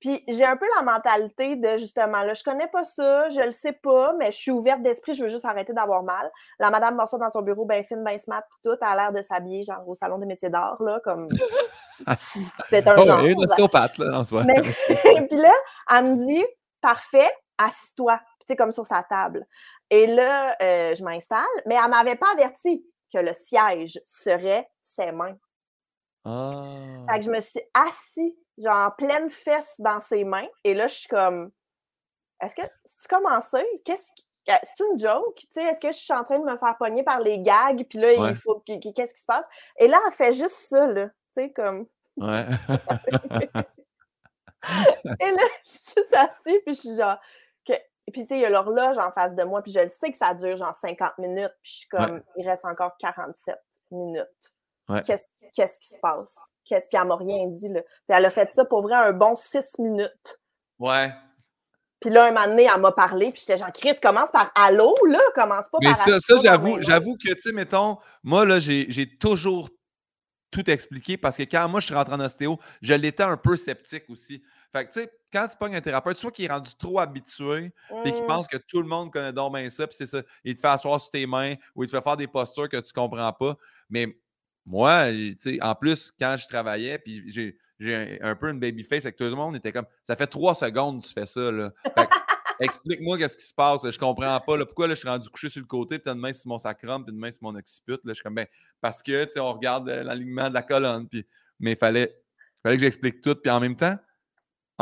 Puis 0.00 0.24
j'ai 0.28 0.44
un 0.46 0.56
peu 0.56 0.66
la 0.76 0.82
mentalité 0.82 1.56
de 1.56 1.76
justement, 1.76 2.22
là, 2.22 2.32
je 2.34 2.42
connais 2.42 2.68
pas 2.68 2.84
ça, 2.84 3.28
je 3.28 3.40
le 3.40 3.52
sais 3.52 3.72
pas, 3.72 4.14
mais 4.18 4.30
je 4.30 4.36
suis 4.38 4.50
ouverte 4.50 4.82
d'esprit, 4.82 5.14
je 5.14 5.22
veux 5.22 5.28
juste 5.28 5.44
arrêter 5.44 5.72
d'avoir 5.74 6.02
mal. 6.02 6.30
La 6.58 6.70
madame 6.70 6.96
m'assoit 6.96 7.18
dans 7.18 7.30
son 7.30 7.42
bureau, 7.42 7.66
bien 7.66 7.82
fine, 7.82 8.02
bien 8.02 8.18
smart, 8.18 8.42
puis 8.50 8.58
tout, 8.70 8.78
a 8.80 8.96
l'air 8.96 9.12
de 9.12 9.20
s'habiller, 9.22 9.62
genre 9.62 9.86
au 9.86 9.94
salon 9.94 10.18
des 10.18 10.26
métiers 10.26 10.48
d'art, 10.50 10.82
là, 10.82 11.00
comme. 11.04 11.28
C'est 12.70 12.86
un 12.88 12.96
Oh, 12.98 13.04
genre. 13.04 13.24
une 13.24 13.44
ostéopathe, 13.44 13.98
là, 13.98 14.18
en 14.18 14.24
soi. 14.24 14.44
Mais 14.44 14.54
puis 15.28 15.36
là, 15.36 15.52
elle 15.90 16.04
me 16.04 16.26
dit 16.26 16.44
Parfait, 16.80 17.30
assis-toi. 17.58 18.18
Tu 18.40 18.46
sais, 18.48 18.56
comme 18.56 18.72
sur 18.72 18.86
sa 18.86 19.02
table. 19.02 19.46
Et 19.90 20.06
là, 20.06 20.56
euh, 20.62 20.94
je 20.94 21.04
m'installe, 21.04 21.44
mais 21.66 21.76
elle 21.82 21.90
m'avait 21.90 22.16
pas 22.16 22.28
averti 22.32 22.86
que 23.12 23.18
le 23.18 23.32
siège 23.34 23.98
serait 24.06 24.66
ses 24.80 25.12
mains. 25.12 25.36
Ah. 26.24 26.48
Fait 27.10 27.18
que 27.18 27.24
je 27.26 27.30
me 27.30 27.40
suis 27.40 27.60
assis, 27.74 28.34
genre 28.62 28.86
en 28.88 28.90
pleine 28.90 29.28
fesse 29.28 29.74
dans 29.78 30.00
ses 30.00 30.24
mains. 30.24 30.46
Et 30.64 30.74
là, 30.74 30.86
je 30.86 30.94
suis 30.94 31.08
comme 31.08 31.50
Est-ce 32.42 32.54
que 32.54 32.62
c'est 32.84 33.08
commencé? 33.08 33.62
Qu'est-ce 33.84 34.12
qui- 34.14 34.26
euh, 34.48 34.54
c'est 34.62 34.84
une 34.84 34.98
joke, 34.98 35.36
tu 35.36 35.46
sais, 35.50 35.62
est-ce 35.64 35.78
que 35.80 35.88
je 35.92 35.98
suis 35.98 36.12
en 36.14 36.24
train 36.24 36.38
de 36.38 36.44
me 36.44 36.56
faire 36.56 36.76
pogner 36.78 37.02
par 37.02 37.20
les 37.20 37.38
gags, 37.40 37.86
puis 37.88 37.98
là, 37.98 38.08
Ouais. 38.18 38.30
il 38.30 38.34
faut, 38.34 38.60
qu'est-ce 38.66 39.12
qui 39.14 39.20
se 39.20 39.26
passe? 39.26 39.44
Et 39.78 39.86
là, 39.88 39.98
elle 40.06 40.12
fait 40.12 40.32
juste 40.32 40.56
ça, 40.68 40.86
là, 40.86 41.08
tu 41.08 41.14
sais, 41.34 41.52
comme, 41.52 41.86
Ouais. 42.16 42.46
Et 45.20 45.30
là, 45.30 45.42
je 45.64 45.70
suis 45.70 45.92
juste 45.96 46.14
assise, 46.14 46.60
puis 46.64 46.74
je 46.74 46.80
suis 46.80 46.96
genre. 46.96 47.18
Que... 47.66 47.72
Puis, 48.12 48.22
tu 48.22 48.26
sais, 48.28 48.36
il 48.36 48.40
y 48.40 48.44
a 48.44 48.50
l'horloge 48.50 48.98
en 48.98 49.12
face 49.12 49.34
de 49.34 49.44
moi, 49.44 49.62
puis 49.62 49.72
je 49.72 49.80
le 49.80 49.88
sais 49.88 50.10
que 50.10 50.18
ça 50.18 50.34
dure 50.34 50.56
genre 50.56 50.74
50 50.74 51.16
minutes, 51.18 51.52
puis 51.62 51.72
je 51.72 51.76
suis 51.78 51.88
comme, 51.88 52.22
il 52.36 52.48
reste 52.48 52.64
encore 52.64 52.96
47 52.98 53.56
minutes. 53.90 54.52
Ouais. 54.90 55.02
Qu'est-ce 55.02 55.24
qu'est-ce 55.54 55.80
qui 55.80 55.88
se 55.94 55.98
passe? 56.00 56.34
Qu'est-ce... 56.64 56.86
Puis 56.88 56.98
elle 57.00 57.08
m'a 57.08 57.16
rien 57.16 57.46
dit, 57.48 57.68
là. 57.68 57.80
Puis 57.82 58.16
elle 58.16 58.24
a 58.24 58.30
fait 58.30 58.50
ça 58.50 58.64
pour 58.64 58.82
vrai 58.82 58.94
un 58.94 59.12
bon 59.12 59.34
6 59.34 59.78
minutes. 59.78 60.38
ouais. 60.78 61.12
Puis 62.00 62.08
là, 62.08 62.24
un 62.28 62.32
moment 62.32 62.46
donné, 62.46 62.66
elle 62.74 62.80
m'a 62.80 62.92
parlé, 62.92 63.30
puis 63.30 63.40
j'étais 63.40 63.58
genre, 63.58 63.70
Chris, 63.74 63.92
commence 64.00 64.30
par 64.30 64.50
allô, 64.54 64.94
là, 65.06 65.18
commence 65.34 65.68
pas 65.68 65.76
Mais 65.82 65.88
par 65.88 65.96
ça, 65.96 66.18
ça 66.18 66.34
dans 66.36 66.40
j'avoue, 66.80 67.14
que, 67.16 67.30
tu 67.34 67.40
sais, 67.40 67.52
mettons, 67.52 67.98
moi, 68.22 68.46
là, 68.46 68.58
j'ai 68.58 68.86
j'ai 68.88 69.18
toujours 69.18 69.68
tout 70.50 70.68
expliqué 70.70 71.18
parce 71.18 71.36
que 71.36 71.42
quand 71.42 71.68
moi, 71.68 71.80
je 71.80 71.86
suis 71.86 71.94
rentré 71.94 72.14
en 72.14 72.20
ostéo, 72.20 72.58
je 72.80 72.94
l'étais 72.94 73.22
un 73.22 73.36
peu 73.36 73.54
sceptique 73.54 74.04
aussi. 74.08 74.42
Fait 74.72 74.86
que, 74.86 74.92
tu 74.94 75.00
sais, 75.00 75.12
quand 75.30 75.46
tu 75.48 75.58
pognes 75.58 75.76
un 75.76 75.82
thérapeute, 75.82 76.16
soit 76.16 76.30
qui 76.30 76.46
est 76.46 76.48
rendu 76.48 76.74
trop 76.74 77.00
habitué, 77.00 77.70
et 78.06 78.12
qui 78.14 78.22
Mm. 78.22 78.26
pense 78.26 78.48
que 78.48 78.56
tout 78.56 78.80
le 78.80 78.88
monde 78.88 79.12
connaît 79.12 79.34
donc 79.34 79.54
bien 79.54 79.68
ça, 79.68 79.86
puis 79.86 79.94
c'est 79.94 80.06
ça, 80.06 80.22
il 80.42 80.56
te 80.56 80.60
fait 80.62 80.68
asseoir 80.68 80.98
sur 81.02 81.10
tes 81.10 81.26
mains 81.26 81.54
ou 81.74 81.84
il 81.84 81.86
te 81.90 81.94
fait 81.94 82.02
faire 82.02 82.16
des 82.16 82.26
postures 82.28 82.68
que 82.70 82.78
tu 82.78 82.94
comprends 82.94 83.32
pas. 83.34 83.56
Mais 83.90 84.06
moi, 84.66 85.10
en 85.62 85.74
plus, 85.74 86.12
quand 86.18 86.36
je 86.38 86.46
travaillais, 86.48 86.98
puis 86.98 87.24
j'ai 87.26 87.56
j'ai 87.80 88.20
un, 88.20 88.36
peu 88.36 88.50
une 88.50 88.60
baby 88.60 88.84
face 88.84 89.06
avec 89.06 89.16
tout 89.16 89.24
le 89.24 89.34
monde, 89.34 89.56
était 89.56 89.72
comme, 89.72 89.86
ça 90.04 90.14
fait 90.14 90.26
trois 90.26 90.54
secondes 90.54 91.00
que 91.00 91.06
tu 91.06 91.14
fais 91.14 91.24
ça, 91.24 91.50
là. 91.50 91.72
Fait 91.82 92.06
que, 92.06 92.14
explique-moi 92.60 93.16
qu'est-ce 93.16 93.38
qui 93.38 93.46
se 93.46 93.54
passe, 93.54 93.82
là, 93.82 93.90
je 93.90 93.98
comprends 93.98 94.38
pas, 94.38 94.58
pourquoi 94.66 94.86
là, 94.86 94.94
je 94.94 95.00
suis 95.00 95.08
rendu 95.08 95.28
couché 95.30 95.48
sur 95.48 95.62
le 95.62 95.66
côté, 95.66 95.98
puis 95.98 96.04
t'as 96.04 96.12
une 96.12 96.20
main 96.20 96.32
sur 96.34 96.48
mon 96.48 96.58
sacrum, 96.58 97.04
puis 97.04 97.14
une 97.14 97.18
main 97.18 97.32
sur 97.32 97.42
mon 97.42 97.54
occiput, 97.54 97.92
là, 97.92 97.98
je 98.08 98.12
suis 98.14 98.22
comme, 98.22 98.34
ben, 98.34 98.46
parce 98.82 99.02
que, 99.02 99.26
on 99.40 99.52
regarde 99.54 99.88
euh, 99.88 100.02
l'alignement 100.02 100.50
de 100.50 100.54
la 100.54 100.62
colonne, 100.62 101.08
puis, 101.08 101.26
mais 101.58 101.72
il 101.72 101.78
fallait, 101.78 102.14
fallait 102.62 102.76
que 102.76 102.82
j'explique 102.82 103.22
tout, 103.22 103.34
puis 103.34 103.50
en 103.50 103.60
même 103.60 103.76
temps, 103.76 103.98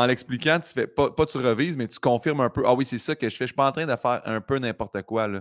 en 0.00 0.06
l'expliquant, 0.06 0.60
tu 0.60 0.68
fais 0.72 0.86
pas, 0.86 1.10
pas 1.10 1.26
tu 1.26 1.38
revises, 1.38 1.76
mais 1.76 1.88
tu 1.88 1.98
confirmes 1.98 2.40
un 2.40 2.50
peu. 2.50 2.62
Ah 2.64 2.74
oui, 2.74 2.84
c'est 2.84 2.98
ça 2.98 3.16
que 3.16 3.28
je 3.28 3.36
fais. 3.36 3.44
Je 3.46 3.48
suis 3.48 3.56
pas 3.56 3.66
en 3.68 3.72
train 3.72 3.84
de 3.84 3.96
faire 3.96 4.22
un 4.24 4.40
peu 4.40 4.56
n'importe 4.58 5.02
quoi. 5.02 5.26
Là. 5.26 5.40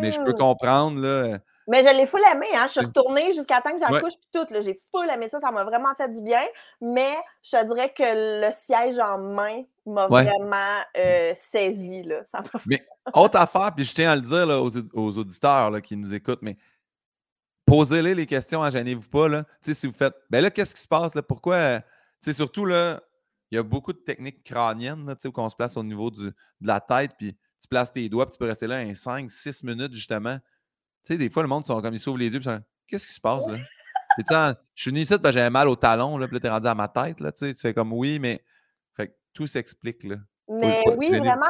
Mais 0.00 0.12
je 0.12 0.20
peux 0.22 0.32
comprendre. 0.32 1.00
Là. 1.00 1.38
Mais 1.66 1.82
je 1.82 1.88
l'ai 1.96 2.06
full 2.06 2.20
aimé, 2.32 2.46
hein. 2.54 2.66
Je 2.66 2.70
suis 2.72 2.80
Ouais. 2.80 2.86
retournée 2.86 3.32
jusqu'à 3.32 3.60
temps 3.60 3.70
que 3.70 3.80
Ouais. 3.80 3.86
j'accouche 3.94 4.12
puis 4.12 4.28
tout. 4.32 4.46
J'ai 4.60 4.78
full 4.94 5.10
aimé 5.10 5.26
ça, 5.28 5.40
ça 5.40 5.50
m'a 5.50 5.64
vraiment 5.64 5.92
fait 5.96 6.08
du 6.12 6.22
bien. 6.22 6.42
Mais 6.80 7.16
je 7.42 7.50
te 7.50 7.64
dirais 7.66 7.92
que 7.92 8.46
le 8.46 8.52
siège 8.52 9.00
en 9.00 9.18
main 9.18 9.62
m'a 9.84 10.06
Ouais. 10.06 10.22
vraiment 10.22 10.80
euh, 10.96 11.32
saisi. 11.34 12.04
Là. 12.04 12.20
Ça 12.30 12.38
m'a 12.42 12.60
Mais 12.66 12.86
autre 13.14 13.36
affaire, 13.38 13.72
puis 13.74 13.84
je 13.84 13.92
tiens 13.92 14.12
à 14.12 14.14
le 14.14 14.22
dire 14.22 14.46
là, 14.46 14.62
aux, 14.62 14.70
aux 14.94 15.18
auditeurs 15.18 15.70
là, 15.72 15.80
qui 15.80 15.96
nous 15.96 16.14
écoutent, 16.14 16.42
mais 16.42 16.56
posez-les 17.66 18.14
les 18.14 18.26
questions, 18.26 18.62
hein, 18.62 18.70
gênez-vous 18.70 19.08
pas. 19.08 19.26
Là. 19.28 19.42
Si 19.62 19.86
vous 19.88 19.92
faites, 19.92 20.14
ben 20.30 20.40
là, 20.42 20.50
qu'est-ce 20.52 20.74
qui 20.76 20.82
se 20.82 20.88
passe? 20.88 21.14
Là? 21.16 21.22
Pourquoi? 21.22 21.54
euh, 21.56 21.80
Tu 22.22 22.30
sais, 22.30 22.32
surtout, 22.32 22.64
là, 22.64 23.00
il 23.50 23.56
y 23.56 23.58
a 23.58 23.62
beaucoup 23.62 23.92
de 23.92 23.98
techniques 23.98 24.42
crâniennes, 24.44 25.06
là, 25.06 25.14
où 25.24 25.32
on 25.36 25.48
se 25.48 25.56
place 25.56 25.76
au 25.76 25.82
niveau 25.82 26.10
du- 26.10 26.30
de 26.30 26.66
la 26.66 26.80
tête, 26.80 27.12
puis 27.18 27.36
tu 27.60 27.68
places 27.68 27.92
tes 27.92 28.08
doigts, 28.08 28.26
puis 28.26 28.32
tu 28.34 28.38
peux 28.38 28.46
rester 28.46 28.66
là 28.66 28.76
un 28.76 28.94
5, 28.94 29.30
6 29.30 29.62
minutes, 29.62 29.92
justement. 29.92 30.38
Tu 31.04 31.12
sais, 31.12 31.18
des 31.18 31.30
fois, 31.30 31.42
le 31.42 31.48
monde 31.48 31.64
sont 31.64 31.80
comme 31.80 31.94
ils 31.94 32.00
s'ouvrent 32.00 32.18
les 32.18 32.32
yeux, 32.32 32.40
puis 32.40 32.50
qu'est-ce 32.86 33.06
qui 33.06 33.14
se 33.14 33.20
passe, 33.20 33.46
là? 33.46 33.58
Je 34.74 34.82
suis 34.82 34.90
venu 34.90 35.00
ici 35.00 35.10
parce 35.10 35.22
que 35.22 35.32
j'avais 35.32 35.50
mal 35.50 35.68
au 35.68 35.76
talon, 35.76 36.18
là, 36.18 36.26
puis 36.26 36.36
là, 36.36 36.40
t'es 36.40 36.48
rendu 36.48 36.66
à 36.66 36.74
ma 36.74 36.88
tête, 36.88 37.20
là, 37.20 37.32
tu 37.32 37.54
fais 37.54 37.74
comme 37.74 37.92
oui, 37.92 38.18
mais. 38.18 38.42
Tout 39.32 39.46
s'explique, 39.46 40.02
là. 40.04 40.16
Mais 40.48 40.84
oui, 40.96 41.10
vraiment. 41.18 41.46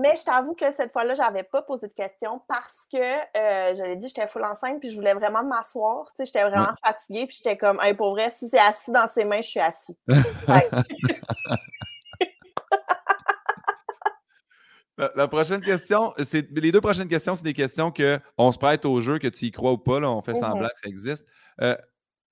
Mais 0.00 0.14
je 0.16 0.24
t'avoue 0.24 0.54
que 0.54 0.70
cette 0.72 0.92
fois-là, 0.92 1.14
j'avais 1.14 1.42
pas 1.42 1.62
posé 1.62 1.88
de 1.88 1.92
questions 1.92 2.40
parce 2.46 2.78
que, 2.92 2.96
euh, 2.98 3.74
je 3.74 3.82
l'ai 3.82 3.96
dit, 3.96 4.06
j'étais 4.08 4.28
full 4.28 4.44
enceinte 4.44 4.78
puis 4.80 4.90
je 4.90 4.94
voulais 4.94 5.14
vraiment 5.14 5.42
m'asseoir. 5.42 6.06
Tu 6.10 6.12
sais, 6.18 6.26
j'étais 6.26 6.42
vraiment 6.44 6.72
fatiguée 6.84 7.26
puis 7.26 7.36
j'étais 7.42 7.56
comme, 7.56 7.80
hey, 7.82 7.94
pour 7.94 8.10
vrai, 8.10 8.30
si 8.30 8.48
c'est 8.48 8.58
assis 8.60 8.92
dans 8.92 9.08
ses 9.08 9.24
mains, 9.24 9.40
je 9.42 9.48
suis 9.48 9.60
assis. 9.60 9.96
La, 14.98 15.10
la 15.16 15.28
prochaine 15.28 15.62
question, 15.62 16.12
c'est 16.24 16.50
les 16.50 16.72
deux 16.72 16.80
prochaines 16.82 17.08
questions, 17.08 17.34
c'est 17.34 17.44
des 17.44 17.54
questions 17.54 17.90
que 17.90 18.18
on 18.36 18.52
se 18.52 18.58
prête 18.58 18.84
au 18.84 19.00
jeu, 19.00 19.18
que 19.18 19.28
tu 19.28 19.46
y 19.46 19.50
crois 19.50 19.72
ou 19.72 19.78
pas, 19.78 19.98
là, 19.98 20.10
on 20.10 20.20
fait 20.20 20.32
Mhm. 20.32 20.40
semblant 20.40 20.68
que 20.68 20.78
ça 20.82 20.88
existe. 20.88 21.24
Euh, 21.62 21.74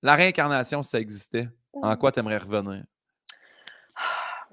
la 0.03 0.13
réincarnation, 0.15 0.83
si 0.83 0.91
ça 0.91 0.99
existait, 0.99 1.49
en 1.73 1.95
quoi 1.97 2.11
tu 2.11 2.19
aimerais 2.19 2.37
revenir? 2.37 2.83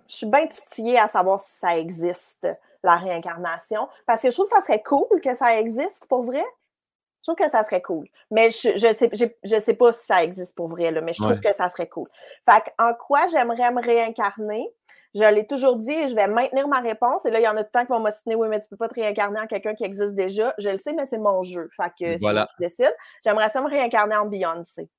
Je 0.08 0.14
suis 0.14 0.26
bien 0.26 0.46
titillée 0.46 0.98
à 0.98 1.08
savoir 1.08 1.40
si 1.40 1.52
ça 1.58 1.76
existe, 1.78 2.46
la 2.82 2.96
réincarnation, 2.96 3.88
parce 4.06 4.22
que 4.22 4.30
je 4.30 4.34
trouve 4.34 4.48
que 4.48 4.56
ça 4.56 4.62
serait 4.62 4.82
cool 4.82 5.20
que 5.22 5.34
ça 5.36 5.58
existe 5.58 6.06
pour 6.08 6.24
vrai. 6.24 6.44
Je 7.24 7.32
trouve 7.32 7.44
que 7.44 7.50
ça 7.50 7.64
serait 7.64 7.82
cool. 7.82 8.06
Mais 8.30 8.50
je, 8.52 8.76
je 8.76 8.92
sais, 8.94 9.10
j'ai- 9.12 9.36
je 9.42 9.60
sais 9.60 9.74
pas 9.74 9.92
si 9.92 10.06
ça 10.06 10.22
existe 10.22 10.54
pour 10.54 10.68
vrai, 10.68 10.92
là, 10.92 11.00
mais 11.00 11.12
je 11.12 11.20
trouve 11.22 11.32
Ouais. 11.34 11.40
que 11.40 11.54
ça 11.56 11.68
serait 11.70 11.88
cool. 11.88 12.08
Fait 12.44 12.62
en 12.78 12.94
quoi 12.94 13.26
j'aimerais 13.26 13.72
me 13.72 13.82
réincarner? 13.82 14.72
Je 15.14 15.24
l'ai 15.24 15.46
toujours 15.46 15.76
dit 15.76 15.90
et 15.92 16.08
je 16.08 16.14
vais 16.14 16.28
maintenir 16.28 16.68
ma 16.68 16.80
réponse. 16.80 17.24
Et 17.24 17.30
là, 17.30 17.40
il 17.40 17.42
y 17.44 17.48
en 17.48 17.56
a 17.56 17.64
tout 17.64 17.70
le 17.74 17.78
temps 17.80 17.86
qui 17.86 17.92
vont 17.92 18.00
m'ostiner. 18.00 18.34
Oui, 18.36 18.48
mais 18.48 18.60
tu 18.60 18.66
peux 18.68 18.76
pas 18.76 18.88
te 18.88 18.94
réincarner 18.94 19.40
en 19.40 19.46
quelqu'un 19.46 19.74
qui 19.74 19.82
existe 19.84 20.14
déjà. 20.14 20.54
Je 20.58 20.68
le 20.68 20.76
sais, 20.76 20.92
mais 20.92 21.06
c'est 21.06 21.16
mon 21.18 21.40
jeu. 21.42 21.70
Fait 21.74 21.88
que 21.88 22.12
c'est 22.12 22.18
Voilà. 22.18 22.40
moi 22.42 22.46
qui 22.48 22.56
décide. 22.62 22.94
J'aimerais 23.24 23.48
ça 23.48 23.62
me 23.62 23.68
réincarner 23.68 24.14
en 24.14 24.26
Beyoncé. 24.26 24.90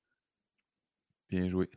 Bien 1.30 1.48
joué. 1.48 1.70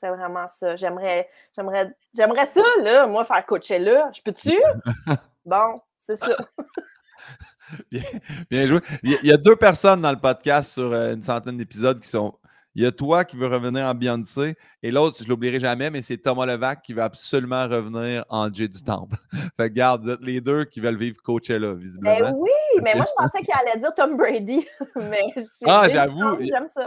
C'est 0.00 0.08
vraiment 0.08 0.46
ça. 0.58 0.76
J'aimerais, 0.76 1.28
j'aimerais, 1.54 1.94
j'aimerais 2.16 2.46
ça, 2.46 2.62
là, 2.82 3.06
moi, 3.06 3.24
faire 3.26 3.44
Coachella. 3.44 4.10
Je 4.14 4.22
peux-tu? 4.22 4.58
bon, 5.44 5.80
c'est 5.98 6.16
ça. 6.16 6.36
Bien, 7.88 8.02
bien 8.50 8.66
joué. 8.66 8.80
Il 9.04 9.16
y, 9.22 9.32
a, 9.32 9.36
deux 9.36 9.54
personnes 9.54 10.00
dans 10.00 10.10
le 10.10 10.18
podcast 10.18 10.72
sur 10.72 10.92
euh, 10.92 11.14
une 11.14 11.22
centaine 11.22 11.56
d'épisodes 11.56 12.00
qui 12.00 12.08
sont. 12.08 12.34
Il 12.74 12.82
y 12.82 12.86
a 12.86 12.90
toi 12.90 13.24
qui 13.24 13.36
veux 13.36 13.46
revenir 13.46 13.86
en 13.86 13.94
Beyoncé 13.94 14.56
et 14.82 14.90
l'autre, 14.90 15.18
je 15.22 15.28
l'oublierai 15.28 15.60
jamais, 15.60 15.88
mais 15.88 16.02
c'est 16.02 16.18
Thomas 16.18 16.46
Levac 16.46 16.82
qui 16.82 16.94
veut 16.94 17.02
absolument 17.02 17.68
revenir 17.68 18.24
en 18.28 18.52
Jay 18.52 18.66
du 18.66 18.82
Temple. 18.82 19.14
fait 19.56 19.68
que, 19.68 19.74
garde, 19.74 20.02
vous 20.02 20.10
êtes 20.10 20.20
les 20.20 20.40
deux 20.40 20.64
qui 20.64 20.80
veulent 20.80 20.98
vivre 20.98 21.22
Coachella, 21.22 21.74
visiblement. 21.74 22.18
Ben 22.18 22.34
oui, 22.36 22.50
mais 22.82 22.96
moi, 22.96 23.04
je 23.06 23.24
pensais 23.24 23.44
qu'il 23.44 23.54
allait 23.54 23.78
dire 23.78 23.94
Tom 23.94 24.16
Brady. 24.16 24.66
mais 24.96 25.22
j'ai 25.36 25.44
Ah, 25.64 25.88
j'avoue. 25.88 26.40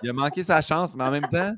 Il 0.04 0.10
a 0.10 0.14
manqué 0.14 0.44
sa 0.44 0.60
chance, 0.60 0.98
mais 0.98 1.06
en 1.06 1.12
même 1.12 1.30
temps, 1.30 1.54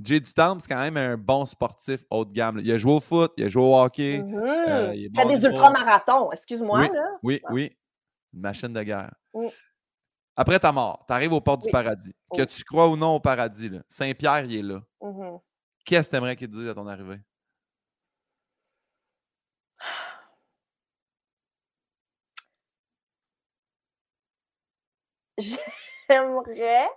Jay 0.00 0.20
du 0.20 0.32
Temple, 0.32 0.60
c'est 0.62 0.68
quand 0.68 0.78
même 0.80 0.96
un 0.96 1.16
bon 1.16 1.44
sportif 1.44 2.04
haut 2.10 2.24
de 2.24 2.32
gamme. 2.32 2.60
Il 2.62 2.70
a 2.70 2.78
joué 2.78 2.92
au 2.92 3.00
foot, 3.00 3.32
il 3.36 3.44
a 3.44 3.48
joué 3.48 3.62
au 3.62 3.76
hockey. 3.76 4.22
Mhm. 4.22 4.34
euh, 4.38 4.94
il 4.94 5.10
Fait 5.14 5.26
des 5.26 5.44
ultramarathons, 5.44 6.30
excuse-moi, 6.32 6.80
Oui. 6.80 6.88
là. 6.94 7.04
Oui, 7.22 7.40
oui. 7.50 7.76
Une 8.32 8.40
machine 8.40 8.72
de 8.72 8.82
guerre. 8.82 9.12
Oui. 9.32 9.48
Après 10.36 10.58
ta 10.60 10.70
mort, 10.70 11.04
tu 11.08 11.12
arrives 11.12 11.32
aux 11.32 11.40
portes 11.40 11.62
du 11.62 11.66
Oui. 11.66 11.72
paradis. 11.72 12.14
Que 12.32 12.42
tu 12.42 12.62
crois 12.62 12.88
ou 12.88 12.96
non 12.96 13.16
au 13.16 13.20
paradis, 13.20 13.70
Saint-Pierre, 13.88 14.44
il 14.44 14.54
est 14.56 14.62
là. 14.62 14.82
Mhm. 15.02 15.38
Qu'est-ce 15.84 16.08
que 16.08 16.10
tu 16.12 16.16
aimerais 16.18 16.36
qu'il 16.36 16.48
te 16.48 16.54
dise 16.54 16.68
à 16.68 16.74
ton 16.74 16.86
arrivée? 16.86 17.18
J'aimerais, 26.08 26.88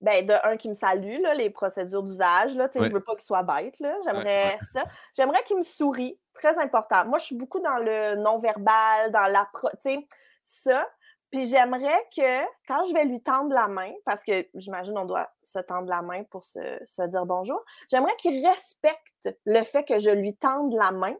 ben, 0.00 0.24
de 0.24 0.34
un, 0.44 0.56
qui 0.56 0.68
me 0.68 0.74
salue, 0.74 1.20
là, 1.20 1.34
les 1.34 1.50
procédures 1.50 2.02
d'usage, 2.02 2.56
là, 2.56 2.68
Oui. 2.74 2.86
je 2.88 2.92
veux 2.92 3.00
pas 3.00 3.14
qu'il 3.14 3.24
soit 3.24 3.42
bête, 3.42 3.78
là. 3.80 3.94
J'aimerais 4.04 4.58
ça. 4.72 4.84
J'aimerais 5.16 5.42
qu'il 5.42 5.58
me 5.58 5.62
sourie, 5.62 6.18
très 6.34 6.56
important. 6.58 7.04
Moi, 7.06 7.18
je 7.18 7.24
suis 7.24 7.36
beaucoup 7.36 7.60
dans 7.60 7.78
le 7.78 8.14
non-verbal, 8.16 9.10
dans 9.10 9.26
la, 9.26 9.48
tu 9.62 9.68
sais, 9.82 10.08
ça. 10.42 10.86
Puis 11.30 11.46
j'aimerais 11.46 12.08
que, 12.16 12.44
quand 12.66 12.84
je 12.84 12.94
vais 12.94 13.04
lui 13.04 13.22
tendre 13.22 13.52
la 13.52 13.68
main, 13.68 13.92
parce 14.06 14.22
que 14.22 14.46
j'imagine 14.54 14.96
on 14.96 15.04
doit 15.04 15.28
se 15.42 15.58
tendre 15.58 15.88
la 15.88 16.00
main 16.00 16.24
pour 16.24 16.42
se, 16.42 16.58
se 16.86 17.02
dire 17.02 17.26
bonjour, 17.26 17.62
j'aimerais 17.90 18.16
qu'il 18.16 18.46
respecte 18.46 19.36
le 19.44 19.62
fait 19.62 19.84
que 19.84 19.98
je 19.98 20.08
lui 20.08 20.34
tende 20.36 20.72
la 20.72 20.90
main 20.90 21.14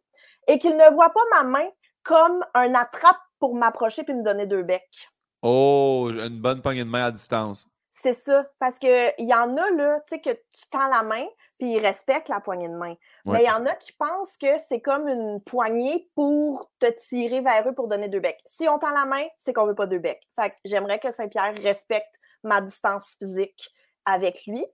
et 0.46 0.58
qu'il 0.58 0.76
ne 0.76 0.94
voit 0.94 1.10
pas 1.10 1.20
ma 1.32 1.44
main 1.44 1.68
comme 2.04 2.42
un 2.54 2.74
attrape 2.74 3.18
pour 3.38 3.54
m'approcher 3.54 4.02
puis 4.02 4.14
me 4.14 4.22
donner 4.22 4.46
deux 4.46 4.62
becs. 4.62 5.10
Oh, 5.42 6.08
une 6.10 6.40
bonne 6.40 6.62
poignée 6.62 6.84
de 6.84 6.88
main 6.88 7.04
à 7.04 7.10
distance. 7.10 7.68
C'est 8.00 8.14
ça, 8.14 8.46
parce 8.60 8.78
qu'il 8.78 9.12
y 9.18 9.34
en 9.34 9.56
a, 9.56 9.70
là, 9.70 10.00
tu 10.08 10.14
sais, 10.14 10.20
que 10.20 10.30
tu 10.30 10.66
tends 10.70 10.86
la 10.88 11.02
main, 11.02 11.26
puis 11.58 11.72
ils 11.72 11.80
respectent 11.80 12.28
la 12.28 12.40
poignée 12.40 12.68
de 12.68 12.74
main. 12.74 12.90
Ouais. 13.24 13.38
Mais 13.38 13.42
il 13.42 13.46
y 13.46 13.50
en 13.50 13.66
a 13.66 13.74
qui 13.74 13.92
pensent 13.92 14.36
que 14.40 14.46
c'est 14.68 14.80
comme 14.80 15.08
une 15.08 15.40
poignée 15.42 16.08
pour 16.14 16.70
te 16.78 16.86
tirer 17.08 17.40
vers 17.40 17.68
eux 17.68 17.74
pour 17.74 17.88
donner 17.88 18.08
deux 18.08 18.20
becs. 18.20 18.40
Si 18.46 18.68
on 18.68 18.78
tend 18.78 18.90
la 18.90 19.04
main, 19.04 19.24
c'est 19.44 19.52
qu'on 19.52 19.66
veut 19.66 19.74
pas 19.74 19.86
deux 19.86 19.98
becs. 19.98 20.22
Fait 20.38 20.50
que 20.50 20.54
j'aimerais 20.64 21.00
que 21.00 21.12
Saint-Pierre 21.12 21.54
respecte 21.62 22.14
ma 22.44 22.60
distance 22.60 23.02
physique 23.20 23.68
avec 24.04 24.46
lui. 24.46 24.64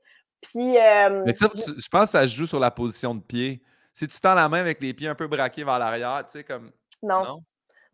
Puis, 0.43 0.79
euh, 0.79 1.23
Mais 1.25 1.33
ça, 1.33 1.49
je- 1.55 1.81
je 1.81 1.89
pense 1.89 2.05
que 2.05 2.11
ça 2.19 2.23
se 2.23 2.35
joue 2.35 2.47
sur 2.47 2.61
la 2.61 2.71
position 2.71 3.15
de 3.15 3.23
pied. 3.23 3.63
Si 3.95 4.07
tu 4.07 4.21
tends 4.21 4.35
la 4.35 4.49
main 4.51 4.61
avec 4.61 4.83
les 4.83 4.93
pieds 4.93 5.09
un 5.09 5.15
peu 5.15 5.27
braqués 5.29 5.65
vers 5.65 5.79
l'arrière, 5.79 6.23
tu 6.27 6.33
sais, 6.33 6.45
comme. 6.45 6.71
non, 7.03 7.25
Non? 7.25 7.41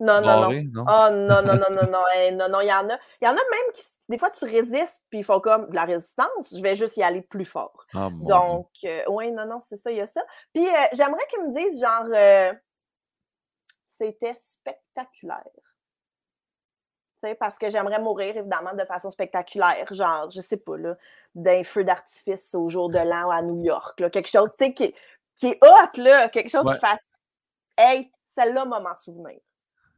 non, 0.01 0.21
non, 0.21 0.21
non. 0.21 0.41
Barré, 0.41 0.63
non? 0.73 0.85
Oh 0.87 1.09
non, 1.13 1.41
non, 1.43 1.55
non, 1.55 1.69
non, 1.71 1.87
non, 1.89 2.03
hey, 2.15 2.31
non, 2.35 2.49
non, 2.49 2.59
il 2.59 2.67
y 2.67 2.73
en 2.73 2.89
a. 2.89 2.97
Il 3.21 3.25
y 3.25 3.27
en 3.27 3.31
a 3.31 3.35
même 3.35 3.71
qui, 3.73 3.83
des 4.11 4.17
fois, 4.19 4.29
tu 4.29 4.45
résistes, 4.45 5.01
puis 5.09 5.19
ils 5.19 5.23
font 5.23 5.39
comme 5.39 5.67
de 5.69 5.75
la 5.75 5.85
résistance, 5.85 6.55
je 6.55 6.61
vais 6.61 6.75
juste 6.75 6.97
y 6.97 7.03
aller 7.03 7.21
plus 7.21 7.45
fort. 7.45 7.85
Dieu. 7.93 8.09
Donc, 8.27 8.69
oui, 9.07 9.31
non, 9.31 9.45
non, 9.47 9.59
c'est 9.67 9.77
ça, 9.77 9.89
il 9.89 9.97
y 9.97 10.01
a 10.01 10.07
ça. 10.07 10.21
Puis, 10.53 10.67
euh, 10.67 10.71
j'aimerais 10.93 11.25
qu'ils 11.29 11.41
me 11.43 11.53
disent, 11.57 11.81
genre, 11.81 12.05
euh, 12.13 12.53
c'était 13.87 14.35
spectaculaire. 14.37 15.43
Tu 17.23 17.27
sais, 17.29 17.35
parce 17.35 17.57
que 17.57 17.69
j'aimerais 17.69 17.99
mourir, 17.99 18.35
évidemment, 18.35 18.73
de 18.73 18.83
façon 18.85 19.11
spectaculaire. 19.11 19.85
Genre, 19.93 20.29
je 20.31 20.41
sais 20.41 20.57
pas, 20.57 20.77
là, 20.77 20.95
d'un 21.35 21.63
feu 21.63 21.83
d'artifice 21.83 22.53
au 22.55 22.67
jour 22.67 22.89
de 22.89 22.97
l'an 23.09 23.29
à 23.29 23.41
New 23.41 23.63
York. 23.63 23.99
Là, 23.99 24.09
quelque 24.09 24.29
chose, 24.29 24.49
tu 24.57 24.65
sais, 24.65 24.73
qui, 24.73 24.95
qui 25.35 25.47
est 25.47 25.59
hot, 25.63 26.01
là. 26.01 26.29
Quelque 26.29 26.49
chose 26.49 26.65
Ouais. 26.65 26.73
qui 26.73 26.79
fasse 26.79 27.07
Hey, 27.77 28.11
celle-là 28.35 28.65
m'a 28.65 28.79
m'en 28.79 28.95
souvenir. 28.95 29.39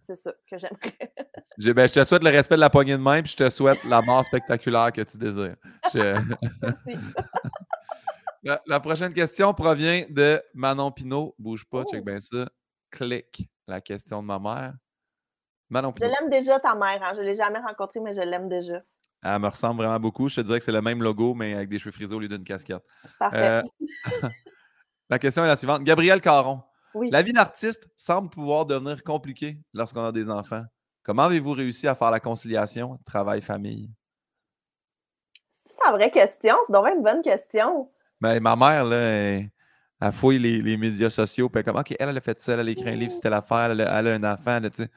C'est 0.06 0.16
ça 0.16 0.34
que 0.50 0.58
j'aimerais. 0.58 0.98
J'ai- 1.58 1.74
ben, 1.74 1.88
je 1.88 1.94
te 1.94 2.04
souhaite 2.04 2.24
le 2.24 2.30
respect 2.30 2.56
de 2.56 2.60
la 2.60 2.70
poignée 2.70 2.94
de 2.94 3.02
main, 3.02 3.22
puis 3.22 3.32
je 3.32 3.38
te 3.38 3.50
souhaite 3.50 3.84
la 3.86 4.02
mort 4.02 4.24
spectaculaire 4.26 4.92
que 4.92 5.02
tu 5.02 5.18
désires. 5.18 5.56
Je- 5.94 6.18
la, 8.44 8.62
la 8.68 8.80
prochaine 8.80 9.14
question 9.14 9.54
provient 9.54 10.04
de 10.10 10.42
Manon 10.54 10.92
Pinot. 10.92 11.36
Bouge 11.40 11.66
pas, 11.66 11.84
check 11.86 12.02
Oh. 12.02 12.06
bien 12.06 12.20
ça. 12.20 12.50
Clique 12.90 13.50
la 13.68 13.82
question 13.82 14.22
de 14.22 14.28
ma 14.28 14.40
mère. 14.40 14.74
Manon 15.70 15.94
Je 16.00 16.06
l'aime 16.06 16.30
déjà, 16.30 16.60
ta 16.60 16.76
mère. 16.76 17.02
Hein? 17.04 17.14
Je 17.16 17.22
ne 17.22 17.26
l'ai 17.26 17.36
jamais 17.36 17.60
rencontrée, 17.60 18.00
mais 18.02 18.14
je 18.14 18.22
l'aime 18.22 18.50
déjà. 18.50 18.82
Elle 19.24 19.40
me 19.40 19.48
ressemble 19.48 19.78
vraiment 19.82 20.00
beaucoup. 20.00 20.28
Je 20.28 20.36
te 20.36 20.42
dirais 20.42 20.60
que 20.60 20.66
c'est 20.66 20.72
le 20.74 20.82
même 20.82 21.02
logo, 21.02 21.34
mais 21.34 21.54
avec 21.54 21.70
des 21.70 21.80
cheveux 21.80 21.92
frisés 21.92 22.14
au 22.14 22.20
lieu 22.20 22.28
d'une 22.28 22.44
casquette. 22.44 22.84
Parfait. 23.18 23.38
Euh, 23.40 23.64
la 25.10 25.18
question 25.18 25.44
est 25.46 25.48
la 25.48 25.56
suivante. 25.56 25.84
Gabriel 25.84 26.20
Caron. 26.20 26.62
Oui. 26.94 27.10
La 27.12 27.22
vie 27.22 27.34
d'artiste 27.34 27.90
semble 27.96 28.30
pouvoir 28.30 28.66
devenir 28.66 29.04
compliquée 29.04 29.58
lorsqu'on 29.74 30.04
a 30.06 30.12
des 30.12 30.30
enfants. 30.30 30.64
Comment 31.04 31.24
avez-vous 31.24 31.52
réussi 31.52 31.88
à 31.88 31.96
faire 31.96 32.12
la 32.12 32.20
conciliation 32.20 32.98
travail-famille? 33.06 33.90
C'est 35.66 35.90
une 35.90 35.96
vraie 35.96 36.12
question. 36.12 36.56
C'est 36.68 36.74
donc 36.74 36.88
une 36.88 37.02
bonne 37.04 37.22
question. 37.22 37.90
Ben, 38.22 38.40
ma 38.42 38.56
mère, 38.56 38.86
là, 38.86 38.96
elle, 38.98 39.50
elle 40.00 40.12
fouille 40.12 40.40
les, 40.40 40.62
les 40.62 40.78
médias 40.78 41.10
sociaux. 41.10 41.50
Puis 41.50 41.60
elle 41.60 41.66
comme, 41.66 41.78
OK, 41.80 41.92
elle, 42.00 42.10
elle 42.10 42.18
a 42.18 42.22
fait 42.22 42.40
ça, 42.42 42.54
elle 42.54 42.68
a 42.68 42.72
écrit 42.72 42.90
un 42.90 42.96
livre, 42.96 43.12
c'était 43.12 43.30
l'affaire, 43.30 43.72
elle, 43.72 43.82
a- 43.82 44.00
elle 44.00 44.08
a 44.08 44.14
un 44.14 44.34
enfant, 44.34 44.60
là, 44.60 44.70
tu 44.70 44.84
sais. 44.84 44.90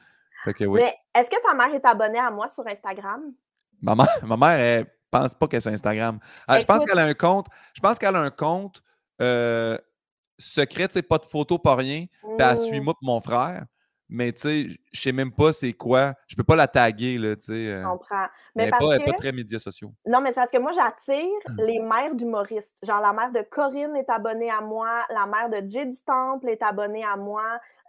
Fait 0.43 0.53
que 0.53 0.63
oui. 0.65 0.81
Mais 0.81 0.93
est-ce 1.19 1.29
que 1.29 1.41
ta 1.41 1.53
mère 1.53 1.73
est 1.73 1.85
abonnée 1.85 2.19
à 2.19 2.29
moi 2.29 2.47
sur 2.49 2.65
Instagram? 2.67 3.33
Ma 3.81 3.95
mère, 3.95 4.07
ma 4.25 4.37
mère, 4.37 4.59
elle 4.59 4.87
pense 5.09 5.33
pas 5.35 5.47
qu'elle 5.47 5.57
est 5.57 5.61
sur 5.61 5.71
Instagram. 5.71 6.19
Ah, 6.47 6.59
je 6.59 6.65
pense 6.65 6.85
qu'elle 6.85 6.99
a 6.99 7.05
un 7.05 7.13
compte. 7.13 7.47
Je 7.73 7.81
pense 7.81 7.97
qu'elle 7.97 8.15
a 8.15 8.19
un 8.21 8.29
compte 8.29 8.81
euh, 9.21 9.77
secret, 10.37 10.87
tu 10.87 10.93
sais, 10.93 11.01
pas 11.03 11.17
de 11.17 11.25
photo, 11.25 11.57
pas 11.59 11.75
rien. 11.75 12.05
Puis 12.37 12.45
elle 12.47 12.57
suit 12.57 12.79
Hmm, 12.79 12.83
moi 12.83 12.93
et 13.01 13.05
mon 13.05 13.21
frère. 13.21 13.65
Mais 14.09 14.31
tu 14.33 14.41
sais, 14.41 14.67
je 14.97 15.03
sais 15.03 15.11
même 15.11 15.31
pas 15.31 15.53
c'est 15.53 15.73
quoi. 15.73 16.13
Je 16.27 16.35
peux 16.35 16.43
pas 16.43 16.55
la 16.55 16.67
taguer, 16.67 17.17
là, 17.17 17.35
tu 17.35 17.45
sais. 17.45 17.53
euh, 17.53 17.81
Je 17.83 17.87
comprends. 17.87 18.23
elle 18.23 18.29
Mais 18.55 18.69
parce 18.69 18.83
pas, 18.85 18.95
elle 18.95 19.01
est 19.01 19.05
que... 19.05 19.11
pas 19.11 19.17
très 19.17 19.31
médias 19.31 19.59
sociaux. 19.59 19.91
Non, 20.05 20.19
mais 20.21 20.29
c'est 20.29 20.35
parce 20.35 20.51
que 20.51 20.57
moi, 20.57 20.71
j'attire 20.73 21.25
Hmm. 21.47 21.55
les 21.65 21.79
mères 21.79 22.15
d'humoristes. 22.15 22.75
Genre, 22.83 22.99
la 23.01 23.13
mère 23.13 23.31
de 23.31 23.41
Corinne 23.49 23.95
est 23.95 24.09
abonnée 24.09 24.49
à 24.51 24.61
moi, 24.61 24.87
la 25.09 25.25
mère 25.25 25.49
de 25.49 25.67
Jay 25.67 25.85
du 25.85 25.97
Temple 26.05 26.49
est 26.49 26.61
abonnée 26.61 27.03
à 27.05 27.15
moi. 27.15 27.43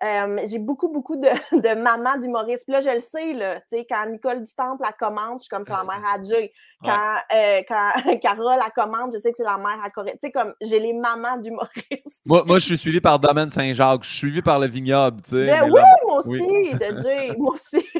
Euh, 0.05 0.39
j'ai 0.47 0.59
beaucoup, 0.59 0.89
beaucoup 0.89 1.17
de, 1.17 1.23
de 1.61 1.81
mamans 1.81 2.17
d'humoristes. 2.19 2.65
Puis 2.65 2.73
là, 2.75 2.81
je 2.81 2.91
le 2.91 3.01
sais, 3.01 3.33
là, 3.33 3.61
tu 3.61 3.79
sais, 3.79 3.87
quand 3.89 4.07
Nicole 4.09 4.45
du 4.45 4.53
Temple, 4.55 4.85
elle 4.87 4.95
commande, 4.99 5.39
je 5.39 5.45
suis 5.45 5.49
comme 5.49 5.65
c'est 5.65 5.73
la 5.73 5.85
mère 5.85 6.03
à 6.15 6.23
Jay. 6.23 6.53
Quand, 6.85 7.17
euh, 7.35 7.63
quand 7.67 8.19
Carole, 8.23 8.59
elle 8.65 8.73
commande, 8.73 9.13
je 9.15 9.19
sais 9.19 9.31
que 9.33 9.37
c'est 9.39 9.45
la 9.45 9.57
mère 9.59 9.79
à 9.83 9.91
Corinne. 9.91 10.15
Tu 10.23 10.29
sais, 10.29 10.31
comme, 10.33 10.55
j'ai 10.61 10.79
les 10.79 10.93
mamans 10.93 11.37
d'humoristes. 11.39 12.21
Moi, 12.27 12.43
moi, 12.47 12.59
je 12.59 12.67
suis 12.67 12.79
suivi 12.79 13.01
par 13.01 13.19
Domaine 13.19 13.51
Saint-Jacques. 13.51 14.03
Je 14.05 14.09
suis 14.09 14.19
suivi 14.19 14.43
par 14.43 14.59
le 14.59 14.67
vignoble, 14.69 15.23
tu 15.23 15.31
sais. 15.31 15.61
Oui, 15.63 15.71
là- 15.81 15.85
moi 16.07 16.19
aussi, 16.19 16.29
oui. 16.31 16.73
de 16.75 16.98
Moi 17.39 17.55
aussi. 17.55 17.87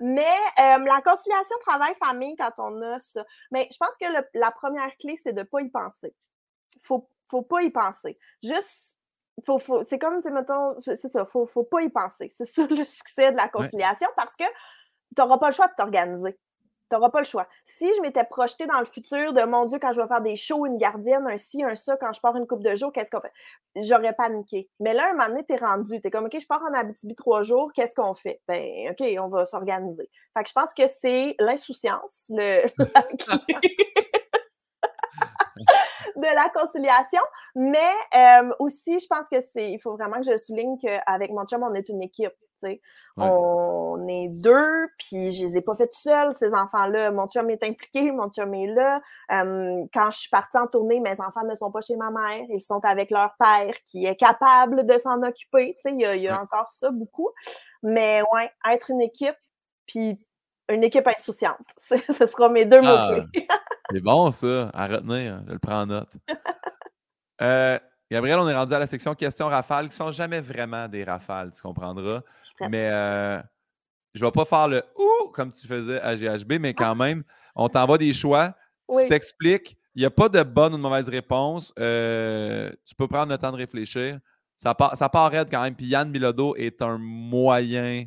Mais 0.00 0.22
euh, 0.60 0.78
la 0.78 1.00
conciliation 1.02 1.56
travail-famille, 1.66 2.36
quand 2.36 2.52
on 2.58 2.80
a 2.82 3.00
ça, 3.00 3.24
mais 3.50 3.68
je 3.72 3.76
pense 3.78 3.96
que 4.00 4.06
le- 4.06 4.28
la 4.34 4.50
première 4.52 4.96
clé, 4.96 5.18
c'est 5.22 5.32
de 5.32 5.40
ne 5.40 5.44
pas 5.44 5.60
y 5.60 5.68
penser. 5.70 6.14
Faut, 6.82 7.10
faut 7.28 7.42
pas 7.42 7.62
y 7.62 7.70
penser. 7.70 8.16
Juste, 8.42 8.96
faut, 9.44 9.58
faut, 9.58 9.84
c'est 9.88 9.98
comme, 9.98 10.20
mettons, 10.32 10.78
c'est 10.80 10.94
c'est 10.94 11.08
ça, 11.08 11.24
faut, 11.24 11.46
faut 11.46 11.64
pas 11.64 11.80
y 11.82 11.90
penser. 11.90 12.32
C'est 12.36 12.46
ça 12.46 12.64
le 12.70 12.84
succès 12.84 13.32
de 13.32 13.36
la 13.36 13.48
conciliation 13.48 14.08
parce 14.16 14.36
que 14.36 14.44
tu 14.44 15.20
n'auras 15.20 15.38
pas 15.38 15.48
le 15.48 15.54
choix 15.54 15.66
de 15.66 15.74
t'organiser. 15.76 16.38
Tu 16.90 16.96
n'auras 16.96 17.10
pas 17.10 17.18
le 17.18 17.26
choix. 17.26 17.46
Si 17.66 17.86
je 17.96 18.00
m'étais 18.00 18.24
projetée 18.24 18.66
dans 18.66 18.78
le 18.78 18.86
futur 18.86 19.32
de 19.32 19.42
mon 19.42 19.66
Dieu, 19.66 19.78
quand 19.80 19.92
je 19.92 20.00
vais 20.00 20.06
faire 20.08 20.22
des 20.22 20.36
shows, 20.36 20.66
une 20.66 20.78
gardienne, 20.78 21.26
un 21.26 21.36
ci, 21.36 21.62
un 21.62 21.74
ça, 21.74 21.96
quand 21.96 22.12
je 22.12 22.20
pars 22.20 22.34
une 22.36 22.46
coupe 22.46 22.62
de 22.62 22.74
jours, 22.74 22.92
qu'est-ce 22.92 23.10
qu'on 23.10 23.20
fait? 23.20 23.32
J'aurais 23.76 24.14
paniqué. 24.14 24.68
Mais 24.80 24.94
là, 24.94 25.10
un 25.10 25.12
moment 25.12 25.28
donné, 25.28 25.44
t'es 25.44 25.56
rendu. 25.56 26.00
T'es 26.00 26.10
comme, 26.10 26.26
OK, 26.26 26.38
je 26.40 26.46
pars 26.46 26.62
en 26.62 26.72
Abitibi 26.72 27.14
trois 27.14 27.42
jours, 27.42 27.72
qu'est-ce 27.74 27.94
qu'on 27.94 28.14
fait? 28.14 28.40
Ben, 28.48 28.90
OK, 28.90 29.02
on 29.20 29.28
va 29.28 29.44
s'organiser. 29.44 30.08
Fait 30.36 30.42
que 30.42 30.48
je 30.48 30.54
pense 30.54 30.72
que 30.74 30.84
c'est 31.00 31.36
l'insouciance, 31.38 32.26
le, 32.30 32.62
la 32.78 33.02
clé 33.02 33.76
de 36.16 36.34
la 36.34 36.48
conciliation. 36.50 37.22
Mais 37.54 37.92
euh, 38.16 38.52
aussi, 38.58 38.98
je 38.98 39.06
pense 39.06 39.28
que 39.30 39.36
c'est, 39.54 39.70
il 39.70 39.78
faut 39.78 39.94
vraiment 39.96 40.20
que 40.20 40.30
je 40.30 40.36
souligne 40.36 40.78
qu'avec 40.78 41.30
mon 41.30 41.44
chum, 41.44 41.62
on 41.62 41.74
est 41.74 41.88
une 41.88 42.02
équipe. 42.02 42.32
On 43.16 44.06
est 44.08 44.28
deux, 44.42 44.88
puis 44.98 45.32
je 45.32 45.46
les 45.46 45.58
ai 45.58 45.60
pas 45.60 45.74
fait 45.74 45.92
seuls, 45.92 46.34
ces 46.38 46.52
enfants-là. 46.52 47.10
Mon 47.10 47.26
chum 47.26 47.50
est 47.50 47.62
impliqué, 47.62 48.12
mon 48.12 48.28
chum 48.30 48.52
est 48.54 48.66
là. 48.68 49.00
quand 49.30 50.10
je 50.10 50.18
suis 50.18 50.30
partie 50.30 50.58
en 50.58 50.66
tournée, 50.66 51.00
mes 51.00 51.20
enfants 51.20 51.44
ne 51.44 51.54
sont 51.56 51.70
pas 51.70 51.80
chez 51.80 51.96
ma 51.96 52.10
mère, 52.10 52.44
ils 52.48 52.62
sont 52.62 52.80
avec 52.84 53.10
leur 53.10 53.34
père 53.38 53.74
qui 53.86 54.06
est 54.06 54.16
capable 54.16 54.86
de 54.86 54.98
s'en 54.98 55.22
occuper. 55.22 55.76
Tu 55.76 55.90
sais, 55.90 55.94
il 55.94 56.00
y 56.00 56.04
a, 56.04 56.16
y 56.16 56.28
a 56.28 56.40
encore 56.40 56.70
ça 56.70 56.90
beaucoup. 56.90 57.30
Mais 57.82 58.22
ouais, 58.32 58.50
être 58.70 58.90
une 58.90 59.00
équipe, 59.00 59.36
puis 59.86 60.18
une 60.68 60.84
équipe 60.84 61.06
insouciante. 61.06 61.58
Ce 61.88 62.26
sera 62.26 62.48
mes 62.48 62.64
deux 62.64 62.80
mots-clés. 62.80 63.46
Ah, 63.48 63.60
c'est 63.90 64.00
bon, 64.00 64.30
ça, 64.30 64.70
à 64.74 64.86
retenir. 64.86 65.42
Je 65.46 65.52
le 65.52 65.58
prends 65.58 65.82
en 65.82 65.86
note. 65.86 66.12
Euh, 67.40 67.78
Gabriel, 68.10 68.38
on 68.38 68.48
est 68.48 68.54
rendu 68.54 68.72
à 68.72 68.78
la 68.78 68.86
section 68.86 69.14
questions 69.14 69.48
rafales 69.48 69.88
qui 69.88 69.96
sont 69.96 70.12
jamais 70.12 70.40
vraiment 70.40 70.88
des 70.88 71.04
rafales, 71.04 71.52
tu 71.52 71.60
comprendras. 71.60 72.22
Mais 72.70 72.88
euh, 72.90 73.40
je 74.14 74.24
ne 74.24 74.26
vais 74.26 74.32
pas 74.32 74.44
faire 74.44 74.68
le 74.68 74.82
ou 74.96 75.28
comme 75.28 75.50
tu 75.50 75.66
faisais 75.66 76.00
à 76.00 76.16
GHB, 76.16 76.54
mais 76.60 76.74
quand 76.74 76.94
même, 76.94 77.22
on 77.54 77.68
t'envoie 77.68 77.98
des 77.98 78.12
choix. 78.12 78.54
Tu 78.90 79.08
t'expliques. 79.08 79.76
Il 79.94 80.00
n'y 80.00 80.06
a 80.06 80.10
pas 80.10 80.28
de 80.28 80.42
bonne 80.42 80.74
ou 80.74 80.76
de 80.76 80.82
mauvaise 80.82 81.08
réponse. 81.08 81.72
Euh, 81.78 82.70
tu 82.86 82.94
peux 82.94 83.08
prendre 83.08 83.30
le 83.30 83.36
temps 83.36 83.52
de 83.52 83.56
réfléchir. 83.56 84.18
Ça 84.56 84.74
part, 84.74 84.96
ça 84.96 85.08
part 85.08 85.30
raide 85.30 85.48
quand 85.50 85.62
même. 85.62 85.74
Puis 85.74 85.86
Yann 85.86 86.10
Bilodeau 86.10 86.54
est 86.56 86.80
un 86.82 86.98
moyen 86.98 88.06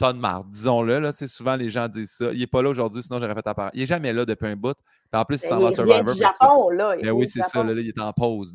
de 0.00 0.18
marre, 0.18 0.44
disons-le. 0.44 0.98
Là, 0.98 1.12
souvent, 1.12 1.56
les 1.56 1.70
gens 1.70 1.88
disent 1.88 2.12
ça. 2.12 2.32
Il 2.32 2.40
n'est 2.40 2.46
pas 2.46 2.62
là 2.62 2.70
aujourd'hui, 2.70 3.02
sinon 3.02 3.18
j'aurais 3.18 3.34
fait 3.34 3.42
ta 3.42 3.54
part. 3.54 3.70
Il 3.74 3.80
n'est 3.80 3.86
jamais 3.86 4.12
là 4.12 4.24
depuis 4.24 4.46
un 4.46 4.56
bout. 4.56 4.74
Puis 4.74 5.20
en 5.20 5.24
plus, 5.24 5.36
il 5.36 5.48
s'en 5.48 5.60
va 5.60 5.72
Survivor. 5.72 6.14
Du 6.14 6.18
Japon, 6.18 6.70
là. 6.70 6.96
Ben 7.00 7.10
oui, 7.10 7.28
c'est 7.28 7.42
ça. 7.42 7.62
Là, 7.62 7.72
il 7.72 7.88
est 7.88 8.00
en 8.00 8.12
pause. 8.12 8.54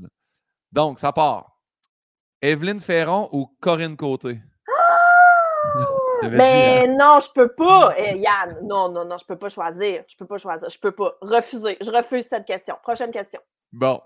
Donc, 0.72 1.00
ça 1.00 1.12
part. 1.12 1.58
Evelyne 2.42 2.80
Ferron 2.80 3.30
ou 3.32 3.48
Corinne 3.60 3.98
Côté? 3.98 4.40
Mais 6.24 6.86
hein. 6.88 6.96
non, 6.98 7.20
je 7.20 7.32
peux 7.34 7.50
pas, 7.50 7.94
eh, 7.98 8.18
Yann. 8.18 8.60
Non, 8.64 8.90
non, 8.90 9.06
non, 9.06 9.18
je 9.18 9.26
peux 9.26 9.38
pas 9.38 9.50
choisir. 9.50 10.04
Je 10.08 10.16
peux 10.16 10.26
pas 10.26 10.38
choisir. 10.38 10.70
Je 10.70 10.80
peux 10.80 10.92
pas. 10.92 11.14
Refuser. 11.22 11.78
Je 11.82 11.92
refuse 11.92 12.28
cette 12.30 12.46
question. 12.46 12.76
Prochaine 12.82 13.12
question. 13.12 13.40
Bon. 13.72 14.02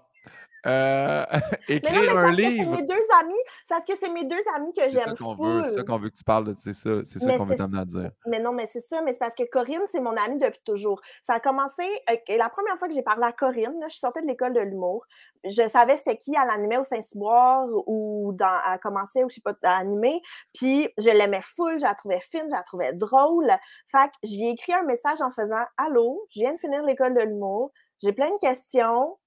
Euh, 0.66 1.26
écrire 1.68 2.18
un 2.18 2.32
livre. 2.32 2.64
C'est 2.64 2.82
mes 2.82 2.88
deux 2.88 3.06
amis. 3.20 3.34
C'est 3.68 3.76
parce 3.76 3.86
que 3.86 3.94
c'est 4.02 4.10
mes 4.10 4.24
deux 4.24 4.42
amis 4.56 4.74
que 4.74 4.88
j'aime 4.88 5.02
C'est 5.02 5.10
ça 5.10 5.84
qu'on 5.84 5.98
veut 5.98 6.10
que 6.10 6.16
tu 6.16 6.24
parles. 6.24 6.54
C'est 6.56 6.74
ça, 6.74 7.04
c'est 7.04 7.20
ça 7.20 7.38
qu'on 7.38 7.46
veut 7.46 7.58
t'amener 7.58 7.82
à 7.82 7.86
dire. 7.86 8.12
Mais 8.28 8.40
non, 8.40 8.54
mais 8.54 8.68
c'est 8.72 8.82
ça. 8.88 9.02
Mais 9.02 9.12
c'est 9.14 9.20
parce 9.20 9.36
que 9.36 9.44
Corinne, 9.50 9.82
c'est 9.92 10.00
mon 10.00 10.16
amie 10.16 10.40
depuis 10.40 10.62
toujours. 10.66 11.02
Ça 11.26 11.34
a 11.34 11.40
commencé. 11.40 11.84
Euh, 12.10 12.16
la 12.38 12.50
première 12.50 12.78
fois 12.78 12.88
que 12.88 12.94
j'ai 12.94 13.02
parlé 13.02 13.26
à 13.26 13.34
Corinne, 13.34 13.78
je 13.90 13.96
sortais 13.96 14.22
de 14.22 14.28
l'école 14.28 14.54
de 14.54 14.62
l'humour. 14.62 15.06
Je 15.44 15.68
savais 15.68 15.98
c'était 15.98 16.18
qui. 16.18 16.32
Elle 16.32 16.50
animait 16.50 16.78
au 16.78 16.84
Saint-Cyboire 16.84 17.68
ou 17.88 18.32
dans, 18.34 18.60
elle 18.72 18.80
commençait, 18.80 19.24
ou 19.24 19.30
je 19.30 19.36
sais 19.36 19.42
pas, 19.42 19.54
à 19.64 19.78
animer. 19.78 20.22
Puis 20.54 20.90
je 20.98 21.10
l'aimais 21.10 21.42
full. 21.42 21.80
Je 21.80 21.84
la 21.84 21.94
trouvais 21.94 22.22
fine. 22.22 22.46
Je 22.48 22.56
la 22.56 22.64
trouvais 22.64 22.94
drôle. 22.94 23.52
Fait 23.92 24.08
que 24.08 24.14
j'ai 24.24 24.50
écrit 24.50 24.74
un 24.74 24.84
message 24.84 25.22
en 25.22 25.32
faisant 25.32 25.64
Allô, 25.78 26.26
je 26.30 26.40
viens 26.40 26.54
de 26.54 26.60
finir 26.60 26.84
l'école 26.84 27.16
de 27.16 27.22
l'humour. 27.22 27.72
J'ai 28.02 28.12
plein 28.12 28.30
de 28.30 28.40
questions 28.40 29.18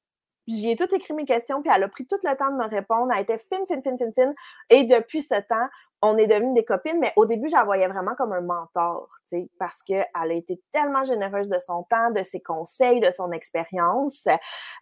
J'y 0.47 0.71
ai 0.71 0.77
tout 0.77 0.93
écrit 0.95 1.15
mes 1.15 1.25
questions, 1.25 1.61
puis 1.63 1.71
elle 1.75 1.83
a 1.83 1.89
pris 1.89 2.07
tout 2.07 2.19
le 2.23 2.37
temps 2.37 2.51
de 2.51 2.57
me 2.57 2.69
répondre. 2.69 3.13
Elle 3.13 3.23
était 3.23 3.39
fine, 3.39 3.67
fine, 3.67 3.83
fine, 3.83 3.99
fine, 3.99 4.13
fine. 4.17 4.35
Et 4.71 4.85
depuis 4.85 5.23
ce 5.23 5.41
temps, 5.41 5.69
on 6.03 6.17
est 6.19 6.27
devenues 6.27 6.55
des 6.55 6.65
copines, 6.65 6.99
mais 7.01 7.13
au 7.17 7.25
début, 7.25 7.49
je 7.49 7.57
la 7.57 7.65
voyais 7.65 7.89
vraiment 7.89 8.15
comme 8.15 8.33
un 8.33 8.43
mentor, 8.43 9.09
tu 9.29 9.39
sais, 9.39 9.51
parce 9.59 9.83
qu'elle 9.83 10.07
a 10.13 10.33
été 10.33 10.61
tellement 10.73 11.05
généreuse 11.05 11.49
de 11.49 11.59
son 11.59 11.85
temps, 11.85 12.11
de 12.11 12.23
ses 12.23 12.41
conseils, 12.41 13.01
de 13.01 13.11
son 13.11 13.33
expérience. 13.33 14.27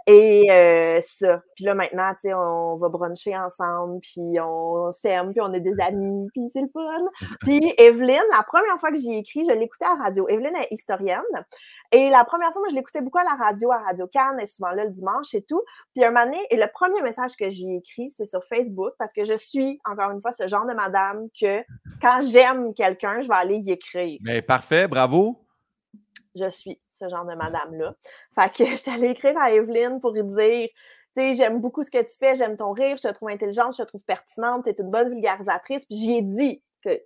Et 0.06 0.50
euh, 0.50 1.00
ça. 1.02 1.40
Puis 1.54 1.64
là, 1.64 1.74
maintenant, 1.74 2.12
tu 2.14 2.28
sais, 2.28 2.34
on 2.34 2.76
va 2.76 2.88
bruncher 2.88 3.36
ensemble, 3.36 4.00
puis 4.00 4.38
on 4.40 4.90
s'aime, 4.92 5.32
puis 5.32 5.40
on 5.40 5.52
est 5.52 5.60
des 5.60 5.80
amis, 5.80 6.28
puis 6.32 6.48
c'est 6.52 6.62
le 6.62 6.68
fun. 6.72 6.82
Puis 7.40 7.74
Evelyne, 7.78 8.22
la 8.34 8.42
première 8.42 8.78
fois 8.78 8.90
que 8.90 8.96
j'y 8.96 9.14
ai 9.14 9.18
écrit, 9.18 9.44
je 9.44 9.52
l'écoutais 9.52 9.84
à 9.84 9.96
la 9.96 10.04
radio. 10.04 10.28
Evelyne 10.28 10.56
est 10.56 10.68
historienne. 10.70 11.22
Et 11.92 12.10
la 12.10 12.24
première 12.24 12.52
fois, 12.52 12.60
moi, 12.60 12.68
je 12.70 12.74
l'écoutais 12.74 13.00
beaucoup 13.02 13.18
à 13.18 13.24
la 13.24 13.34
radio, 13.34 13.70
à 13.70 13.78
Radio 13.78 14.06
Cannes, 14.08 14.40
et 14.40 14.46
souvent 14.46 14.70
là 14.70 14.84
le 14.84 14.90
dimanche 14.90 15.32
et 15.34 15.42
tout. 15.42 15.62
Puis 15.94 16.04
un 16.04 16.10
moment 16.10 16.24
donné, 16.24 16.38
et 16.50 16.56
le 16.56 16.66
premier 16.72 17.02
message 17.02 17.36
que 17.36 17.50
j'ai 17.50 17.76
écrit, 17.76 18.10
c'est 18.10 18.26
sur 18.26 18.42
Facebook, 18.44 18.94
parce 18.98 19.12
que 19.12 19.24
je 19.24 19.34
suis, 19.34 19.80
encore 19.88 20.10
une 20.10 20.20
fois, 20.20 20.32
ce 20.32 20.48
genre 20.48 20.66
de 20.66 20.74
madame 20.74 21.03
que 21.40 21.62
quand 22.00 22.20
j'aime 22.22 22.74
quelqu'un, 22.74 23.22
je 23.22 23.28
vais 23.28 23.34
aller 23.34 23.58
y 23.58 23.72
écrire. 23.72 24.18
Mais 24.22 24.42
parfait, 24.42 24.88
bravo. 24.88 25.46
Je 26.34 26.48
suis 26.48 26.80
ce 26.98 27.08
genre 27.08 27.24
de 27.24 27.34
madame-là. 27.34 27.94
Fait 28.34 28.52
que 28.52 28.66
je 28.70 28.76
suis 28.76 28.90
allée 28.90 29.10
écrire 29.10 29.38
à 29.38 29.52
Evelyne 29.52 30.00
pour 30.00 30.12
lui 30.12 30.24
dire 30.24 30.68
tu 31.16 31.22
sais, 31.22 31.34
j'aime 31.34 31.60
beaucoup 31.60 31.84
ce 31.84 31.90
que 31.92 32.02
tu 32.02 32.18
fais, 32.18 32.34
j'aime 32.34 32.56
ton 32.56 32.72
rire, 32.72 32.96
je 32.96 33.06
te 33.06 33.12
trouve 33.12 33.28
intelligente, 33.28 33.74
je 33.78 33.82
te 33.84 33.86
trouve 33.86 34.04
pertinente, 34.04 34.64
tu 34.64 34.70
es 34.70 34.74
une 34.78 34.90
bonne 34.90 35.10
vulgarisatrice. 35.10 35.84
Puis 35.86 35.96
j'y 35.96 36.16
ai 36.16 36.22
dit 36.22 36.62
que 36.82 37.00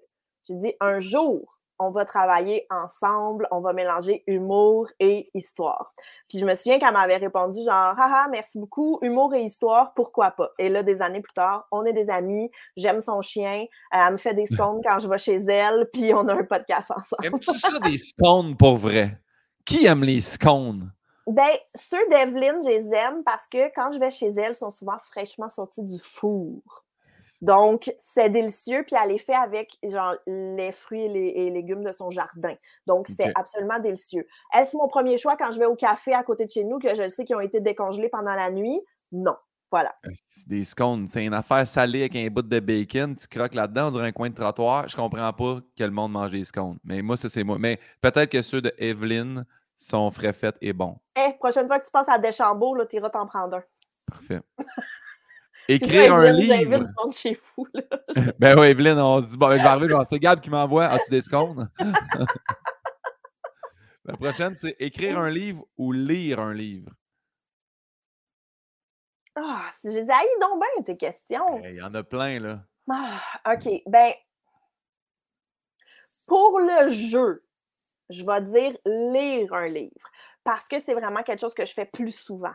j'ai 0.47 0.57
dit 0.57 0.75
un 0.81 0.99
jour, 0.99 1.58
on 1.79 1.91
va 1.91 2.05
travailler 2.05 2.67
ensemble, 2.71 3.47
on 3.51 3.61
va 3.61 3.73
mélanger 3.73 4.25
humour 4.27 4.89
et 5.01 5.31
histoire. 5.35 5.93
Puis 6.29 6.39
je 6.39 6.45
me 6.45 6.55
souviens 6.55 6.79
qu'elle 6.79 6.93
m'avait 6.93 7.17
répondu 7.17 7.61
genre 7.65 7.99
haha 7.99 8.29
merci 8.29 8.59
beaucoup 8.59 8.99
humour 9.03 9.35
et 9.35 9.43
histoire 9.43 9.95
pourquoi 9.95 10.31
pas. 10.33 10.51
Et 10.59 10.69
là 10.69 10.83
des 10.83 11.01
années 11.01 11.21
plus 11.21 11.33
tard, 11.33 11.65
on 11.73 11.85
est 11.85 11.93
des 11.93 12.11
amis, 12.11 12.51
j'aime 12.77 13.01
son 13.01 13.21
chien, 13.23 13.65
elle 13.93 14.13
me 14.13 14.17
fait 14.17 14.35
des 14.35 14.47
scones 14.53 14.81
quand 14.83 14.99
je 14.99 15.09
vais 15.09 15.19
chez 15.19 15.37
elle, 15.37 15.87
puis 15.93 16.13
on 16.15 16.27
a 16.29 16.35
un 16.35 16.45
podcast 16.45 16.91
ensemble. 16.91 17.25
Aimes-tu 17.25 17.59
ça 17.59 17.79
des 17.81 17.99
scones 17.99 18.57
pour 18.57 18.77
vrai? 18.77 19.19
Qui 19.65 19.87
aime 19.87 20.05
les 20.05 20.21
scones? 20.21 20.93
Ben, 21.29 21.51
ceux 21.75 22.09
d'Evelyne, 22.09 22.63
je 22.65 22.69
les 22.71 22.97
aime 22.97 23.23
parce 23.23 23.47
que 23.47 23.71
quand 23.75 23.93
je 23.93 23.99
vais 23.99 24.11
chez 24.11 24.29
elle, 24.29 24.53
ils 24.53 24.55
sont 24.55 24.71
souvent 24.71 24.97
fraîchement 25.11 25.51
sortis 25.51 25.83
du 25.83 25.99
four. 25.99 26.63
Donc, 27.41 27.93
c'est 28.01 28.31
délicieux, 28.31 28.83
puis 28.85 28.97
elle 29.03 29.13
est 29.13 29.19
fait 29.19 29.35
avec 29.35 29.79
genre 29.85 30.15
les 30.27 30.73
fruits 30.73 31.05
et, 31.05 31.51
légumes 31.51 31.85
de 31.85 31.93
son 31.93 32.11
jardin. 32.11 32.55
Donc, 32.87 33.07
c'est 33.09 33.31
absolument 33.37 33.79
délicieux. 33.79 34.27
Est-ce 34.55 34.77
mon 34.77 34.89
premier 34.89 35.17
choix 35.19 35.37
quand 35.37 35.53
je 35.53 35.59
vais 35.59 35.67
au 35.67 35.77
café 35.77 36.15
à 36.15 36.25
côté 36.25 36.47
de 36.47 36.51
chez 36.51 36.65
nous, 36.65 36.79
que 36.79 36.95
je 36.95 37.09
sais 37.09 37.25
qu'ils 37.25 37.37
ont 37.37 37.41
été 37.41 37.61
décongelés 37.61 38.09
pendant 38.09 38.35
la 38.35 38.51
nuit? 38.51 38.81
Non. 39.13 39.37
Voilà. 39.71 39.95
Des 40.47 40.65
scones, 40.65 41.07
c'est 41.07 41.25
une 41.25 41.35
affaire 41.35 41.67
salée 41.67 42.01
avec 42.01 42.17
un 42.17 42.27
bout 42.29 42.41
de 42.41 42.59
bacon, 42.59 43.15
tu 43.15 43.29
croques 43.29 43.55
là-dedans, 43.55 43.89
on 43.89 43.91
dirait 43.91 44.09
un 44.09 44.13
coin 44.13 44.31
de 44.31 44.35
trottoir. 44.35 44.89
Je 44.89 44.97
comprends 44.97 45.31
pas 45.33 45.59
que 45.77 45.85
le 45.85 45.91
monde 45.91 46.13
mange 46.13 46.31
des 46.31 46.45
scones. 46.45 46.79
Mais 46.85 47.03
moi, 47.03 47.19
ça, 47.19 47.29
c'est 47.29 47.45
moi. 47.45 47.59
Mais 47.59 47.79
peut-être 48.01 48.31
que 48.31 48.41
ceux 48.41 48.63
de 48.63 48.73
Evelyn 48.79 49.45
sont 49.77 50.11
frais 50.11 50.33
faits 50.33 50.57
et 50.63 50.73
bons. 50.73 50.99
Eh, 51.17 51.35
prochaine 51.35 51.67
fois 51.67 51.79
que 51.79 51.85
tu 51.85 51.91
passes 51.93 52.09
à 52.09 52.19
Deschambault, 52.19 52.83
tu 52.87 52.97
iras 52.97 53.11
t'en 53.11 53.27
prendre 53.27 53.59
un. 53.59 53.63
Parfait. 54.11 54.41
Écrire 55.69 56.15
un 56.15 56.33
livre. 56.33 56.87
chez 57.13 57.39
ben 58.39 58.59
oui, 58.59 58.69
Evelyne, 58.69 58.99
on 58.99 59.21
se 59.21 59.29
dit, 59.29 59.37
bon, 59.37 59.51
je 59.51 59.57
vais 59.57 59.61
arriver, 59.61 59.95
c'est 60.09 60.19
Gab 60.19 60.41
qui 60.41 60.49
m'envoie. 60.49 60.87
As-tu 60.87 61.11
des 61.11 61.21
secondes? 61.21 61.69
La 64.05 64.15
prochaine, 64.17 64.57
c'est 64.57 64.75
écrire 64.79 65.19
un 65.19 65.29
livre 65.29 65.67
ou 65.77 65.93
lire 65.93 66.41
un 66.41 66.55
livre? 66.55 66.91
Ah, 69.37 69.69
j'ai 69.85 70.01
aïe 70.01 70.39
donc 70.41 70.59
bien 70.59 70.83
tes 70.85 70.97
questions. 70.97 71.61
Il 71.63 71.75
y 71.75 71.83
en 71.83 71.95
a 71.95 72.03
plein, 72.03 72.41
là. 72.41 72.65
Ah, 72.91 73.21
OK. 73.53 73.83
Ben, 73.87 74.15
pour 76.27 76.61
le 76.61 76.89
jeu, 76.89 77.45
je 78.09 78.25
vais 78.25 78.41
dire 78.43 78.75
lire 78.87 79.53
un 79.53 79.69
livre 79.69 80.09
parce 80.43 80.67
que 80.67 80.81
c'est 80.81 80.95
vraiment 80.95 81.23
quelque 81.23 81.41
chose 81.41 81.55
que 81.55 81.67
je 81.67 81.75
fais 81.75 81.85
plus 81.85 82.15
souvent. 82.15 82.55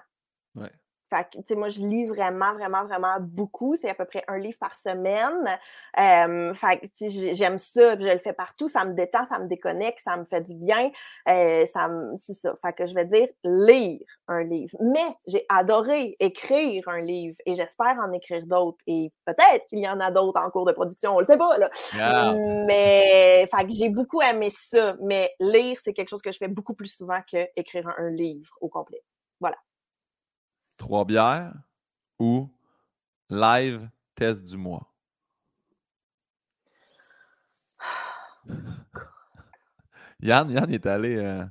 Ouais. 0.55 0.71
Fait 1.13 1.43
que, 1.47 1.53
moi, 1.53 1.69
je 1.69 1.79
lis 1.79 2.05
vraiment, 2.05 2.53
vraiment, 2.53 2.85
vraiment 2.85 3.17
beaucoup. 3.19 3.75
C'est 3.75 3.89
à 3.89 3.93
peu 3.93 4.05
près 4.05 4.23
un 4.27 4.39
livre 4.39 4.57
par 4.57 4.75
semaine. 4.75 5.59
Euh, 5.99 6.53
fait 6.55 6.79
que, 6.79 7.33
j'aime 7.33 7.59
ça, 7.59 7.95
je 7.97 8.09
le 8.09 8.17
fais 8.17 8.33
partout. 8.33 8.67
Ça 8.67 8.83
me 8.83 8.93
détend, 8.93 9.25
ça 9.25 9.37
me 9.37 9.47
déconnecte, 9.47 9.99
ça 9.99 10.17
me 10.17 10.25
fait 10.25 10.41
du 10.41 10.55
bien. 10.55 10.89
Euh, 11.27 11.65
ça 11.67 11.89
c'est 12.25 12.33
ça. 12.33 12.55
Fait 12.61 12.73
que 12.73 12.87
je 12.87 12.95
vais 12.95 13.05
dire 13.05 13.27
lire 13.43 14.05
un 14.27 14.43
livre. 14.43 14.75
Mais 14.79 15.05
j'ai 15.27 15.45
adoré 15.49 16.15
écrire 16.19 16.87
un 16.87 16.99
livre 16.99 17.37
et 17.45 17.53
j'espère 17.53 17.97
en 17.99 18.11
écrire 18.11 18.45
d'autres. 18.47 18.79
Et 18.87 19.11
peut-être 19.25 19.67
qu'il 19.67 19.79
y 19.79 19.87
en 19.87 19.99
a 19.99 20.09
d'autres 20.09 20.39
en 20.39 20.49
cours 20.49 20.65
de 20.65 20.71
production, 20.71 21.15
on 21.15 21.19
le 21.19 21.25
sait 21.25 21.37
pas, 21.37 21.57
là. 21.57 21.69
Mais, 22.65 23.47
fait 23.53 23.65
que 23.65 23.73
j'ai 23.73 23.89
beaucoup 23.89 24.21
aimé 24.21 24.49
ça. 24.49 24.95
Mais 25.01 25.31
lire, 25.39 25.77
c'est 25.83 25.93
quelque 25.93 26.09
chose 26.09 26.21
que 26.23 26.31
je 26.31 26.37
fais 26.39 26.47
beaucoup 26.47 26.73
plus 26.73 26.87
souvent 26.87 27.19
que 27.31 27.47
écrire 27.55 27.87
un 27.97 28.09
livre 28.09 28.55
au 28.61 28.69
complet. 28.69 29.03
Voilà. 29.39 29.57
Trois 30.83 31.05
bières 31.05 31.53
ou 32.19 32.49
live 33.29 33.87
test 34.15 34.43
du 34.43 34.57
mois? 34.57 34.91
Yann, 40.19 40.51
Yann 40.51 40.69
est 40.73 40.85
allé. 40.85 41.15
Euh... 41.15 41.45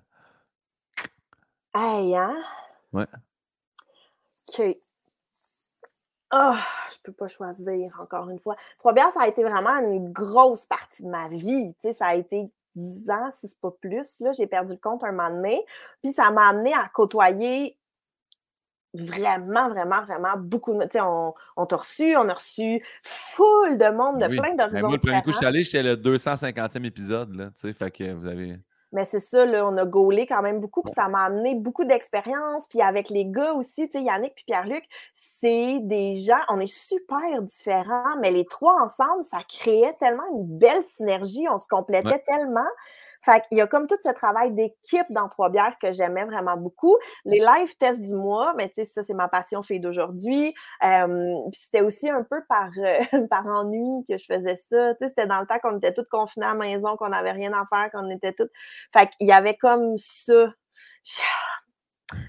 Hey, 1.75 2.15
hein? 2.15 2.37
Ouais. 2.93 3.07
OK. 4.51 4.77
Oh, 6.31 6.55
je 6.91 6.97
peux 7.03 7.13
pas 7.13 7.29
choisir, 7.29 7.99
encore 8.01 8.29
une 8.29 8.39
fois. 8.39 8.57
Trois 8.81 8.93
bières, 8.93 9.15
ça 9.15 9.23
a 9.23 9.29
été 9.29 9.43
vraiment 9.45 9.79
une 9.79 10.13
grosse 10.13 10.67
partie 10.67 11.05
de 11.05 11.09
ma 11.09 11.29
vie. 11.29 11.73
Tu 11.81 11.89
sais, 11.89 11.95
ça 11.95 12.09
a 12.09 12.17
été 12.17 12.51
10 12.75 13.09
ans, 13.09 13.31
si 13.41 13.49
c'est 13.49 13.61
pas 13.61 13.71
plus. 13.71 14.21
Là, 14.21 14.33
j'ai 14.33 14.47
perdu 14.47 14.75
le 14.75 14.79
compte 14.79 15.03
un 15.05 15.13
moment 15.13 15.31
donné. 15.31 15.65
Puis 16.03 16.13
ça 16.13 16.31
m'a 16.31 16.49
amené 16.49 16.75
à 16.75 16.87
côtoyer 16.93 17.79
vraiment, 18.95 19.69
vraiment, 19.69 20.03
vraiment 20.03 20.37
beaucoup 20.37 20.75
de. 20.75 20.83
Tu 20.85 20.91
sais, 20.93 21.01
on, 21.01 21.35
on 21.57 21.67
t'a 21.67 21.77
reçu, 21.77 22.17
on 22.17 22.29
a 22.29 22.35
reçu 22.35 22.85
full 23.03 23.79
de 23.79 23.91
monde 23.91 24.21
de 24.21 24.27
Oui. 24.27 24.37
plein 24.37 24.55
Ben, 24.55 24.69
d'horizons 24.69 24.81
moi, 24.89 24.97
le 24.97 24.99
premier 24.99 25.23
coup, 25.23 25.33
je 25.33 25.37
suis 25.39 25.47
allé, 25.47 25.63
j'étais 25.63 25.83
le 25.83 25.97
250e 25.97 26.85
épisode, 26.85 27.35
là, 27.35 27.47
tu 27.47 27.53
sais, 27.69 27.73
fait 27.73 27.91
que 27.91 28.13
vous 28.13 28.27
avez... 28.27 28.59
Mais 28.95 29.07
c'est 29.07 29.21
ça, 29.21 29.47
là, 29.47 29.67
on 29.67 29.75
a 29.79 29.87
gaulé 29.87 30.27
quand 30.27 30.43
même 30.43 30.61
beaucoup, 30.61 30.83
puis 30.83 30.93
ça 30.95 31.09
m'a 31.09 31.25
amené 31.25 31.55
beaucoup 31.55 31.87
d'expérience. 31.87 32.65
Puis 32.69 32.83
avec 32.83 33.09
les 33.09 33.25
gars 33.25 33.55
aussi, 33.55 33.89
tu 33.89 33.99
sais, 33.99 34.03
Yannick 34.03 34.35
puis 34.35 34.45
Pierre-Luc, 34.45 34.85
c'est 35.41 35.79
des 35.81 36.15
gens, 36.17 36.37
on 36.51 36.61
est 36.61 36.67
super 36.67 37.41
différents, 37.41 38.19
mais 38.21 38.31
les 38.31 38.45
trois 38.45 38.75
ensemble, 38.83 39.25
ça 39.25 39.39
créait 39.49 39.95
tellement 39.99 40.29
une 40.37 40.59
belle 40.59 40.83
synergie, 40.83 41.47
on 41.51 41.57
se 41.57 41.67
complétait 41.67 42.07
Ouais. 42.07 42.25
tellement. 42.27 42.69
Fait 43.25 43.43
qu'il 43.49 43.59
y 43.59 43.61
a 43.61 43.67
comme 43.67 43.87
tout 43.87 43.97
ce 44.03 44.09
travail 44.11 44.53
d'équipe 44.53 45.07
dans 45.11 45.29
Trois 45.29 45.49
Bières 45.49 45.79
que 45.81 45.93
j'aimais 45.93 46.25
vraiment 46.25 46.57
beaucoup. 46.57 46.97
Les 47.25 47.39
live 47.39 47.77
tests 47.79 48.03
du 48.03 48.15
mois, 48.15 48.53
mais 48.57 48.69
tu 48.71 48.75
sais, 48.77 48.85
ça, 48.85 49.03
c'est 49.05 49.15
ma 49.15 49.29
passion 49.29 49.63
fille 49.63 49.81
d'aujourd'hui. 49.81 50.55
Euh, 50.85 51.35
puis 51.53 51.61
c'était 51.61 51.83
aussi 51.83 52.11
un 52.11 52.25
peu 52.25 52.43
par, 52.49 52.71
euh, 52.79 52.99
par 53.31 53.47
ennui 53.47 54.05
que 54.09 54.17
je 54.17 54.25
faisais 54.25 54.57
ça. 54.69 54.95
Tu 54.95 55.05
sais, 55.05 55.09
c'était 55.11 55.27
dans 55.27 55.41
le 55.41 55.47
temps 55.47 55.59
qu'on 55.61 55.77
était 55.79 55.93
tous 55.93 56.09
confinés 56.11 56.47
à 56.47 56.51
la 56.51 56.55
maison, 56.55 56.97
qu'on 56.97 57.11
n'avait 57.11 57.33
rien 57.33 57.53
à 57.53 57.65
faire, 57.67 57.91
qu'on 57.93 58.11
était 58.11 58.33
tous. 58.33 58.49
Fait 58.93 59.09
qu'il 59.19 59.29
y 59.29 59.33
avait 59.33 59.57
comme 59.57 59.97
ça. 59.97 60.53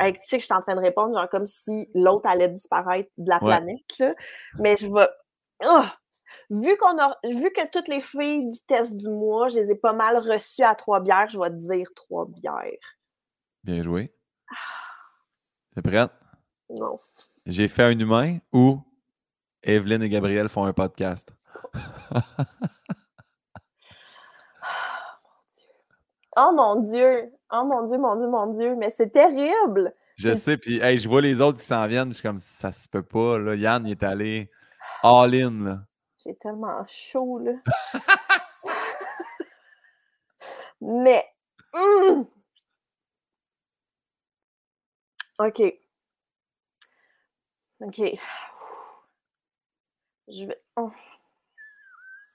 Hey, 0.00 0.14
tu 0.14 0.20
sais 0.26 0.36
que 0.38 0.40
je 0.40 0.46
suis 0.46 0.54
en 0.54 0.60
train 0.62 0.74
de 0.74 0.80
répondre, 0.80 1.14
genre 1.16 1.28
comme 1.28 1.46
si 1.46 1.88
l'autre 1.94 2.26
allait 2.28 2.48
disparaître 2.48 3.10
de 3.18 3.28
la 3.28 3.36
Ouais. 3.36 3.40
planète, 3.56 3.98
là. 3.98 4.14
Mais 4.58 4.76
je 4.76 4.86
vais. 4.92 5.06
Ah! 5.62 5.94
Vu 6.50 6.76
qu'on 6.76 6.98
a 6.98 7.16
vu 7.24 7.50
que 7.52 7.66
toutes 7.70 7.88
les 7.88 8.00
filles 8.00 8.48
du 8.48 8.60
test 8.62 8.94
du 8.94 9.08
mois, 9.08 9.48
je 9.48 9.60
les 9.60 9.70
ai 9.70 9.74
pas 9.74 9.92
mal 9.92 10.16
reçues 10.18 10.62
à 10.62 10.74
trois 10.74 11.00
bières, 11.00 11.28
je 11.28 11.38
vais 11.38 11.50
te 11.50 11.54
dire 11.54 11.88
trois 11.94 12.26
bières. 12.26 12.98
Bien 13.64 13.82
joué. 13.82 14.14
T'es 15.74 15.82
prête? 15.82 16.10
Non. 16.78 16.98
J'ai 17.46 17.68
fait 17.68 17.84
un 17.84 17.98
humain 17.98 18.38
ou 18.52 18.80
Evelyne 19.62 20.02
et 20.02 20.08
Gabriel 20.08 20.48
font 20.48 20.64
un 20.64 20.72
podcast. 20.72 21.32
Oh 26.36 26.52
mon 26.54 26.76
Dieu! 26.76 27.30
Oh 27.50 27.62
mon 27.64 27.86
Dieu, 27.86 27.98
mon 27.98 28.16
Dieu, 28.16 28.28
mon 28.28 28.46
Dieu! 28.46 28.74
Mais 28.76 28.90
c'est 28.96 29.10
terrible! 29.10 29.94
Je 30.16 30.34
sais, 30.34 30.56
puis 30.56 30.78
hey, 30.80 30.98
je 30.98 31.08
vois 31.08 31.20
les 31.20 31.40
autres 31.40 31.58
qui 31.58 31.64
s'en 31.64 31.86
viennent, 31.86 32.08
je 32.08 32.14
suis 32.14 32.22
comme, 32.22 32.38
ça 32.38 32.72
se 32.72 32.88
peut 32.88 33.02
pas, 33.02 33.38
là. 33.38 33.54
Yann, 33.54 33.86
il 33.86 33.92
est 33.92 34.02
allé 34.02 34.50
all-in, 35.02 35.64
là. 35.64 35.80
J'ai 36.24 36.36
tellement 36.36 36.84
chaud, 36.86 37.38
là. 37.38 37.52
Mais. 40.80 41.28
hum! 41.72 42.26
OK. 45.38 45.62
OK. 47.80 48.00
Je 50.28 50.46
vais. 50.46 50.60
oh. 50.76 50.92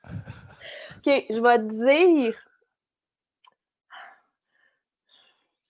OK, 0.05 1.25
je 1.29 1.41
vais 1.41 1.59
dire. 1.59 2.35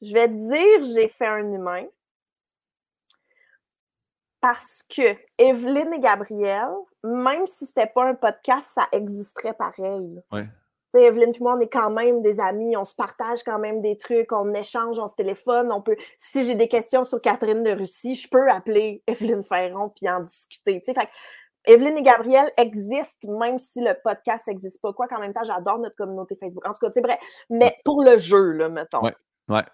Je 0.01 0.13
vais 0.13 0.27
dire, 0.27 0.83
j'ai 0.95 1.09
fait 1.09 1.27
un 1.27 1.53
humain. 1.53 1.85
Parce 4.41 4.81
que 4.87 5.15
Evelyne 5.37 5.93
et 5.93 5.99
Gabriel, 5.99 6.69
même 7.03 7.45
si 7.47 7.65
c'était 7.65 7.87
pas 7.87 8.05
un 8.05 8.13
podcast, 8.13 8.67
ça 8.73 8.87
existerait 8.91 9.53
pareil. 9.53 10.21
Ouais. 10.31 10.43
Tu 10.93 10.99
sais, 10.99 11.05
Evelyne 11.05 11.33
et 11.35 11.39
moi, 11.41 11.55
on 11.57 11.59
est 11.59 11.67
quand 11.67 11.89
même 11.89 12.21
des 12.21 12.39
amis, 12.39 12.77
on 12.77 12.85
se 12.85 12.95
partage 12.95 13.43
quand 13.43 13.59
même 13.59 13.81
des 13.81 13.97
trucs, 13.97 14.31
on 14.31 14.53
échange, 14.53 14.99
on 14.99 15.07
se 15.07 15.15
téléphone, 15.15 15.71
on 15.71 15.81
peut. 15.81 15.97
Si 16.17 16.45
j'ai 16.45 16.55
des 16.55 16.69
questions 16.69 17.03
sur 17.03 17.19
Catherine 17.19 17.63
de 17.63 17.71
Russie, 17.71 18.15
je 18.15 18.29
peux 18.29 18.49
appeler 18.49 19.03
Evelyne 19.07 19.43
Ferron 19.43 19.89
puis 19.89 20.07
en 20.09 20.21
discuter. 20.21 20.79
Tu 20.79 20.85
sais, 20.85 20.99
fait 20.99 21.09
Evelyne 21.65 21.97
et 21.97 22.03
Gabriel 22.03 22.49
existent, 22.55 23.29
même 23.37 23.57
si 23.57 23.81
le 23.81 23.93
podcast 24.01 24.47
n'existe 24.47 24.81
pas. 24.81 24.93
Quoi 24.93 25.07
qu'en 25.07 25.19
même 25.19 25.33
temps, 25.33 25.43
j'adore 25.43 25.79
notre 25.79 25.97
communauté 25.97 26.37
Facebook. 26.39 26.65
En 26.65 26.71
tout 26.71 26.79
cas, 26.79 26.87
tu 26.87 26.93
sais, 26.93 27.01
bref. 27.01 27.19
Mais 27.49 27.75
pour 27.83 28.01
le 28.01 28.17
jeu, 28.17 28.51
là, 28.51 28.69
mettons. 28.69 29.03
Ouais. 29.03 29.15
Ouais. 29.49 29.65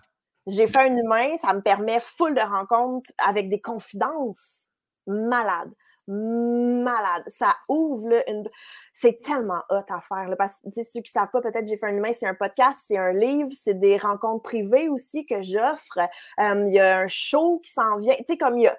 J'ai 0.47 0.67
fait 0.67 0.79
un 0.79 0.97
humain, 0.97 1.35
ça 1.41 1.53
me 1.53 1.61
permet 1.61 1.99
full 1.99 2.33
de 2.35 2.41
rencontres 2.41 3.11
avec 3.17 3.49
des 3.49 3.61
confidences 3.61 4.63
malades. 5.07 5.71
Malades. 6.07 7.23
Ça 7.27 7.55
ouvre 7.69 8.21
une. 8.27 8.49
C'est 8.93 9.21
tellement 9.21 9.61
hot 9.69 9.83
à 9.89 10.01
faire. 10.01 10.33
Parce 10.37 10.53
que 10.63 10.83
ceux 10.83 11.01
qui 11.01 11.11
ne 11.15 11.19
savent 11.21 11.31
pas, 11.31 11.41
peut-être 11.41 11.65
j'ai 11.67 11.77
fait 11.77 11.87
un 11.87 11.95
humain, 11.97 12.11
c'est 12.17 12.27
un 12.27 12.35
podcast, 12.35 12.79
c'est 12.87 12.97
un 12.97 13.13
livre, 13.13 13.49
c'est 13.63 13.79
des 13.79 13.97
rencontres 13.97 14.43
privées 14.43 14.87
aussi 14.89 15.25
que 15.25 15.41
j'offre. 15.41 15.99
Il 16.39 16.69
y 16.69 16.79
a 16.79 16.99
un 16.99 17.07
show 17.07 17.59
qui 17.59 17.71
s'en 17.71 17.97
vient. 17.97 18.15
Tu 18.15 18.23
sais, 18.29 18.37
comme 18.37 18.57
il 18.57 18.63
y 18.63 18.67
a. 18.67 18.77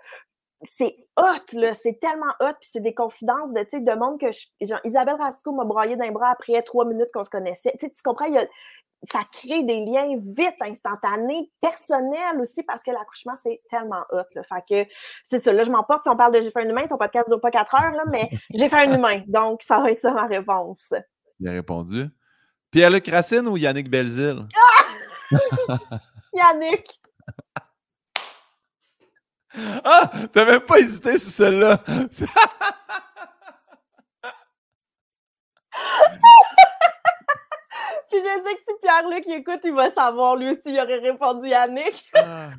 C'est 0.76 0.96
hot, 1.18 1.52
là. 1.58 1.74
C'est 1.82 1.98
tellement 2.00 2.32
hot. 2.40 2.54
Puis 2.60 2.70
c'est 2.72 2.80
des 2.80 2.94
confidences 2.94 3.52
de, 3.52 3.62
tu 3.64 3.70
sais, 3.72 3.80
de 3.80 3.92
monde 3.92 4.18
que 4.18 4.30
je- 4.32 4.74
Isabelle 4.84 5.16
Rasco 5.16 5.52
m'a 5.52 5.64
broyé 5.64 5.96
d'un 5.96 6.10
bras 6.10 6.30
après 6.30 6.62
trois 6.62 6.86
minutes 6.86 7.10
qu'on 7.12 7.24
se 7.24 7.30
connaissait. 7.30 7.74
Tu 7.80 7.90
tu 7.90 8.02
comprends? 8.02 8.26
Il 8.26 8.34
y 8.34 8.38
a, 8.38 8.46
ça 9.10 9.20
crée 9.32 9.62
des 9.64 9.84
liens 9.84 10.16
vite, 10.18 10.56
instantanés, 10.60 11.50
personnels 11.60 12.40
aussi, 12.40 12.62
parce 12.62 12.82
que 12.82 12.90
l'accouchement, 12.90 13.34
c'est 13.44 13.60
tellement 13.70 14.04
hot. 14.10 14.22
Là. 14.34 14.42
Fait 14.42 14.86
que 14.86 14.92
c'est 15.30 15.42
ça. 15.42 15.52
Là, 15.52 15.64
je 15.64 15.70
m'emporte 15.70 16.02
si 16.02 16.08
on 16.08 16.16
parle 16.16 16.34
de 16.34 16.40
J'ai 16.40 16.50
fait 16.50 16.62
un 16.62 16.68
humain, 16.68 16.86
ton 16.86 16.96
podcast 16.96 17.28
dure 17.28 17.40
pas 17.40 17.50
quatre 17.50 17.74
heures, 17.74 17.92
là, 17.92 18.04
mais 18.10 18.30
j'ai 18.54 18.68
fait 18.68 18.86
un 18.86 18.94
humain. 18.94 19.22
Donc, 19.26 19.62
ça 19.62 19.80
va 19.80 19.90
être 19.90 20.00
ça 20.00 20.12
ma 20.12 20.26
réponse. 20.26 20.92
Il 21.40 21.48
a 21.48 21.52
répondu. 21.52 22.08
Pierre-Luc 22.70 23.06
Racine 23.08 23.46
ou 23.46 23.56
Yannick 23.56 23.88
Belzile? 23.88 24.46
Yannick! 26.32 27.00
Ah! 29.84 30.10
T'as 30.32 30.44
même 30.44 30.60
pas 30.60 30.78
hésité 30.78 31.16
sur 31.18 31.30
celle-là! 31.30 31.80
Puis 38.14 38.22
je 38.22 38.28
sais 38.28 38.54
que 38.54 38.60
si 38.60 38.78
Pierre-Luc 38.80 39.26
écoute, 39.26 39.60
il 39.64 39.72
va 39.72 39.90
savoir 39.90 40.36
lui 40.36 40.50
aussi, 40.50 40.60
il 40.66 40.78
aurait 40.78 41.00
répondu 41.00 41.48
Yannick. 41.48 42.04
ah, 42.14 42.50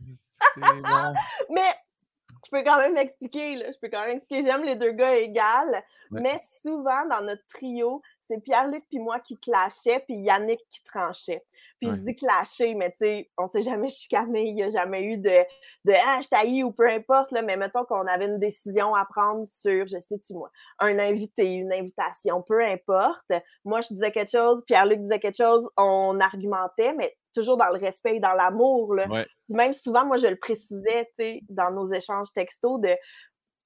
bon. 0.57 1.13
Mais 1.49 1.73
je 2.43 2.49
peux 2.51 2.61
quand 2.61 2.77
même 2.77 2.97
expliquer, 2.97 3.55
là. 3.55 3.71
Je 3.71 3.77
peux 3.79 3.87
quand 3.87 4.01
même 4.01 4.17
expliquer. 4.17 4.45
J'aime 4.45 4.65
les 4.65 4.75
deux 4.75 4.91
gars 4.91 5.15
égales. 5.15 5.81
Ouais. 6.11 6.19
Mais 6.19 6.41
souvent, 6.61 7.05
dans 7.09 7.21
notre 7.21 7.47
trio, 7.47 8.01
c'est 8.27 8.39
Pierre-Luc 8.39 8.83
puis 8.89 8.99
moi 8.99 9.19
qui 9.19 9.37
clashais, 9.37 9.99
puis 10.07 10.15
Yannick 10.15 10.59
qui 10.69 10.83
tranchait. 10.83 11.43
Puis 11.79 11.89
je 11.91 11.97
dis 11.97 12.15
clasher, 12.15 12.73
mais 12.75 12.91
tu 12.91 12.97
sais, 12.99 13.31
on 13.37 13.47
s'est 13.47 13.61
jamais 13.61 13.89
chicané. 13.89 14.45
Il 14.47 14.55
n'y 14.55 14.63
a 14.63 14.69
jamais 14.69 15.03
eu 15.03 15.17
de, 15.17 15.43
de 15.85 15.93
ah, 15.93 16.19
je 16.21 16.27
t'haïs 16.27 16.63
ou 16.63 16.71
peu 16.71 16.89
importe, 16.89 17.31
là. 17.31 17.41
Mais 17.41 17.57
mettons 17.57 17.83
qu'on 17.85 18.07
avait 18.07 18.25
une 18.25 18.39
décision 18.39 18.95
à 18.95 19.05
prendre 19.05 19.45
sur, 19.45 19.85
je 19.87 19.97
sais-tu 19.99 20.33
moi, 20.33 20.49
un 20.79 20.97
invité, 20.99 21.45
une 21.55 21.73
invitation, 21.73 22.41
peu 22.41 22.63
importe. 22.63 23.31
Moi, 23.63 23.81
je 23.81 23.93
disais 23.93 24.11
quelque 24.11 24.31
chose, 24.31 24.63
Pierre-Luc 24.65 25.01
disait 25.01 25.19
quelque 25.19 25.37
chose, 25.37 25.69
on 25.77 26.19
argumentait, 26.19 26.93
mais 26.93 27.15
toujours 27.33 27.57
dans 27.57 27.69
le 27.69 27.77
respect 27.77 28.15
et 28.15 28.19
dans 28.19 28.33
l'amour. 28.33 28.89
Ouais. 28.89 29.25
Même 29.49 29.73
souvent, 29.73 30.05
moi, 30.05 30.17
je 30.17 30.27
le 30.27 30.37
précisais, 30.37 31.05
tu 31.19 31.23
sais, 31.23 31.41
dans 31.49 31.71
nos 31.71 31.91
échanges 31.91 32.31
textos 32.33 32.79
de 32.79 32.95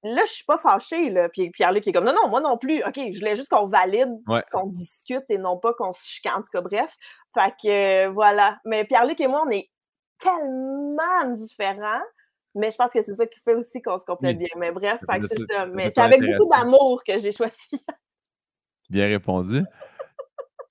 là, 0.02 0.22
je 0.26 0.32
suis 0.32 0.44
pas 0.44 0.58
fâchée, 0.58 1.10
là. 1.10 1.28
Puis 1.28 1.50
Pierre-Luc 1.50 1.86
est 1.86 1.92
comme 1.92 2.04
non, 2.04 2.14
non, 2.14 2.28
moi 2.28 2.40
non 2.40 2.56
plus. 2.58 2.82
OK, 2.84 2.94
je 2.96 3.18
voulais 3.18 3.36
juste 3.36 3.48
qu'on 3.50 3.66
valide, 3.66 4.10
Ouais. 4.28 4.42
qu'on 4.52 4.66
discute 4.66 5.24
et 5.28 5.38
non 5.38 5.58
pas 5.58 5.74
qu'on 5.74 5.92
se 5.92 6.04
chicane. 6.06 6.34
En 6.38 6.42
tout 6.42 6.50
cas, 6.52 6.60
bref. 6.60 6.94
Fait 7.34 7.52
que 7.62 8.06
euh, 8.06 8.10
voilà. 8.10 8.58
Mais 8.64 8.84
Pierre-Luc 8.84 9.20
et 9.20 9.26
moi, 9.28 9.44
on 9.46 9.50
est 9.50 9.70
tellement 10.18 11.24
différents. 11.36 12.02
Mais 12.54 12.70
je 12.70 12.76
pense 12.76 12.92
que 12.92 13.02
c'est 13.04 13.14
ça 13.14 13.26
qui 13.26 13.38
fait 13.40 13.54
aussi 13.54 13.80
qu'on 13.80 13.96
se 13.98 14.04
complète 14.04 14.36
bien. 14.38 14.48
Mais 14.56 14.72
bref, 14.72 15.00
fait 15.08 15.20
que 15.20 15.28
c'est 15.28 15.50
ça- 15.52 15.66
Mais 15.66 15.92
c'est 15.94 16.00
avec 16.00 16.20
beaucoup 16.20 16.48
d'amour 16.50 17.02
que 17.06 17.16
j'ai 17.18 17.30
choisi. 17.32 17.68
Bien 18.90 19.06
répondu. 19.06 19.62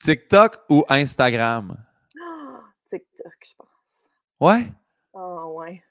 TikTok 0.02 0.58
ou 0.70 0.84
Instagram? 0.90 1.78
TikTok, 2.90 3.34
je 3.46 3.54
pense. 3.58 3.68
Ouais? 4.42 4.68
Ah 5.16 5.48
ouais. 5.48 5.82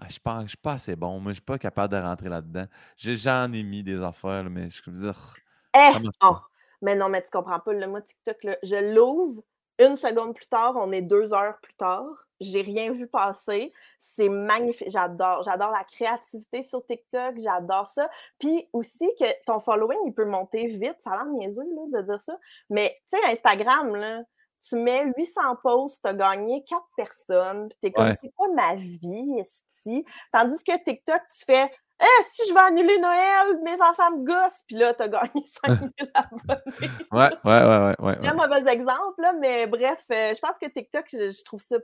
Ah, 0.00 0.06
je 0.08 0.18
pense, 0.20 0.42
je 0.44 0.48
suis 0.48 0.56
pas 0.56 0.74
assez 0.74 0.94
bon. 0.94 1.18
Moi, 1.18 1.32
je 1.32 1.34
suis 1.34 1.42
pas 1.42 1.58
capable 1.58 1.92
de 1.94 2.00
rentrer 2.00 2.28
là-dedans. 2.28 2.66
J'en 2.96 3.52
ai 3.52 3.62
mis 3.64 3.82
des 3.82 4.00
affaires, 4.00 4.44
là, 4.44 4.48
mais 4.48 4.68
je 4.68 4.88
veux 4.88 5.02
dire. 5.02 5.34
Eh! 5.74 5.90
Oh. 6.22 6.36
Mais 6.82 6.94
non, 6.94 7.08
mais 7.08 7.20
tu 7.22 7.30
comprends 7.30 7.58
pas. 7.58 7.72
Là, 7.72 7.88
moi, 7.88 8.00
TikTok, 8.00 8.44
là, 8.44 8.56
je 8.62 8.94
l'ouvre. 8.94 9.42
Une 9.80 9.96
seconde 9.96 10.34
plus 10.34 10.48
tard, 10.48 10.74
on 10.76 10.90
est 10.90 11.02
deux 11.02 11.32
heures 11.32 11.58
plus 11.60 11.74
tard. 11.74 12.26
J'ai 12.40 12.62
rien 12.62 12.90
vu 12.92 13.06
passer. 13.06 13.72
C'est 13.98 14.28
magnifique. 14.28 14.90
J'adore. 14.90 15.42
J'adore 15.44 15.70
la 15.70 15.84
créativité 15.84 16.62
sur 16.62 16.84
TikTok. 16.84 17.38
J'adore 17.38 17.86
ça. 17.86 18.08
Puis 18.38 18.68
aussi 18.72 19.08
que 19.18 19.26
ton 19.46 19.60
following, 19.60 19.98
il 20.06 20.14
peut 20.14 20.24
monter 20.24 20.66
vite. 20.66 20.96
Ça 21.00 21.10
a 21.10 21.24
l'air 21.24 21.26
niaiseux 21.26 21.62
là, 21.62 22.00
de 22.00 22.06
dire 22.06 22.20
ça. 22.20 22.36
Mais 22.70 23.00
tu 23.12 23.18
sais, 23.18 23.32
Instagram, 23.32 23.94
là, 23.94 24.22
tu 24.66 24.76
mets 24.76 25.04
800 25.16 25.56
posts, 25.62 26.00
tu 26.02 26.10
as 26.10 26.14
gagné 26.14 26.64
4 26.64 26.82
personnes. 26.96 27.68
Puis 27.68 27.78
tu 27.82 27.88
es 27.88 27.92
comme, 27.92 28.06
Ouais. 28.08 28.16
c'est 28.20 28.30
quoi 28.36 28.48
ma 28.54 28.74
vie, 28.76 29.38
esti? 29.38 30.04
Tandis 30.32 30.62
que 30.64 30.76
TikTok, 30.84 31.20
tu 31.36 31.44
fais, 31.44 31.70
eh, 32.00 32.22
si 32.32 32.48
je 32.48 32.54
vais 32.54 32.60
annuler 32.60 32.98
Noël, 32.98 33.58
mes 33.64 33.80
enfants 33.82 34.10
me 34.16 34.24
gossent. 34.24 34.62
Puis 34.66 34.76
là, 34.76 34.94
tu 34.94 35.02
as 35.02 35.08
gagné 35.08 35.44
5000 35.66 35.92
abonnés. 36.14 36.90
Ouais, 37.12 37.30
ouais, 37.44 37.64
ouais, 37.64 37.94
ouais. 37.98 38.26
un 38.26 38.36
ouais. 38.38 38.48
mauvais 38.48 38.72
exemple, 38.72 39.20
là, 39.22 39.32
mais 39.34 39.66
bref, 39.66 40.04
euh, 40.12 40.34
je 40.34 40.40
pense 40.40 40.58
que 40.60 40.66
TikTok, 40.66 41.06
je, 41.12 41.30
je 41.30 41.44
trouve 41.44 41.60
ça 41.60 41.76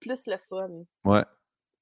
plus 0.00 0.26
le 0.26 0.36
fun. 0.48 0.68
Ouais. 1.04 1.24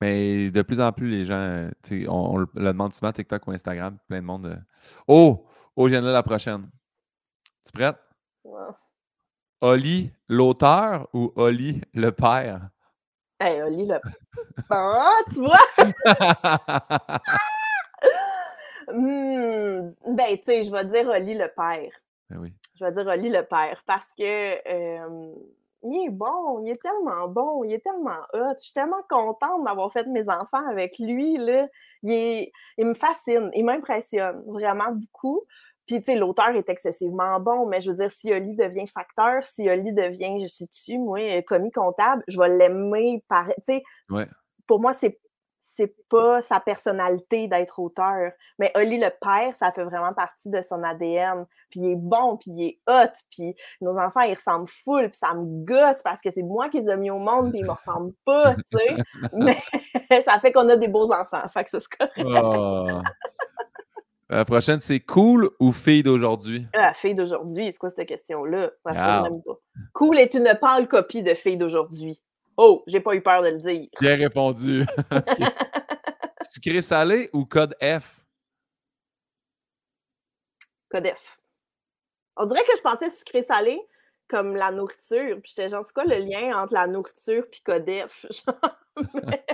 Mais 0.01 0.51
de 0.51 0.63
plus 0.63 0.81
en 0.81 0.93
plus, 0.93 1.09
les 1.09 1.25
gens, 1.25 1.35
euh, 1.37 1.71
tu 1.83 2.03
sais, 2.03 2.09
on, 2.09 2.33
on 2.35 2.37
le 2.39 2.47
demande 2.55 2.93
souvent 2.93 3.13
TikTok 3.13 3.47
ou 3.47 3.53
Instagram, 3.53 3.99
plein 4.09 4.21
de 4.21 4.27
monde. 4.27 4.47
euh, 4.47 4.57
Oh! 5.09 5.47
Oh, 5.75 5.89
j'ai 5.89 6.01
là 6.01 6.13
la 6.13 6.23
prochaine. 6.23 6.71
Tu 7.65 7.73
prête? 7.73 7.97
Oli, 9.63 10.11
l'auteur 10.29 11.09
ou 11.13 11.33
Oli, 11.37 11.81
le 11.95 12.11
père? 12.13 12.69
Hey, 13.41 13.63
Oli, 13.63 13.87
le. 13.87 14.01
Ah, 14.71 15.11
tu 15.33 15.41
vois? 15.45 15.57
Hmm, 18.89 19.93
Ben, 20.15 20.37
tu 20.39 20.45
sais, 20.45 20.63
je 20.65 20.71
vais 20.71 20.85
dire 20.85 21.09
Oli, 21.09 21.35
le 21.35 21.49
père. 21.55 21.91
Ben 22.31 22.39
oui. 22.39 22.53
Je 22.79 22.85
vais 22.85 22.93
dire 22.93 23.07
Oli, 23.07 23.29
le 23.31 23.43
père. 23.45 23.83
Parce 23.87 24.07
que. 24.17 24.23
euh, 24.69 25.33
il 25.89 26.07
est 26.07 26.11
bon, 26.11 26.65
il 26.65 26.71
est 26.71 26.83
tellement 26.83 27.29
bon, 27.29 27.63
il 27.63 27.73
est 27.75 27.79
tellement 27.85 28.19
hot. 28.33 28.55
Je 28.59 28.65
suis 28.65 28.73
tellement 28.73 29.03
contente 29.09 29.63
d'avoir 29.65 29.93
fait 29.93 30.05
mes 30.07 30.23
enfants 30.29 30.67
avec 30.69 30.99
lui. 30.99 31.37
Là. 31.37 31.69
Il, 32.03 32.11
est- 32.13 32.53
il 32.79 32.87
me 32.87 32.95
fascine, 32.95 33.51
il 33.55 33.65
m'impressionne 33.65 34.43
vraiment 34.47 34.91
beaucoup. 34.93 35.43
Puis, 35.87 36.03
tu 36.03 36.13
sais, 36.13 36.19
l'auteur 36.19 36.49
est 36.51 36.69
excessivement 36.69 37.39
bon, 37.41 37.67
mais 37.67 37.81
je 37.81 37.91
veux 37.91 37.97
dire, 37.97 38.11
si 38.11 38.33
Oli 38.33 38.57
devient 38.57 38.87
facteur, 38.89 39.45
si 39.45 39.69
Oli 39.71 39.93
devient, 39.93 40.39
je 40.41 40.47
sais-tu, 40.49 40.99
moi, 40.99 41.21
euh, 41.21 41.43
commis 41.43 41.71
comptable, 41.71 42.25
je 42.29 42.39
vais 42.39 42.49
l'aimer 42.49 43.23
par. 43.29 43.47
Tu 43.47 43.55
sais, 43.65 43.83
Ouais. 44.11 44.27
pour 44.67 44.81
moi, 44.81 44.93
c'est 44.95 45.19
c'est 45.79 45.95
pas 46.09 46.41
sa 46.41 46.59
personnalité 46.59 47.49
d'être 47.49 47.79
auteur. 47.81 48.33
Mais 48.59 48.73
Oli 48.77 48.99
le 48.99 49.11
père, 49.21 49.55
ça 49.59 49.73
fait 49.73 49.85
vraiment 49.85 50.15
partie 50.15 50.49
de 50.49 50.63
son 50.63 50.83
ADN. 50.83 51.45
Puis 51.69 51.81
il 51.81 51.91
est 51.93 51.97
bon, 51.97 52.39
puis 52.39 52.51
il 52.53 52.67
est 52.69 52.81
hot, 52.89 53.13
puis 53.31 53.55
nos 53.83 53.99
enfants, 53.99 54.23
ils 54.23 54.33
ressemblent 54.37 54.67
full, 54.69 55.11
puis 55.11 55.19
ça 55.19 55.35
me 55.35 55.67
gosse 55.67 56.03
parce 56.03 56.23
que 56.23 56.31
c'est 56.33 56.41
moi 56.43 56.71
qui 56.71 56.81
les 56.81 56.91
ai 56.91 56.97
mis 56.97 57.11
au 57.11 57.19
monde, 57.19 57.51
puis 57.51 57.59
ils 57.61 57.67
me 57.67 57.73
ressemblent 57.79 58.15
pas, 58.25 58.55
tu 58.55 58.79
sais. 58.79 58.97
Mais 59.35 59.59
ça 60.25 60.41
fait 60.41 60.51
qu'on 60.51 60.67
a 60.71 60.77
des 60.77 60.89
beaux 60.89 61.13
enfants, 61.13 61.47
fait 61.51 61.65
que 61.65 61.69
ça 61.71 61.81
se 61.81 61.89
correct. 61.91 62.27
Ah. 62.27 63.03
La 64.29 64.45
prochaine, 64.45 64.81
c'est 64.81 65.01
cool 65.01 65.51
ou 65.61 65.71
fille 65.73 66.03
d'aujourd'hui? 66.03 66.67
La 66.75 66.95
fille 66.95 67.15
d'aujourd'hui, 67.15 67.67
c'est 67.67 67.79
quoi 67.79 67.91
cette 67.91 68.09
question-là? 68.09 68.71
Cool 69.93 70.19
est 70.19 70.35
une 70.35 70.53
pâle 70.61 70.89
copie 70.89 71.23
de 71.23 71.35
fille 71.35 71.57
d'aujourd'hui. 71.57 72.21
Oh, 72.57 72.83
j'ai 72.87 73.01
pas 73.01 73.15
eu 73.15 73.23
peur 73.23 73.43
de 73.43 73.49
le 73.49 73.59
dire. 73.59 73.89
Bien 74.01 74.17
répondu. 74.17 74.85
Sucré 76.53 76.83
salé 76.83 77.31
ou 77.33 77.45
code 77.45 77.77
F? 77.81 78.25
Codef. 80.89 81.39
On 82.37 82.47
dirait 82.47 82.65
que 82.65 82.77
je 82.77 82.83
pensais 82.83 83.11
sucré-salé 83.11 83.81
comme 84.29 84.57
la 84.57 84.71
nourriture. 84.71 85.39
Puis 85.43 85.53
j'étais 85.55 85.69
genre, 85.69 85.85
c'est 85.85 85.93
quoi 85.93 86.05
le 86.05 86.17
lien 86.25 86.61
entre 86.61 86.75
la 86.75 86.87
nourriture 86.87 87.45
puis? 87.51 87.63
Genre, 87.67 88.79
mais... 89.15 89.45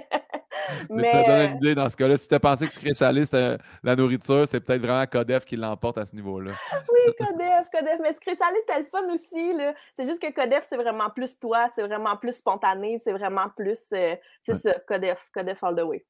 Mais 0.90 1.10
ça 1.10 1.22
donne 1.24 1.50
une 1.50 1.56
idée 1.56 1.74
dans 1.74 1.88
ce 1.88 1.96
cas-là. 1.96 2.16
Si 2.16 2.28
tu 2.28 2.34
as 2.34 2.40
pensé 2.40 2.66
que 2.66 2.72
sucré 2.72 2.92
salé, 2.92 3.24
c'était 3.24 3.58
la 3.82 3.96
nourriture, 3.96 4.46
c'est 4.46 4.60
peut-être 4.60 4.80
vraiment 4.82 5.06
code 5.06 5.32
F 5.40 5.44
qui 5.44 5.56
l'emporte 5.56 5.98
à 5.98 6.04
ce 6.06 6.14
niveau-là. 6.14 6.52
oui, 6.72 7.12
Codef, 7.18 7.68
Codef. 7.72 7.98
Mais 8.00 8.12
sucré-salé, 8.12 8.56
c'était 8.66 8.80
le 8.80 8.84
fun 8.86 9.04
aussi. 9.12 9.52
C'est 9.96 10.06
juste 10.06 10.20
que 10.20 10.32
Codef, 10.32 10.66
c'est 10.68 10.76
vraiment 10.76 11.10
plus 11.10 11.38
toi, 11.38 11.68
c'est 11.74 11.82
vraiment 11.86 12.16
plus 12.16 12.36
spontané, 12.36 13.00
c'est 13.02 13.12
vraiment 13.12 13.48
plus. 13.56 13.78
euh, 13.92 14.14
c'est 14.44 14.52
Ouais. 14.52 14.58
ça, 14.58 14.74
Codef, 14.86 15.30
Codef 15.34 15.62
all 15.64 15.76
the 15.76 15.82
way. 15.82 16.04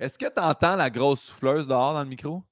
Est-ce 0.00 0.18
que 0.18 0.26
tu 0.26 0.40
entends 0.42 0.76
la 0.76 0.90
grosse 0.90 1.20
souffleuse 1.20 1.66
dehors 1.68 1.92
dans 1.94 2.02
le 2.02 2.08
micro? 2.08 2.42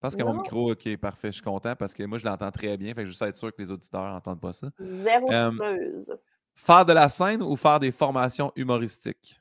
Parce 0.00 0.16
que 0.16 0.22
mon 0.22 0.34
micro, 0.34 0.72
ok, 0.72 0.96
parfait, 0.98 1.28
je 1.28 1.36
suis 1.36 1.42
content 1.42 1.74
parce 1.76 1.94
que 1.94 2.02
moi, 2.02 2.18
je 2.18 2.26
l'entends 2.26 2.50
très 2.50 2.76
bien. 2.76 2.88
Fait 2.94 3.04
que 3.04 3.06
je 3.10 3.18
veux 3.18 3.26
être 3.28 3.36
sûr 3.38 3.54
que 3.54 3.62
les 3.62 3.70
auditeurs 3.70 4.02
n'entendent 4.02 4.40
pas 4.40 4.52
ça. 4.52 4.66
Zéro 4.78 5.32
Euh, 5.32 5.50
souffleuse. 5.50 6.18
Faire 6.56 6.84
de 6.84 6.92
la 6.92 7.08
scène 7.08 7.42
ou 7.42 7.56
faire 7.56 7.78
des 7.78 7.92
formations 7.92 8.50
humoristiques? 8.56 9.40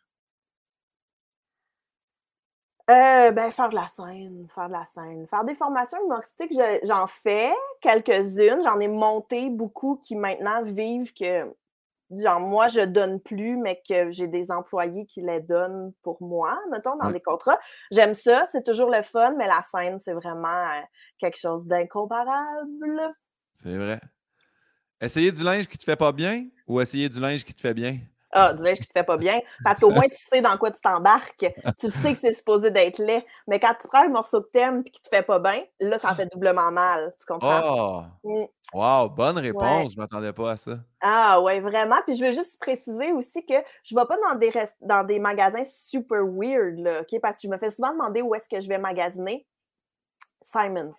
Euh, 2.90 3.32
ben, 3.32 3.50
faire 3.50 3.70
de 3.70 3.76
la 3.76 3.88
scène, 3.88 4.46
faire 4.54 4.68
de 4.68 4.74
la 4.74 4.86
scène. 4.86 5.26
Faire 5.28 5.46
des 5.46 5.56
formations 5.56 5.98
humoristiques, 6.04 6.52
je- 6.52 6.86
j'en 6.86 7.08
fais 7.08 7.54
quelques-unes. 7.80 8.62
J'en 8.64 8.78
ai 8.82 8.90
monté 8.90 9.50
beaucoup 9.50 9.96
qui 10.04 10.18
maintenant 10.18 10.62
vivent 10.64 11.14
que, 11.14 11.56
genre, 12.12 12.40
moi, 12.42 12.68
je 12.70 12.82
donne 12.82 13.22
plus, 13.22 13.58
mais 13.58 13.82
que 13.88 14.12
j'ai 14.12 14.28
des 14.28 14.52
employés 14.52 15.06
qui 15.06 15.22
les 15.22 15.42
donnent 15.42 15.94
pour 16.04 16.22
moi, 16.24 16.60
mettons, 16.72 16.96
dans 16.98 17.12
des 17.12 17.22
contrats. 17.22 17.60
J'aime 17.92 18.14
ça, 18.16 18.48
c'est 18.52 18.64
toujours 18.66 18.90
le 18.92 19.02
fun, 19.04 19.34
mais 19.38 19.48
la 19.48 19.64
scène, 19.64 20.00
c'est 20.02 20.14
vraiment 20.14 20.50
euh, 20.50 20.82
quelque 21.20 21.38
chose 21.40 21.66
d'incomparable. 21.68 23.12
C'est 23.54 23.78
vrai. 23.78 24.00
Essayer 25.04 25.32
du 25.34 25.44
linge 25.44 25.68
qui 25.68 25.78
te 25.78 25.84
fait 25.84 25.98
pas 25.98 26.14
bien 26.14 26.46
ou 26.66 26.80
essayer 26.80 27.10
du 27.10 27.20
linge 27.20 27.44
qui 27.44 27.54
te 27.54 27.60
fait 27.60 27.74
bien? 27.74 28.00
Ah, 28.32 28.54
du 28.54 28.64
linge 28.64 28.80
qui 28.80 28.88
te 28.88 28.94
fait 28.94 29.04
pas 29.04 29.18
bien. 29.18 29.42
Parce 29.62 29.80
qu'au 29.80 29.92
moins, 29.92 30.08
tu 30.08 30.16
sais 30.18 30.42
dans 30.42 30.58
quoi 30.58 30.72
tu 30.72 30.80
t'embarques. 30.82 31.46
Tu 31.78 31.90
sais 31.92 32.14
que 32.14 32.20
c'est 32.20 32.32
supposé 32.32 32.72
d'être 32.72 32.98
laid. 33.00 33.24
Mais 33.48 33.60
quand 33.60 33.76
tu 33.80 33.88
prends 33.90 34.06
un 34.06 34.10
morceau 34.10 34.42
que 34.42 34.50
t'aimes 34.52 34.82
et 34.86 34.90
qui 34.90 35.02
te 35.02 35.10
fait 35.10 35.22
pas 35.22 35.40
bien, 35.40 35.62
là, 35.82 36.00
ça 36.00 36.16
fait 36.16 36.28
doublement 36.32 36.72
mal. 36.72 37.14
Tu 37.20 37.26
comprends? 37.26 37.62
Oh! 37.66 38.02
Mm. 38.24 38.46
Wow, 38.74 39.10
bonne 39.10 39.38
réponse. 39.38 39.92
Je 39.94 39.98
m'attendais 40.00 40.32
pas 40.34 40.52
à 40.52 40.58
ça. 40.58 40.80
Ah 41.02 41.42
ouais, 41.42 41.60
vraiment. 41.60 41.98
Puis 42.08 42.16
je 42.16 42.26
veux 42.26 42.32
juste 42.32 42.58
préciser 42.60 43.12
aussi 43.12 43.46
que 43.46 43.56
je 43.84 43.94
ne 43.94 44.00
vais 44.00 44.08
pas 44.08 44.18
dans 44.30 44.36
des, 44.36 44.50
rest- 44.50 44.78
dans 44.82 45.04
des 45.04 45.20
magasins 45.20 45.66
super 45.66 46.24
weird, 46.26 46.80
là, 46.80 47.02
OK? 47.02 47.20
Parce 47.22 47.36
que 47.42 47.48
je 47.48 47.52
me 47.52 47.58
fais 47.58 47.70
souvent 47.72 47.92
demander 47.92 48.22
où 48.22 48.34
est-ce 48.34 48.48
que 48.50 48.62
je 48.62 48.70
vais 48.70 48.78
magasiner. 48.80 49.46
Simons. 50.42 50.94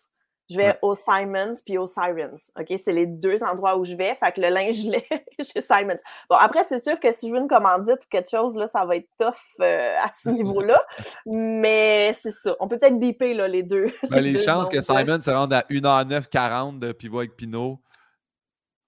Je 0.50 0.56
vais 0.58 0.66
Ouais. 0.68 0.78
au 0.82 0.94
Simons 0.94 1.54
puis 1.64 1.78
au 1.78 1.86
Sirens. 1.86 2.50
OK? 2.58 2.66
C'est 2.84 2.92
les 2.92 3.06
deux 3.06 3.42
endroits 3.42 3.78
où 3.78 3.84
je 3.84 3.94
vais. 3.96 4.14
Fait 4.16 4.30
que 4.32 4.40
le 4.42 4.48
linge 4.50 4.84
lait 4.84 5.06
chez 5.40 5.62
Simons. 5.62 5.96
Bon, 6.28 6.36
après, 6.36 6.64
c'est 6.64 6.80
sûr 6.82 7.00
que 7.00 7.12
si 7.12 7.28
je 7.28 7.32
veux 7.34 7.40
une 7.40 7.48
commandite 7.48 8.04
ou 8.04 8.08
quelque 8.10 8.28
chose, 8.30 8.54
là, 8.56 8.68
ça 8.68 8.84
va 8.84 8.96
être 8.96 9.08
tough 9.18 9.32
euh, 9.60 9.96
à 9.98 10.10
ce 10.22 10.28
niveau-là. 10.30 10.82
Mais 11.26 12.14
c'est 12.22 12.32
ça. 12.34 12.54
On 12.60 12.68
peut 12.68 12.78
peut-être 12.78 12.98
biper 13.00 13.32
là, 13.32 13.48
les 13.48 13.62
deux. 13.62 13.86
Ben, 14.10 14.20
les 14.20 14.32
deux 14.32 14.38
chances 14.38 14.68
que 14.68 14.76
noms, 14.76 14.94
là. 14.94 15.00
Simon 15.04 15.20
se 15.20 15.30
rende 15.30 15.52
à 15.54 15.62
1h09.40 15.70 16.78
de 16.78 16.92
Pivot 16.92 17.18
avec 17.20 17.36
Pinot. 17.36 17.80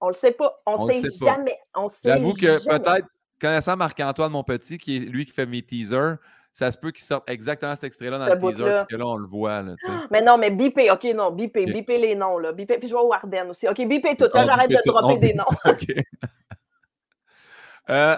On 0.01 0.09
le 0.09 0.15
sait 0.15 0.33
pas. 0.33 0.55
On, 0.67 0.75
On 0.83 0.87
sait, 0.89 1.01
sait 1.09 1.25
pas. 1.25 1.37
jamais. 1.37 1.59
On 1.75 1.89
sait 1.89 1.97
J'avoue 2.05 2.35
que 2.35 2.69
peut-être, 2.69 3.07
connaissant 3.41 3.77
Marc-Antoine, 3.77 4.31
mon 4.31 4.45
petit, 4.45 4.77
qui 4.77 4.97
est 4.97 5.01
lui 5.01 5.25
qui 5.25 5.33
fait 5.33 5.47
mes 5.47 5.63
teasers, 5.63 6.17
ça 6.57 6.71
se 6.71 6.79
peut 6.79 6.91
qu'il 6.91 7.05
sorte 7.05 7.29
exactement 7.29 7.75
cet 7.75 7.85
extrait-là 7.85 8.19
dans 8.19 8.25
le 8.25 8.39
teaser, 8.39 8.79
puis 8.87 8.97
que 8.97 8.97
là, 8.97 9.07
on 9.07 9.17
le 9.17 9.27
voit. 9.27 9.61
Là. 9.61 9.75
Mais 10.11 10.23
non, 10.23 10.39
mais 10.39 10.51
bipé, 10.51 10.91
OK, 10.91 11.05
non, 11.15 11.31
bipé, 11.31 11.67
bipé 11.67 11.99
les 11.99 12.15
noms, 12.15 12.39
là. 12.39 12.53
Bipé, 12.53 12.79
puis 12.79 12.89
je 12.89 12.95
vais 12.95 13.01
au 13.01 13.13
Ardennes 13.13 13.51
aussi. 13.51 13.69
OK, 13.69 13.87
bipé 13.87 14.17
tout. 14.17 14.25
Là, 14.33 14.43
j'arrête 14.43 14.71
de 14.71 14.79
dropper 14.87 15.19
des 15.19 15.35
noms. 15.35 15.45
OK. 15.67 15.87
Euh, 17.89 18.17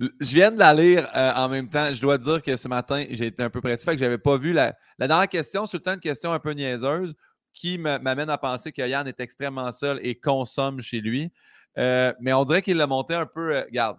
je 0.00 0.34
viens 0.34 0.50
de 0.50 0.58
la 0.58 0.74
lire 0.74 1.08
euh, 1.14 1.32
en 1.34 1.48
même 1.48 1.68
temps. 1.68 1.94
Je 1.94 2.00
dois 2.00 2.18
dire 2.18 2.42
que 2.42 2.56
ce 2.56 2.66
matin, 2.66 3.04
j'ai 3.10 3.26
été 3.26 3.44
un 3.44 3.48
peu 3.50 3.60
pressé, 3.60 3.84
fait 3.84 3.92
que 3.92 3.98
je 3.98 4.04
n'avais 4.04 4.18
pas 4.18 4.36
vu 4.36 4.52
la, 4.52 4.74
la 4.98 5.06
dernière 5.06 5.28
question. 5.28 5.66
C'est 5.66 5.70
tout 5.70 5.76
le 5.76 5.82
temps 5.84 5.94
une 5.94 6.00
question 6.00 6.32
un 6.32 6.40
peu 6.40 6.50
niaiseuse 6.50 7.14
qui 7.52 7.78
m'amène 7.78 8.28
à 8.28 8.36
penser 8.36 8.72
que 8.72 8.82
Yann 8.82 9.06
est 9.06 9.20
extrêmement 9.20 9.70
seul 9.70 10.00
et 10.02 10.16
consomme 10.16 10.80
chez 10.80 11.00
lui. 11.00 11.30
Euh, 11.78 12.12
mais 12.18 12.32
on 12.32 12.44
dirait 12.44 12.60
qu'il 12.60 12.76
l'a 12.76 12.88
monté 12.88 13.14
un 13.14 13.26
peu. 13.26 13.56
regarde. 13.56 13.98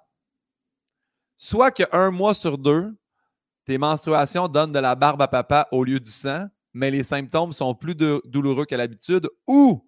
Soit 1.38 1.72
qu'un 1.72 2.12
mois 2.12 2.34
sur 2.34 2.58
deux, 2.58 2.94
tes 3.66 3.78
menstruations 3.78 4.48
donnent 4.48 4.72
de 4.72 4.80
la 4.80 4.96
barbe 4.96 5.22
à 5.22 5.28
papa 5.28 5.68
au 5.72 5.84
lieu 5.84 6.00
du 6.00 6.12
sang, 6.12 6.48
mais 6.74 6.92
les 6.92 7.04
symptômes 7.04 7.54
sont 7.54 7.74
plus 7.74 7.96
douloureux 7.96 8.66
qu'à 8.66 8.78
l'habitude, 8.78 9.30
ou 9.48 9.86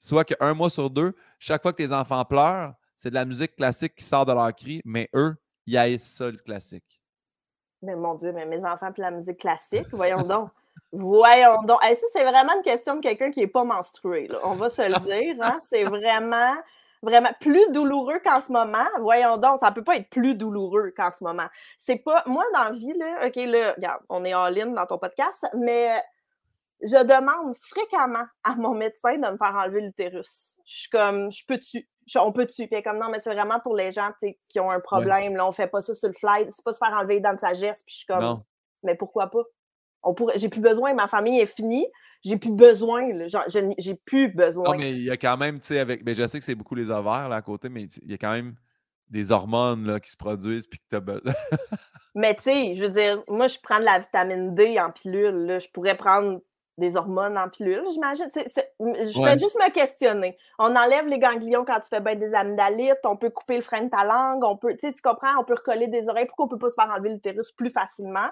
soit 0.00 0.24
qu'un 0.24 0.54
mois 0.54 0.70
sur 0.70 0.88
deux, 0.88 1.14
chaque 1.38 1.62
fois 1.62 1.72
que 1.72 1.78
tes 1.78 1.92
enfants 1.92 2.24
pleurent, 2.24 2.74
c'est 2.94 3.10
de 3.10 3.14
la 3.14 3.24
musique 3.24 3.56
classique 3.56 3.94
qui 3.94 4.04
sort 4.04 4.24
de 4.24 4.32
leur 4.32 4.54
cri, 4.54 4.80
mais 4.84 5.08
eux, 5.14 5.36
ils 5.66 5.76
haïssent 5.76 6.14
ça, 6.14 6.30
le 6.30 6.38
classique. 6.38 7.00
Mais 7.82 7.96
mon 7.96 8.14
Dieu, 8.14 8.32
mais 8.32 8.46
mes 8.46 8.64
enfants 8.64 8.92
puis 8.92 9.02
la 9.02 9.10
musique 9.10 9.38
classique, 9.38 9.88
voyons 9.92 10.22
donc. 10.22 10.50
Voyons 10.92 11.62
donc. 11.62 11.78
Hey, 11.82 11.96
ça, 11.96 12.06
c'est 12.12 12.22
vraiment 12.24 12.54
une 12.56 12.62
question 12.62 12.96
de 12.96 13.00
quelqu'un 13.00 13.30
qui 13.30 13.40
n'est 13.40 13.46
pas 13.46 13.64
menstrué. 13.64 14.30
On 14.44 14.54
va 14.54 14.70
se 14.70 14.82
le 14.82 14.98
dire. 15.00 15.36
Hein? 15.42 15.60
C'est 15.68 15.84
vraiment, 15.84 16.54
vraiment 17.02 17.30
plus 17.40 17.70
douloureux 17.72 18.18
qu'en 18.24 18.40
ce 18.40 18.50
moment. 18.52 18.86
Voyons 19.00 19.36
donc, 19.36 19.60
ça 19.60 19.70
ne 19.70 19.74
peut 19.74 19.84
pas 19.84 19.96
être 19.96 20.08
plus 20.10 20.34
douloureux 20.34 20.92
qu'en 20.96 21.10
ce 21.16 21.22
moment. 21.22 21.46
C'est 21.78 21.96
pas. 21.96 22.22
Moi, 22.26 22.44
dans 22.54 22.64
la 22.64 22.70
vie, 22.70 22.92
là, 22.96 23.26
OK, 23.26 23.36
là, 23.36 23.72
regarde, 23.76 24.02
on 24.08 24.24
est 24.24 24.34
en 24.34 24.48
ligne 24.48 24.74
dans 24.74 24.86
ton 24.86 24.98
podcast, 24.98 25.46
mais 25.54 26.02
je 26.82 27.02
demande 27.04 27.54
fréquemment 27.56 28.24
à 28.44 28.54
mon 28.56 28.74
médecin 28.74 29.14
de 29.16 29.30
me 29.30 29.36
faire 29.36 29.54
enlever 29.56 29.80
l'utérus. 29.80 30.56
Je 30.64 30.78
suis 30.80 30.90
comme, 30.90 31.30
je 31.30 31.42
peux-tu? 31.46 31.88
On 32.16 32.32
peut-tu? 32.32 32.68
Puis 32.68 32.82
comme, 32.82 32.98
non, 32.98 33.08
mais 33.10 33.20
c'est 33.22 33.32
vraiment 33.32 33.60
pour 33.60 33.74
les 33.76 33.92
gens 33.92 34.10
qui 34.48 34.60
ont 34.60 34.70
un 34.70 34.80
problème. 34.80 35.36
Là, 35.36 35.46
on 35.46 35.52
fait 35.52 35.66
pas 35.68 35.82
ça 35.82 35.94
sur 35.94 36.08
le 36.08 36.14
fly. 36.14 36.46
C'est 36.50 36.64
pas 36.64 36.72
se 36.72 36.78
faire 36.78 36.92
enlever 36.96 37.20
dents 37.20 37.34
de 37.34 37.40
sagesse. 37.40 37.82
Puis 37.86 37.92
je 37.94 37.96
suis 37.98 38.06
comme, 38.06 38.20
Non. 38.22 38.42
mais 38.82 38.94
pourquoi 38.94 39.28
pas? 39.28 39.42
On 40.02 40.14
pourrait, 40.14 40.38
j'ai 40.38 40.48
plus 40.48 40.60
besoin, 40.60 40.94
ma 40.94 41.08
famille 41.08 41.40
est 41.40 41.46
finie, 41.46 41.86
j'ai 42.22 42.36
plus 42.36 42.52
besoin, 42.52 43.12
là, 43.12 43.26
genre, 43.26 43.44
j'ai 43.48 43.94
plus 43.94 44.28
besoin. 44.28 44.64
Non, 44.64 44.74
mais 44.78 44.92
il 44.92 45.02
y 45.02 45.10
a 45.10 45.16
quand 45.16 45.36
même, 45.36 45.58
tu 45.58 45.66
sais, 45.66 45.78
avec. 45.78 46.04
Ben, 46.04 46.14
je 46.14 46.26
sais 46.26 46.38
que 46.38 46.44
c'est 46.44 46.54
beaucoup 46.54 46.74
les 46.74 46.90
ovaires 46.90 47.28
là 47.28 47.36
à 47.36 47.42
côté, 47.42 47.68
mais 47.68 47.84
il 48.02 48.10
y 48.10 48.14
a 48.14 48.18
quand 48.18 48.32
même 48.32 48.54
des 49.08 49.30
hormones 49.32 49.86
là, 49.86 50.00
qui 50.00 50.10
se 50.10 50.16
produisent 50.16 50.66
puis 50.66 50.78
que 50.78 50.84
tu 50.90 50.96
as 50.96 51.00
besoin. 51.00 51.32
Mais 52.14 52.34
tu 52.34 52.42
sais, 52.44 52.74
je 52.74 52.84
veux 52.84 52.90
dire, 52.90 53.22
moi, 53.28 53.46
je 53.46 53.58
prends 53.62 53.78
de 53.78 53.84
la 53.84 53.98
vitamine 53.98 54.54
D 54.54 54.80
en 54.80 54.90
pilule, 54.90 55.46
là, 55.46 55.58
je 55.58 55.68
pourrais 55.68 55.96
prendre 55.96 56.40
des 56.78 56.96
hormones 56.96 57.38
en 57.38 57.48
pilule, 57.48 57.82
j'imagine. 57.92 58.26
Je 58.34 59.22
fais 59.22 59.38
juste 59.38 59.56
me 59.56 59.70
questionner. 59.70 60.36
On 60.58 60.74
enlève 60.76 61.06
les 61.06 61.18
ganglions 61.18 61.64
quand 61.64 61.80
tu 61.80 61.88
fais 61.88 62.00
bien 62.00 62.16
des 62.16 62.34
amygdalites, 62.34 63.00
on 63.04 63.16
peut 63.16 63.30
couper 63.30 63.56
le 63.56 63.62
frein 63.62 63.82
de 63.82 63.90
ta 63.90 64.04
langue, 64.04 64.44
on 64.44 64.56
peut, 64.56 64.76
tu 64.78 64.92
comprends, 65.02 65.40
on 65.40 65.44
peut 65.44 65.54
recoller 65.54 65.88
des 65.88 66.08
oreilles. 66.08 66.26
Pourquoi 66.26 66.46
on 66.46 66.48
peut 66.48 66.58
pas 66.58 66.68
se 66.68 66.74
faire 66.74 66.90
enlever 66.90 67.10
l'utérus 67.10 67.50
plus 67.52 67.70
facilement? 67.70 68.28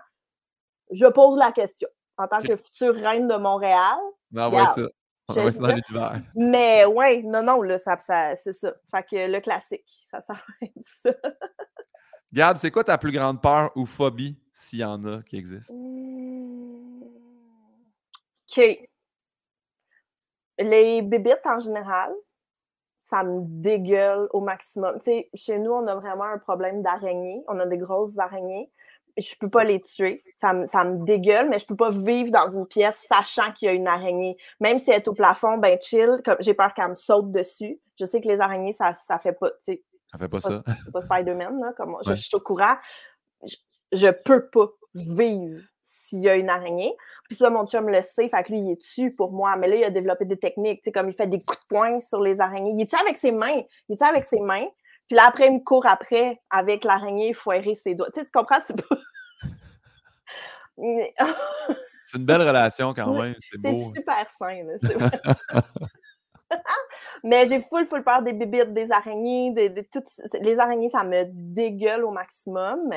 Je 0.90 1.06
pose 1.06 1.36
la 1.38 1.52
question. 1.52 1.88
En 2.16 2.28
tant 2.28 2.40
que 2.40 2.56
future 2.56 2.94
reine 2.94 3.26
de 3.26 3.36
Montréal. 3.36 3.98
Non, 4.30 4.52
ouais, 4.54 4.66
ça. 4.66 4.82
On 5.28 5.32
va 5.32 5.50
dans 5.50 5.68
l'univers. 5.68 6.22
Mais 6.34 6.84
ouais, 6.84 7.22
non, 7.22 7.42
non, 7.42 7.62
là, 7.62 7.78
ça, 7.78 7.98
c'est 8.42 8.52
ça. 8.52 8.72
Fait 8.90 9.02
que 9.02 9.30
le 9.30 9.40
classique, 9.40 9.90
ça, 10.10 10.20
ça 10.20 10.34
va 10.34 10.40
être 10.62 10.72
ça. 11.02 11.10
Gab, 12.32 12.56
c'est 12.56 12.70
quoi 12.70 12.84
ta 12.84 12.98
plus 12.98 13.12
grande 13.12 13.40
peur 13.40 13.70
ou 13.74 13.86
phobie, 13.86 14.36
s'il 14.52 14.80
y 14.80 14.84
en 14.84 15.02
a 15.04 15.22
qui 15.22 15.36
existent? 15.36 15.74
Mmh. 15.74 17.04
OK. 18.50 18.88
Les 20.58 21.02
bébites 21.02 21.46
en 21.46 21.58
général, 21.58 22.12
ça 22.98 23.24
me 23.24 23.40
dégueule 23.42 24.28
au 24.32 24.40
maximum. 24.40 24.98
Tu 24.98 25.04
sais, 25.04 25.30
chez 25.34 25.58
nous, 25.58 25.72
on 25.72 25.86
a 25.86 25.94
vraiment 25.94 26.24
un 26.24 26.38
problème 26.38 26.82
d'araignées. 26.82 27.42
On 27.48 27.58
a 27.60 27.66
des 27.66 27.78
grosses 27.78 28.18
araignées. 28.18 28.70
Je 29.16 29.34
peux 29.38 29.48
pas 29.48 29.64
les 29.64 29.80
tuer. 29.80 30.24
Ça 30.40 30.52
me, 30.52 30.66
ça 30.66 30.84
me 30.84 31.04
dégueule, 31.04 31.48
mais 31.48 31.58
je 31.58 31.66
peux 31.66 31.76
pas 31.76 31.90
vivre 31.90 32.30
dans 32.30 32.50
une 32.50 32.66
pièce 32.66 33.04
sachant 33.08 33.52
qu'il 33.52 33.66
y 33.66 33.68
a 33.70 33.74
une 33.74 33.86
araignée. 33.86 34.36
Même 34.60 34.78
si 34.78 34.90
elle 34.90 34.96
est 34.96 35.08
au 35.08 35.14
plafond, 35.14 35.58
ben 35.58 35.78
chill, 35.80 36.20
comme 36.24 36.36
j'ai 36.40 36.54
peur 36.54 36.74
qu'elle 36.74 36.88
me 36.88 36.94
saute 36.94 37.30
dessus. 37.30 37.80
Je 37.98 38.04
sais 38.04 38.20
que 38.20 38.28
les 38.28 38.40
araignées, 38.40 38.72
ça, 38.72 38.94
ça 38.94 39.18
fait 39.18 39.32
pas. 39.32 39.50
Ça 39.60 40.18
fait 40.18 40.28
pas, 40.28 40.40
ça. 40.40 40.62
C'est 40.84 40.92
pas 40.92 41.00
Spider-Man, 41.00 41.60
là. 41.60 41.72
Comme 41.76 41.96
je, 42.04 42.14
suis 42.14 42.34
au 42.34 42.40
courant. 42.40 42.76
Je, 43.44 43.56
je 43.92 44.08
peux 44.24 44.48
pas 44.48 44.68
vivre 44.94 45.62
s'il 45.82 46.20
y 46.20 46.28
a 46.28 46.36
une 46.36 46.50
araignée. 46.50 46.94
Puis 47.28 47.36
ça, 47.36 47.50
mon 47.50 47.66
chum 47.66 47.88
le 47.88 48.02
sait, 48.02 48.28
fait 48.28 48.42
que 48.42 48.52
lui, 48.52 48.58
il 48.58 48.72
est 48.72 48.76
dessus 48.76 49.14
pour 49.14 49.32
moi. 49.32 49.56
Mais 49.56 49.68
là, 49.68 49.76
il 49.76 49.84
a 49.84 49.90
développé 49.90 50.24
des 50.24 50.36
techniques, 50.36 50.82
tu 50.82 50.84
sais, 50.86 50.92
comme 50.92 51.08
il 51.08 51.14
fait 51.14 51.26
des 51.26 51.38
coups 51.38 51.60
de 51.60 51.66
poing 51.68 52.00
sur 52.00 52.20
les 52.20 52.40
araignées. 52.40 52.72
Il 52.76 52.80
est 52.80 52.94
avec 52.94 53.16
ses 53.16 53.32
mains? 53.32 53.62
Il 53.88 53.94
est 53.94 54.02
avec 54.02 54.24
ses 54.24 54.40
mains? 54.40 54.66
Puis 55.08 55.16
là, 55.16 55.26
après, 55.26 55.48
il 55.48 55.54
me 55.54 55.60
court 55.60 55.86
après 55.86 56.40
avec 56.50 56.84
l'araignée 56.84 57.32
foirer 57.32 57.74
ses 57.76 57.94
doigts. 57.94 58.10
Tu 58.12 58.20
sais, 58.20 58.26
tu 58.26 58.32
comprends? 58.32 58.58
C'est 58.66 58.76
pas... 58.76 58.96
c'est 62.06 62.18
une 62.18 62.24
belle 62.24 62.42
relation 62.42 62.94
quand 62.94 63.12
même. 63.12 63.34
C'est 63.62 63.82
super 63.94 64.30
sain. 64.30 64.64
Mais 67.24 67.46
j'ai 67.46 67.60
full, 67.60 67.86
full 67.86 68.02
peur 68.02 68.22
des 68.22 68.32
bibites, 68.32 68.72
des 68.72 68.90
araignées, 68.90 69.52
de, 69.52 69.80
toutes... 69.82 70.08
les 70.40 70.58
araignées, 70.58 70.88
ça 70.88 71.04
me 71.04 71.24
dégueule 71.26 72.04
au 72.04 72.10
maximum. 72.10 72.90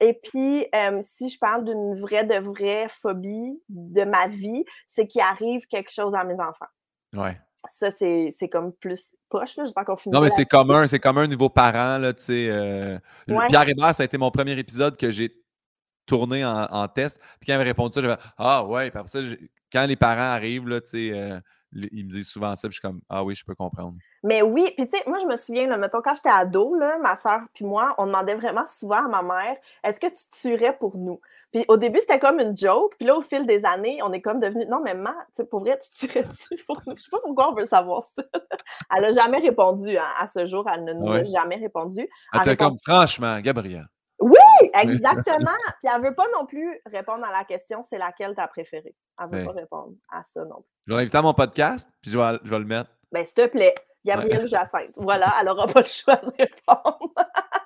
Et 0.00 0.14
puis, 0.14 0.66
si 1.00 1.28
je 1.28 1.38
parle 1.38 1.64
d'une 1.64 1.94
vraie 1.94 2.24
de 2.24 2.34
vraie 2.34 2.88
phobie 2.88 3.62
de 3.68 4.04
ma 4.04 4.26
vie, 4.26 4.64
c'est 4.88 5.06
qu'il 5.06 5.20
arrive 5.20 5.66
quelque 5.66 5.92
chose 5.92 6.14
à 6.14 6.24
mes 6.24 6.34
enfants. 6.34 6.66
Ouais. 7.14 7.38
Ça, 7.70 7.90
c'est 7.90 8.48
comme 8.50 8.72
plus 8.72 9.12
poche, 9.32 9.56
là. 9.56 9.64
J'espère 9.64 9.84
qu'on 9.84 9.96
finit. 9.96 10.14
Non, 10.14 10.20
mais 10.20 10.30
c'est 10.30 10.44
commun, 10.44 10.86
c'est 10.86 10.98
commun 10.98 11.24
au 11.24 11.28
niveau 11.28 11.48
parent, 11.48 11.98
là, 11.98 12.12
tu 12.12 12.22
sais. 12.22 12.48
Euh, 12.50 12.98
Pierre 13.48 13.68
Hébert, 13.68 13.94
ça 13.94 14.02
a 14.02 14.06
été 14.06 14.18
mon 14.18 14.30
premier 14.30 14.58
épisode 14.58 14.96
que 14.96 15.10
j'ai 15.10 15.34
tourné 16.06 16.44
en, 16.44 16.88
test. 16.88 17.18
Puis 17.40 17.46
quand 17.46 17.54
il 17.54 17.58
m'a 17.58 17.64
répondu 17.64 17.94
ça, 17.94 18.00
j'avais 18.02 18.16
Ah 18.36 18.64
ouais, 18.64 18.90
puis 18.90 18.98
après 18.98 19.08
ça, 19.08 19.20
quand 19.72 19.86
les 19.86 19.96
parents 19.96 20.34
arrivent, 20.34 20.68
là, 20.68 20.80
euh, 20.94 21.40
ils 21.72 22.04
me 22.04 22.10
disent 22.10 22.28
souvent 22.28 22.54
ça, 22.54 22.68
puis 22.68 22.74
je 22.74 22.80
suis 22.80 22.88
comme 22.88 23.00
Ah 23.08 23.24
oui, 23.24 23.34
je 23.34 23.44
peux 23.44 23.54
comprendre. 23.54 23.94
Mais 24.22 24.42
oui, 24.42 24.72
puis 24.76 24.86
tu 24.86 24.96
sais, 24.96 25.04
moi, 25.06 25.18
je 25.20 25.26
me 25.26 25.36
souviens, 25.36 25.66
là, 25.66 25.76
mettons, 25.76 26.02
quand 26.02 26.14
j'étais 26.14 26.28
ado, 26.28 26.74
là, 26.74 26.98
ma 26.98 27.16
soeur 27.16 27.40
puis 27.54 27.64
moi, 27.64 27.94
on 27.98 28.06
demandait 28.06 28.34
vraiment 28.34 28.66
souvent 28.66 29.06
à 29.06 29.08
ma 29.08 29.22
mère 29.22 29.56
Est-ce 29.82 29.98
que 29.98 30.06
tu 30.06 30.22
tuerais 30.30 30.76
pour 30.76 30.96
nous? 30.96 31.20
Puis 31.52 31.64
au 31.68 31.76
début, 31.76 32.00
c'était 32.00 32.18
comme 32.18 32.40
une 32.40 32.56
joke, 32.56 32.94
puis 32.98 33.06
là, 33.06 33.16
au 33.16 33.20
fil 33.20 33.46
des 33.46 33.64
années, 33.64 33.98
on 34.02 34.12
est 34.12 34.22
comme 34.22 34.40
devenu 34.40 34.64
Non, 34.66 34.80
mais 34.82 34.94
tu 34.94 35.02
sais, 35.34 35.44
pour 35.44 35.60
vrai, 35.60 35.78
tu 35.78 36.08
tuerais-tu 36.08 36.64
pour 36.64 36.80
nous? 36.86 36.96
Je 36.96 37.02
sais 37.02 37.10
pas 37.10 37.20
pourquoi 37.22 37.52
on 37.52 37.54
veut 37.54 37.66
savoir 37.66 38.02
ça. 38.02 38.22
elle 38.96 39.02
n'a 39.02 39.12
jamais 39.12 39.38
répondu 39.38 39.98
hein, 39.98 40.08
à 40.18 40.28
ce 40.28 40.46
jour, 40.46 40.64
elle 40.72 40.84
ne 40.84 40.94
nous 40.94 41.10
a 41.10 41.22
jamais 41.22 41.56
répondu. 41.56 42.08
Elle, 42.32 42.40
elle 42.46 42.56
comme 42.56 42.78
Franchement, 42.86 43.38
Gabriel. 43.40 43.86
Oui, 44.20 44.38
exactement. 44.74 45.50
Puis 45.80 45.90
elle 45.92 46.00
ne 46.00 46.08
veut 46.08 46.14
pas 46.14 46.26
non 46.38 46.46
plus 46.46 46.80
répondre 46.86 47.24
à 47.24 47.32
la 47.32 47.44
question 47.44 47.82
c'est 47.82 47.98
laquelle 47.98 48.34
ta 48.34 48.46
préférée? 48.48 48.94
Elle 49.20 49.30
ne 49.30 49.38
veut 49.38 49.46
pas 49.46 49.52
répondre 49.52 49.92
à 50.10 50.22
ça 50.32 50.44
non 50.44 50.62
plus. 50.62 50.70
Je 50.86 50.92
vais 50.92 51.00
l'inviter 51.00 51.18
à 51.18 51.22
mon 51.22 51.34
podcast, 51.34 51.88
puis 52.00 52.10
je 52.10 52.18
vais, 52.18 52.38
je 52.44 52.50
vais 52.50 52.58
le 52.58 52.64
mettre. 52.64 52.90
Ben, 53.10 53.24
s'il 53.26 53.34
te 53.34 53.46
plaît, 53.46 53.74
Gabrielle 54.04 54.46
Jacinthe. 54.46 54.92
Voilà, 54.96 55.32
elle 55.38 55.46
n'aura 55.46 55.66
pas 55.66 55.80
le 55.80 55.86
choix 55.86 56.16
de 56.16 56.32
répondre. 56.38 57.12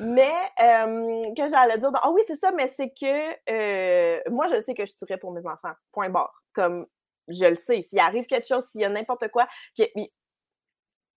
mais 0.00 0.32
euh, 0.60 1.34
que 1.34 1.48
j'allais 1.48 1.78
dire, 1.78 1.90
ah 1.94 2.10
oui, 2.10 2.22
c'est 2.26 2.38
ça, 2.38 2.52
mais 2.52 2.72
c'est 2.76 2.90
que 2.90 3.32
euh, 3.50 4.20
moi, 4.30 4.46
je 4.48 4.62
sais 4.62 4.74
que 4.74 4.84
je 4.84 4.92
tuerais 4.94 5.18
pour 5.18 5.32
mes 5.32 5.46
enfants. 5.46 5.72
Point 5.92 6.10
barre. 6.10 6.42
Comme 6.52 6.86
je 7.28 7.44
le 7.44 7.56
sais. 7.56 7.82
S'il 7.82 7.98
arrive 7.98 8.26
quelque 8.26 8.46
chose, 8.46 8.64
s'il 8.66 8.82
y 8.82 8.84
a 8.84 8.88
n'importe 8.88 9.28
quoi, 9.28 9.46
que, 9.76 9.84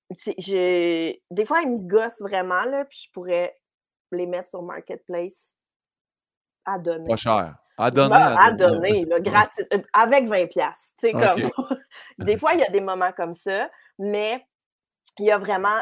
des 0.10 1.46
fois, 1.46 1.62
ils 1.62 1.72
me 1.72 1.80
gossent 1.80 2.22
vraiment, 2.22 2.64
là, 2.64 2.86
puis 2.86 3.06
je 3.06 3.12
pourrais 3.12 3.56
les 4.12 4.28
mettre 4.28 4.50
sur 4.50 4.62
Marketplace 4.62 5.56
à 6.66 6.80
donner. 6.80 7.08
Pas 7.08 7.18
cher. 7.18 7.56
À 7.78 7.92
donner. 7.92 8.10
Bah, 8.10 8.36
à, 8.40 8.52
donner, 8.52 9.06
gratis, 9.20 9.68
euh, 9.74 9.82
avec 9.94 10.28
20 10.28 10.48
pièces. 10.48 10.94
comme 11.02 11.42
des 12.20 12.38
fois, 12.38 12.54
il 12.54 12.62
y 12.62 12.64
a 12.64 12.70
des 12.70 12.82
moments 12.82 13.12
comme 13.12 13.34
ça, 13.34 13.70
mais 14.00 14.46
il 15.20 15.26
y 15.26 15.32
a 15.32 15.38
vraiment 15.38 15.82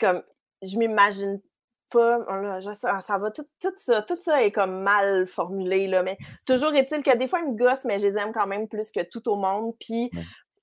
comme 0.00 0.22
je 0.62 0.78
m'imagine 0.78 1.40
pas. 1.90 2.18
Oh 2.28 2.72
ça, 2.72 3.18
va 3.18 3.30
tout, 3.30 3.46
ça, 3.76 4.02
tout 4.02 4.18
ça 4.18 4.42
est 4.42 4.52
comme 4.52 4.82
mal 4.82 5.26
formulé 5.26 5.86
là, 5.86 6.02
mais 6.02 6.16
toujours 6.46 6.74
est-il 6.74 7.02
que 7.02 7.16
des 7.16 7.26
fois 7.26 7.40
ils 7.40 7.52
me 7.52 7.56
gossent, 7.56 7.84
mais 7.84 7.98
je 7.98 8.06
les 8.06 8.18
aime 8.18 8.32
quand 8.32 8.46
même 8.46 8.68
plus 8.68 8.90
que 8.90 9.00
tout 9.02 9.28
au 9.28 9.36
monde. 9.36 9.74
Puis 9.80 10.10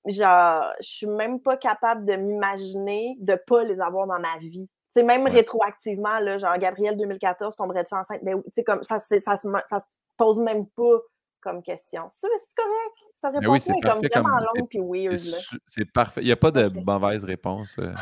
genre, 0.06 0.72
je 0.80 0.88
suis 0.88 1.06
même 1.06 1.40
pas 1.40 1.56
capable 1.56 2.04
de 2.04 2.14
m'imaginer 2.14 3.16
de 3.20 3.34
pas 3.46 3.64
les 3.64 3.80
avoir 3.80 4.06
dans 4.06 4.18
ma 4.18 4.38
vie. 4.38 4.68
C'est 4.90 5.02
même 5.02 5.26
rétroactivement, 5.26 6.18
là, 6.18 6.36
genre 6.36 6.56
Gabriel 6.58 6.96
2014, 6.96 7.56
tomberait-tu 7.56 7.94
enceinte? 7.94 8.20
Ben, 8.22 8.42
comme 8.66 8.82
ça, 8.82 8.98
ça, 8.98 9.18
ça, 9.20 9.36
ça, 9.36 9.78
se 9.78 9.84
pose 10.16 10.38
même 10.38 10.66
pas 10.66 10.98
comme 11.40 11.62
question. 11.62 12.06
C'est 12.10 12.28
correct. 12.54 13.14
Ça 13.20 13.30
répond 13.30 13.52
oui, 13.52 13.60
comme 13.82 14.00
vraiment 14.00 14.38
longue 14.38 14.68
puis 14.68 14.80
weird. 14.80 15.18
C'est 15.66 15.90
parfait. 15.90 16.20
Il 16.20 16.26
n'y 16.26 16.32
a 16.32 16.36
pas 16.36 16.50
de 16.50 16.68
mauvaise 16.84 17.24
réponse. 17.24 17.76
Euh. 17.78 17.92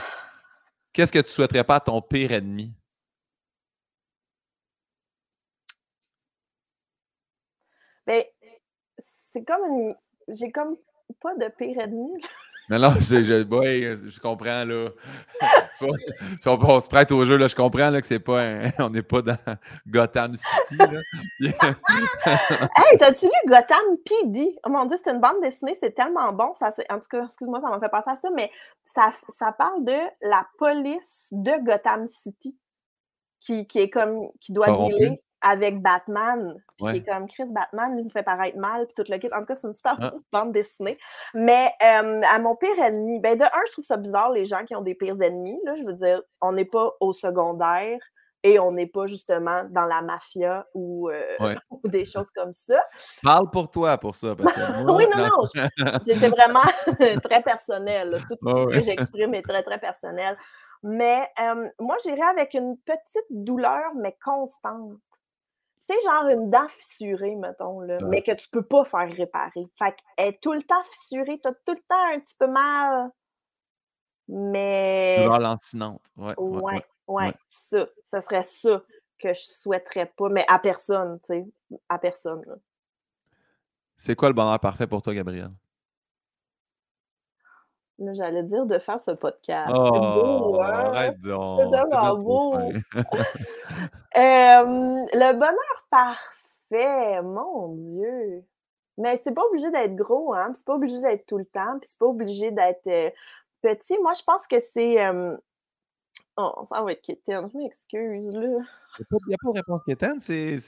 Qu'est-ce 0.92 1.12
que 1.12 1.20
tu 1.20 1.30
souhaiterais 1.30 1.64
pas 1.64 1.76
à 1.76 1.80
ton 1.80 2.02
pire 2.02 2.32
ennemi? 2.32 2.74
Ben, 8.10 8.24
c'est 9.32 9.44
comme 9.44 9.64
une. 9.66 9.94
J'ai 10.26 10.50
comme 10.50 10.76
pas 11.22 11.36
de 11.36 11.46
pire 11.56 11.78
ennemi. 11.78 12.20
Non, 12.68 12.78
non, 12.78 12.94
je, 12.98 13.22
je, 13.22 14.08
je 14.08 14.20
comprends, 14.20 14.64
là. 14.64 14.90
on, 16.46 16.80
se 16.80 16.88
prête 16.88 17.12
au 17.12 17.24
jeu, 17.24 17.36
là. 17.36 17.46
Je 17.46 17.54
comprends 17.54 17.90
là, 17.90 18.00
que 18.00 18.06
c'est 18.06 18.18
pas 18.18 18.42
on 18.80 18.90
n'est 18.90 19.02
pas 19.02 19.22
dans 19.22 19.38
Gotham 19.86 20.34
City. 20.34 20.76
Là. 20.78 21.00
hey, 22.76 22.98
t'as-tu 22.98 23.26
lu 23.26 23.32
Gotham 23.46 23.96
PD? 24.04 24.58
Oh 24.66 24.70
mon 24.70 24.86
dieu, 24.86 24.98
c'est 25.02 25.12
une 25.12 25.20
bande 25.20 25.40
dessinée, 25.40 25.76
c'est 25.80 25.94
tellement 25.94 26.32
bon. 26.32 26.52
Ça, 26.58 26.72
en 26.90 26.98
tout 26.98 27.08
cas, 27.08 27.24
excuse-moi, 27.24 27.60
ça 27.60 27.70
m'a 27.70 27.78
fait 27.78 27.88
penser 27.88 28.10
à 28.10 28.16
ça, 28.16 28.28
mais 28.34 28.50
ça, 28.82 29.12
ça 29.28 29.52
parle 29.52 29.84
de 29.84 29.98
la 30.22 30.46
police 30.58 31.26
de 31.30 31.64
Gotham 31.64 32.08
City 32.08 32.56
qui, 33.38 33.68
qui 33.68 33.78
est 33.78 33.90
comme 33.90 34.28
qui 34.40 34.52
doit 34.52 34.70
dealer 34.70 35.20
avec 35.42 35.80
Batman. 35.80 36.62
Puis 36.78 36.92
qui 36.92 36.96
est 36.98 37.12
comme 37.12 37.28
Chris 37.28 37.50
Batman, 37.50 37.94
il 37.98 38.04
nous 38.04 38.10
fait 38.10 38.22
paraître 38.22 38.58
mal, 38.58 38.86
puis 38.86 38.94
tout 38.94 39.10
le 39.10 39.18
kit. 39.18 39.28
En 39.32 39.40
tout 39.40 39.46
cas, 39.46 39.56
c'est 39.56 39.66
une 39.66 39.74
super 39.74 39.96
ah. 40.00 40.12
bande 40.32 40.52
dessinée. 40.52 40.98
Mais 41.34 41.72
à 41.80 42.38
mon 42.38 42.56
pire 42.56 42.78
ennemi, 42.82 43.20
ben 43.20 43.36
de 43.36 43.44
un, 43.44 43.66
je 43.66 43.72
trouve 43.72 43.84
ça 43.84 43.96
bizarre, 43.96 44.32
les 44.32 44.44
gens 44.44 44.64
qui 44.64 44.74
ont 44.74 44.82
des 44.82 44.94
pires 44.94 45.20
ennemis. 45.20 45.58
Là, 45.64 45.74
je 45.76 45.84
veux 45.84 45.94
dire, 45.94 46.22
on 46.40 46.52
n'est 46.52 46.64
pas 46.64 46.92
au 47.00 47.12
secondaire 47.12 47.98
et 48.42 48.58
on 48.58 48.72
n'est 48.72 48.86
pas 48.86 49.06
justement 49.06 49.64
dans 49.68 49.84
la 49.84 50.00
mafia 50.00 50.66
ou, 50.74 51.10
euh, 51.10 51.36
des 51.84 52.04
choses 52.04 52.30
comme 52.30 52.52
ça. 52.52 52.82
Parle 53.22 53.50
pour 53.50 53.70
toi 53.70 53.98
pour 53.98 54.16
ça. 54.16 54.34
Parce 54.34 54.52
que 54.52 54.60
oui, 54.96 55.04
non, 55.16 55.28
non. 55.28 55.98
C'était 56.02 56.28
vraiment 56.28 56.60
très 57.22 57.42
personnel. 57.42 58.18
Tout, 58.28 58.36
ce 58.40 58.78
que 58.78 58.82
j'exprime 58.82 59.34
est 59.34 59.42
très, 59.42 59.62
très 59.62 59.78
personnel. 59.78 60.36
Mais 60.82 61.28
moi, 61.78 61.96
j'irais 62.02 62.28
avec 62.30 62.54
une 62.54 62.76
petite 62.78 63.26
douleur, 63.30 63.92
mais 63.96 64.16
constante 64.24 64.98
sais, 65.92 66.00
genre 66.04 66.28
une 66.28 66.50
dent 66.50 66.68
fissurée, 66.68 67.36
mettons, 67.36 67.80
là, 67.80 67.98
mais 68.08 68.22
que 68.22 68.32
tu 68.32 68.48
peux 68.48 68.64
pas 68.64 68.84
faire 68.84 69.10
réparer. 69.12 69.66
Fait 69.78 69.94
qu'elle 69.94 70.28
est 70.28 70.40
tout 70.40 70.52
le 70.52 70.62
temps 70.62 70.82
fissurée, 70.92 71.40
tu 71.42 71.48
as 71.48 71.52
tout 71.52 71.74
le 71.74 71.82
temps 71.88 72.14
un 72.14 72.20
petit 72.20 72.36
peu 72.38 72.46
mal. 72.46 73.10
Mais. 74.28 75.26
Ralentinante. 75.26 76.10
Ouais, 76.16 76.34
ouais, 76.38 76.84
ouais, 77.08 77.34
ça. 77.48 77.86
Ça 78.04 78.22
serait 78.22 78.44
ça 78.44 78.82
que 79.18 79.32
je 79.32 79.40
souhaiterais 79.40 80.06
pas, 80.06 80.28
mais 80.28 80.44
à 80.48 80.58
personne, 80.58 81.18
tu 81.20 81.26
sais. 81.26 81.46
À 81.88 81.98
personne. 81.98 82.44
C'est 83.96 84.16
quoi 84.16 84.28
le 84.28 84.34
bonheur 84.34 84.58
parfait 84.60 84.86
pour 84.86 85.02
toi, 85.02 85.14
Gabriel? 85.14 85.50
J'allais 88.12 88.42
dire 88.44 88.66
de 88.66 88.78
faire 88.78 88.98
ce 88.98 89.10
podcast. 89.10 89.68
c'est 89.68 89.74
beau, 89.74 90.56
oh, 90.56 90.60
hein? 90.62 91.12
C'est 91.22 91.70
tellement 91.70 92.16
beau. 92.16 92.54
le 94.14 95.32
bonheur 95.32 95.86
parfait, 95.90 97.22
mon 97.22 97.74
Dieu. 97.76 98.44
Mais 98.96 99.20
c'est 99.22 99.32
pas 99.32 99.44
obligé 99.44 99.70
d'être 99.70 99.96
gros, 99.96 100.34
hein? 100.34 100.52
C'est 100.54 100.64
pas 100.64 100.74
obligé 100.74 101.00
d'être 101.00 101.26
tout 101.26 101.38
le 101.38 101.46
temps, 101.46 101.78
puis 101.80 101.88
c'est 101.88 101.98
pas 101.98 102.06
obligé 102.06 102.50
d'être 102.50 102.86
euh, 102.86 103.10
petit. 103.62 103.98
Moi, 103.98 104.12
je 104.14 104.22
pense 104.22 104.46
que 104.46 104.56
c'est. 104.72 105.02
Euh, 105.04 105.36
oh, 106.40 106.66
ça 106.68 106.82
va 106.82 106.92
être 106.92 107.02
quétaine, 107.02 107.48
je 107.52 107.58
m'excuse, 107.58 108.34
là. 108.34 108.62
Il 108.98 109.06
n'y 109.28 109.34
a, 109.34 109.38
pas 109.42 109.50
de 109.52 109.56
réponse 109.56 109.82
quétaine, 109.84 110.20
c'est, 110.20 110.58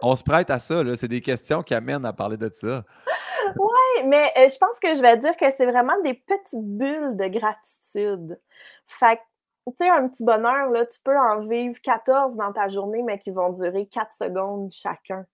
on 0.00 0.14
se 0.14 0.22
prête 0.22 0.50
à 0.50 0.58
ça, 0.58 0.82
là. 0.82 0.96
C'est 0.96 1.08
des 1.08 1.20
questions 1.20 1.62
qui 1.62 1.74
amènent 1.74 2.04
à 2.04 2.12
parler 2.12 2.36
de 2.36 2.50
ça. 2.52 2.84
oui, 3.56 4.06
mais 4.06 4.32
euh, 4.38 4.48
je 4.48 4.58
pense 4.58 4.78
que 4.82 4.94
je 4.94 5.00
vais 5.00 5.16
dire 5.18 5.36
que 5.36 5.46
c'est 5.56 5.66
vraiment 5.66 6.00
des 6.02 6.14
petites 6.14 6.64
bulles 6.64 7.16
de 7.16 7.26
gratitude. 7.26 8.40
Fait 8.86 9.16
que 9.16 9.22
tu 9.66 9.84
sais, 9.84 9.90
un 9.90 10.08
petit 10.08 10.24
bonheur, 10.24 10.70
là, 10.70 10.86
tu 10.86 10.98
peux 11.04 11.16
en 11.16 11.40
vivre 11.40 11.80
14 11.82 12.36
dans 12.36 12.52
ta 12.52 12.68
journée, 12.68 13.02
mais 13.02 13.18
qui 13.18 13.30
vont 13.30 13.50
durer 13.50 13.86
4 13.86 14.12
secondes 14.12 14.72
chacun. 14.72 15.26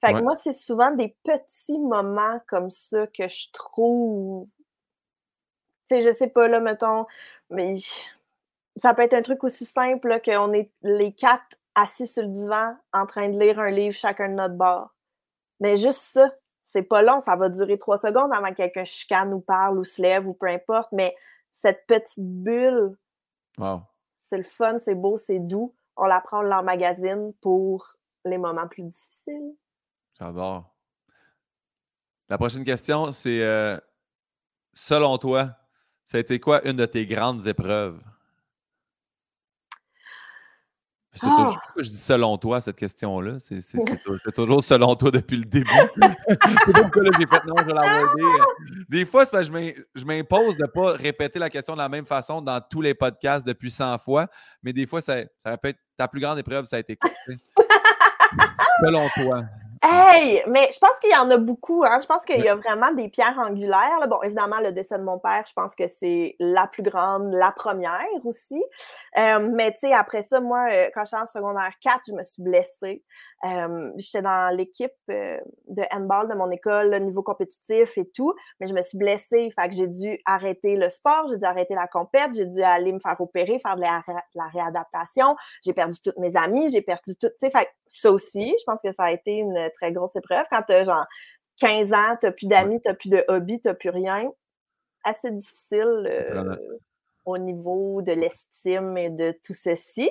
Fait 0.00 0.12
que 0.12 0.20
moi, 0.20 0.36
c'est 0.42 0.52
souvent 0.52 0.90
des 0.90 1.16
petits 1.24 1.78
moments 1.78 2.38
comme 2.46 2.70
ça 2.70 3.06
que 3.06 3.26
je 3.26 3.50
trouve. 3.52 4.46
Tu 5.88 5.96
sais, 5.96 6.00
je 6.02 6.12
sais 6.12 6.28
pas, 6.28 6.46
là, 6.48 6.60
mettons, 6.60 7.06
mais 7.48 7.76
ça 8.76 8.94
peut 8.94 9.02
être 9.02 9.14
un 9.14 9.22
truc 9.22 9.44
aussi 9.44 9.64
simple 9.64 10.20
qu'on 10.24 10.52
est 10.52 10.70
les 10.82 11.12
quatre 11.12 11.56
assis 11.74 12.06
sur 12.06 12.22
le 12.22 12.28
divan 12.28 12.76
en 12.92 13.06
train 13.06 13.28
de 13.28 13.38
lire 13.38 13.58
un 13.58 13.70
livre 13.70 13.96
chacun 13.96 14.28
de 14.28 14.34
notre 14.34 14.54
bord. 14.54 14.94
Mais 15.60 15.76
juste 15.76 16.00
ça, 16.00 16.32
c'est 16.66 16.82
pas 16.82 17.02
long, 17.02 17.20
ça 17.20 17.36
va 17.36 17.48
durer 17.48 17.78
trois 17.78 17.98
secondes 17.98 18.32
avant 18.32 18.50
que 18.50 18.56
quelqu'un 18.56 18.84
chicane 18.84 19.32
ou 19.32 19.40
parle 19.40 19.78
ou 19.78 19.84
se 19.84 20.02
lève 20.02 20.26
ou 20.26 20.34
peu 20.34 20.48
importe, 20.48 20.90
mais 20.92 21.16
cette 21.52 21.86
petite 21.86 22.18
bulle 22.18 22.96
c'est 24.26 24.38
le 24.38 24.44
fun, 24.44 24.78
c'est 24.84 24.94
beau, 24.94 25.16
c'est 25.16 25.38
doux. 25.38 25.74
On 25.96 26.06
la 26.06 26.20
prend, 26.20 26.44
on 26.44 26.62
magazine 26.62 27.32
pour 27.40 27.96
les 28.24 28.38
moments 28.38 28.66
plus 28.66 28.82
difficiles. 28.82 29.54
J'adore. 30.18 30.74
La 32.28 32.38
prochaine 32.38 32.64
question, 32.64 33.12
c'est 33.12 33.42
euh, 33.42 33.78
selon 34.72 35.18
toi, 35.18 35.50
ça 36.04 36.16
a 36.16 36.20
été 36.20 36.40
quoi 36.40 36.66
une 36.66 36.76
de 36.76 36.86
tes 36.86 37.06
grandes 37.06 37.46
épreuves? 37.46 38.00
C'est 41.14 41.26
toujours, 41.26 41.56
ah! 41.56 41.72
je 41.78 41.88
dis 41.88 41.96
selon 41.96 42.36
toi 42.38 42.60
cette 42.60 42.76
question-là? 42.76 43.36
C'est 43.38 43.60
toujours 44.34 44.64
selon 44.64 44.96
toi 44.96 45.10
depuis 45.10 45.36
le 45.36 45.44
début. 45.44 45.70
c'est 46.28 46.72
pourquoi 46.72 47.02
j'ai 47.18 47.26
fait 47.26 47.46
non, 47.46 47.54
je 47.58 47.66
vais 47.66 47.72
l'avoir 47.72 48.48
Des 48.88 49.04
fois, 49.04 49.24
c'est 49.24 49.44
je 49.44 50.04
m'impose 50.04 50.56
de 50.56 50.62
ne 50.62 50.66
pas 50.66 50.92
répéter 50.92 51.38
la 51.38 51.48
question 51.48 51.74
de 51.74 51.78
la 51.78 51.88
même 51.88 52.06
façon 52.06 52.42
dans 52.42 52.60
tous 52.60 52.80
les 52.80 52.94
podcasts 52.94 53.46
depuis 53.46 53.70
100 53.70 53.98
fois, 53.98 54.26
mais 54.62 54.72
des 54.72 54.86
fois, 54.86 55.00
ça, 55.00 55.18
ça 55.38 55.50
répète 55.50 55.76
ta 55.96 56.08
plus 56.08 56.20
grande 56.20 56.38
épreuve, 56.38 56.64
ça 56.64 56.76
a 56.76 56.78
été 56.80 56.96
quoi? 56.96 57.10
selon 58.82 59.08
toi. 59.14 59.44
Hey! 59.86 60.42
Mais 60.46 60.70
je 60.72 60.78
pense 60.78 60.98
qu'il 60.98 61.10
y 61.10 61.16
en 61.16 61.30
a 61.30 61.36
beaucoup. 61.36 61.84
Hein? 61.84 61.98
Je 62.00 62.06
pense 62.06 62.24
qu'il 62.24 62.40
y 62.40 62.48
a 62.48 62.54
vraiment 62.54 62.90
des 62.92 63.08
pierres 63.08 63.38
angulaires. 63.38 64.08
Bon, 64.08 64.22
évidemment, 64.22 64.58
le 64.60 64.72
décès 64.72 64.98
de 64.98 65.04
mon 65.04 65.18
père, 65.18 65.44
je 65.46 65.52
pense 65.52 65.74
que 65.74 65.84
c'est 65.88 66.36
la 66.38 66.66
plus 66.66 66.82
grande, 66.82 67.34
la 67.34 67.52
première 67.52 68.00
aussi. 68.24 68.62
Euh, 69.18 69.50
mais 69.52 69.72
tu 69.72 69.80
sais, 69.80 69.92
après 69.92 70.22
ça, 70.22 70.40
moi, 70.40 70.68
euh, 70.70 70.88
quand 70.94 71.04
j'étais 71.04 71.22
en 71.22 71.26
secondaire 71.26 71.72
4, 71.82 72.00
je 72.08 72.12
me 72.14 72.22
suis 72.22 72.42
blessée. 72.42 73.02
Euh, 73.44 73.90
j'étais 73.96 74.22
dans 74.22 74.54
l'équipe 74.54 74.92
de 75.08 75.82
handball 75.92 76.28
de 76.28 76.34
mon 76.34 76.50
école, 76.50 76.90
le 76.90 76.98
niveau 76.98 77.22
compétitif 77.22 77.98
et 77.98 78.08
tout, 78.10 78.34
mais 78.58 78.66
je 78.66 78.74
me 78.74 78.80
suis 78.80 78.96
blessée. 78.96 79.50
Fait 79.58 79.68
que 79.68 79.74
j'ai 79.74 79.86
dû 79.86 80.18
arrêter 80.24 80.76
le 80.76 80.88
sport, 80.88 81.26
j'ai 81.28 81.38
dû 81.38 81.44
arrêter 81.44 81.74
la 81.74 81.86
compète, 81.86 82.34
j'ai 82.34 82.46
dû 82.46 82.62
aller 82.62 82.92
me 82.92 82.98
faire 82.98 83.20
opérer, 83.20 83.58
faire 83.58 83.76
de 83.76 83.82
la, 83.82 84.02
la 84.34 84.46
réadaptation. 84.48 85.36
J'ai 85.62 85.74
perdu 85.74 85.98
toutes 86.02 86.18
mes 86.18 86.34
amies, 86.36 86.70
j'ai 86.70 86.82
perdu 86.82 87.16
tout. 87.16 87.28
Tu 87.28 87.34
sais, 87.38 87.50
fait 87.50 87.68
ça 87.86 88.10
aussi, 88.10 88.54
je 88.58 88.64
pense 88.64 88.80
que 88.82 88.92
ça 88.92 89.04
a 89.04 89.12
été 89.12 89.32
une 89.32 89.70
très 89.74 89.92
grosse 89.92 90.16
épreuve. 90.16 90.44
Quand 90.50 90.62
tu 90.66 90.72
as 90.74 90.84
genre 90.84 91.04
15 91.60 91.92
ans, 91.92 92.16
tu 92.18 92.26
n'as 92.26 92.32
plus 92.32 92.46
d'amis, 92.46 92.80
tu 92.80 92.88
n'as 92.88 92.94
plus 92.94 93.10
de 93.10 93.24
hobby, 93.28 93.60
tu 93.60 93.68
n'as 93.68 93.74
plus 93.74 93.90
rien, 93.90 94.30
assez 95.04 95.30
difficile 95.30 96.04
euh, 96.06 96.56
au 97.24 97.38
niveau 97.38 98.02
de 98.02 98.12
l'estime 98.12 98.96
et 98.96 99.10
de 99.10 99.34
tout 99.44 99.54
ceci. 99.54 100.10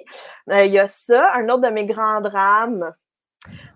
Euh, 0.50 0.66
il 0.66 0.72
y 0.72 0.80
a 0.80 0.88
ça. 0.88 1.34
Un 1.36 1.50
autre 1.50 1.62
de 1.62 1.70
mes 1.70 1.86
grands 1.86 2.22
drames, 2.22 2.94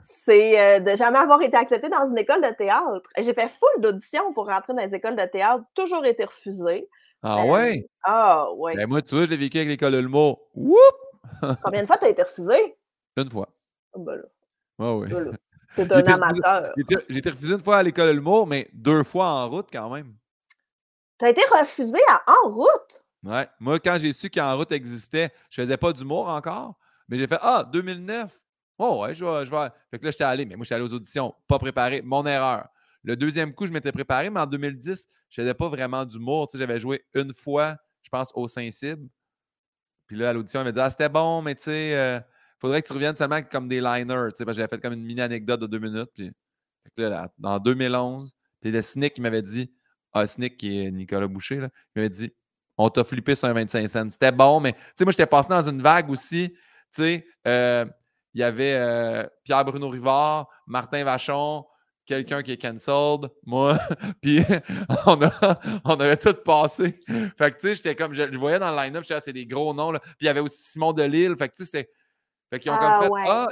c'est 0.10 0.60
euh, 0.60 0.80
de 0.80 0.96
jamais 0.96 1.20
avoir 1.20 1.42
été 1.42 1.58
acceptée 1.58 1.90
dans 1.90 2.10
une 2.10 2.18
école 2.18 2.42
de 2.42 2.54
théâtre. 2.56 3.10
J'ai 3.18 3.34
fait 3.34 3.50
full 3.50 3.82
d'auditions 3.82 4.34
pour 4.34 4.48
rentrer 4.48 4.74
dans 4.74 4.84
les 4.86 4.96
écoles 4.96 5.18
de 5.18 5.26
théâtre, 5.26 5.64
toujours 5.74 6.06
été 6.06 6.24
refusée. 6.24 6.88
Ah 7.24 7.44
ouais? 7.46 7.86
Ah 8.04 8.54
ouais. 8.54 8.76
Ben 8.76 8.88
moi, 8.88 9.02
tu 9.02 9.16
vois, 9.16 9.26
je 9.26 9.32
l'ai 9.32 9.38
vécu 9.38 9.58
avec 9.58 9.70
l'école 9.70 9.94
de 9.94 9.98
l'humour. 9.98 10.48
Combien 11.64 11.82
de 11.82 11.88
fois 11.88 11.98
tu 11.98 12.06
as 12.06 12.10
été 12.10 12.24
refusée? 12.24 12.78
Une 13.18 13.30
fois. 13.30 13.50
Ah 13.94 14.00
ben 14.00 14.24
Ah 14.80 14.96
oui. 14.96 15.10
C'est 15.76 15.92
un 15.92 16.06
amateur. 16.06 16.74
J'ai 17.10 17.18
été 17.18 17.30
refusé 17.30 17.54
une 17.56 17.64
fois 17.64 17.78
à 17.78 17.84
l'école 17.84 18.08
de 18.08 18.14
l'humour, 18.14 18.48
mais 18.48 18.70
deux 18.74 19.04
fois 19.04 19.28
en 19.28 19.50
route 19.50 19.68
quand 19.72 19.90
même. 19.90 20.16
Tu 21.20 21.26
as 21.26 21.30
été 21.30 21.42
refusé 21.60 22.00
à 22.10 22.22
en 22.32 22.50
route? 22.50 23.06
Ouais. 23.24 23.48
Moi, 23.60 23.80
quand 23.80 23.98
j'ai 24.00 24.14
su 24.14 24.30
qu'en 24.30 24.56
route 24.56 24.72
existait, 24.72 25.32
je 25.50 25.62
faisais 25.62 25.78
pas 25.78 25.92
d'humour 25.92 26.30
encore, 26.30 26.76
mais 27.10 27.18
j'ai 27.18 27.28
fait 27.28 27.40
Ah, 27.42 27.68
2009. 27.72 28.34
Oh, 28.80 29.02
ouais, 29.02 29.16
je 29.16 29.26
vais, 29.26 29.45
je. 29.45 29.52
Fait 29.90 29.99
que 29.99 30.06
là, 30.06 30.12
j'étais 30.12 30.24
allé, 30.24 30.45
mais 30.45 30.56
moi, 30.56 30.64
j'étais 30.64 30.76
allé 30.76 30.84
aux 30.84 30.94
auditions, 30.94 31.34
pas 31.48 31.58
préparé. 31.58 32.02
Mon 32.02 32.26
erreur. 32.26 32.68
Le 33.04 33.16
deuxième 33.16 33.54
coup, 33.54 33.66
je 33.66 33.72
m'étais 33.72 33.91
préparé, 33.91 34.30
mais 34.30 34.40
en 34.40 34.45
2010, 34.45 35.08
je 35.30 35.41
faisais 35.41 35.54
pas 35.54 35.70
vraiment 35.70 36.06
d'humour. 36.06 36.48
Tu 36.48 36.54
sais, 36.54 36.58
j'avais 36.60 36.80
joué 36.80 37.04
une 37.14 37.34
fois, 37.34 37.78
je 38.04 38.10
pense, 38.10 38.32
au 38.36 38.48
Saint-Cybe. 38.48 39.08
Puis 40.08 40.16
là, 40.16 40.30
à 40.30 40.34
l'audition, 40.34 40.60
elle 40.60 40.68
m'a 40.68 40.72
dit 40.72 40.80
Ah, 40.80 40.90
c'était 40.90 41.10
bon, 41.10 41.41
mais 41.41 41.56
tu 41.56 41.64
sais, 41.64 41.95
euh, 41.95 42.20
faudrait 42.60 42.82
que 42.82 42.88
tu 42.88 42.94
reviennes 42.94 43.16
seulement 43.16 43.41
comme 43.44 43.68
des 43.68 43.82
liners. 43.82 44.30
Tu 44.36 44.44
sais, 44.44 44.54
j'avais 44.54 44.68
fait 44.68 44.80
comme 44.80 44.94
une 44.94 45.04
mini 45.04 45.22
anecdote 45.22 45.62
de 45.62 45.68
deux 45.68 45.80
minutes. 45.80 46.12
Puis, 46.14 46.34
là, 46.98 47.32
en 47.44 47.60
2011, 47.60 48.34
puis 48.62 48.72
le 48.72 48.82
Snick 48.82 49.14
qui 49.14 49.22
m'avait 49.22 49.41
dit, 49.41 49.72
ah, 50.14 50.26
Snick 50.26 50.58
qui 50.58 50.80
est 50.80 50.91
Nicolas 50.91 51.28
Boucher, 51.28 51.58
là, 51.58 51.70
il 51.95 51.99
m'avait 51.99 52.10
dit, 52.10 52.32
on 52.78 52.90
t'a 52.90 53.04
flippé 53.04 53.36
sur 53.36 53.48
un 53.48 53.54
25 53.54 53.88
cents. 53.88 54.10
C'était 54.10 54.32
bon, 54.32 54.60
mais 54.60 54.74
tu 54.74 54.80
sais, 54.95 55.04
moi, 55.04 55.12
j'étais 55.12 55.26
passé 55.26 55.49
dans 55.49 55.68
une 55.68 55.82
vague 55.82 56.10
aussi. 56.10 56.49
Tu 56.49 56.58
sais, 56.91 57.28
euh, 57.48 57.86
il 58.38 58.42
y 58.42 58.44
avait 58.44 58.76
euh, 58.76 59.28
Pierre-Bruno 59.46 59.90
Rivard, 59.90 60.48
Martin 60.68 61.04
Vachon, 61.04 61.66
quelqu'un 62.06 62.44
qui 62.44 62.52
est 62.52 62.62
cancelled, 62.62 63.32
moi, 63.44 63.80
puis 64.22 64.42
on, 65.08 65.20
on 65.84 66.00
avait 66.00 66.18
tout 66.18 66.36
passé. 66.46 67.00
Fait 67.36 67.50
que, 67.50 67.56
tu 67.56 67.62
sais, 67.62 67.76
j'étais 67.76 67.96
comme, 67.96 68.14
je 68.14 68.22
le 68.22 68.38
voyais 68.38 68.60
dans 68.60 68.70
le 68.70 68.78
line-up, 68.78 69.06
c'est 69.06 69.34
des 69.34 69.48
gros 69.48 69.74
noms, 69.74 69.92
là. 69.92 70.00
Puis 70.00 70.16
il 70.22 70.26
y 70.26 70.30
avait 70.30 70.40
aussi 70.40 70.62
Simon 70.62 70.94
Delille. 70.94 71.36
Fait 71.36 71.50
que, 71.50 71.56
tu 71.56 71.66
sais, 71.66 71.66
c'était 71.66 71.90
fait 72.52 72.60
qu'ils 72.60 72.72
ont 72.72 72.78
comme 72.78 72.92
ah, 72.92 73.00
fait 73.02 73.10
Ah, 73.28 73.48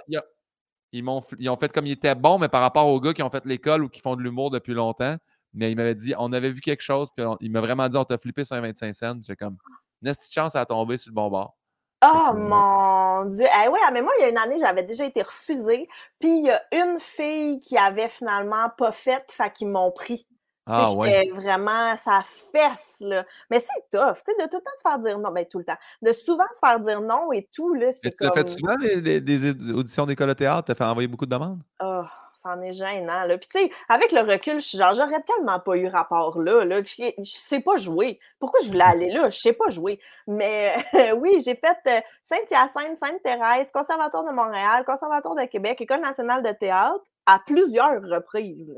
ils, 0.91 1.10
ont, 1.10 1.22
ils 1.40 1.49
ont 1.49 1.57
fait 1.57 1.74
comme 1.74 1.88
ils 1.88 1.94
étaient 1.94 2.14
bons, 2.14 2.38
mais 2.38 2.48
par 2.48 2.62
rapport 2.62 2.88
aux 2.88 3.02
gars 3.02 3.16
qui 3.16 3.24
ont 3.24 3.32
fait 3.32 3.44
l'école 3.45 3.86
ou 3.86 3.90
qui 3.90 4.02
font 4.02 4.16
de 4.16 4.22
l'humour 4.22 4.52
depuis 4.52 4.76
longtemps. 4.76 5.18
Mais 5.56 5.72
il 5.72 5.76
m'avait 5.78 5.95
dit 5.95 6.14
On 6.20 6.32
avait 6.32 6.52
vu 6.52 6.62
quelque 6.62 6.84
chose, 6.84 7.10
puis 7.18 7.26
il 7.41 7.49
m'a 7.49 7.62
vraiment 7.62 7.90
dit 7.90 7.98
On 7.98 8.06
t'a 8.06 8.20
flippé 8.20 8.44
sur 8.44 8.56
un 8.56 8.62
25 8.62 8.94
cents. 8.94 9.20
J'ai 9.26 9.36
comme 9.36 9.57
une 10.03 10.14
petite 10.14 10.32
chance 10.32 10.56
à 10.56 10.64
tomber 10.64 10.98
sur 10.98 11.10
le 11.10 11.16
bon 11.16 11.28
bord. 11.32 11.57
Oh 12.03 12.34
mon 12.36 13.05
Dieu! 13.23 13.45
Eh 13.45 13.69
oui, 13.69 13.79
mais 13.93 14.01
moi, 14.01 14.11
il 14.19 14.23
y 14.23 14.25
a 14.25 14.29
une 14.29 14.37
année, 14.37 14.57
j'avais 14.59 14.83
déjà 14.83 15.05
été 15.05 15.21
refusée. 15.21 15.87
Puis 16.19 16.39
il 16.39 16.45
y 16.45 16.51
a 16.51 16.61
une 16.73 16.99
fille 16.99 17.59
qui 17.59 17.77
avait 17.77 18.09
finalement 18.09 18.69
pas 18.77 18.91
fait, 18.91 19.31
fait 19.31 19.53
qu'ils 19.53 19.69
m'ont 19.69 19.91
pris. 19.91 20.27
Ah, 20.67 20.91
ouais. 20.93 21.29
vraiment, 21.31 21.95
ça 22.03 22.21
fesse, 22.51 22.95
là. 22.99 23.23
Mais 23.51 23.59
c'est 23.59 23.97
tough, 23.97 24.15
tu 24.25 24.31
sais, 24.31 24.45
de 24.45 24.49
tout 24.49 24.57
le 24.57 24.63
temps 24.63 24.71
se 24.75 24.81
faire 24.81 24.99
dire 24.99 25.19
non, 25.19 25.31
ben 25.31 25.45
tout 25.45 25.59
le 25.59 25.63
temps. 25.63 25.77
De 26.01 26.11
souvent 26.11 26.43
se 26.53 26.59
faire 26.59 26.79
dire 26.79 27.01
non 27.01 27.31
et 27.31 27.47
tout, 27.53 27.75
là, 27.75 27.93
c'est 27.93 28.11
comme... 28.11 28.31
Tu 28.31 28.39
as 28.39 28.43
fait 28.43 28.49
souvent 28.49 28.75
les, 28.81 29.21
des 29.21 29.71
auditions 29.71 30.07
d'école 30.07 30.29
de 30.29 30.33
théâtre? 30.33 30.65
Tu 30.65 30.71
as 30.71 30.75
fait 30.75 30.83
envoyer 30.83 31.07
beaucoup 31.07 31.27
de 31.27 31.31
demandes? 31.31 31.61
Oh, 31.79 32.01
ça 32.45 32.55
en 32.55 32.61
est 32.61 32.73
gênant, 32.73 33.27
tu 33.27 33.47
sais, 33.51 33.72
avec 33.89 34.11
le 34.11 34.22
recul, 34.22 34.55
je 34.55 34.67
suis 34.67 34.77
genre, 34.77 34.93
j'aurais 34.93 35.22
tellement 35.23 35.59
pas 35.59 35.76
eu 35.76 35.88
rapport 35.88 36.39
là, 36.39 36.63
là. 36.63 36.81
Je, 36.84 37.11
sais 37.23 37.59
pas 37.59 37.77
jouer. 37.77 38.19
Pourquoi 38.39 38.59
je 38.63 38.67
voulais 38.67 38.84
aller 38.84 39.11
là? 39.11 39.30
Je 39.30 39.39
sais 39.39 39.53
pas 39.53 39.69
jouer. 39.69 39.99
Mais 40.27 40.76
oui, 41.17 41.41
j'ai 41.43 41.55
fait 41.55 41.77
euh, 41.88 42.01
Saint-Hyacinthe, 42.23 42.97
Sainte-Thérèse, 43.03 43.72
Conservatoire 43.72 44.23
de 44.26 44.31
Montréal, 44.31 44.85
Conservatoire 44.85 45.35
de 45.35 45.45
Québec, 45.45 45.81
École 45.81 46.01
nationale 46.01 46.43
de 46.43 46.51
théâtre, 46.51 47.03
à 47.26 47.39
plusieurs 47.39 48.01
reprises, 48.03 48.73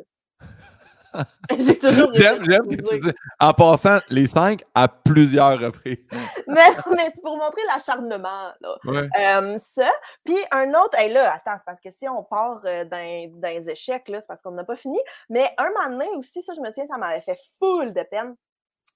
J'aime, 1.49 2.43
j'aime 2.45 2.67
que 2.67 2.89
tu 2.89 2.99
dis 2.99 3.11
en 3.39 3.53
passant 3.53 3.99
les 4.09 4.27
cinq 4.27 4.63
à 4.75 4.87
plusieurs 4.87 5.59
reprises. 5.59 5.97
mais, 6.47 6.69
mais 6.95 7.11
c'est 7.15 7.21
pour 7.21 7.37
montrer 7.37 7.61
l'acharnement. 7.67 8.51
Euh, 8.85 9.57
ça. 9.57 9.91
Puis 10.23 10.37
un 10.51 10.69
autre, 10.71 10.99
et 10.99 11.09
là, 11.09 11.33
attends, 11.33 11.57
c'est 11.57 11.65
parce 11.65 11.81
que 11.81 11.89
si 11.97 12.07
on 12.07 12.23
part 12.23 12.61
euh, 12.65 12.85
dans, 12.85 13.39
dans, 13.39 13.49
les 13.49 13.69
échecs, 13.69 14.09
là, 14.09 14.21
c'est 14.21 14.27
parce 14.27 14.41
qu'on 14.41 14.51
n'a 14.51 14.63
pas 14.63 14.75
fini. 14.75 14.99
Mais 15.29 15.49
un 15.57 15.69
moment 15.69 15.97
donné 15.97 16.09
aussi, 16.17 16.41
ça, 16.43 16.53
je 16.55 16.61
me 16.61 16.67
souviens, 16.67 16.87
ça 16.87 16.97
m'avait 16.97 17.21
fait 17.21 17.39
full 17.59 17.93
de 17.93 18.03
peine. 18.03 18.35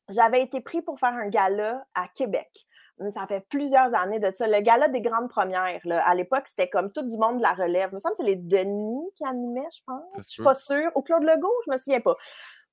J'avais 0.10 0.42
été 0.42 0.62
pris 0.62 0.82
pour 0.82 1.00
faire 1.00 1.14
un 1.14 1.28
gala 1.28 1.86
à 1.96 2.08
Québec 2.14 2.66
ça 3.14 3.26
fait 3.28 3.46
plusieurs 3.50 3.96
années 3.96 4.20
de 4.20 4.32
ça. 4.36 4.48
Le 4.48 4.60
gala 4.62 4.88
des 4.88 5.02
grandes 5.02 5.30
premières, 5.30 5.82
là, 5.86 6.04
à 6.06 6.14
l'époque, 6.16 6.48
c'était 6.48 6.70
comme 6.70 6.92
tout 6.92 7.08
du 7.08 7.18
monde 7.18 7.38
de 7.38 7.42
la 7.42 7.54
relève. 7.54 7.90
Il 7.92 7.96
me 7.96 8.00
semble 8.00 8.16
que 8.16 8.24
c'est 8.24 8.30
les 8.30 8.36
Denis 8.36 9.10
qui 9.16 9.26
animaient, 9.26 9.70
je 9.72 9.82
pense. 9.86 10.04
Je 10.18 10.24
suis 10.24 10.44
pas 10.44 10.54
sûre. 10.54 10.92
Ou 10.96 11.02
Claude 11.02 11.24
Legault, 11.24 11.62
je 11.66 11.72
me 11.72 11.78
souviens 11.78 12.02
pas. 12.02 12.16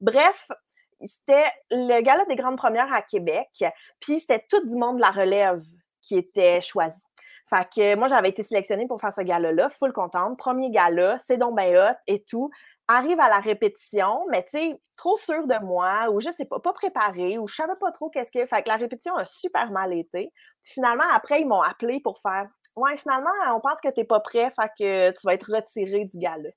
Bref, 0.01 0.51
c'était 1.01 1.47
le 1.71 2.01
gala 2.03 2.25
des 2.27 2.37
grandes 2.37 2.59
premières 2.59 2.93
à 2.93 3.03
Québec. 3.03 3.49
Puis 4.01 4.21
c'était 4.21 4.45
tout 4.51 4.67
du 4.67 4.77
monde 4.77 4.97
de 4.97 5.01
la 5.01 5.11
relève 5.11 5.63
qui 6.03 6.17
était 6.17 6.61
choisi. 6.61 7.03
Fait 7.51 7.67
que 7.75 7.97
moi, 7.97 8.09
j'avais 8.09 8.29
été 8.29 8.43
sélectionnée 8.43 8.87
pour 8.87 9.01
faire 9.01 9.13
ce 9.15 9.23
gala-là, 9.23 9.71
full 9.71 9.93
contente. 9.93 10.39
Premier 10.39 10.71
gala, 10.71 11.19
c'est 11.27 11.39
donc 11.39 11.57
ben 11.57 11.77
hot 11.77 11.97
et 12.07 12.25
tout. 12.25 12.51
arrive 12.89 13.21
à 13.21 13.29
la 13.29 13.39
répétition, 13.39 14.27
mais 14.31 14.45
tu 14.45 14.59
sais, 14.59 14.81
trop 14.97 15.17
sûr 15.17 15.47
de 15.47 15.65
moi, 15.65 16.11
ou 16.11 16.21
je 16.21 16.31
sais 16.37 16.45
pas, 16.45 16.59
pas 16.61 16.73
ou 17.39 17.47
je 17.47 17.55
savais 17.55 17.77
pas 17.81 17.91
trop 17.93 18.11
qu'est-ce 18.11 18.33
que. 18.33 18.47
Fait 18.47 18.63
que 18.63 18.69
la 18.69 18.77
répétition 18.77 19.15
a 19.17 19.25
super 19.25 19.71
mal 19.71 19.93
été. 19.95 20.33
finalement, 20.65 21.05
après, 21.13 21.41
ils 21.41 21.47
m'ont 21.47 21.63
appelé 21.63 22.01
pour 22.01 22.19
faire 22.21 22.49
Ouais, 22.77 22.97
finalement, 22.97 23.31
on 23.57 23.61
pense 23.61 23.81
que 23.81 23.89
tu 23.89 24.01
n'es 24.01 24.05
pas 24.07 24.21
prêt, 24.21 24.53
fait 24.59 24.71
que 24.79 25.11
tu 25.11 25.27
vas 25.27 25.35
être 25.35 25.53
retiré 25.53 26.05
du 26.05 26.19
gala 26.19 26.51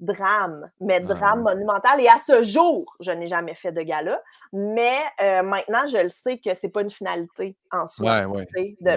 drame, 0.00 0.70
mais 0.80 1.00
ah 1.02 1.14
drame 1.14 1.42
monumental. 1.42 2.00
Et 2.00 2.08
à 2.08 2.18
ce 2.18 2.42
jour, 2.42 2.96
je 3.00 3.12
n'ai 3.12 3.26
jamais 3.26 3.54
fait 3.54 3.72
de 3.72 3.82
gala, 3.82 4.20
mais 4.52 4.98
euh, 5.20 5.42
maintenant, 5.42 5.86
je 5.86 5.98
le 5.98 6.08
sais 6.08 6.38
que 6.38 6.54
c'est 6.54 6.68
pas 6.68 6.82
une 6.82 6.90
finalité 6.90 7.56
en 7.70 7.86
soi. 7.86 8.26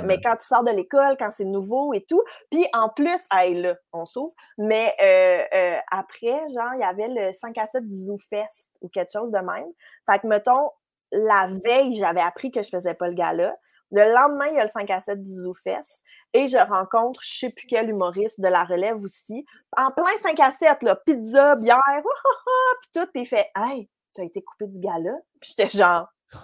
mais 0.03 0.21
quand 0.21 0.37
tu 0.37 0.47
sors 0.47 0.63
de 0.63 0.71
l'école, 0.71 1.15
quand 1.19 1.29
c'est 1.35 1.45
nouveau 1.45 1.93
et 1.93 2.05
tout, 2.07 2.23
puis 2.49 2.65
en 2.73 2.89
plus, 2.89 3.19
hey, 3.31 3.61
là, 3.61 3.75
on 3.91 4.05
s'ouvre, 4.05 4.33
mais 4.57 4.93
euh, 5.01 5.43
euh, 5.53 5.77
après, 5.91 6.49
genre, 6.53 6.73
il 6.75 6.79
y 6.79 6.83
avait 6.83 7.09
le 7.09 7.31
5 7.33 7.57
à 7.57 7.67
7 7.67 7.87
du 7.87 7.95
Zoo 7.95 8.17
Fest 8.17 8.69
ou 8.81 8.87
quelque 8.87 9.11
chose 9.11 9.31
de 9.31 9.39
même. 9.39 9.71
Fait 10.09 10.19
que, 10.19 10.27
mettons, 10.27 10.69
la 11.11 11.47
veille, 11.63 11.95
j'avais 11.95 12.21
appris 12.21 12.51
que 12.51 12.63
je 12.63 12.69
faisais 12.69 12.93
pas 12.93 13.07
le 13.07 13.13
gala. 13.13 13.55
Le 13.93 14.11
lendemain, 14.11 14.47
il 14.47 14.55
y 14.55 14.59
a 14.59 14.63
le 14.63 14.71
5 14.71 14.89
à 14.89 15.01
7 15.01 15.21
du 15.21 15.31
ZooFest 15.31 16.01
et 16.33 16.47
je 16.47 16.57
rencontre 16.57 17.21
je 17.23 17.37
sais 17.37 17.49
plus 17.51 17.67
quel 17.67 17.91
humoriste 17.91 18.41
de 18.41 18.47
la 18.47 18.63
relève 18.63 18.97
aussi. 18.97 19.45
En 19.77 19.91
plein 19.91 20.05
5 20.23 20.39
à 20.39 20.51
7, 20.51 20.81
là, 20.81 20.95
pizza, 20.95 21.55
bière, 21.57 21.79
puis 21.85 22.89
tout, 22.91 23.07
puis 23.13 23.21
il 23.21 23.27
fait 23.27 23.51
Hey, 23.55 23.87
t'as 24.15 24.23
été 24.23 24.41
coupé 24.41 24.65
du 24.65 24.79
gala? 24.79 25.13
Puis 25.39 25.53
j'étais 25.55 25.69
genre. 25.69 26.07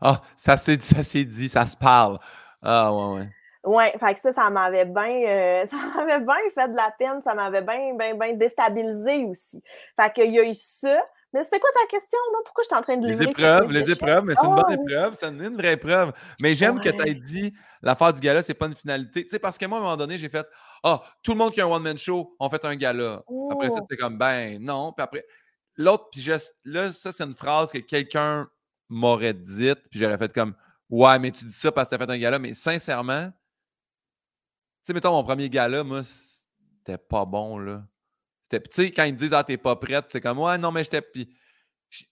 Ah, 0.00 0.20
ça 0.36 0.56
s'est 0.56 0.76
dit, 0.76 1.48
ça 1.48 1.64
se 1.64 1.76
parle. 1.76 2.18
Ah, 2.62 2.92
ouais, 2.92 3.14
ouais. 3.14 3.28
Ouais, 3.62 3.94
fait 3.98 4.14
que 4.14 4.20
ça, 4.20 4.32
ça 4.32 4.50
m'avait 4.50 4.86
bien 4.86 5.22
euh, 5.26 5.66
ça 5.70 5.76
m'avait 5.94 6.24
bien 6.24 6.34
fait 6.52 6.68
de 6.68 6.76
la 6.76 6.92
peine, 6.98 7.22
ça 7.22 7.34
m'avait 7.34 7.62
bien, 7.62 7.94
bien, 7.94 8.14
bien 8.14 8.32
déstabilisé 8.32 9.24
aussi. 9.24 9.62
Fait 9.94 10.12
qu'il 10.12 10.32
y 10.32 10.40
a 10.40 10.48
eu 10.48 10.54
ça. 10.54 11.00
Mais 11.32 11.42
c'était 11.42 11.60
quoi 11.60 11.70
ta 11.74 11.86
question? 11.86 12.18
Non? 12.32 12.38
Pourquoi 12.44 12.64
je 12.64 12.68
suis 12.68 12.76
en 12.76 12.82
train 12.82 12.96
de 12.96 13.06
Les 13.06 13.22
épreuves, 13.22 13.70
les 13.70 13.90
épreuves, 13.90 14.24
mais 14.24 14.34
c'est 14.34 14.46
une 14.46 14.54
bonne 14.54 14.64
ah, 14.66 14.74
épreuve, 14.74 15.14
c'est 15.14 15.28
une, 15.28 15.56
vraie 15.56 15.74
épreuve. 15.74 16.12
Mais 16.40 16.54
j'aime 16.54 16.80
que 16.80 16.88
tu 16.88 17.08
aies 17.08 17.14
dit 17.14 17.52
l'affaire 17.82 18.12
du 18.14 18.20
gala, 18.20 18.42
c'est 18.42 18.54
pas 18.54 18.66
une 18.66 18.74
finalité. 18.74 19.24
Tu 19.24 19.30
sais, 19.30 19.38
parce 19.38 19.58
que 19.58 19.66
moi, 19.66 19.78
à 19.78 19.80
un 19.80 19.84
moment 19.84 19.96
donné, 19.96 20.16
j'ai 20.16 20.30
fait 20.30 20.46
Ah, 20.82 21.02
tout 21.22 21.32
le 21.32 21.38
monde 21.38 21.52
qui 21.52 21.60
a 21.60 21.66
un 21.66 21.68
one-man 21.68 21.98
show, 21.98 22.34
on 22.40 22.48
fait 22.48 22.64
un 22.64 22.76
gala. 22.76 23.22
Après 23.50 23.68
ça, 23.68 23.80
oh. 23.82 23.86
c'est 23.90 23.96
comme 23.96 24.16
ben 24.16 24.58
non. 24.58 24.92
Puis 24.92 25.02
après, 25.02 25.26
l'autre, 25.76 26.08
puis 26.10 26.26
là, 26.64 26.92
ça, 26.92 27.12
c'est 27.12 27.24
une 27.24 27.34
phrase 27.34 27.72
que 27.72 27.78
quelqu'un 27.78 28.48
m'aurait 28.88 29.34
dite, 29.34 29.80
puis 29.90 30.00
j'aurais 30.00 30.18
fait 30.18 30.32
comme 30.32 30.54
Ouais, 30.88 31.18
mais 31.18 31.30
tu 31.30 31.44
dis 31.44 31.52
ça 31.52 31.70
parce 31.70 31.90
que 31.90 31.96
tu 31.96 32.02
as 32.02 32.06
fait 32.06 32.10
un 32.10 32.18
gala. 32.18 32.38
Mais 32.38 32.54
sincèrement, 32.54 33.26
tu 33.26 33.34
sais, 34.80 34.94
mettons, 34.94 35.12
mon 35.12 35.24
premier 35.24 35.50
gala, 35.50 35.84
moi, 35.84 36.02
c'était 36.02 36.96
pas 36.96 37.26
bon, 37.26 37.58
là. 37.58 37.84
Tu 38.50 38.58
sais, 38.70 38.90
quand 38.90 39.04
ils 39.04 39.12
me 39.12 39.18
disent 39.18 39.34
Ah, 39.34 39.44
t'es 39.44 39.56
pas 39.56 39.76
prête, 39.76 40.06
c'est 40.10 40.20
comme 40.20 40.38
Ouais, 40.38 40.58
non, 40.58 40.72
mais 40.72 40.84
j'étais. 40.84 41.02
Puis 41.02 41.28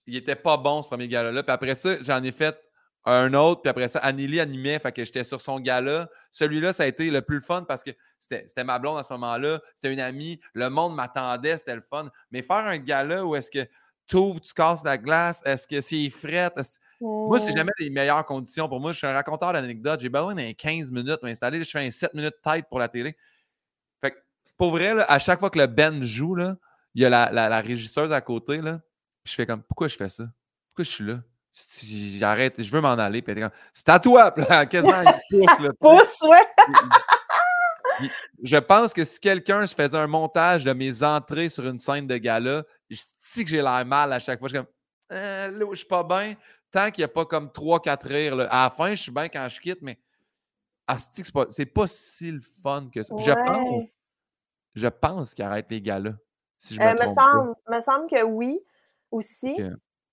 il 0.05 0.15
était 0.15 0.35
pas 0.35 0.57
bon 0.57 0.81
ce 0.81 0.87
premier 0.87 1.07
gala-là. 1.07 1.43
Puis 1.43 1.51
après 1.51 1.75
ça, 1.75 2.01
j'en 2.01 2.23
ai 2.23 2.31
fait 2.31 2.57
un 3.05 3.33
autre. 3.33 3.61
Puis 3.61 3.69
après 3.69 3.87
ça, 3.87 3.99
Anneli 3.99 4.39
animait, 4.39 4.79
fait 4.79 4.91
que 4.91 5.05
j'étais 5.05 5.23
sur 5.23 5.41
son 5.41 5.59
gala. 5.59 6.09
Celui-là, 6.31 6.73
ça 6.73 6.83
a 6.83 6.85
été 6.87 7.09
le 7.09 7.21
plus 7.21 7.41
fun 7.41 7.63
parce 7.63 7.83
que 7.83 7.91
c'était 8.17 8.63
ma 8.63 8.79
blonde 8.79 8.99
à 8.99 9.03
ce 9.03 9.13
moment-là. 9.13 9.61
C'était 9.75 9.93
une 9.93 9.99
amie. 9.99 10.39
Le 10.53 10.69
monde 10.69 10.95
m'attendait, 10.95 11.57
c'était 11.57 11.75
le 11.75 11.83
fun. 11.87 12.09
Mais 12.31 12.41
faire 12.41 12.65
un 12.65 12.77
gala 12.77 13.25
où 13.25 13.35
est-ce 13.35 13.51
que 13.51 13.67
tu 14.07 14.15
ouvres, 14.15 14.39
tu 14.39 14.53
casses 14.53 14.83
la 14.83 14.97
glace, 14.97 15.41
est-ce 15.45 15.67
que 15.67 15.81
c'est 15.81 16.09
fret? 16.09 16.51
Moi, 17.01 17.39
c'est 17.39 17.51
jamais 17.51 17.73
les 17.77 17.89
meilleures 17.89 18.25
conditions 18.25 18.67
pour 18.67 18.79
moi. 18.79 18.91
Je 18.93 18.97
suis 18.97 19.07
un 19.07 19.13
raconteur 19.13 19.53
d'anecdotes. 19.53 19.99
J'ai 19.99 20.09
besoin 20.09 20.33
d'un 20.33 20.53
15 20.53 20.91
minutes 20.91 21.21
m'installer. 21.21 21.63
Je 21.63 21.69
fais 21.69 21.85
un 21.85 21.89
7 21.89 22.13
minutes 22.13 22.35
tête 22.43 22.65
pour 22.69 22.79
la 22.79 22.87
télé 22.87 23.15
pour 24.57 24.71
vrai, 24.71 24.95
à 25.07 25.19
chaque 25.19 25.39
fois 25.39 25.49
que 25.49 25.59
le 25.59 25.67
Ben 25.67 26.03
joue, 26.03 26.35
là, 26.35 26.55
il 26.95 27.03
y 27.03 27.05
a 27.05 27.09
la, 27.09 27.29
la, 27.31 27.61
régisseuse 27.61 28.11
à 28.11 28.21
côté. 28.21 28.59
Là, 28.59 28.79
je 29.23 29.33
fais 29.33 29.45
comme 29.45 29.61
pourquoi 29.61 29.87
je 29.87 29.95
fais 29.95 30.09
ça? 30.09 30.25
Pourquoi 30.69 30.83
je 30.83 30.91
suis 30.91 31.03
là? 31.03 31.19
J'arrête, 32.19 32.61
je 32.61 32.71
veux 32.71 32.81
m'en 32.81 32.89
aller. 32.89 33.23
c'est 33.73 33.89
à 33.89 33.99
toi, 33.99 34.31
quasiment 34.65 35.03
pousse. 35.29 35.59
Là, 35.59 35.69
pousse, 35.79 36.21
ouais. 36.21 38.07
je 38.43 38.57
pense 38.57 38.93
que 38.93 39.03
si 39.03 39.19
quelqu'un 39.19 39.65
se 39.65 39.73
faisait 39.73 39.97
un 39.97 40.07
montage 40.07 40.65
de 40.65 40.73
mes 40.73 41.01
entrées 41.01 41.49
sur 41.49 41.67
une 41.67 41.79
scène 41.79 42.05
de 42.05 42.17
gala, 42.17 42.63
je 42.89 43.01
sais 43.17 43.43
que 43.43 43.49
j'ai 43.49 43.61
l'air 43.61 43.85
mal 43.85 44.13
à 44.13 44.19
chaque 44.19 44.39
fois. 44.39 44.49
Je 44.49 44.55
suis 44.55 44.63
comme, 44.63 44.73
euh, 45.17 45.67
je 45.71 45.77
suis 45.77 45.87
pas 45.87 46.03
bien. 46.03 46.35
Tant 46.71 46.91
qu'il 46.91 47.01
n'y 47.01 47.05
a 47.05 47.09
pas 47.09 47.25
comme 47.25 47.47
3-4 47.47 48.07
rires. 48.07 48.35
Là. 48.35 48.47
À 48.51 48.63
la 48.65 48.69
fin, 48.69 48.89
je 48.93 49.01
suis 49.01 49.11
bien 49.11 49.29
quand 49.29 49.47
je 49.49 49.59
quitte, 49.59 49.81
mais 49.81 49.97
c'est 51.11 51.31
pas, 51.31 51.45
pas 51.45 51.87
si 51.87 52.31
le 52.31 52.41
fun 52.61 52.89
que 52.93 53.01
ça. 53.01 53.15
Je 53.17 53.31
pense 53.31 53.87
je 54.77 54.87
pense 54.87 55.33
qu'il 55.33 55.43
arrête 55.43 55.67
les 55.69 55.81
gars-là. 55.81 56.11
Si 56.59 56.75
je 56.75 56.81
me, 56.81 56.87
euh, 56.87 56.93
me, 56.93 57.15
semble, 57.15 57.55
me 57.69 57.81
semble 57.81 58.07
que 58.09 58.23
oui, 58.23 58.59
aussi. 59.11 59.55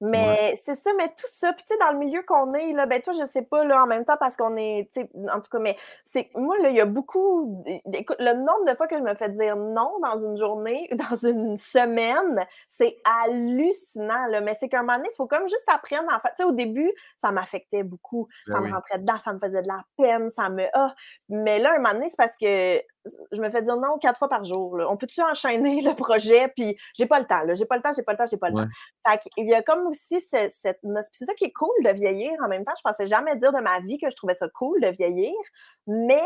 Mais 0.00 0.60
c'est 0.66 0.74
ça, 0.74 0.90
mais 0.98 1.08
tout 1.08 1.28
ça, 1.32 1.52
puis 1.52 1.64
tu 1.66 1.72
sais, 1.72 1.78
dans 1.80 1.92
le 1.92 1.98
milieu 1.98 2.22
qu'on 2.22 2.52
est, 2.52 2.72
là, 2.72 2.84
ben 2.84 3.00
toi, 3.00 3.14
je 3.18 3.24
sais 3.24 3.42
pas, 3.42 3.64
là, 3.64 3.82
en 3.82 3.86
même 3.86 4.04
temps, 4.04 4.16
parce 4.18 4.36
qu'on 4.36 4.56
est, 4.56 4.90
tu 4.92 5.00
sais, 5.00 5.10
en 5.32 5.40
tout 5.40 5.48
cas, 5.50 5.60
mais 5.60 5.78
c'est, 6.12 6.30
moi, 6.34 6.58
là, 6.58 6.68
il 6.68 6.76
y 6.76 6.80
a 6.80 6.84
beaucoup, 6.84 7.64
écoute, 7.90 8.16
le 8.18 8.34
nombre 8.34 8.64
de 8.66 8.76
fois 8.76 8.86
que 8.86 8.98
je 8.98 9.02
me 9.02 9.14
fais 9.14 9.30
dire 9.30 9.56
non 9.56 9.98
dans 10.02 10.18
une 10.18 10.36
journée, 10.36 10.88
dans 11.10 11.16
une 11.16 11.56
semaine, 11.56 12.44
c'est 12.76 12.98
hallucinant, 13.04 14.26
là, 14.26 14.40
mais 14.42 14.56
c'est 14.60 14.68
qu'à 14.68 14.80
un 14.80 14.82
moment 14.82 14.96
donné, 14.96 15.08
il 15.10 15.16
faut 15.16 15.26
comme 15.26 15.48
juste 15.48 15.68
apprendre, 15.68 16.12
en 16.12 16.20
fait, 16.20 16.34
tu 16.36 16.42
sais, 16.42 16.44
au 16.44 16.52
début, 16.52 16.92
ça 17.22 17.30
m'affectait 17.30 17.84
beaucoup, 17.84 18.28
ben 18.46 18.54
ça 18.54 18.60
me 18.60 18.72
rentrait 18.72 18.98
dedans, 18.98 19.18
ça 19.24 19.32
me 19.32 19.38
faisait 19.38 19.62
de 19.62 19.68
la 19.68 19.84
peine, 19.96 20.28
ça 20.30 20.50
me, 20.50 20.64
ah, 20.74 20.94
mais 21.30 21.60
là, 21.60 21.72
un 21.72 21.78
moment 21.78 21.94
donné, 21.94 22.10
c'est 22.10 22.18
parce 22.18 22.36
que 22.36 22.82
je 23.32 23.40
me 23.40 23.50
fais 23.50 23.62
dire 23.62 23.76
non 23.76 23.98
quatre 23.98 24.18
fois 24.18 24.28
par 24.28 24.44
jour. 24.44 24.78
On 24.88 24.96
peut-tu 24.96 25.22
enchaîner 25.22 25.80
le 25.82 25.94
projet? 25.94 26.48
Puis 26.56 26.76
j'ai 26.94 27.06
pas 27.06 27.20
le 27.20 27.26
temps, 27.26 27.42
j'ai 27.54 27.66
pas 27.66 27.76
le 27.76 27.82
temps, 27.82 27.92
j'ai 27.94 28.02
pas 28.02 28.12
le 28.12 28.18
temps, 28.18 28.26
j'ai 28.26 28.36
pas 28.36 28.50
le 28.50 28.56
temps. 28.56 28.68
Fait 29.06 29.20
il 29.36 29.48
y 29.48 29.54
a 29.54 29.62
comme 29.62 29.86
aussi 29.86 30.20
cette, 30.30 30.54
cette 30.60 30.80
c'est 31.12 31.26
ça 31.26 31.34
qui 31.34 31.44
est 31.44 31.52
cool 31.52 31.74
de 31.84 31.90
vieillir 31.90 32.32
en 32.44 32.48
même 32.48 32.64
temps. 32.64 32.74
Je 32.76 32.88
pensais 32.88 33.06
jamais 33.06 33.36
dire 33.36 33.52
de 33.52 33.60
ma 33.60 33.80
vie 33.80 33.98
que 33.98 34.10
je 34.10 34.16
trouvais 34.16 34.34
ça 34.34 34.48
cool 34.48 34.80
de 34.80 34.88
vieillir, 34.88 35.34
mais 35.86 36.22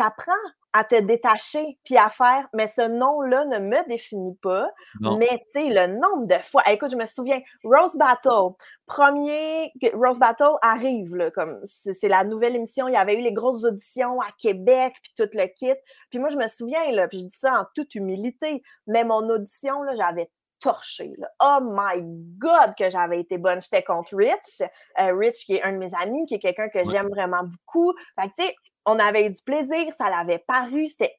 apprends 0.00 0.32
à 0.72 0.84
te 0.84 0.94
détacher 1.00 1.78
puis 1.84 1.96
à 1.96 2.08
faire, 2.10 2.46
mais 2.52 2.68
ce 2.68 2.82
nom-là 2.82 3.44
ne 3.46 3.58
me 3.58 3.88
définit 3.88 4.36
pas. 4.36 4.70
Mais 5.00 5.44
tu 5.52 5.60
sais, 5.60 5.68
le 5.68 5.98
nombre 5.98 6.26
de 6.26 6.38
fois. 6.44 6.62
écoute, 6.70 6.92
je 6.92 6.96
me 6.96 7.06
souviens, 7.06 7.40
Rose 7.64 7.96
Battle, 7.96 8.54
premier 8.86 9.72
Rose 9.94 10.18
Battle 10.18 10.56
arrive, 10.62 11.16
là, 11.16 11.30
comme 11.30 11.60
c'est 11.66 12.08
la 12.08 12.24
nouvelle 12.24 12.54
émission. 12.54 12.86
Il 12.88 12.94
y 12.94 12.96
avait 12.96 13.16
eu 13.16 13.20
les 13.20 13.32
grosses 13.32 13.64
auditions 13.64 14.20
à 14.20 14.28
Québec, 14.38 14.94
puis 15.02 15.12
tout 15.16 15.30
le 15.36 15.46
kit. 15.46 15.74
Puis 16.10 16.18
moi, 16.18 16.30
je 16.30 16.36
me 16.36 16.46
souviens, 16.46 16.90
là, 16.92 17.08
puis 17.08 17.18
je 17.18 17.24
dis 17.24 17.38
ça 17.38 17.52
en 17.60 17.64
toute 17.74 17.94
humilité, 17.94 18.62
mais 18.86 19.04
mon 19.04 19.28
audition, 19.28 19.82
là, 19.82 19.94
j'avais 19.94 20.30
torché. 20.60 21.14
Là. 21.18 21.28
Oh 21.42 21.58
my 21.62 22.02
God, 22.38 22.74
que 22.78 22.90
j'avais 22.90 23.20
été 23.20 23.38
bonne. 23.38 23.60
J'étais 23.60 23.82
contre 23.82 24.14
Rich. 24.14 24.62
Euh, 25.00 25.14
Rich, 25.16 25.46
qui 25.46 25.54
est 25.54 25.62
un 25.62 25.72
de 25.72 25.78
mes 25.78 25.90
amis, 26.00 26.26
qui 26.26 26.34
est 26.34 26.38
quelqu'un 26.38 26.68
que 26.68 26.84
j'aime 26.84 27.08
vraiment 27.08 27.42
beaucoup. 27.42 27.94
Fait 28.18 28.28
que, 28.28 28.34
tu 28.38 28.46
sais, 28.46 28.54
on 28.86 28.98
avait 28.98 29.26
eu 29.26 29.30
du 29.30 29.42
plaisir, 29.42 29.92
ça 29.98 30.10
l'avait 30.10 30.38
paru, 30.38 30.86
c'était 30.86 31.16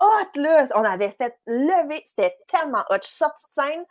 hot, 0.00 0.40
là. 0.40 0.66
On 0.74 0.84
avait 0.84 1.10
fait 1.10 1.36
lever, 1.46 2.04
c'était 2.08 2.36
tellement 2.48 2.84
hot. 2.90 2.96
Je 3.02 3.08
suis 3.08 3.16
sortie 3.16 3.44
de 3.56 3.62
scène, 3.62 3.84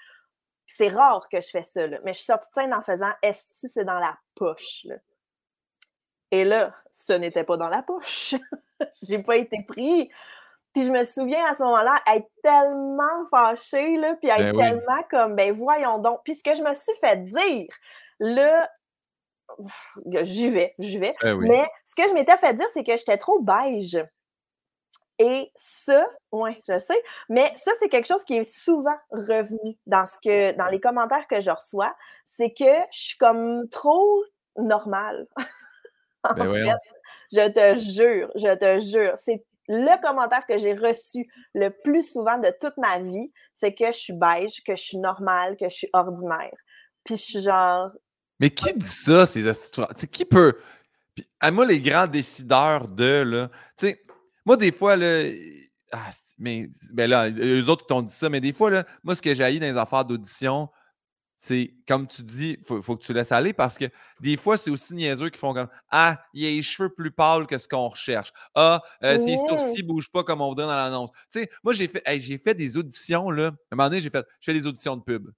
c'est 0.68 0.90
rare 0.90 1.28
que 1.30 1.40
je 1.40 1.50
fais 1.50 1.64
ça, 1.64 1.88
là, 1.88 2.00
mais 2.04 2.14
je 2.14 2.20
suis 2.20 2.26
sortie 2.26 2.48
de 2.56 2.62
scène 2.62 2.74
en 2.74 2.82
faisant 2.82 3.12
Est-ce 3.22 3.44
que 3.62 3.72
c'est 3.72 3.86
dans 3.86 4.00
la 4.00 4.18
poche, 4.36 4.86
là? 4.86 4.96
Et 6.32 6.46
là, 6.46 6.76
ce 6.94 7.14
n'était 7.14 7.44
pas 7.44 7.58
dans 7.58 7.70
la 7.70 7.82
poche. 7.82 8.36
J'ai 9.04 9.20
pas 9.20 9.38
été 9.38 9.64
pris. 9.68 10.12
Puis 10.74 10.86
je 10.86 10.92
me 10.92 11.04
souviens 11.04 11.44
à 11.52 11.56
ce 11.56 11.64
moment-là 11.64 11.96
être 12.14 12.30
tellement 12.44 13.28
fâchée, 13.32 13.98
là, 13.98 14.16
puis 14.16 14.30
être 14.30 14.56
ben 14.56 14.58
tellement 14.58 15.04
comme, 15.10 15.36
ben 15.36 15.52
voyons 15.54 15.98
donc. 15.98 16.22
Puis 16.24 16.36
ce 16.36 16.44
que 16.44 16.56
je 16.56 16.62
me 16.62 16.74
suis 16.76 16.94
fait 17.02 17.18
dire, 17.26 17.68
là, 18.20 18.70
j'y 20.22 20.50
vais, 20.50 20.74
j'y 20.80 20.98
vais. 20.98 21.16
Eh 21.24 21.34
Mais 21.34 21.68
ce 21.86 21.96
que 21.96 22.08
je 22.08 22.14
m'étais 22.14 22.38
fait 22.38 22.54
dire, 22.54 22.68
c'est 22.74 22.84
que 22.84 22.96
j'étais 22.98 23.18
trop 23.18 23.40
beige. 23.40 24.00
Et 25.22 25.52
ça, 25.56 26.08
oui, 26.32 26.52
je 26.68 26.80
sais, 26.80 27.04
mais 27.28 27.52
ça, 27.58 27.72
c'est 27.80 27.90
quelque 27.90 28.08
chose 28.08 28.24
qui 28.24 28.38
est 28.38 28.46
souvent 28.46 28.96
revenu 29.12 29.78
dans 29.86 30.06
ce 30.06 30.18
que 30.24 30.56
dans 30.56 30.68
les 30.68 30.80
commentaires 30.80 31.28
que 31.28 31.42
je 31.42 31.52
reçois. 31.52 31.94
C'est 32.38 32.52
que 32.52 32.74
je 32.92 33.00
suis 33.00 33.18
comme 33.18 33.68
trop 33.68 34.24
normale. 34.56 35.28
en 36.24 36.34
ben 36.34 36.54
fait, 36.54 36.76
je 37.34 37.50
te 37.50 37.78
jure, 37.78 38.32
je 38.36 38.56
te 38.56 38.80
jure. 38.80 39.16
C'est 39.18 39.44
le 39.68 40.02
commentaire 40.02 40.46
que 40.48 40.58
j'ai 40.58 40.74
reçu 40.74 41.30
le 41.54 41.70
plus 41.70 42.12
souvent 42.12 42.38
de 42.38 42.52
toute 42.60 42.78
ma 42.78 43.00
vie, 43.00 43.32
c'est 43.56 43.74
que 43.74 43.88
je 43.88 43.98
suis 43.98 44.14
beige, 44.14 44.64
que 44.64 44.76
je 44.76 44.82
suis 44.82 44.98
normale, 44.98 45.58
que 45.58 45.70
je 45.70 45.76
suis 45.76 45.90
ordinaire. 45.94 46.56
Puis 47.04 47.18
je 47.18 47.22
suis 47.22 47.42
genre, 47.42 47.92
mais 48.40 48.50
qui 48.50 48.74
dit 48.74 48.86
ça, 48.86 49.26
ces 49.26 49.48
histoires? 49.48 49.94
qui 50.12 50.26
peut? 50.26 50.56
à 51.40 51.52
moi, 51.52 51.66
les 51.66 51.82
grands 51.82 52.08
décideurs 52.08 52.88
de. 52.88 53.24
Là, 53.24 53.50
moi, 54.46 54.58
des 54.58 54.72
fois, 54.72 54.96
là. 54.96 55.24
Ah, 55.92 56.12
mais 56.38 56.70
ben 56.94 57.10
là, 57.10 57.30
eux 57.32 57.68
autres, 57.68 57.86
ils 57.86 57.90
t'ont 57.90 58.04
dit 58.04 58.14
ça, 58.14 58.30
mais 58.30 58.40
des 58.40 58.54
fois, 58.54 58.70
là, 58.70 58.86
moi, 59.04 59.16
ce 59.16 59.22
que 59.24 59.34
j'ai 59.34 59.60
dans 59.60 59.66
les 59.66 59.78
affaires 59.78 60.06
d'audition, 60.06 60.70
c'est 61.36 61.74
comme 61.88 62.06
tu 62.06 62.22
dis, 62.22 62.58
il 62.60 62.84
faut, 62.84 62.96
que 62.96 63.04
tu 63.04 63.12
laisses 63.12 63.32
aller 63.32 63.54
parce 63.54 63.78
que 63.78 63.86
des 64.20 64.38
fois, 64.38 64.56
c'est 64.58 64.70
aussi 64.70 64.94
niaiseux 64.94 65.30
qui 65.30 65.40
font 65.40 65.54
comme 65.54 65.70
Ah, 65.90 66.22
il 66.34 66.46
a 66.46 66.50
les 66.50 66.62
cheveux 66.62 66.90
plus 66.90 67.10
pâles 67.10 67.48
que 67.48 67.58
ce 67.58 67.68
qu'on 67.68 67.90
recherche. 67.90 68.32
Ah, 68.54 68.84
euh, 69.04 69.18
ses 69.18 69.38
sourcils 69.38 69.82
ne 69.82 69.88
bougent 69.88 70.12
pas 70.12 70.24
comme 70.24 70.42
on 70.42 70.50
voudrait 70.50 70.68
dans 70.68 70.76
l'annonce. 70.76 71.10
Tu 71.32 71.40
sais, 71.40 71.50
moi, 71.64 71.74
j'ai 71.74 71.88
fait, 71.88 72.04
j'ai 72.20 72.38
fait 72.38 72.54
des 72.54 72.78
auditions, 72.78 73.32
là. 73.32 73.48
À 73.48 73.48
un 73.48 73.76
moment 73.76 73.90
donné, 73.90 74.02
j'ai 74.02 74.12
fait, 74.12 74.26
je 74.40 74.52
fais 74.52 74.54
des 74.54 74.68
auditions 74.68 74.96
de 74.96 75.02
pub. 75.02 75.30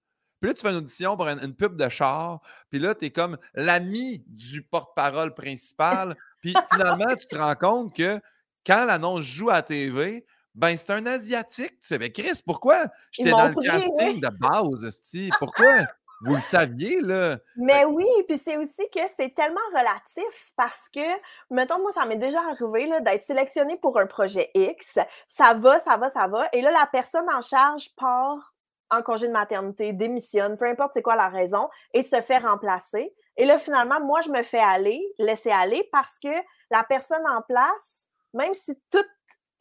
Puis 0.42 0.50
là, 0.50 0.54
tu 0.56 0.62
fais 0.62 0.72
une 0.72 0.78
audition 0.78 1.16
pour 1.16 1.28
une, 1.28 1.54
pub 1.54 1.78
de 1.78 1.88
char, 1.88 2.42
puis 2.72 2.80
là, 2.80 2.96
tu 2.96 3.06
es 3.06 3.10
comme 3.12 3.38
l'ami 3.54 4.24
du 4.26 4.64
porte-parole 4.64 5.36
principal. 5.36 6.16
puis 6.42 6.56
finalement, 6.74 7.16
tu 7.16 7.28
te 7.28 7.36
rends 7.38 7.54
compte 7.54 7.96
que 7.96 8.20
quand 8.66 8.86
l'annonce 8.86 9.22
joue 9.22 9.52
à 9.52 9.56
la 9.56 9.62
TV, 9.62 10.26
ben, 10.56 10.76
c'est 10.76 10.94
un 10.94 11.06
Asiatique. 11.06 11.80
Tu 11.80 11.88
sais, 11.88 12.00
mais 12.00 12.12
Chris, 12.12 12.42
pourquoi? 12.44 12.88
J'étais 13.12 13.30
dans 13.30 13.50
le 13.50 13.54
casting 13.54 14.20
de 14.20 14.30
base, 14.40 15.30
Pourquoi? 15.38 15.74
Vous 16.24 16.36
le 16.36 16.42
saviez, 16.42 17.02
là. 17.02 17.38
Mais 17.56 17.84
oui, 17.84 18.06
puis 18.28 18.40
c'est 18.44 18.56
aussi 18.56 18.88
que 18.94 19.00
c'est 19.18 19.34
tellement 19.34 19.60
relatif 19.76 20.52
parce 20.56 20.88
que, 20.90 21.00
mettons, 21.50 21.80
moi, 21.80 21.92
ça 21.94 22.06
m'est 22.06 22.18
déjà 22.18 22.40
arrivé 22.42 22.92
d'être 23.02 23.26
sélectionné 23.26 23.76
pour 23.78 24.00
un 24.00 24.06
projet 24.06 24.52
X. 24.54 25.00
Ça 25.28 25.56
va, 25.56 25.80
ça 25.80 25.98
va, 25.98 26.12
ça 26.12 26.28
va. 26.28 26.48
Et 26.54 26.62
là, 26.62 26.70
la 26.70 26.88
personne 26.92 27.28
en 27.28 27.42
charge 27.42 27.90
part 27.96 28.51
en 28.92 29.02
congé 29.02 29.28
de 29.28 29.34
maternité, 29.34 29.94
démissionne, 29.94 30.58
peu 30.58 30.66
importe 30.66 30.92
c'est 30.94 31.02
quoi 31.02 31.16
la 31.16 31.30
raison, 31.30 31.70
et 31.94 32.04
se 32.04 32.22
fait 32.22 32.38
remplacer. 32.38 33.14
Et 33.38 33.46
là, 33.46 33.58
finalement, 33.58 34.00
moi, 34.02 34.22
je 34.22 34.30
me 34.30 34.44
fais 34.44 34.60
aller, 34.60 35.02
laisser 35.18 35.52
aller 35.52 35.88
parce 35.92 36.20
que 36.20 36.30
la 36.70 36.84
personne 36.84 37.26
en 37.28 37.42
place, 37.42 38.08
même 38.34 38.54
si 38.54 38.76
tout 38.92 39.06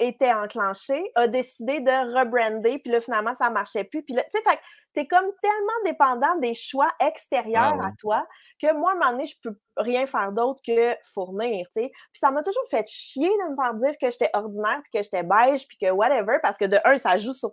était 0.00 0.32
enclenché, 0.32 1.12
a 1.14 1.28
décidé 1.28 1.80
de 1.80 2.18
rebrander, 2.18 2.78
puis 2.78 2.90
là, 2.90 3.00
finalement, 3.00 3.34
ça 3.38 3.50
ne 3.50 3.54
marchait 3.54 3.84
plus. 3.84 4.02
Puis 4.02 4.14
là, 4.14 4.24
tu 4.24 4.30
sais, 4.32 4.58
t'es 4.94 5.06
comme 5.06 5.26
tellement 5.42 5.84
dépendant 5.84 6.36
des 6.36 6.54
choix 6.54 6.88
extérieurs 7.06 7.78
ah 7.80 7.88
à 7.88 7.92
toi 7.98 8.26
que 8.60 8.72
moi, 8.72 8.92
à 8.92 8.94
un 8.94 8.98
moment 8.98 9.10
donné, 9.12 9.26
je 9.26 9.36
peux 9.42 9.56
rien 9.76 10.06
faire 10.06 10.32
d'autre 10.32 10.62
que 10.66 10.94
fournir, 11.12 11.66
tu 11.66 11.82
sais. 11.82 11.90
Puis 11.90 12.18
ça 12.18 12.30
m'a 12.30 12.42
toujours 12.42 12.66
fait 12.70 12.86
chier 12.88 13.28
de 13.28 13.50
me 13.50 13.62
faire 13.62 13.74
dire 13.74 13.92
que 14.00 14.10
j'étais 14.10 14.30
ordinaire, 14.32 14.80
puis 14.82 14.98
que 14.98 15.02
j'étais 15.04 15.22
beige, 15.22 15.68
puis 15.68 15.76
que 15.76 15.90
whatever, 15.90 16.38
parce 16.42 16.56
que 16.56 16.64
de 16.64 16.78
un, 16.84 16.96
ça 16.96 17.18
joue 17.18 17.34
sur 17.34 17.52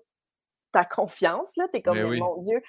ta 0.78 0.86
confiance, 0.86 1.50
là. 1.58 1.66
T'es 1.72 1.82
comme, 1.82 2.00
mon 2.18 2.38
Dieu. 2.38 2.62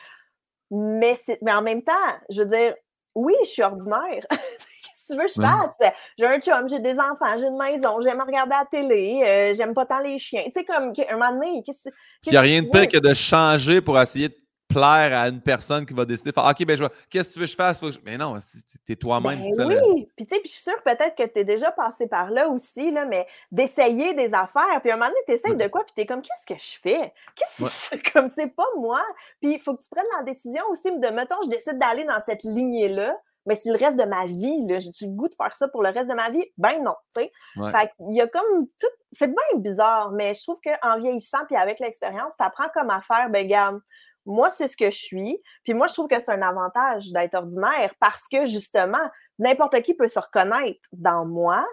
Mais, 0.71 1.19
mais 1.43 1.53
en 1.53 1.63
même 1.63 1.83
temps, 1.83 1.93
je 2.31 2.43
veux 2.43 2.49
dire, 2.49 2.75
oui, 3.15 3.35
je 3.43 3.49
suis 3.49 3.63
ordinaire. 3.63 4.25
tu 5.09 5.17
veux 5.17 5.25
que 5.25 5.33
je 5.35 5.41
fasse? 5.41 5.93
J'ai 6.19 6.27
un 6.27 6.41
chum, 6.41 6.69
j'ai 6.69 6.81
des 6.81 6.99
enfants, 6.99 7.37
j'ai 7.39 7.47
une 7.47 7.57
maison, 7.57 8.01
j'aime 8.01 8.21
regarder 8.21 8.55
la 8.55 8.67
télé, 8.71 9.23
euh, 9.25 9.55
j'aime 9.55 9.75
pas 9.75 9.87
tant 9.87 10.01
les 10.01 10.19
chiens. 10.19 10.43
Tu 10.47 10.53
sais, 10.55 10.65
comme 10.65 10.93
un 10.97 11.13
moment 11.17 11.33
donné, 11.33 11.63
qu'est-ce 11.65 11.89
Il 12.27 12.33
n'y 12.33 12.37
a 12.37 12.41
rien 12.41 12.63
de 12.63 12.69
pire 12.69 12.89
que 12.89 12.99
de 12.99 13.15
changer 13.15 13.81
pour 13.81 13.99
essayer 14.01 14.29
de 14.29 14.37
plaire 14.69 15.19
à 15.19 15.29
une 15.29 15.41
personne 15.41 15.87
qui 15.87 15.95
va 15.95 16.05
décider 16.05 16.31
faire 16.31 16.45
OK, 16.45 16.65
ben 16.65 16.77
je 16.77 16.85
qu'est-ce 17.11 17.31
que 17.31 17.35
tu 17.35 17.41
veux 17.41 17.47
que 17.47 17.51
je 17.53 17.57
fasse? 17.57 17.83
Mais 18.05 18.19
non, 18.19 18.37
t'es 18.85 18.97
toi-même. 18.97 19.43
Ben 19.57 19.67
oui, 19.67 20.09
puis 20.15 20.27
tu 20.27 20.35
sais, 20.35 20.43
je 20.45 20.51
suis 20.51 20.63
sûre 20.63 20.81
peut-être 20.85 21.15
que 21.17 21.25
tu 21.25 21.41
es 21.41 21.45
déjà 21.45 21.73
passé 21.73 22.07
par 22.07 22.31
là 22.31 22.49
aussi, 22.49 22.91
là, 22.91 23.07
mais 23.07 23.27
d'essayer 23.51 24.15
des 24.15 24.33
affaires, 24.35 24.81
puis 24.83 24.91
un 24.93 24.97
moment 24.97 25.09
donné, 25.09 25.21
tu 25.27 25.33
essaies 25.33 25.55
de 25.55 25.69
quoi, 25.69 25.85
puis 25.85 25.95
tu 25.97 26.03
es 26.03 26.07
comme 26.07 26.23
qu'est-ce 26.23 26.47
que 26.47 26.61
je 26.61 26.79
fais? 26.79 27.13
Qu'est-ce 27.35 27.97
que 27.97 28.13
comme 28.13 28.29
c'est 28.29 28.55
pas 28.55 28.69
moi? 28.77 29.03
Puis 29.41 29.55
il 29.55 29.61
faut 29.61 29.75
que 29.75 29.83
tu 29.83 29.89
prennes 29.91 30.05
la 30.19 30.25
décision 30.25 30.63
aussi 30.71 30.93
de 30.93 31.09
mettons, 31.09 31.37
je 31.45 31.49
décide 31.49 31.79
d'aller 31.79 32.05
dans 32.05 32.21
cette 32.25 32.43
lignée-là 32.43 33.17
mais 33.49 33.55
c'est 33.55 33.71
le 33.71 33.79
reste 33.79 33.97
de 33.97 34.05
ma 34.05 34.27
vie, 34.27 34.67
là, 34.67 34.79
j'ai-tu 34.79 35.07
le 35.07 35.13
goût 35.13 35.27
de 35.27 35.35
faire 35.35 35.57
ça 35.57 35.69
pour 35.69 35.83
le 35.83 35.89
reste 35.89 36.09
de 36.09 36.15
ma 36.15 36.29
vie? 36.29 36.45
Ben 36.59 36.83
non, 36.83 36.95
tu 37.17 37.23
sais. 37.23 37.33
Fait 37.55 37.91
qu'il 37.97 38.15
y 38.15 38.21
a 38.21 38.27
comme 38.27 38.67
tout, 38.79 38.87
c'est 39.11 39.27
bien 39.27 39.59
bizarre, 39.59 40.13
mais 40.13 40.35
je 40.35 40.43
trouve 40.43 40.61
qu'en 40.61 40.99
vieillissant 40.99 41.39
puis 41.47 41.57
avec 41.57 41.81
l'expérience, 41.81 42.35
tu 42.39 42.45
apprends 42.45 42.69
comme 42.75 42.91
à 42.91 43.01
faire, 43.01 43.31
ben 43.31 43.47
garde, 43.47 43.81
moi, 44.29 44.51
c'est 44.51 44.69
ce 44.69 44.77
que 44.77 44.91
je 44.91 44.99
suis. 44.99 45.43
Puis 45.65 45.75
moi, 45.75 45.87
je 45.87 45.95
trouve 45.95 46.07
que 46.07 46.17
c'est 46.17 46.31
un 46.31 46.43
avantage 46.43 47.11
d'être 47.13 47.35
ordinaire 47.35 47.95
parce 47.99 48.29
que 48.31 48.45
justement, 48.47 49.11
n'importe 49.39 49.81
qui 49.83 49.95
peut 49.95 50.09
se 50.09 50.19
reconnaître 50.19 50.81
dans 50.93 51.25
moi. 51.25 51.67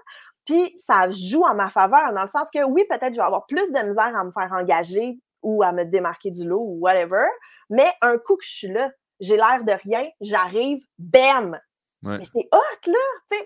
Puis 0.45 0.75
ça 0.85 1.09
joue 1.09 1.43
en 1.43 1.55
ma 1.55 1.69
faveur, 1.69 2.13
dans 2.13 2.21
le 2.21 2.29
sens 2.29 2.47
que 2.53 2.63
oui, 2.63 2.85
peut-être 2.89 3.13
je 3.13 3.19
vais 3.19 3.25
avoir 3.25 3.45
plus 3.45 3.71
de 3.71 3.79
misère 3.79 4.15
à 4.15 4.23
me 4.23 4.31
faire 4.31 4.51
engager 4.53 5.19
ou 5.43 5.63
à 5.63 5.71
me 5.71 5.83
démarquer 5.83 6.31
du 6.31 6.47
lot 6.47 6.61
ou 6.61 6.79
whatever, 6.79 7.25
mais 7.69 7.91
un 8.01 8.17
coup 8.17 8.35
que 8.35 8.45
je 8.45 8.51
suis 8.51 8.67
là, 8.67 8.89
j'ai 9.19 9.37
l'air 9.37 9.63
de 9.63 9.71
rien, 9.71 10.07
j'arrive, 10.21 10.83
bam! 10.97 11.59
Mais 12.05 12.25
c'est 12.31 12.47
hot, 12.51 12.91
là! 12.91 13.45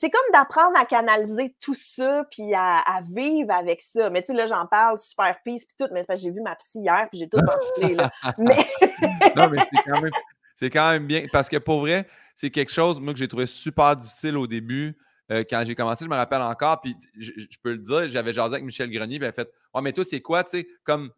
C'est 0.00 0.10
comme 0.10 0.32
d'apprendre 0.32 0.78
à 0.78 0.84
canaliser 0.84 1.54
tout 1.60 1.74
ça, 1.74 2.24
puis 2.30 2.54
à, 2.54 3.00
vivre 3.10 3.52
avec 3.52 3.82
ça. 3.82 4.10
Mais 4.10 4.22
tu 4.22 4.28
sais, 4.28 4.32
là, 4.34 4.46
j'en 4.46 4.66
parle 4.66 4.98
super 4.98 5.36
peace, 5.44 5.64
puis 5.66 5.76
tout, 5.78 5.92
mais 5.92 6.04
j'ai 6.16 6.30
vu 6.30 6.40
ma 6.40 6.56
psy 6.56 6.80
hier, 6.80 7.06
puis 7.10 7.18
j'ai 7.18 7.28
tout 7.28 7.38
là. 7.38 8.10
mais... 8.38 8.66
non, 9.36 9.50
mais 9.50 9.58
c'est 10.54 10.70
quand, 10.70 10.90
même, 10.90 11.06
bien, 11.06 11.26
parce 11.32 11.48
que 11.48 11.56
pour 11.56 11.80
vrai, 11.80 12.06
c'est 12.34 12.50
quelque 12.50 12.72
chose, 12.72 13.00
moi, 13.00 13.12
que 13.12 13.18
j'ai 13.18 13.28
trouvé 13.28 13.46
super 13.46 13.96
difficile 13.96 14.36
au 14.36 14.46
début. 14.46 14.96
Euh, 15.30 15.44
quand 15.48 15.62
j'ai 15.64 15.74
commencé, 15.74 16.04
je 16.04 16.10
me 16.10 16.16
rappelle 16.16 16.42
encore, 16.42 16.80
puis 16.80 16.96
je, 17.18 17.32
peux 17.62 17.72
le 17.72 17.78
dire, 17.78 18.08
j'avais 18.08 18.32
jasé 18.32 18.54
avec 18.54 18.64
Michel 18.64 18.90
Grenier, 18.90 19.18
puis 19.18 19.24
elle 19.24 19.30
a 19.30 19.32
fait 19.32 19.50
«Oh, 19.74 19.80
mais 19.80 19.92
toi, 19.92 20.04
c'est 20.04 20.20
quoi, 20.20 20.44
tu 20.44 20.58
sais, 20.58 20.68
comme 20.84 21.10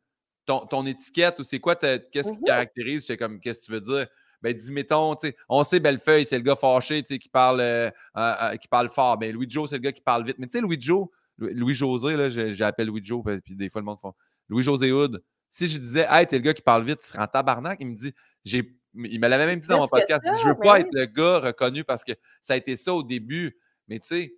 ton, 0.47 0.87
étiquette 0.87 1.41
ou 1.41 1.45
c'est 1.45 1.59
quoi, 1.59 1.75
qu'est-ce 1.77 2.33
qui 2.33 2.39
te 2.39 2.43
mmh 2.43 2.45
caractérise? 2.45 3.17
Comme, 3.19 3.41
qu'est-ce 3.41 3.61
que 3.61 3.67
tu 3.67 3.73
veux 3.73 3.81
dire? 3.81 4.07
Ben, 4.45 4.55
dis, 4.55 4.71
mettons, 4.71 5.17
on 5.49 5.63
sait 5.63 5.81
Bellefeuille, 5.81 6.27
c'est 6.27 6.37
le 6.37 6.45
gars 6.45 6.55
fâché 6.55 7.03
qui 7.03 7.31
parle, 7.31 7.63
euh, 7.63 7.91
euh, 8.19 8.35
euh, 8.43 8.57
qui 8.57 8.69
parle 8.69 8.91
fort. 8.91 9.17
Ben, 9.17 9.33
Louis 9.33 9.49
Joe, 9.49 9.71
c'est 9.71 9.77
le 9.77 9.81
gars 9.81 9.91
qui 9.91 10.03
parle 10.03 10.27
vite. 10.27 10.37
Mais 10.39 10.47
tu 10.47 10.53
sais, 10.53 10.61
Louis 10.61 10.77
Joe, 10.79 11.09
Louis 11.39 11.73
José, 11.73 12.15
là, 12.15 12.29
j'appelle 12.29 12.89
Louis 12.89 13.01
Joe, 13.03 13.25
puis 13.43 13.57
des 13.57 13.71
fois 13.71 13.81
le 13.81 13.87
monde 13.87 13.99
fait 13.99 14.09
Louis 14.51 14.63
José 14.63 14.93
Hood. 14.93 15.25
Si 15.49 15.67
je 15.67 15.79
disais, 15.79 16.07
hey, 16.11 16.27
t'es 16.27 16.37
le 16.37 16.43
gars 16.43 16.53
qui 16.53 16.61
parle 16.61 16.85
vite, 16.85 16.99
tu 16.99 17.07
serais 17.07 17.23
en 17.23 17.27
tabarnak, 17.27 17.79
il 17.81 17.87
me 17.87 17.95
dit, 17.95 18.13
j'ai, 18.45 18.79
il 18.95 19.19
me 19.19 19.29
l'avait 19.29 19.47
même 19.47 19.61
dit 19.61 19.67
dans 19.67 19.79
mon 19.79 19.89
podcast, 19.89 20.23
je 20.23 20.39
je 20.43 20.49
veux 20.49 20.59
pas 20.59 20.81
être 20.81 20.93
le 20.93 21.07
gars 21.07 21.39
reconnu 21.39 21.83
parce 21.83 22.05
que 22.05 22.13
ça 22.43 22.53
a 22.53 22.57
été 22.59 22.77
ça 22.77 22.93
au 22.93 23.03
début. 23.03 23.59
Mais 23.89 23.99
tu 23.99 24.09
sais, 24.09 24.35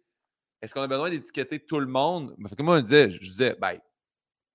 est-ce 0.63 0.73
qu'on 0.73 0.83
a 0.83 0.87
besoin 0.87 1.11
d'étiqueter 1.11 1.59
tout 1.59 1.81
le 1.81 1.87
monde? 1.87 2.33
Ben, 2.39 2.49
fait 2.49 2.55
que 2.55 2.63
moi, 2.63 2.79
je 2.79 2.83
disais, 2.85 3.11
je 3.11 3.19
disais, 3.19 3.57
ben, 3.61 3.77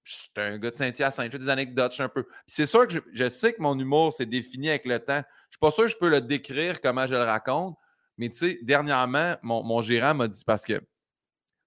je 0.04 0.16
suis 0.16 0.30
un 0.36 0.58
gars 0.58 0.72
de 0.72 0.76
Saint-Hyacinthe, 0.76 1.36
des 1.36 1.50
anecdotes, 1.50 1.92
je 1.92 1.96
suis 1.96 2.04
un 2.04 2.10
peu. 2.10 2.26
c'est 2.48 2.66
sûr 2.66 2.88
que 2.88 2.96
je, 3.12 3.30
sais 3.30 3.54
que 3.54 3.62
mon 3.62 3.78
humour 3.78 4.14
s'est 4.14 4.26
défini 4.26 4.70
avec 4.70 4.86
le 4.86 5.00
temps. 5.00 5.14
Je 5.14 5.20
ne 5.20 5.52
suis 5.52 5.60
pas 5.60 5.72
sûr 5.72 5.84
que 5.84 5.92
je 5.92 5.98
peux 5.98 6.10
le 6.10 6.22
décrire 6.22 6.82
comment 6.82 7.06
je 7.08 7.16
le 7.16 7.24
raconte, 7.24 7.76
mais 8.18 8.30
tu 8.30 8.38
sais, 8.38 8.60
dernièrement, 8.64 9.36
mon, 9.44 9.82
gérant 9.82 10.14
m'a 10.14 10.28
dit 10.28 10.44
parce 10.46 10.66
que 10.66 10.82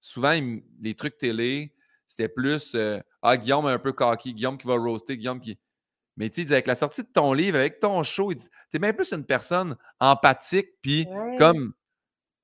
souvent, 0.01 0.39
les 0.81 0.94
trucs 0.94 1.16
télé, 1.16 1.74
c'est 2.06 2.28
plus 2.28 2.74
euh, 2.74 3.01
Ah, 3.23 3.36
Guillaume 3.36 3.66
est 3.66 3.73
un 3.73 3.78
peu 3.78 3.93
cocky, 3.93 4.35
Guillaume 4.35 4.59
qui 4.59 4.66
va 4.66 4.74
roaster, 4.74 5.16
Guillaume 5.16 5.40
qui. 5.40 5.59
Mais 6.16 6.31
tu 6.31 6.43
sais, 6.43 6.52
avec 6.52 6.66
la 6.66 6.77
sortie 6.77 7.02
de 7.02 7.09
ton 7.09 7.32
livre, 7.32 7.59
avec 7.59 7.81
ton 7.81 8.02
show, 8.02 8.32
tu 8.32 8.47
es 8.73 8.78
même 8.78 8.94
plus 8.94 9.12
une 9.12 9.24
personne 9.24 9.77
empathique, 9.98 10.69
puis 10.81 11.06
comme 11.39 11.73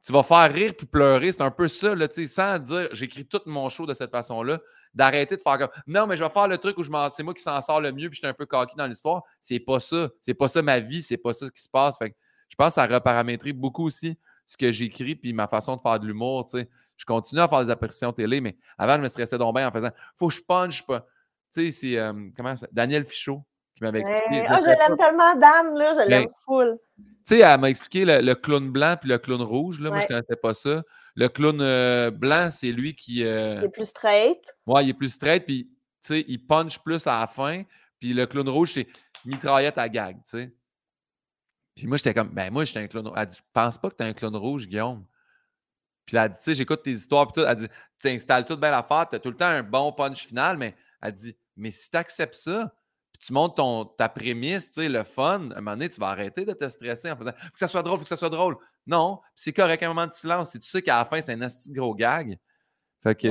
tu 0.02 0.12
vas 0.12 0.22
faire 0.22 0.52
rire 0.52 0.74
puis 0.77 0.86
pleurer. 0.86 1.32
C'est 1.32 1.43
un 1.43 1.51
peu 1.51 1.68
ça, 1.68 1.94
là, 1.94 2.06
sans 2.10 2.59
dire 2.59 2.89
j'écris 2.93 3.27
tout 3.27 3.40
mon 3.47 3.68
show 3.68 3.86
de 3.86 3.94
cette 3.94 4.10
façon-là, 4.10 4.59
d'arrêter 4.94 5.36
de 5.36 5.43
faire 5.43 5.59
comme 5.59 5.68
non, 5.86 6.06
mais 6.06 6.16
je 6.16 6.24
vais 6.24 6.31
faire 6.31 6.48
le 6.48 6.59
truc 6.59 6.78
où 6.78 6.82
je 6.82 6.90
c'est 7.10 7.22
moi 7.22 7.35
qui 7.35 7.43
s'en 7.43 7.60
sort 7.60 7.81
le 7.81 7.93
mieux 7.93 8.09
puis 8.09 8.16
je 8.16 8.20
suis 8.20 8.27
un 8.27 8.35
peu 8.35 8.47
coquille 8.47 8.77
dans 8.77 8.86
l'histoire. 8.86 9.22
C'est 9.40 9.60
pas 9.60 9.81
ça. 9.81 10.09
C'est 10.20 10.35
pas 10.35 10.48
ça 10.48 10.62
ma 10.62 10.81
vie, 10.81 11.02
c'est 11.02 11.16
pas 11.16 11.32
ça 11.32 11.48
qui 11.51 11.62
se 11.62 11.68
passe. 11.68 11.98
Je 12.01 12.56
pense 12.56 12.68
que 12.68 12.74
ça 12.74 12.86
reparamétrie 12.86 13.52
beaucoup 13.52 13.86
aussi 13.86 14.18
ce 14.47 14.56
que 14.56 14.72
j'écris 14.72 15.14
puis 15.14 15.32
ma 15.32 15.47
façon 15.47 15.77
de 15.77 15.81
faire 15.81 16.01
de 16.01 16.06
l'humour. 16.06 16.47
Je 16.52 17.05
continue 17.05 17.40
à 17.40 17.48
faire 17.48 17.64
des 17.64 17.70
apparitions 17.70 18.12
télé, 18.12 18.40
mais 18.40 18.56
avant, 18.77 18.97
je 18.97 19.01
me 19.01 19.09
stressais 19.09 19.39
donc 19.39 19.56
en 19.56 19.70
faisant 19.70 19.90
faut 20.16 20.28
que 20.28 20.35
je 20.35 20.43
punch. 20.43 20.85
Tu 20.86 20.93
sais, 21.51 21.72
c'est 21.72 21.98
euh, 21.98 22.12
comment 22.36 22.56
ça? 22.56 22.66
Daniel 22.72 23.05
Fichot 23.05 23.44
qui 23.81 23.85
m'avait 23.85 24.01
expliqué. 24.01 24.44
Ah, 24.47 24.61
je 24.61 24.66
l'aime 24.66 24.97
tellement, 24.97 25.35
Dan, 25.35 25.78
là, 25.78 25.94
je 25.94 26.09
l'aime 26.09 26.28
full. 26.44 26.78
Tu 26.98 27.36
sais, 27.36 27.39
elle 27.39 27.61
m'a 27.61 27.70
expliqué 27.70 28.05
le, 28.05 28.35
clown 28.35 28.70
blanc 28.70 28.97
puis 29.01 29.09
le 29.09 29.19
clown 29.19 29.43
rouge. 29.43 29.81
Là. 29.81 29.90
Moi, 29.90 30.01
je 30.01 30.05
ne 30.05 30.09
connaissais 30.09 30.36
pas 30.36 30.55
ça. 30.55 30.82
Le 31.16 31.28
clown 31.28 31.61
euh, 31.61 32.11
blanc, 32.11 32.51
c'est 32.51 32.73
lui 32.73 32.94
qui. 32.94 33.24
Euh, 33.24 33.59
il 33.59 33.65
est 33.65 33.69
plus 33.69 33.89
straight. 33.89 34.40
Ouais, 34.66 34.85
il 34.85 34.90
est 34.90 34.94
plus 34.94 35.11
straight, 35.11 35.44
puis 35.44 35.65
tu 35.65 35.74
sais, 36.01 36.24
il 36.28 36.47
punch 36.47 36.78
plus 36.78 37.07
à 37.07 37.20
la 37.20 37.27
fin. 37.27 37.62
Puis 37.98 38.12
le 38.12 38.27
clown 38.27 38.48
rouge, 38.48 38.73
c'est 38.74 38.86
mitraillette 39.24 39.78
à 39.78 39.89
gag, 39.89 40.16
tu 40.16 40.31
sais. 40.31 40.55
Puis 41.74 41.86
moi, 41.86 41.97
j'étais 41.97 42.15
comme, 42.15 42.28
ben 42.28 42.52
moi, 42.52 42.65
j'étais 42.65 42.81
un 42.81 42.86
clown 42.86 43.07
rouge. 43.07 43.16
Elle 43.19 43.27
dit, 43.27 43.40
pense 43.52 43.78
pas 43.78 43.90
que 43.90 43.97
tu 43.97 44.02
es 44.02 44.07
un 44.07 44.12
clown 44.12 44.36
rouge, 44.36 44.66
Guillaume. 44.66 45.05
Puis 46.07 46.16
elle 46.16 46.31
dit, 46.31 46.36
tu 46.36 46.43
sais, 46.43 46.55
j'écoute 46.55 46.82
tes 46.82 46.93
histoires, 46.93 47.27
puis 47.27 47.43
tout. 47.43 47.48
Elle 47.48 47.57
dit, 47.57 47.69
tu 47.98 48.09
installes 48.09 48.44
toute 48.44 48.61
belle 48.61 48.74
affaire, 48.74 49.09
tu 49.09 49.16
as 49.16 49.19
tout 49.19 49.31
le 49.31 49.36
temps 49.36 49.47
un 49.47 49.62
bon 49.62 49.93
punch 49.93 50.27
final, 50.27 50.57
mais 50.57 50.74
elle 51.02 51.12
dit, 51.12 51.36
mais 51.57 51.70
si 51.70 51.90
tu 51.90 51.97
acceptes 51.97 52.35
ça, 52.35 52.73
tu 53.20 53.32
montes 53.34 53.56
ton, 53.56 53.84
ta 53.84 54.09
prémisse, 54.09 54.72
le 54.76 55.02
fun, 55.05 55.51
à 55.51 55.59
un 55.59 55.60
moment 55.60 55.72
donné, 55.72 55.90
tu 55.90 56.01
vas 56.01 56.09
arrêter 56.09 56.44
de 56.44 56.52
te 56.55 56.68
stresser 56.68 57.10
en 57.10 57.16
faisant 57.16 57.32
faut 57.32 57.52
que 57.52 57.59
ça 57.59 57.68
soit 57.68 57.82
drôle, 57.82 57.98
faut 57.98 58.05
que 58.05 58.09
ça 58.09 58.16
soit 58.16 58.30
drôle. 58.30 58.56
Non, 58.86 59.20
c'est 59.34 59.52
correct, 59.52 59.82
un 59.82 59.88
moment 59.88 60.06
de 60.06 60.12
silence. 60.12 60.52
Si 60.52 60.59
tu 60.59 60.68
sais 60.68 60.82
qu'à 60.82 60.97
la 60.98 61.05
fin, 61.05 61.20
c'est 61.20 61.34
un 61.34 61.42
asti 61.42 61.70
gros 61.70 61.94
gag, 61.94 62.38
Fait 63.02 63.14
que 63.14 63.28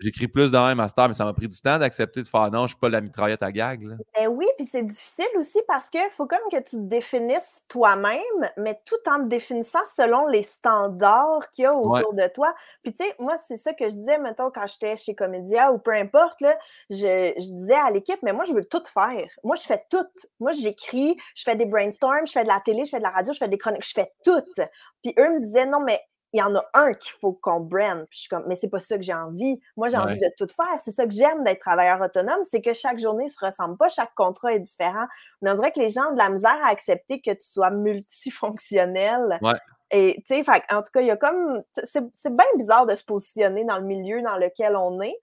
j'écris 0.00 0.26
plus 0.26 0.50
de 0.50 0.56
même 0.56 0.78
master, 0.78 1.06
mais 1.06 1.14
ça 1.14 1.24
m'a 1.24 1.34
pris 1.34 1.48
du 1.48 1.60
temps 1.60 1.78
d'accepter 1.78 2.22
de 2.22 2.28
faire 2.28 2.50
non, 2.50 2.62
je 2.62 2.68
suis 2.68 2.78
pas 2.78 2.88
la 2.88 3.02
mitraillette 3.02 3.42
à 3.42 3.52
gag. 3.52 3.82
Là. 3.82 3.96
Ben 4.14 4.28
oui, 4.28 4.46
puis 4.56 4.66
c'est 4.66 4.82
difficile 4.82 5.28
aussi 5.36 5.58
parce 5.68 5.90
qu'il 5.90 6.00
faut 6.10 6.26
comme 6.26 6.38
que 6.50 6.56
tu 6.56 6.76
te 6.76 6.82
définisses 6.82 7.62
toi-même, 7.68 8.20
mais 8.56 8.80
tout 8.86 8.96
en 9.10 9.22
te 9.22 9.28
définissant 9.28 9.80
selon 9.96 10.26
les 10.28 10.44
standards 10.44 11.50
qu'il 11.50 11.64
y 11.64 11.66
a 11.66 11.74
autour 11.74 12.14
de 12.14 12.26
toi. 12.28 12.54
Puis 12.82 12.94
tu 12.94 13.04
sais, 13.04 13.14
moi, 13.18 13.36
c'est 13.46 13.58
ça 13.58 13.74
que 13.74 13.88
je 13.88 13.94
disais, 13.96 14.18
mettons, 14.18 14.50
quand 14.50 14.66
j'étais 14.66 14.96
chez 14.96 15.14
Comédia 15.14 15.72
ou 15.72 15.78
peu 15.78 15.92
importe, 15.92 16.40
là, 16.40 16.56
je, 16.88 17.34
je 17.36 17.52
disais 17.52 17.74
à 17.74 17.90
l'équipe, 17.90 18.18
mais 18.22 18.32
moi, 18.32 18.44
je 18.44 18.54
veux 18.54 18.64
tout 18.64 18.82
faire. 18.92 19.28
Moi, 19.44 19.56
je 19.56 19.62
fais 19.62 19.84
tout. 19.90 20.06
Moi, 20.40 20.52
j'écris, 20.52 21.16
je 21.34 21.42
fais 21.42 21.54
des 21.54 21.66
brainstorms, 21.66 22.26
je 22.26 22.32
fais 22.32 22.44
de 22.44 22.48
la 22.48 22.60
télé, 22.60 22.84
je 22.84 22.90
fais 22.90 22.98
de 22.98 23.02
la 23.02 23.10
radio, 23.10 23.32
je 23.32 23.38
fais 23.38 23.48
des 23.48 23.58
chroniques, 23.58 23.86
je 23.86 23.92
fais 23.94 24.10
tout. 24.24 24.42
Puis 25.02 25.14
eux 25.18 25.28
me 25.34 25.40
disaient, 25.40 25.66
non, 25.66 25.80
mais 25.80 26.00
il 26.32 26.38
y 26.38 26.42
en 26.42 26.54
a 26.54 26.64
un 26.74 26.92
qu'il 26.94 27.12
faut 27.12 27.32
qu'on 27.32 27.60
brand. 27.60 28.06
Puis 28.08 28.16
je 28.16 28.18
suis 28.20 28.28
comme, 28.28 28.44
mais 28.46 28.56
c'est 28.56 28.68
pas 28.68 28.78
ça 28.78 28.96
que 28.96 29.02
j'ai 29.02 29.14
envie. 29.14 29.60
Moi, 29.76 29.88
j'ai 29.88 29.98
envie 29.98 30.18
de 30.18 30.30
tout 30.36 30.48
faire. 30.54 30.80
C'est 30.82 30.92
ça 30.92 31.06
que 31.06 31.12
j'aime 31.12 31.44
d'être 31.44 31.60
travailleur 31.60 32.00
autonome, 32.00 32.42
c'est 32.50 32.62
que 32.62 32.72
chaque 32.72 32.98
journée 32.98 33.24
ne 33.24 33.30
se 33.30 33.44
ressemble 33.44 33.76
pas, 33.76 33.88
chaque 33.88 34.14
contrat 34.14 34.54
est 34.54 34.60
différent. 34.60 35.06
Mais 35.42 35.50
on 35.50 35.54
dirait 35.54 35.72
que 35.72 35.80
les 35.80 35.90
gens 35.90 36.08
ont 36.10 36.12
de 36.12 36.18
la 36.18 36.30
misère 36.30 36.58
à 36.64 36.68
accepter 36.68 37.20
que 37.20 37.32
tu 37.32 37.46
sois 37.46 37.70
multifonctionnel. 37.70 39.38
Ouais. 39.42 39.58
Et 39.90 40.24
tu 40.26 40.42
sais, 40.42 40.50
en 40.70 40.82
tout 40.82 40.90
cas, 40.92 41.00
il 41.02 41.06
y 41.06 41.10
a 41.10 41.16
comme. 41.16 41.62
C'est 41.84 42.34
bien 42.34 42.46
bizarre 42.56 42.86
de 42.86 42.94
se 42.94 43.04
positionner 43.04 43.64
dans 43.64 43.78
le 43.78 43.84
milieu 43.84 44.22
dans 44.22 44.38
lequel 44.38 44.74
on 44.74 45.02
est. 45.02 45.16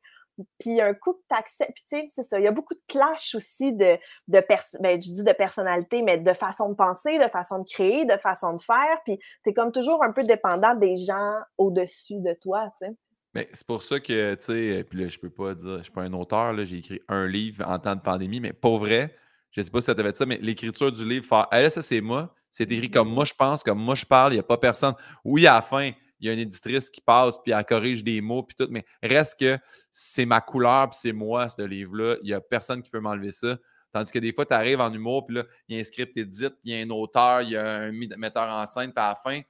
Puis 0.60 0.82
un 0.82 0.94
coup 0.94 1.14
que 1.14 1.24
tu 1.30 1.36
acceptes, 1.36 1.72
puis 1.74 1.84
tu 1.90 1.98
sais, 1.98 2.08
c'est 2.14 2.24
ça, 2.24 2.40
il 2.40 2.44
y 2.44 2.48
a 2.48 2.52
beaucoup 2.52 2.74
de 2.74 2.82
clash 2.88 3.36
aussi 3.36 3.74
de, 3.74 3.98
de 4.28 4.44
ben, 4.80 5.02
je 5.02 5.14
dis 5.14 5.24
de 5.24 5.32
personnalité, 5.34 6.02
mais 6.02 6.18
de 6.18 6.34
façon 6.34 6.70
de 6.70 6.76
penser, 6.76 7.18
de 7.18 7.30
façon 7.30 7.60
de 7.60 7.70
créer, 7.70 8.06
de 8.06 8.18
façon 8.18 8.54
de 8.54 8.62
faire, 8.62 8.98
puis 9.06 9.18
tu 9.44 9.50
es 9.50 9.54
comme 9.54 9.72
toujours 9.72 10.04
un 10.04 10.12
peu 10.12 10.24
dépendant 10.24 10.76
des 10.76 10.96
gens 10.96 11.36
au-dessus 11.58 12.20
de 12.20 12.34
toi, 12.42 12.72
tu 12.80 12.88
sais. 12.88 12.96
Mais 13.36 13.48
c'est 13.54 13.68
pour 13.68 13.84
ça 13.84 14.00
que, 14.00 14.34
tu 14.36 14.44
sais, 14.44 14.84
puis 14.90 15.02
là, 15.02 15.08
je 15.08 15.20
peux 15.20 15.30
pas 15.30 15.54
dire, 15.54 15.78
je 15.78 15.84
suis 15.84 15.92
pas 15.92 16.02
un 16.02 16.14
auteur, 16.14 16.56
j'ai 16.66 16.78
écrit 16.78 17.00
un 17.08 17.28
livre 17.28 17.64
en 17.68 17.78
temps 17.78 17.96
de 17.96 18.02
pandémie, 18.02 18.40
mais 18.40 18.54
pour 18.54 18.80
vrai, 18.80 19.16
je 19.52 19.62
sais 19.62 19.70
pas 19.70 19.82
si 19.82 19.86
ça 19.86 19.96
t'avait 19.96 20.14
ça, 20.16 20.26
mais 20.26 20.40
l'écriture 20.42 20.92
du 20.92 21.08
livre, 21.08 21.26
faire, 21.26 21.48
hey, 21.52 21.70
ça 21.70 21.84
c'est 21.84 22.02
moi, 22.02 22.34
c'est 22.50 22.72
écrit 22.72 22.90
comme 22.90 23.10
moi 23.10 23.26
je 23.26 23.34
pense, 23.34 23.64
comme 23.64 23.80
moi 23.80 23.96
je 23.96 24.06
parle, 24.06 24.34
il 24.34 24.38
n'y 24.38 24.40
a 24.40 24.44
pas 24.44 24.58
personne. 24.58 24.96
Oui, 25.24 25.46
à 25.46 25.56
la 25.56 25.62
fin, 25.62 25.92
il 26.20 26.28
y 26.28 26.30
a 26.30 26.34
une 26.34 26.40
éditrice 26.40 26.90
qui 26.90 27.02
passe, 27.02 27.38
puis 27.42 27.52
elle 27.52 27.66
corrige 27.66 28.04
des 28.04 28.22
mots, 28.22 28.44
puis 28.44 28.56
tout, 28.56 28.68
mais 28.70 28.86
reste 29.02 29.40
que 29.40 29.58
c'est 29.92 30.26
ma 30.26 30.42
couleur, 30.42 30.90
puis 30.90 31.00
c'est 31.02 31.14
moi, 31.14 31.48
ce 31.50 31.62
livre-là. 31.62 32.18
Il 32.22 32.26
n'y 32.26 32.34
a 32.34 32.42
personne 32.42 32.82
qui 32.82 32.90
peut 32.90 33.00
m'enlever 33.00 33.32
ça. 33.32 33.58
Tandis 33.92 34.12
que 34.12 34.20
des 34.20 34.34
fois, 34.34 34.46
tu 34.46 34.54
arrives 34.54 34.82
en 34.82 34.94
humour, 34.94 35.26
puis 35.26 35.38
là, 35.38 35.46
il 35.68 35.76
y 35.76 35.78
a 35.78 35.82
un 35.82 35.84
script 35.84 36.16
édite, 36.16 36.54
il 36.64 36.72
y 36.72 36.80
a 36.80 36.86
un 36.86 36.90
auteur, 36.92 37.42
il 37.42 37.52
y 37.52 37.58
a 37.58 37.78
un 37.78 37.92
metteur 37.92 38.48
en 38.48 38.66
scène, 38.66 38.94
puis 38.94 39.04
à 39.04 39.10
la 39.10 39.16
fin, 39.16 39.42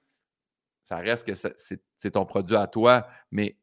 ça 0.83 0.97
reste 0.97 1.27
que 1.27 1.33
c'est 1.35 2.11
ton 2.11 2.25
produit 2.25 2.55
à 2.55 2.65
toi. 2.65 3.05
Mais 3.31 3.57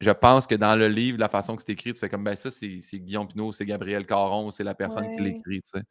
je 0.00 0.10
pense 0.10 0.46
que 0.46 0.54
dans 0.54 0.74
le 0.74 0.88
livre, 0.88 1.18
la 1.18 1.28
façon 1.28 1.54
que 1.56 1.62
c'est 1.62 1.72
écrit, 1.72 1.92
tu 1.92 1.98
fais 1.98 2.08
comme, 2.08 2.24
ben 2.24 2.34
ça, 2.36 2.50
c'est 2.50 2.98
Guillaume 2.98 3.28
Pinot, 3.28 3.52
c'est 3.52 3.66
Gabriel 3.66 4.06
Caron, 4.06 4.50
c'est 4.50 4.64
la 4.64 4.74
personne 4.74 5.08
qui 5.10 5.20
l'écrit, 5.20 5.62
tu 5.62 5.78
sais. 5.78 5.84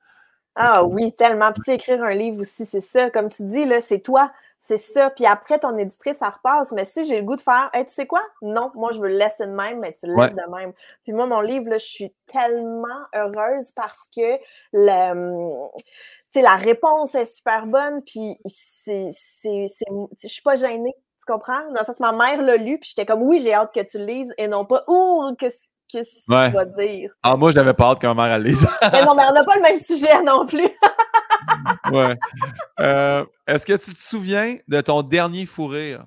Ah 0.56 0.84
oui, 0.86 1.14
tellement. 1.14 1.52
Puis 1.52 1.74
écrire 1.74 2.02
un 2.04 2.14
livre 2.14 2.42
aussi, 2.42 2.66
c'est 2.66 2.82
ça. 2.82 3.10
Comme 3.10 3.30
tu 3.30 3.44
dis, 3.44 3.66
là, 3.66 3.82
c'est 3.82 4.00
toi. 4.00 4.32
C'est 4.60 4.78
ça. 4.78 5.10
Puis 5.12 5.26
après, 5.26 5.60
ton 5.60 5.78
éditrice, 5.78 6.18
ça 6.18 6.30
repasse. 6.30 6.72
Mais 6.72 6.86
si 6.86 7.06
j'ai 7.06 7.18
le 7.18 7.24
goût 7.24 7.36
de 7.36 7.42
faire, 7.42 7.70
hey, 7.74 7.86
tu 7.86 7.94
sais 7.94 8.08
quoi? 8.08 8.22
Non, 8.42 8.72
moi, 8.74 8.92
je 8.94 9.02
veux 9.02 9.10
le 9.10 9.18
laisser 9.18 9.46
de 9.46 9.52
même, 9.52 9.80
mais 9.80 9.94
tu 9.94 10.08
le 10.08 10.16
laisses 10.16 10.34
de 10.34 10.56
même. 10.56 10.74
Puis 11.04 11.14
moi, 11.14 11.28
mon 11.28 11.42
livre, 11.42 11.70
là, 11.70 11.78
je 11.78 11.86
suis 11.86 12.14
tellement 12.26 13.04
heureuse 13.14 13.72
parce 13.74 14.08
que 14.16 14.40
le, 14.74 15.12
hum, 15.12 15.70
la 16.36 16.56
réponse 16.56 17.14
est 17.16 17.26
super 17.26 17.68
bonne. 17.68 18.02
Puis 18.04 18.40
c'est, 18.46 19.12
c'est, 19.42 19.68
je 20.22 20.28
suis 20.28 20.42
pas 20.42 20.56
gênée. 20.56 20.96
Tu 21.20 21.32
comprends? 21.32 21.62
Dans 21.72 21.82
le 21.82 21.86
sens, 21.86 22.00
ma 22.00 22.12
mère 22.12 22.42
l'a 22.42 22.56
lu, 22.58 22.80
puis 22.80 22.90
j'étais 22.90 23.06
comme, 23.06 23.24
oui, 23.24 23.40
j'ai 23.40 23.54
hâte 23.54 23.74
que 23.74 23.82
tu 23.82 23.98
le 23.98 24.06
lises, 24.06 24.34
et 24.38 24.48
non 24.48 24.64
pas, 24.66 24.84
ouh, 24.88 25.36
qu'est-ce 25.88 26.10
que 26.10 26.48
tu 26.48 26.54
vas 26.54 26.66
dire. 26.66 27.12
Ah, 27.24 27.36
moi, 27.36 27.52
j'avais 27.52 27.74
pas 27.74 27.92
hâte 27.92 28.00
que 28.00 28.08
ma 28.08 28.14
mère 28.14 28.38
le 28.38 28.46
lise. 28.46 28.68
mais 28.92 29.04
non, 29.04 29.16
mais 29.16 29.24
on 29.30 29.34
n'a 29.34 29.44
pas 29.44 29.56
le 29.56 29.62
même 29.62 29.80
sujet 29.80 30.22
non 30.24 30.46
plus. 30.46 30.70
ouais. 31.92 32.18
Euh, 32.80 33.26
est-ce 33.48 33.66
que 33.66 33.74
tu 33.74 33.94
te 33.94 34.02
souviens 34.02 34.58
de 34.68 34.82
ton 34.82 35.02
dernier 35.02 35.46
fou 35.46 35.68
rire? 35.68 36.06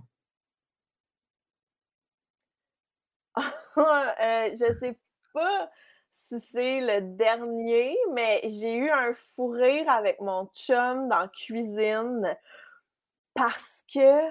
euh, 3.38 4.50
je 4.52 4.74
sais 4.80 4.98
pas 5.32 5.70
si 6.28 6.36
c'est 6.52 6.80
le 6.80 7.16
dernier, 7.16 7.96
mais 8.12 8.40
j'ai 8.44 8.74
eu 8.74 8.90
un 8.90 9.12
fou 9.34 9.48
rire 9.48 9.88
avec 9.88 10.20
mon 10.20 10.46
chum 10.54 11.08
dans 11.08 11.20
la 11.20 11.28
cuisine 11.28 12.36
parce 13.34 13.84
que 13.92 14.28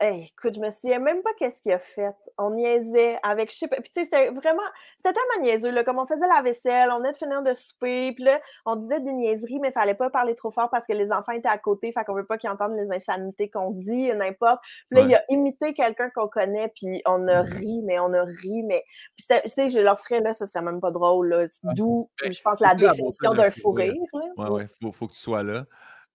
écoute, 0.00 0.54
je 0.54 0.60
me 0.60 0.70
souviens 0.70 0.98
même 1.00 1.22
pas 1.22 1.30
qu'est-ce 1.38 1.60
qu'il 1.60 1.72
a 1.72 1.78
fait. 1.78 2.14
On 2.38 2.50
niaisait 2.50 3.18
avec, 3.22 3.52
je 3.52 3.58
sais 3.58 3.68
pas, 3.68 3.76
puis 3.76 3.90
tu 3.90 4.00
sais, 4.00 4.04
c'était 4.04 4.30
vraiment, 4.30 4.62
c'était 4.96 5.12
tellement 5.14 5.44
niaiseux, 5.44 5.70
là, 5.70 5.82
comme 5.82 5.98
on 5.98 6.06
faisait 6.06 6.28
la 6.32 6.42
vaisselle, 6.42 6.90
on 6.92 6.98
venait 6.98 7.12
de 7.12 7.16
finir 7.16 7.42
de 7.42 7.52
souper, 7.54 8.12
puis 8.12 8.24
là, 8.24 8.40
on 8.64 8.76
disait 8.76 9.00
des 9.00 9.12
niaiseries, 9.12 9.58
mais 9.60 9.68
il 9.68 9.72
fallait 9.72 9.94
pas 9.94 10.10
parler 10.10 10.34
trop 10.34 10.50
fort 10.50 10.70
parce 10.70 10.86
que 10.86 10.92
les 10.92 11.10
enfants 11.10 11.32
étaient 11.32 11.48
à 11.48 11.58
côté, 11.58 11.90
fait 11.92 12.04
qu'on 12.04 12.14
veut 12.14 12.26
pas 12.26 12.38
qu'ils 12.38 12.50
entendent 12.50 12.76
les 12.76 12.92
insanités 12.92 13.50
qu'on 13.50 13.72
dit, 13.72 14.12
n'importe. 14.14 14.60
Puis 14.90 15.00
là, 15.00 15.06
il 15.06 15.14
a 15.14 15.24
imité 15.28 15.74
quelqu'un 15.74 16.10
qu'on 16.10 16.28
connaît, 16.28 16.68
puis 16.74 17.02
on 17.06 17.26
a 17.26 17.42
ri, 17.42 17.82
mais 17.84 17.98
on 17.98 18.12
a 18.12 18.22
ri, 18.22 18.62
mais, 18.64 18.84
puis 19.16 19.26
tu 19.28 19.48
sais, 19.48 19.68
je 19.68 19.80
leur 19.80 19.98
ferais, 19.98 20.20
là, 20.20 20.32
ce 20.32 20.46
serait 20.46 20.62
même 20.62 20.80
pas 20.80 20.92
drôle, 20.92 21.28
là. 21.28 21.44
D'où, 21.74 22.08
je 22.22 22.40
pense, 22.42 22.60
la 22.60 22.74
définition 22.74 23.34
d'un 23.34 23.50
fou 23.50 23.72
rire, 23.72 23.94
Ouais, 24.36 24.48
ouais, 24.48 24.66
faut, 24.80 24.92
faut 24.92 25.06
que 25.06 25.12
tu 25.12 25.18
sois 25.18 25.42
là. 25.42 25.64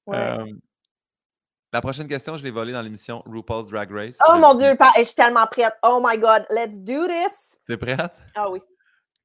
Euh, 0.10 0.46
la 1.74 1.82
prochaine 1.82 2.08
question, 2.08 2.38
je 2.38 2.44
l'ai 2.44 2.52
volée 2.52 2.72
dans 2.72 2.84
l'émission 2.84 3.24
RuPaul's 3.26 3.70
Drag 3.72 3.92
Race. 3.92 4.20
Oh 4.30 4.38
mon 4.38 4.54
Dieu, 4.54 4.78
je 4.96 5.04
suis 5.04 5.16
tellement 5.16 5.48
prête. 5.48 5.74
Oh 5.84 6.00
my 6.04 6.18
God, 6.20 6.46
let's 6.52 6.80
do 6.80 7.08
this. 7.08 7.58
T'es 7.68 7.78
prête? 7.78 8.00
Ah 8.36 8.50
oui. 8.52 8.62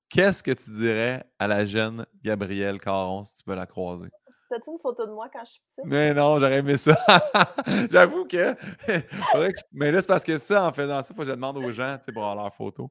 Qu'est-ce 0.09 0.43
que 0.43 0.53
tu 0.53 0.71
dirais 0.71 1.23
à 1.39 1.47
la 1.47 1.67
jeune 1.67 2.07
Gabrielle 2.23 2.81
Caron 2.81 3.23
si 3.25 3.35
tu 3.35 3.45
peux 3.45 3.55
la 3.55 3.67
croiser? 3.67 4.09
T'as-tu 4.49 4.71
une 4.71 4.79
photo 4.79 5.07
de 5.07 5.13
moi 5.13 5.29
quand 5.31 5.45
je 5.45 5.51
suis 5.51 5.61
petite? 5.61 5.85
Mais 5.85 6.15
non, 6.15 6.39
j'aurais 6.39 6.61
aimé 6.61 6.79
ça. 6.79 6.97
J'avoue 7.91 8.25
que... 8.25 8.57
Mais 9.73 9.93
là, 9.93 10.01
c'est 10.01 10.07
parce 10.07 10.25
que 10.25 10.39
ça, 10.39 10.65
en 10.65 10.73
faisant 10.73 11.03
ça, 11.03 11.09
il 11.11 11.17
faut 11.17 11.23
que 11.23 11.29
je 11.29 11.35
demande 11.35 11.59
aux 11.59 11.71
gens 11.71 11.99
pour 12.15 12.23
avoir 12.23 12.45
leur 12.45 12.55
photo. 12.55 12.91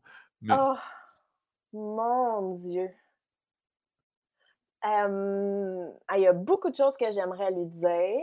Oh, 0.51 0.75
mon 1.73 2.51
Dieu. 2.51 2.91
il 4.85 6.19
y 6.21 6.27
a 6.27 6.33
beaucoup 6.33 6.69
de 6.69 6.75
choses 6.75 6.95
que 6.95 7.11
j'aimerais 7.11 7.49
lui 7.49 7.65
dire. 7.65 8.21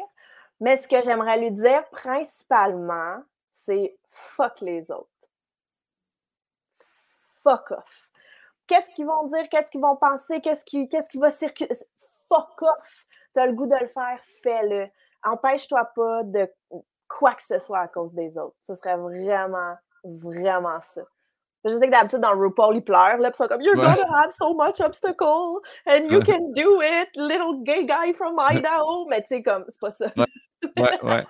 Mais 0.60 0.80
ce 0.80 0.88
que 0.88 1.02
j'aimerais 1.02 1.38
lui 1.38 1.50
dire 1.50 1.88
principalement, 1.90 3.22
c'est 3.50 3.96
fuck 4.08 4.60
les 4.60 4.90
autres. 4.90 5.08
Fuck 7.42 7.72
off. 7.72 8.10
Qu'est-ce 8.66 8.90
qu'ils 8.94 9.06
vont 9.06 9.26
dire? 9.26 9.48
Qu'est-ce 9.50 9.70
qu'ils 9.70 9.80
vont 9.80 9.96
penser? 9.96 10.40
Qu'est-ce 10.40 10.64
qui, 10.64 10.88
qu'est-ce 10.88 11.08
qui 11.08 11.18
va 11.18 11.30
circuler? 11.30 11.76
Fuck 12.28 12.62
off. 12.62 13.06
Tu 13.34 13.40
as 13.40 13.46
le 13.46 13.52
goût 13.52 13.66
de 13.66 13.76
le 13.78 13.88
faire, 13.88 14.18
fais-le. 14.42 14.88
Empêche-toi 15.22 15.84
pas 15.94 16.22
de 16.22 16.50
quoi 17.08 17.34
que 17.34 17.42
ce 17.42 17.58
soit 17.58 17.80
à 17.80 17.88
cause 17.88 18.14
des 18.14 18.38
autres. 18.38 18.56
Ce 18.62 18.74
serait 18.74 18.96
vraiment, 18.96 19.74
vraiment 20.04 20.80
ça. 20.80 21.02
Je 21.64 21.70
sais 21.70 21.86
que 21.86 21.90
d'habitude, 21.90 22.20
dans 22.20 22.38
RuPaul, 22.38 22.76
ils 22.76 22.84
pleurent, 22.84 23.16
là, 23.18 23.30
ils 23.32 23.34
sont 23.34 23.46
comme 23.46 23.62
You're 23.62 23.76
gonna 23.76 24.22
have 24.22 24.30
so 24.30 24.52
much 24.52 24.80
obstacle, 24.80 25.60
and 25.86 26.10
you 26.10 26.20
can 26.20 26.52
do 26.52 26.82
it, 26.82 27.08
little 27.16 27.62
gay 27.62 27.86
guy 27.86 28.12
from 28.12 28.38
Idaho. 28.38 29.06
Mais 29.08 29.22
tu 29.22 29.28
sais, 29.28 29.42
comme, 29.42 29.64
c'est 29.68 29.80
pas 29.80 29.90
ça. 29.90 30.06
Ouais, 30.14 30.26
ouais. 30.76 31.26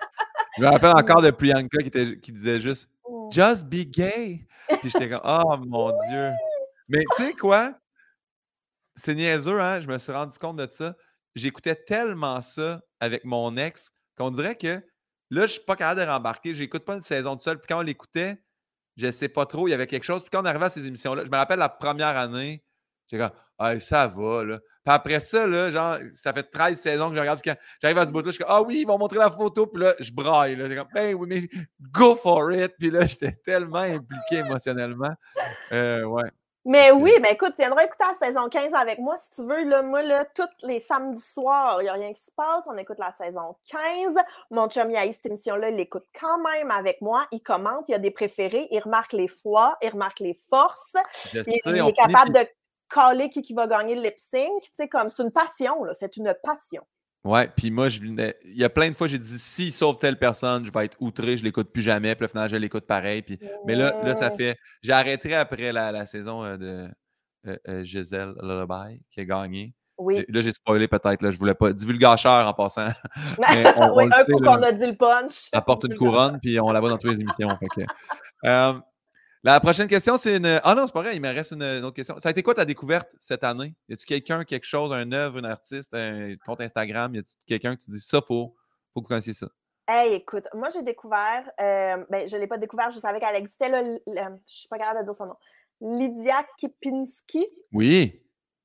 Je 0.57 0.63
me 0.63 0.67
rappelle 0.67 0.91
encore 0.91 1.21
de 1.21 1.31
Priyanka 1.31 1.77
qui, 1.79 1.87
était, 1.87 2.19
qui 2.19 2.31
disait 2.31 2.59
juste 2.59 2.89
mm. 3.09 3.31
Just 3.31 3.65
be 3.65 3.85
gay. 3.85 4.47
Puis 4.79 4.89
j'étais 4.89 5.09
comme 5.09 5.21
Oh 5.23 5.57
mon 5.67 5.91
Dieu. 6.07 6.31
Mais 6.87 7.03
tu 7.15 7.23
sais 7.23 7.33
quoi? 7.33 7.73
C'est 8.95 9.15
niaiseux, 9.15 9.59
hein? 9.59 9.81
Je 9.81 9.87
me 9.87 9.97
suis 9.97 10.11
rendu 10.11 10.37
compte 10.37 10.57
de 10.57 10.67
ça. 10.71 10.95
J'écoutais 11.35 11.75
tellement 11.75 12.39
ça 12.41 12.81
avec 12.99 13.25
mon 13.25 13.57
ex 13.57 13.91
qu'on 14.17 14.31
dirait 14.31 14.55
que 14.55 14.81
là, 15.29 15.41
je 15.45 15.53
suis 15.53 15.61
pas 15.61 15.75
capable 15.75 16.01
de 16.01 16.05
rembarquer. 16.05 16.53
J'écoute 16.53 16.85
pas 16.85 16.95
une 16.95 17.01
saison 17.01 17.35
de 17.35 17.41
seul. 17.41 17.59
Puis 17.59 17.67
quand 17.67 17.79
on 17.79 17.81
l'écoutait, 17.81 18.41
je 18.95 19.11
sais 19.11 19.27
pas 19.27 19.45
trop, 19.45 19.67
il 19.67 19.71
y 19.71 19.73
avait 19.73 19.87
quelque 19.87 20.05
chose. 20.05 20.21
Puis 20.21 20.29
quand 20.31 20.41
on 20.41 20.45
arrivait 20.45 20.65
à 20.65 20.69
ces 20.69 20.85
émissions-là, 20.85 21.25
je 21.25 21.29
me 21.29 21.35
rappelle 21.35 21.59
la 21.59 21.69
première 21.69 22.15
année, 22.15 22.63
j'ai 23.07 23.17
comme, 23.17 23.31
ah, 23.57 23.77
ça 23.79 24.07
va, 24.07 24.43
là. 24.43 24.59
Puis 24.85 24.93
après 24.93 25.19
ça, 25.19 25.47
là, 25.47 25.71
genre, 25.71 25.97
ça 26.13 26.31
fait 26.31 26.43
13 26.43 26.79
saisons 26.79 27.09
que 27.09 27.15
je 27.15 27.19
regarde. 27.19 27.41
J'arrive 27.81 27.97
à 27.97 28.05
ce 28.05 28.11
bout-là, 28.11 28.27
je 28.27 28.31
suis 28.33 28.43
comme, 28.43 28.53
ah 28.53 28.61
oui, 28.61 28.81
ils 28.81 28.87
vont 28.87 28.99
montrer 28.99 29.17
la 29.17 29.31
photo. 29.31 29.65
Puis 29.65 29.81
là, 29.81 29.93
je 29.99 30.11
braille. 30.11 30.55
Là. 30.55 30.67
Comme, 30.75 30.87
ben 30.93 31.15
oui, 31.15 31.27
mais 31.27 31.65
go 31.91 32.15
for 32.15 32.51
it. 32.51 32.75
Puis 32.77 32.91
là, 32.91 33.07
j'étais 33.07 33.31
tellement 33.31 33.79
impliqué 33.79 34.35
émotionnellement. 34.45 35.13
Euh, 35.71 36.03
ouais. 36.03 36.29
Mais 36.67 36.91
oui, 36.91 37.13
mais 37.21 37.33
écoute, 37.33 37.53
tu 37.55 37.61
viendras 37.61 37.83
écouter 37.83 38.03
la 38.07 38.27
saison 38.27 38.49
15 38.49 38.73
avec 38.75 38.99
moi 38.99 39.15
si 39.17 39.41
tu 39.41 39.47
veux. 39.47 39.63
Là, 39.63 39.81
moi, 39.81 40.03
là, 40.03 40.25
tous 40.35 40.43
les 40.61 40.79
samedis 40.79 41.21
soirs, 41.21 41.81
il 41.81 41.83
n'y 41.83 41.89
a 41.89 41.93
rien 41.93 42.13
qui 42.13 42.21
se 42.21 42.31
passe. 42.35 42.67
On 42.67 42.77
écoute 42.77 42.99
la 42.99 43.11
saison 43.11 43.55
15. 43.69 44.15
Mon 44.51 44.67
chum 44.67 44.91
eu 44.91 45.13
cette 45.13 45.25
émission-là, 45.25 45.69
il 45.69 45.77
l'écoute 45.77 46.05
quand 46.19 46.39
même 46.43 46.69
avec 46.69 47.01
moi. 47.01 47.27
Il 47.31 47.41
commente, 47.41 47.89
il 47.89 47.93
a 47.95 47.99
des 47.99 48.11
préférés, 48.11 48.67
il 48.71 48.79
remarque 48.79 49.13
les 49.13 49.27
fois, 49.27 49.77
il 49.81 49.89
remarque 49.89 50.19
les 50.19 50.39
forces. 50.49 50.95
il, 51.33 51.77
est 51.77 51.93
capable 51.93 52.33
de 52.33 52.47
caller 52.89 53.29
qui, 53.29 53.41
qui 53.41 53.53
va 53.53 53.67
gagner 53.67 53.95
le 53.95 54.01
lip 54.01 54.15
sync. 54.17 54.89
comme 54.89 55.09
c'est 55.09 55.23
une 55.23 55.31
passion, 55.31 55.83
là. 55.83 55.93
C'est 55.93 56.17
une 56.17 56.33
passion. 56.43 56.83
Ouais, 57.23 57.49
puis 57.55 57.71
moi, 57.71 57.89
je. 57.89 57.99
Il 58.03 58.55
y 58.55 58.63
a 58.63 58.69
plein 58.69 58.89
de 58.89 58.95
fois, 58.95 59.07
j'ai 59.07 59.17
dit 59.17 59.39
s'il 59.39 59.73
sauve 59.73 59.97
telle 59.97 60.19
personne, 60.19 60.63
je 60.63 60.71
vais 60.71 60.85
être 60.85 60.95
outré, 60.99 61.37
je 61.37 61.43
l'écoute 61.43 61.71
plus 61.71 61.81
jamais. 61.81 62.13
Puis 62.13 62.25
au 62.25 62.27
final, 62.27 62.47
je 62.47 62.55
l'écoute 62.55 62.85
pareil. 62.85 63.23
Puis... 63.23 63.39
Mais 63.65 63.75
là, 63.75 63.99
là, 64.03 64.13
ça 64.13 64.29
fait. 64.29 64.55
J'ai 64.83 64.91
arrêté 64.91 65.33
après 65.33 65.71
la, 65.71 65.91
la 65.91 66.05
saison 66.05 66.43
euh, 66.43 66.57
de 66.57 66.87
euh, 67.47 67.57
euh, 67.67 67.83
Gisèle 67.83 68.35
Lullaby 68.43 69.01
qui 69.09 69.21
a 69.21 69.25
gagné. 69.25 69.73
Oui. 69.97 70.23
Là, 70.27 70.41
j'ai 70.41 70.51
spoilé 70.51 70.87
peut-être. 70.87 71.23
Là, 71.23 71.31
je 71.31 71.39
voulais 71.39 71.55
pas. 71.55 71.73
Divulgacheur 71.73 72.47
en 72.47 72.53
passant. 72.53 72.89
Mais 73.39 73.73
on- 73.75 73.95
oui, 73.95 74.03
un 74.11 74.23
coup 74.25 74.39
qu'on 74.39 74.61
a 74.61 74.71
dit 74.71 74.85
le 74.85 74.95
punch. 74.95 75.49
apporte 75.51 75.85
une 75.85 75.95
couronne, 75.95 76.39
puis 76.39 76.59
on 76.59 76.69
la 76.69 76.79
voit 76.79 76.89
dans 76.89 76.97
toutes 76.99 77.11
les 77.11 77.21
émissions. 77.21 77.49
fait 77.57 77.67
que, 77.67 77.81
euh, 78.45 78.73
la 79.53 79.59
prochaine 79.59 79.87
question, 79.87 80.17
c'est 80.17 80.37
une. 80.37 80.59
Ah 80.63 80.75
non, 80.75 80.85
c'est 80.87 80.93
pas 80.93 81.01
vrai, 81.01 81.15
il 81.15 81.21
me 81.21 81.33
reste 81.33 81.51
une, 81.51 81.63
une 81.63 81.83
autre 81.85 81.95
question. 81.95 82.17
Ça 82.19 82.29
a 82.29 82.31
été 82.31 82.41
quoi 82.43 82.53
ta 82.53 82.65
découverte 82.65 83.15
cette 83.19 83.43
année? 83.43 83.75
Y 83.89 83.93
a-tu 83.93 84.05
quelqu'un, 84.05 84.43
quelque 84.43 84.65
chose, 84.65 84.91
un 84.93 85.11
œuvre, 85.11 85.39
un 85.39 85.43
artiste, 85.45 85.93
un 85.93 86.35
compte 86.45 86.61
Instagram? 86.61 87.13
Y 87.15 87.19
a-tu 87.19 87.33
quelqu'un 87.47 87.75
que 87.75 87.81
tu 87.83 87.91
dis 87.91 87.99
ça, 87.99 88.21
faut, 88.21 88.55
faut 88.93 89.01
que 89.01 89.05
vous 89.05 89.07
connaissiez 89.07 89.33
ça? 89.33 89.47
Hey, 89.87 90.13
écoute, 90.15 90.47
moi 90.55 90.69
j'ai 90.73 90.81
découvert, 90.81 91.43
euh, 91.61 92.03
ben 92.09 92.27
je 92.27 92.35
ne 92.35 92.41
l'ai 92.41 92.47
pas 92.47 92.57
découvert, 92.57 92.89
je 92.89 92.99
savais 92.99 93.19
qu'elle 93.19 93.35
existait, 93.35 93.69
là, 93.69 93.83
je 94.07 94.31
suis 94.51 94.67
pas 94.67 94.79
capable 94.79 95.01
de 95.01 95.05
dire 95.05 95.15
son 95.15 95.27
nom. 95.27 95.35
Lydia 95.79 96.43
Kipinski, 96.57 97.45
Oui, 97.71 98.23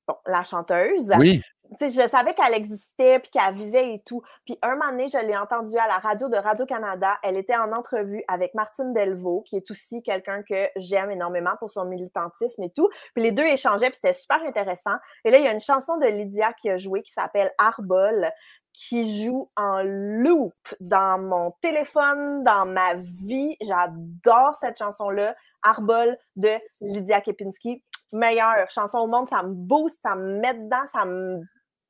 bon, 0.09 0.15
la 0.27 0.45
chanteuse. 0.45 1.13
oui. 1.19 1.43
Je 1.81 2.09
savais 2.09 2.35
qu'elle 2.35 2.55
existait, 2.55 3.21
puis 3.21 3.31
qu'elle 3.31 3.55
vivait 3.55 3.95
et 3.95 4.03
tout. 4.05 4.23
Puis 4.45 4.59
un 4.63 4.77
moment 4.77 4.91
donné, 4.91 5.09
je 5.09 5.19
l'ai 5.19 5.37
entendue 5.37 5.77
à 5.79 5.87
la 5.87 5.99
radio 5.99 6.29
de 6.29 6.37
Radio-Canada. 6.37 7.17
Elle 7.23 7.37
était 7.37 7.57
en 7.57 7.73
entrevue 7.73 8.23
avec 8.29 8.55
Martine 8.55 8.93
Delvaux, 8.93 9.43
qui 9.47 9.57
est 9.57 9.71
aussi 9.71 10.03
quelqu'un 10.03 10.43
que 10.43 10.69
j'aime 10.77 11.11
énormément 11.11 11.53
pour 11.59 11.71
son 11.71 11.85
militantisme 11.85 12.63
et 12.65 12.71
tout. 12.71 12.89
Puis 13.15 13.23
les 13.23 13.33
deux 13.33 13.45
échangeaient, 13.45 13.91
puis 13.91 14.01
c'était 14.03 14.15
super 14.15 14.43
intéressant. 14.43 14.97
Et 15.25 15.31
là, 15.31 15.39
il 15.39 15.45
y 15.45 15.49
a 15.49 15.53
une 15.53 15.61
chanson 15.61 15.97
de 15.99 16.07
Lydia 16.07 16.53
qui 16.55 16.71
a 16.71 16.77
joué 16.77 17.03
qui 17.03 17.13
s'appelle 17.13 17.53
Arbol, 17.59 18.31
qui 18.73 19.25
joue 19.25 19.47
en 19.57 19.83
loop 19.85 20.55
dans 20.81 21.19
mon 21.19 21.53
téléphone, 21.61 22.43
dans 22.45 22.67
ma 22.67 22.95
vie. 22.95 23.57
J'adore 23.61 24.57
cette 24.61 24.79
chanson-là, 24.79 25.35
Arbol 25.63 26.17
de 26.37 26.51
Lydia 26.81 27.21
Kepinski. 27.21 27.83
Meilleure 28.13 28.69
chanson 28.71 28.99
au 28.99 29.07
monde, 29.07 29.29
ça 29.29 29.45
me 29.45 29.55
booste, 29.55 30.01
ça 30.03 30.17
me 30.17 30.41
met 30.41 30.55
dedans, 30.55 30.85
ça 30.93 31.05
me 31.05 31.41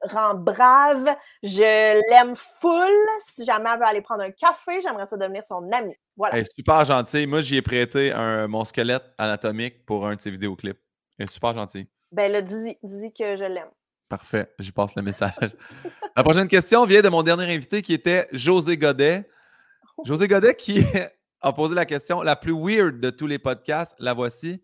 rend 0.03 0.35
brave. 0.35 1.15
Je 1.43 2.11
l'aime 2.11 2.35
full. 2.35 2.91
Si 3.27 3.45
jamais 3.45 3.71
elle 3.73 3.79
veut 3.79 3.87
aller 3.87 4.01
prendre 4.01 4.23
un 4.23 4.31
café, 4.31 4.81
j'aimerais 4.81 5.07
ça 5.07 5.17
devenir 5.17 5.45
son 5.45 5.71
amie. 5.73 5.97
Voilà. 6.17 6.37
Elle 6.37 6.43
est 6.43 6.55
super 6.55 6.85
gentille. 6.85 7.27
Moi, 7.27 7.41
j'y 7.41 7.57
ai 7.57 7.63
prêté 7.63 8.13
un, 8.13 8.49
mon 8.49 8.65
squelette 8.65 9.05
anatomique 9.19 9.85
pour 9.87 10.07
un 10.07 10.15
de 10.15 10.21
ses 10.21 10.31
vidéoclips. 10.31 10.79
Elle 11.19 11.25
est 11.25 11.33
super 11.33 11.55
gentille. 11.55 11.89
Ben 12.13 12.31
là, 12.31 12.43
dis, 12.43 12.77
dis 12.83 13.13
que 13.13 13.37
je 13.37 13.45
l'aime. 13.45 13.71
Parfait, 14.09 14.53
j'y 14.59 14.73
passe 14.73 14.97
le 14.97 15.03
message. 15.03 15.33
La 16.17 16.25
prochaine 16.25 16.49
question 16.49 16.85
vient 16.85 17.01
de 17.01 17.09
mon 17.09 17.23
dernier 17.23 17.55
invité 17.55 17.81
qui 17.81 17.95
était 17.95 18.27
José 18.33 18.77
Godet. 18.77 19.29
José 20.05 20.27
Godet 20.27 20.57
qui 20.57 20.85
a 21.41 21.53
posé 21.53 21.75
la 21.75 21.87
question 21.87 22.21
la 22.23 22.35
plus 22.35 22.53
weird 22.53 22.99
de 22.99 23.11
tous 23.11 23.29
les 23.29 23.39
podcasts. 23.39 23.95
La 24.01 24.13
voici. 24.13 24.61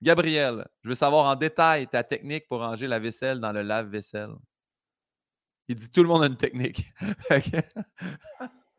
Gabriel, 0.00 0.66
je 0.82 0.90
veux 0.90 0.94
savoir 0.94 1.26
en 1.26 1.36
détail 1.36 1.86
ta 1.86 2.02
technique 2.02 2.48
pour 2.48 2.60
ranger 2.60 2.86
la 2.86 2.98
vaisselle 2.98 3.40
dans 3.40 3.52
le 3.52 3.62
lave-vaisselle. 3.62 4.34
Il 5.68 5.74
dit 5.76 5.90
tout 5.90 6.02
le 6.02 6.08
monde 6.08 6.22
a 6.22 6.26
une 6.26 6.36
technique. 6.36 6.92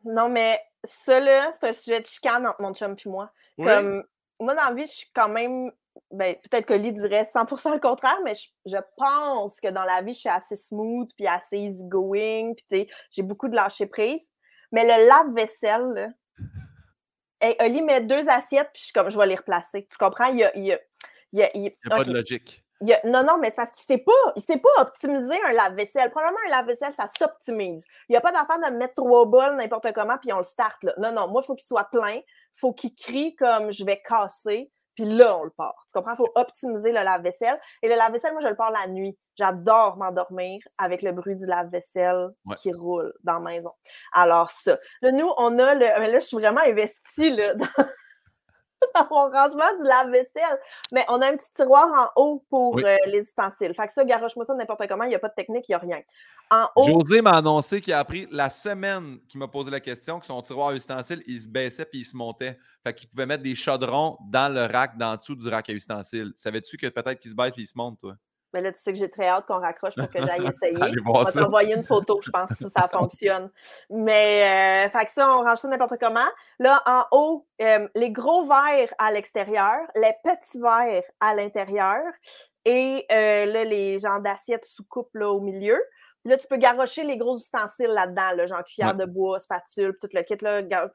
Non, 0.04 0.28
mais 0.28 0.60
ça, 0.84 1.18
là, 1.20 1.50
c'est 1.52 1.68
un 1.68 1.72
sujet 1.72 2.00
de 2.00 2.06
chicane 2.06 2.46
entre 2.46 2.62
mon 2.62 2.72
chum 2.72 2.94
et 3.04 3.08
moi. 3.08 3.32
Oui. 3.58 3.66
Comme, 3.66 4.04
moi, 4.40 4.54
dans 4.54 4.68
la 4.68 4.74
vie, 4.74 4.86
je 4.86 4.92
suis 4.92 5.10
quand 5.14 5.28
même. 5.28 5.70
Ben, 6.12 6.36
peut-être 6.36 6.66
que 6.66 6.74
Lee 6.74 6.92
dirait 6.92 7.24
100% 7.34 7.72
le 7.74 7.80
contraire, 7.80 8.18
mais 8.24 8.34
je, 8.34 8.46
je 8.66 8.76
pense 8.96 9.60
que 9.60 9.68
dans 9.68 9.84
la 9.84 10.00
vie, 10.00 10.12
je 10.12 10.20
suis 10.20 10.28
assez 10.28 10.54
smooth, 10.56 11.10
puis 11.16 11.26
assez 11.26 11.58
easygoing, 11.58 12.54
puis 12.54 12.88
j'ai 13.10 13.22
beaucoup 13.22 13.48
de 13.48 13.56
lâcher 13.56 13.86
prise. 13.86 14.22
Mais 14.70 14.84
le 14.84 15.08
lave-vaisselle, 15.08 15.92
là, 15.94 16.08
hey, 17.40 17.56
Oli 17.60 17.82
met 17.82 18.00
deux 18.02 18.28
assiettes, 18.28 18.70
puis 18.72 18.80
je 18.80 18.84
suis 18.84 18.92
comme, 18.92 19.10
je 19.10 19.18
vais 19.18 19.26
les 19.26 19.34
replacer. 19.34 19.88
Tu 19.90 19.98
comprends? 19.98 20.26
Il 20.26 20.38
y 20.38 20.44
a. 20.44 20.56
Il 20.56 20.64
y 20.66 20.72
a, 20.72 20.78
il 21.32 21.42
a- 21.42 21.46
a- 21.46 21.58
n'y 21.58 21.66
a 21.68 21.88
pas 21.90 22.04
de 22.04 22.12
logique. 22.12 22.64
Il 22.80 22.88
y 22.88 22.92
a- 22.94 23.00
non, 23.04 23.24
non, 23.24 23.38
mais 23.38 23.50
c'est 23.50 23.56
parce 23.56 23.70
qu'il 23.72 23.84
ne 23.92 23.98
sait 23.98 24.04
pas. 24.04 24.32
Il 24.36 24.42
sait 24.42 24.58
pas 24.58 24.82
optimiser 24.82 25.38
un 25.46 25.52
lave-vaisselle. 25.52 26.10
Probablement, 26.10 26.38
un 26.46 26.50
lave-vaisselle, 26.50 26.92
ça 26.92 27.06
s'optimise. 27.18 27.84
Il 28.08 28.12
n'y 28.12 28.16
a 28.16 28.20
pas 28.20 28.30
d'affaire 28.32 28.58
de 28.70 28.76
mettre 28.76 28.94
trois 28.94 29.24
bols 29.26 29.56
n'importe 29.56 29.92
comment 29.92 30.16
puis 30.18 30.32
on 30.32 30.38
le 30.38 30.44
start. 30.44 30.82
Là. 30.84 30.94
Non, 30.98 31.12
non, 31.12 31.28
moi, 31.28 31.42
il 31.42 31.46
faut 31.46 31.54
qu'il 31.56 31.66
soit 31.66 31.88
plein. 31.90 32.14
Il 32.14 32.22
faut 32.60 32.72
qu'il 32.72 32.94
crie 32.94 33.34
comme 33.36 33.72
je 33.72 33.84
vais 33.84 34.00
casser. 34.00 34.70
Puis 34.94 35.04
là, 35.06 35.38
on 35.38 35.44
le 35.44 35.50
part. 35.50 35.84
Tu 35.86 35.92
comprends? 35.92 36.12
Il 36.14 36.16
faut 36.16 36.32
optimiser 36.34 36.90
le 36.90 37.02
lave-vaisselle. 37.02 37.56
Et 37.82 37.88
le 37.88 37.94
lave-vaisselle, 37.94 38.32
moi, 38.32 38.42
je 38.42 38.48
le 38.48 38.56
pars 38.56 38.72
la 38.72 38.88
nuit. 38.88 39.16
J'adore 39.36 39.96
m'endormir 39.96 40.60
avec 40.76 41.02
le 41.02 41.12
bruit 41.12 41.36
du 41.36 41.46
lave-vaisselle 41.46 42.30
Ouais. 42.46 42.56
qui 42.56 42.72
roule 42.72 43.12
dans 43.22 43.34
la 43.34 43.38
maison. 43.40 43.70
Alors, 44.12 44.50
ça. 44.50 44.76
Là, 45.02 45.12
nous, 45.12 45.30
on 45.36 45.56
a 45.60 45.74
le. 45.74 45.86
mais 46.00 46.10
Là, 46.10 46.18
je 46.18 46.24
suis 46.26 46.36
vraiment 46.36 46.62
investie 46.62 47.30
là, 47.30 47.54
dans... 47.54 47.66
dans 48.94 49.06
mon 49.10 49.30
rangement 49.30 49.76
du 49.78 49.84
lave-vaisselle. 49.84 50.58
Mais 50.92 51.04
on 51.08 51.20
a 51.20 51.28
un 51.32 51.36
petit 51.36 51.52
tiroir 51.54 52.12
en 52.16 52.22
haut 52.22 52.44
pour 52.48 52.74
Oui. 52.74 52.84
euh, 52.84 52.96
les 53.06 53.20
ustensiles. 53.20 53.74
Fait 53.74 53.86
que 53.86 53.92
ça, 53.92 54.04
garoche-moi 54.04 54.44
ça 54.44 54.54
n'importe 54.54 54.86
comment. 54.88 55.04
Il 55.04 55.08
n'y 55.10 55.14
a 55.14 55.18
pas 55.18 55.28
de 55.28 55.34
technique, 55.34 55.64
il 55.68 55.72
n'y 55.72 55.74
a 55.74 55.78
rien. 55.78 56.00
En 56.50 56.68
haut, 56.76 57.00
José 57.00 57.20
m'a 57.20 57.32
annoncé 57.32 57.80
qu'il 57.80 57.92
a 57.92 57.98
appris 57.98 58.26
la 58.30 58.48
semaine 58.48 59.18
qu'il 59.28 59.38
m'a 59.38 59.48
posé 59.48 59.70
la 59.70 59.80
question 59.80 60.18
que 60.18 60.24
son 60.24 60.40
tiroir 60.40 60.68
à 60.68 60.74
ustensiles, 60.74 61.22
il 61.26 61.40
se 61.42 61.48
baissait 61.48 61.84
puis 61.84 62.00
il 62.00 62.04
se 62.04 62.16
montait. 62.16 62.56
Fait 62.82 62.94
qu'il 62.94 63.08
pouvait 63.08 63.26
mettre 63.26 63.42
des 63.42 63.54
chaudrons 63.54 64.16
dans 64.30 64.52
le 64.52 64.62
rack, 64.64 64.96
dans 64.96 65.12
le 65.12 65.18
dessous 65.18 65.36
du 65.36 65.46
rack 65.48 65.68
à 65.68 65.72
ustensiles. 65.72 66.32
Savais-tu 66.36 66.78
que 66.78 66.86
peut-être 66.86 67.18
qu'il 67.20 67.30
se 67.30 67.36
baisse 67.36 67.52
puis 67.52 67.64
il 67.64 67.66
se 67.66 67.76
monte, 67.76 67.98
toi? 67.98 68.14
Mais 68.52 68.60
là, 68.60 68.72
tu 68.72 68.78
sais 68.80 68.92
que 68.92 68.98
j'ai 68.98 69.08
très 69.08 69.26
hâte 69.28 69.46
qu'on 69.46 69.60
raccroche 69.60 69.94
pour 69.96 70.08
que 70.08 70.22
j'aille 70.22 70.46
essayer. 70.48 70.76
On 71.06 71.12
va 71.22 71.30
t'envoyer 71.32 71.74
une 71.74 71.82
photo, 71.82 72.20
je 72.22 72.30
pense, 72.30 72.50
si 72.56 72.64
ça 72.76 72.88
fonctionne. 72.88 73.50
Mais, 73.90 74.86
euh, 74.86 74.90
fait 74.90 75.04
que 75.06 75.10
ça, 75.12 75.34
on 75.36 75.42
range 75.42 75.58
ça 75.58 75.68
n'importe 75.68 75.98
comment. 76.00 76.26
Là, 76.58 76.82
en 76.86 77.04
haut, 77.16 77.46
euh, 77.60 77.88
les 77.94 78.10
gros 78.10 78.44
verres 78.44 78.92
à 78.98 79.12
l'extérieur, 79.12 79.78
les 79.94 80.12
petits 80.22 80.60
verres 80.60 81.04
à 81.20 81.34
l'intérieur 81.34 82.02
et 82.64 83.06
euh, 83.12 83.46
là, 83.46 83.64
les 83.64 83.98
genres 83.98 84.20
d'assiettes 84.20 84.64
sous 84.66 84.84
coupe 84.84 85.14
là, 85.14 85.28
au 85.30 85.40
milieu. 85.40 85.80
Puis 86.24 86.30
là, 86.32 86.36
tu 86.36 86.48
peux 86.48 86.56
garrocher 86.56 87.04
les 87.04 87.16
gros 87.16 87.36
ustensiles 87.38 87.86
là-dedans, 87.86 88.32
là, 88.36 88.46
genre 88.46 88.64
cuillère 88.64 88.90
Ouais. 88.96 89.06
de 89.06 89.10
bois, 89.10 89.38
spatule, 89.38 89.96
tout 90.00 90.08
le 90.12 90.22
kit. 90.22 90.36
Là, 90.42 90.62
gar- 90.62 90.88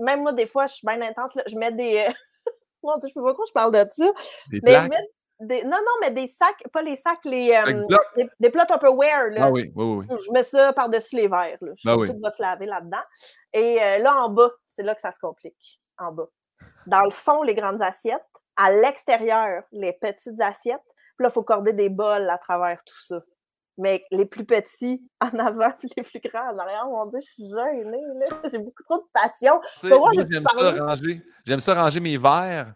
Même 0.00 0.22
moi, 0.22 0.32
des 0.32 0.46
fois, 0.46 0.66
je 0.66 0.74
suis 0.74 0.86
bien 0.86 1.00
intense. 1.00 1.34
là, 1.36 1.44
je 1.46 1.56
mets 1.56 1.70
des. 1.72 2.04
euh, 2.08 2.12
Mon 2.82 2.96
Dieu, 2.98 3.08
je 3.08 3.14
sais 3.14 3.20
pas 3.20 3.26
pourquoi 3.28 3.44
je 3.48 3.52
parle 3.52 3.72
de 3.72 3.84
ça. 3.90 4.06
Des 4.50 4.60
Mais 4.62 4.80
je 4.80 4.88
mets 4.88 4.96
des. 5.40 5.64
Non, 5.64 5.70
non, 5.78 5.92
mais 6.00 6.10
des 6.10 6.26
sacs, 6.26 6.62
pas 6.72 6.82
les 6.82 6.96
sacs, 6.96 7.24
les. 7.24 7.52
euh, 7.52 7.86
des, 8.16 8.28
des 8.40 8.50
plats 8.50 8.66
Tupperware, 8.66 9.30
là. 9.30 9.44
Ah 9.44 9.50
oui, 9.50 9.72
oui, 9.74 10.04
oui. 10.08 10.16
Je 10.26 10.32
mets 10.32 10.42
ça 10.42 10.72
par-dessus 10.72 11.16
les 11.16 11.28
verres. 11.28 11.58
Là. 11.60 11.72
Je 11.76 11.90
oui. 11.90 12.08
tout 12.08 12.18
va 12.20 12.30
se 12.30 12.42
laver 12.42 12.66
là-dedans. 12.66 13.02
Et 13.52 13.82
euh, 13.82 13.98
là, 13.98 14.16
en 14.24 14.30
bas, 14.30 14.50
c'est 14.66 14.82
là 14.82 14.94
que 14.94 15.00
ça 15.00 15.12
se 15.12 15.18
complique. 15.18 15.80
En 15.98 16.12
bas. 16.12 16.28
Dans 16.86 17.02
le 17.04 17.10
fond, 17.10 17.42
les 17.42 17.54
grandes 17.54 17.82
assiettes. 17.82 18.24
À 18.56 18.72
l'extérieur, 18.72 19.62
les 19.70 19.92
petites 19.92 20.40
assiettes. 20.40 20.82
Puis 21.16 21.24
là, 21.24 21.28
il 21.28 21.32
faut 21.32 21.44
corder 21.44 21.72
des 21.72 21.88
bols 21.88 22.28
à 22.28 22.38
travers 22.38 22.82
tout 22.84 23.00
ça. 23.06 23.22
Mais 23.76 24.04
les 24.10 24.24
plus 24.24 24.44
petits 24.44 25.08
en 25.20 25.38
avant, 25.38 25.70
puis 25.78 25.88
les 25.96 26.02
plus 26.02 26.18
grands 26.18 26.52
en 26.52 26.58
arrière, 26.58 26.86
mon 26.86 27.06
Dieu, 27.06 27.20
je 27.20 27.30
suis 27.30 27.48
gênée. 27.48 28.02
J'ai 28.50 28.58
beaucoup 28.58 28.82
trop 28.82 28.98
de 28.98 29.06
passion. 29.12 29.60
Tu 29.80 29.88
sais, 29.88 29.96
moi, 29.96 30.10
ça 30.14 30.84
ranger. 30.84 31.22
J'aime 31.46 31.60
ça 31.60 31.74
ranger 31.74 32.00
mes 32.00 32.16
verres 32.16 32.74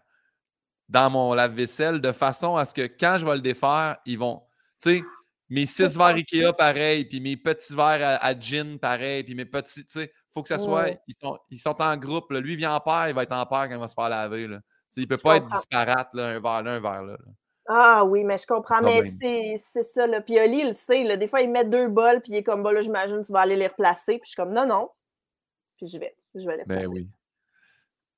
dans 0.93 1.09
mon 1.09 1.33
lave-vaisselle 1.33 1.99
de 1.99 2.11
façon 2.11 2.55
à 2.55 2.65
ce 2.65 2.73
que 2.73 2.83
quand 2.83 3.17
je 3.19 3.25
vais 3.25 3.33
le 3.33 3.41
défaire, 3.41 3.97
ils 4.05 4.17
vont. 4.17 4.43
Tu 4.79 4.97
sais, 4.97 5.03
mes 5.49 5.65
six 5.65 5.97
verres 5.97 6.15
Ikea 6.15 6.53
pareil, 6.53 7.05
puis 7.05 7.19
mes 7.19 7.35
petits 7.35 7.75
verres 7.75 8.19
à, 8.21 8.23
à 8.23 8.39
gin 8.39 8.77
pareil, 8.77 9.23
puis 9.23 9.33
mes 9.33 9.45
petits. 9.45 9.83
Tu 9.85 9.91
sais, 9.91 10.13
faut 10.31 10.43
que 10.43 10.49
ça 10.49 10.59
soit. 10.59 10.83
Ouais. 10.83 10.99
Ils, 11.07 11.15
sont, 11.15 11.39
ils 11.49 11.57
sont 11.57 11.81
en 11.81 11.97
groupe. 11.97 12.31
là. 12.31 12.39
Lui, 12.39 12.53
il 12.53 12.57
vient 12.57 12.75
en 12.75 12.79
paire, 12.79 13.09
il 13.09 13.15
va 13.15 13.23
être 13.23 13.31
en 13.33 13.45
paire 13.47 13.67
quand 13.67 13.71
il 13.71 13.79
va 13.79 13.87
se 13.87 13.95
faire 13.95 14.09
laver. 14.09 14.47
Là. 14.47 14.57
Tu 14.57 14.63
sais, 14.89 15.01
il 15.01 15.07
peut 15.07 15.15
Je 15.17 15.21
pas 15.21 15.37
être 15.37 15.49
disparate, 15.49 16.09
là, 16.13 16.27
un 16.27 16.39
verre 16.39 16.61
là, 16.61 16.71
un 16.73 16.79
verre 16.79 17.03
là. 17.03 17.13
là. 17.13 17.31
Ah 17.67 18.05
oui, 18.05 18.23
mais 18.23 18.37
je 18.37 18.45
comprends. 18.45 18.81
Mais 18.83 19.01
c'est 19.19 19.63
c'est 19.73 19.83
ça. 19.83 20.05
Là. 20.05 20.21
Puis 20.21 20.39
Oli, 20.39 20.59
il 20.59 20.67
le 20.67 20.73
sait. 20.73 21.03
Là. 21.03 21.17
Des 21.17 21.25
fois, 21.25 21.41
il 21.41 21.49
met 21.49 21.65
deux 21.65 21.87
bols, 21.87 22.21
puis 22.21 22.33
il 22.33 22.35
est 22.35 22.43
comme, 22.43 22.61
bah, 22.61 22.71
là, 22.71 22.81
j'imagine, 22.81 23.23
tu 23.23 23.31
vas 23.31 23.39
aller 23.39 23.55
les 23.55 23.67
replacer. 23.67 24.19
Puis 24.19 24.25
je 24.25 24.29
suis 24.29 24.35
comme, 24.35 24.53
non, 24.53 24.67
non. 24.67 24.89
Puis 25.77 25.87
je 25.87 25.97
vais. 25.97 26.15
Je 26.35 26.45
vais 26.45 26.57
les 26.57 26.61
replacer. 26.63 26.87
Ben 26.87 26.87
oui. 26.93 27.09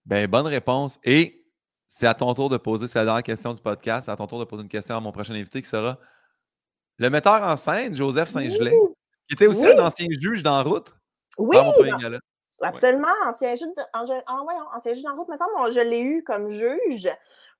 Ben, 0.06 0.27
bonne 0.27 0.47
réponse. 0.47 0.99
Et 1.06 1.44
c'est 1.97 2.07
à 2.07 2.13
ton 2.13 2.34
tour 2.34 2.49
de 2.49 2.57
poser, 2.57 2.89
c'est 2.89 2.99
la 2.99 3.05
dernière 3.05 3.23
question 3.23 3.53
du 3.53 3.61
podcast, 3.61 4.07
c'est 4.07 4.11
à 4.11 4.17
ton 4.17 4.27
tour 4.27 4.38
de 4.39 4.43
poser 4.43 4.63
une 4.63 4.67
question 4.67 4.97
à 4.97 4.99
mon 4.99 5.13
prochain 5.13 5.34
invité 5.34 5.61
qui 5.61 5.69
sera 5.69 5.97
le 6.97 7.09
metteur 7.09 7.41
en 7.41 7.55
scène, 7.55 7.95
Joseph 7.95 8.27
Saint-Gelais, 8.27 8.77
qui 9.30 9.35
était 9.35 9.47
aussi 9.47 9.65
Oui. 9.65 9.72
un 9.80 9.85
ancien 9.85 10.07
juge 10.19 10.43
la 10.43 10.61
route. 10.61 10.93
Oui, 11.38 11.55
mon 11.55 11.72
premier 11.72 11.93
absolument. 12.61 13.07
Ancien 13.26 13.55
juge, 13.55 13.67
de, 13.77 13.81
en, 13.93 14.03
en- 14.27 14.43
voyons, 14.43 14.65
ancien 14.76 14.93
juge 14.93 15.05
en 15.05 15.15
route, 15.15 15.30
me 15.30 15.38
semble, 15.38 15.72
je 15.72 15.80
l'ai 15.80 16.01
eu 16.01 16.22
comme 16.23 16.49
juge. 16.49 17.09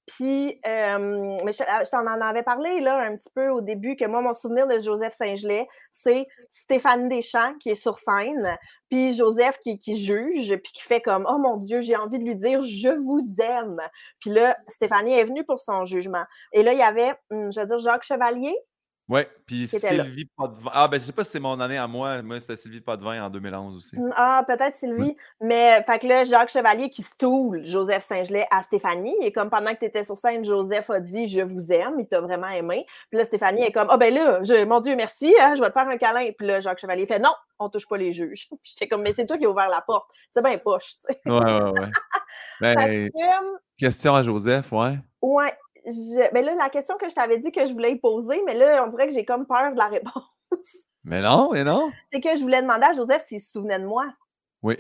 Puis, 0.06 0.60
euh, 0.68 1.38
mais 1.44 1.52
je, 1.52 1.90
t'en 1.90 2.06
en 2.06 2.22
avais 2.22 2.44
parlé 2.44 2.80
là, 2.80 3.00
un 3.00 3.16
petit 3.16 3.30
peu 3.34 3.50
au 3.50 3.62
début, 3.62 3.96
que 3.96 4.06
moi, 4.06 4.22
mon 4.22 4.34
souvenir 4.34 4.68
de 4.68 4.80
Joseph 4.80 5.16
Saint-Gelais, 5.18 5.68
c'est 5.92 6.28
Stéphane 6.52 7.10
Deschamps 7.10 7.56
qui 7.60 7.72
est 7.72 7.76
sur 7.76 7.98
scène, 7.98 8.56
puis 8.90 9.14
Joseph 9.14 9.58
qui, 9.60 9.80
qui 9.80 9.98
juge, 9.98 10.56
puis 10.58 10.74
qui 10.74 10.84
fait 10.84 11.02
comme 11.02 11.26
Oh 11.28 11.40
mon 11.40 11.58
Dieu, 11.58 11.82
j'ai 11.82 11.96
envie 11.96 12.20
de 12.20 12.24
lui 12.24 12.36
dire 12.36 12.62
Je 12.62 12.90
vous 12.90 13.22
aime. 13.42 13.82
Puis 14.20 14.30
là, 14.30 14.58
Stéphanie 14.68 15.14
est 15.14 15.26
venue 15.26 15.44
pour 15.44 15.60
son 15.60 15.86
jugement. 15.86 16.26
Et 16.54 16.62
là, 16.62 16.74
il 16.74 16.80
y 16.80 16.84
avait, 16.84 17.16
hum, 17.32 17.52
je 17.52 17.60
veux 17.60 17.66
dire, 17.66 17.80
Jacques 17.80 18.04
Chevalier, 18.04 18.56
Oui, 19.08 19.22
puis. 19.46 19.68
Sylvie 19.68 20.26
Potvin. 20.36 20.72
Ah, 20.74 20.88
ben, 20.88 21.00
je 21.00 21.06
sais 21.06 21.12
pas 21.12 21.24
si 21.24 21.30
c'est 21.32 21.40
mon 21.40 21.60
année 21.60 21.78
à 21.78 21.86
moi. 21.88 22.24
Moi, 22.24 22.40
c'était 22.40 22.56
Sylvie 22.56 22.82
Potvin 22.82 23.24
en 23.24 23.30
2011 23.30 23.78
aussi. 23.78 23.96
Mm, 24.00 24.10
Ah, 24.16 24.44
peut-être 24.48 24.76
Sylvie. 24.76 25.16
Mais, 25.40 25.84
fait 25.84 26.00
que 26.00 26.08
là, 26.08 26.24
Jacques 26.24 26.50
Chevalier 26.50 26.90
qui 26.90 27.04
stoule 27.04 27.64
Joseph 27.64 28.04
Saint-Gelais 28.08 28.48
à 28.50 28.64
Stéphanie. 28.64 29.16
Et 29.22 29.32
comme 29.32 29.52
pendant 29.52 29.74
que 29.76 29.80
tu 29.80 29.86
étais 29.86 30.04
sur 30.06 30.18
scène, 30.18 30.44
Joseph 30.44 30.90
a 30.90 31.00
dit 31.00 31.28
Je 31.28 31.42
vous 31.42 31.72
aime, 31.72 32.00
il 32.00 32.08
t'a 32.08 32.20
vraiment 32.20 32.48
aimé. 32.50 32.84
Puis 33.12 33.20
là, 33.20 33.26
Stéphanie 33.26 33.62
est 33.62 33.72
comme 33.72 33.90
Ah, 33.92 33.98
ben 33.98 34.12
là, 34.12 34.42
je- 34.42 34.66
mon 34.66 34.80
Dieu, 34.80 34.96
merci, 34.96 35.32
hein, 35.40 35.54
je 35.56 35.62
vais 35.62 35.68
te 35.68 35.74
faire 35.74 35.88
un 35.88 35.98
câlin. 35.98 36.32
Puis 36.36 36.48
là, 36.48 36.60
Jacques 36.60 36.80
Chevalier 36.80 37.06
fait 37.06 37.20
Non, 37.20 37.34
on 37.60 37.70
touche 37.70 37.88
pas 37.88 37.98
les 37.98 38.12
juges. 38.12 38.48
Puis 38.64 38.72
j'étais 38.74 38.88
comme 38.88 39.04
Mais 39.04 39.14
c'est 39.14 39.28
toi 39.28 39.38
qui 39.38 39.46
as 39.46 39.50
ouvert 39.50 39.70
la 39.70 39.82
porte. 39.82 40.10
C'est 40.34 40.44
bien 40.44 40.58
poche, 40.58 40.96
tu 41.08 41.14
sais. 41.14 41.22
Ouais, 41.28 41.40
ouais, 41.40 41.80
ouais. 41.80 41.90
Ben, 42.62 42.76
que, 43.10 43.10
question 43.78 44.16
à 44.16 44.24
Joseph, 44.24 44.72
ouais. 44.72 44.98
ouais. 45.22 45.54
Je... 45.86 46.34
Ben 46.34 46.44
là, 46.44 46.56
la 46.56 46.70
question 46.70 46.98
que 46.98 47.10
je 47.10 47.16
t'avais 47.16 47.40
dit 47.40 47.52
que 47.52 47.66
je 47.66 47.74
voulais 47.74 47.92
y 47.92 48.00
poser, 48.00 48.42
mais 48.46 48.56
là, 48.56 48.84
on 48.86 48.90
dirait 48.90 49.08
que 49.08 49.14
j'ai 49.14 49.26
comme 49.26 49.46
peur 49.46 49.72
de 49.72 49.78
la 49.78 49.88
réponse. 49.88 50.24
Mais 51.04 51.22
non, 51.22 51.52
mais 51.54 51.64
non. 51.64 51.92
c'est 52.12 52.20
que 52.20 52.36
je 52.36 52.42
voulais 52.42 52.62
demander 52.62 52.86
à 52.86 52.94
Joseph 52.94 53.26
s'il 53.28 53.42
se 53.42 53.52
souvenait 53.52 53.80
de 53.80 53.86
moi. 53.86 54.12
Oui, 54.64 54.78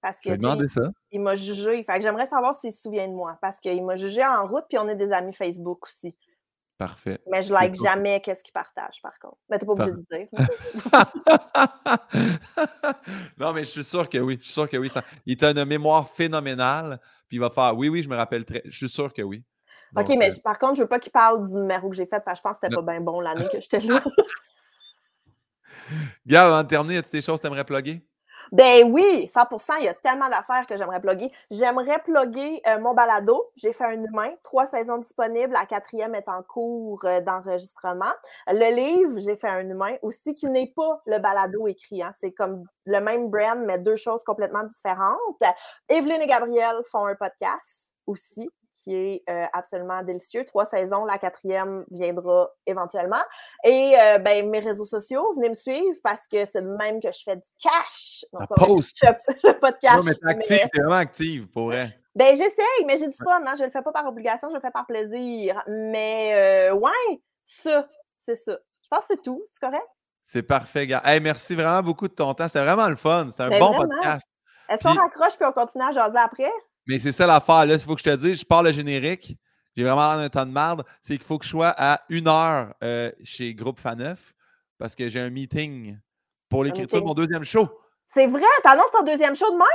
Parce 0.00 0.18
que 0.20 0.30
demander 0.30 0.68
ça. 0.68 0.90
il 1.10 1.20
m'a 1.20 1.34
jugé. 1.34 1.84
Fait 1.84 1.96
que 1.96 2.00
j'aimerais 2.00 2.26
savoir 2.26 2.58
s'il 2.58 2.72
se 2.72 2.80
souvient 2.80 3.06
de 3.06 3.12
moi. 3.12 3.36
Parce 3.42 3.60
qu'il 3.60 3.84
m'a 3.84 3.96
jugé 3.96 4.24
en 4.24 4.46
route, 4.46 4.64
puis 4.68 4.78
on 4.78 4.88
est 4.88 4.96
des 4.96 5.12
amis 5.12 5.34
Facebook 5.34 5.86
aussi. 5.86 6.16
Parfait. 6.78 7.18
Mais 7.26 7.42
je 7.42 7.52
like 7.52 7.74
cool. 7.74 7.84
jamais 7.84 8.20
qu'est-ce 8.20 8.42
qu'il 8.42 8.52
partage, 8.52 9.02
par 9.02 9.18
contre. 9.18 9.36
Mais 9.50 9.58
t'es 9.58 9.66
pas 9.66 9.72
obligé 9.72 9.90
de 9.90 10.06
dire. 10.08 10.28
non, 13.38 13.52
mais 13.52 13.64
je 13.64 13.70
suis 13.70 13.84
sûr 13.84 14.08
que 14.08 14.18
oui. 14.18 14.38
Je 14.40 14.44
suis 14.44 14.52
sûr 14.52 14.68
que 14.68 14.76
oui. 14.76 14.88
Ça... 14.88 15.02
Il 15.26 15.44
a 15.44 15.50
une 15.50 15.64
mémoire 15.64 16.08
phénoménale. 16.08 17.00
Puis 17.26 17.36
il 17.36 17.40
va 17.40 17.50
faire 17.50 17.76
Oui, 17.76 17.88
oui, 17.88 18.04
je 18.04 18.08
me 18.08 18.16
rappelle 18.16 18.44
très. 18.44 18.62
Je 18.64 18.76
suis 18.76 18.88
sûr 18.88 19.12
que 19.12 19.22
oui. 19.22 19.44
OK, 19.96 20.08
mais 20.18 20.30
euh, 20.30 20.40
par 20.42 20.58
contre, 20.58 20.76
je 20.76 20.82
veux 20.82 20.88
pas 20.88 20.98
qu'il 20.98 21.12
parle 21.12 21.46
du 21.46 21.54
numéro 21.54 21.88
que 21.88 21.96
j'ai 21.96 22.06
fait, 22.06 22.20
parce 22.20 22.24
que 22.24 22.36
je 22.36 22.42
pense 22.42 22.58
que 22.58 22.60
c'était 22.62 22.74
pas 22.74 22.82
bien 22.82 23.00
bon 23.00 23.20
l'année 23.20 23.48
que 23.50 23.60
j'étais 23.60 23.80
là. 23.80 24.02
Gab, 26.26 26.64
de 26.64 26.68
terminer, 26.68 26.98
as-tu 26.98 27.12
des 27.12 27.22
choses 27.22 27.36
que 27.36 27.42
tu 27.42 27.46
aimerais 27.46 27.64
plugger? 27.64 28.04
Ben 28.52 28.90
oui, 28.90 29.30
100% 29.34 29.74
il 29.80 29.84
y 29.84 29.88
a 29.88 29.94
tellement 29.94 30.28
d'affaires 30.28 30.66
que 30.66 30.76
j'aimerais 30.76 31.00
plugger. 31.00 31.30
J'aimerais 31.50 31.98
plugger 31.98 32.62
euh, 32.66 32.78
mon 32.78 32.94
balado. 32.94 33.44
J'ai 33.56 33.72
fait 33.72 33.84
un 33.84 34.02
humain, 34.02 34.30
trois 34.42 34.66
saisons 34.66 34.98
disponibles. 34.98 35.52
La 35.52 35.66
quatrième 35.66 36.14
est 36.14 36.28
en 36.28 36.42
cours 36.42 37.04
euh, 37.04 37.20
d'enregistrement. 37.20 38.12
Le 38.46 38.74
livre, 38.74 39.18
j'ai 39.18 39.36
fait 39.36 39.48
un 39.48 39.68
humain 39.68 39.96
aussi, 40.02 40.34
qui 40.34 40.46
n'est 40.46 40.72
pas 40.74 41.02
le 41.06 41.18
balado 41.18 41.66
écrit. 41.66 42.02
hein. 42.02 42.14
C'est 42.20 42.32
comme 42.32 42.64
le 42.86 43.00
même 43.00 43.28
brand, 43.28 43.58
mais 43.66 43.78
deux 43.78 43.96
choses 43.96 44.22
complètement 44.24 44.64
différentes. 44.64 45.18
Evelyne 45.90 46.22
et 46.22 46.26
Gabriel 46.26 46.76
font 46.90 47.04
un 47.04 47.16
podcast 47.16 47.90
aussi 48.06 48.48
qui 48.88 48.94
est 48.94 49.22
euh, 49.28 49.46
absolument 49.52 50.02
délicieux. 50.02 50.44
Trois 50.44 50.64
saisons, 50.66 51.04
la 51.04 51.18
quatrième 51.18 51.84
viendra 51.90 52.50
éventuellement. 52.66 53.20
Et 53.64 53.94
euh, 54.00 54.18
ben, 54.18 54.48
mes 54.48 54.60
réseaux 54.60 54.84
sociaux, 54.86 55.32
venez 55.36 55.50
me 55.50 55.54
suivre 55.54 55.96
parce 56.02 56.22
que 56.30 56.44
c'est 56.46 56.62
de 56.62 56.76
même 56.76 57.00
que 57.00 57.12
je 57.12 57.20
fais 57.24 57.36
du 57.36 57.48
cash. 57.62 58.24
Vrai. 58.32 58.46
post. 58.56 58.96
Je, 59.02 59.50
pas 59.52 59.72
de 59.72 59.76
cash. 59.78 59.96
Non, 59.96 60.02
mais 60.04 60.14
t'es 60.14 60.20
mais- 60.24 60.32
active, 60.32 60.68
t'es 60.72 60.80
vraiment 60.80 60.96
active, 60.96 61.46
pour 61.48 61.66
vrai. 61.66 61.88
ben, 62.14 62.34
j'essaye, 62.36 62.84
mais 62.86 62.96
j'ai 62.96 63.08
du 63.08 63.16
fun. 63.16 63.42
Hein? 63.46 63.54
Je 63.58 63.64
le 63.64 63.70
fais 63.70 63.82
pas 63.82 63.92
par 63.92 64.06
obligation, 64.06 64.48
je 64.48 64.54
le 64.54 64.60
fais 64.60 64.70
par 64.70 64.86
plaisir. 64.86 65.62
Mais 65.66 66.70
euh, 66.70 66.74
ouais, 66.74 67.20
ça, 67.44 67.86
c'est 68.24 68.36
ça. 68.36 68.56
Je 68.82 68.88
pense 68.90 69.00
que 69.00 69.06
c'est 69.10 69.22
tout. 69.22 69.42
C'est 69.52 69.60
correct? 69.60 69.86
C'est 70.24 70.42
parfait, 70.42 70.86
gars. 70.86 71.02
Hey, 71.04 71.20
merci 71.20 71.54
vraiment 71.54 71.82
beaucoup 71.82 72.08
de 72.08 72.12
ton 72.14 72.32
temps. 72.34 72.48
C'était 72.48 72.64
vraiment 72.64 72.88
le 72.88 72.96
fun. 72.96 73.28
C'est 73.32 73.42
un 73.42 73.48
Ben, 73.50 73.58
bon 73.60 73.72
vraiment. 73.72 73.88
podcast. 73.94 74.26
Est-ce 74.68 74.82
qu'on 74.82 74.90
Puis- 74.90 74.98
raccroche 74.98 75.36
puis 75.36 75.46
on 75.46 75.52
continue 75.52 75.84
à 75.84 75.90
jaser 75.92 76.18
après? 76.18 76.50
Mais 76.88 76.98
c'est 76.98 77.12
ça 77.12 77.26
l'affaire, 77.26 77.66
là. 77.66 77.74
Il 77.74 77.78
faut 77.80 77.94
que 77.94 78.00
je 78.00 78.10
te 78.10 78.16
dise, 78.16 78.40
je 78.40 78.44
parle 78.46 78.66
le 78.66 78.72
générique. 78.72 79.36
J'ai 79.76 79.84
vraiment 79.84 80.16
d'un 80.16 80.28
temps 80.28 80.46
de 80.46 80.50
merde. 80.50 80.84
C'est 81.02 81.16
qu'il 81.16 81.26
faut 81.26 81.38
que 81.38 81.44
je 81.44 81.50
sois 81.50 81.72
à 81.76 82.00
une 82.08 82.26
heure 82.26 82.74
euh, 82.82 83.12
chez 83.22 83.54
Groupe 83.54 83.78
Faneuf 83.78 84.34
parce 84.78 84.94
que 84.96 85.08
j'ai 85.08 85.20
un 85.20 85.30
meeting 85.30 85.98
pour 86.48 86.64
l'écriture 86.64 87.00
de 87.00 87.06
mon 87.06 87.14
deuxième 87.14 87.44
show. 87.44 87.68
C'est 88.06 88.26
vrai, 88.26 88.40
t'annonces 88.64 88.90
ton 88.90 89.04
deuxième 89.04 89.36
show 89.36 89.46
de 89.52 89.56
même? 89.58 89.66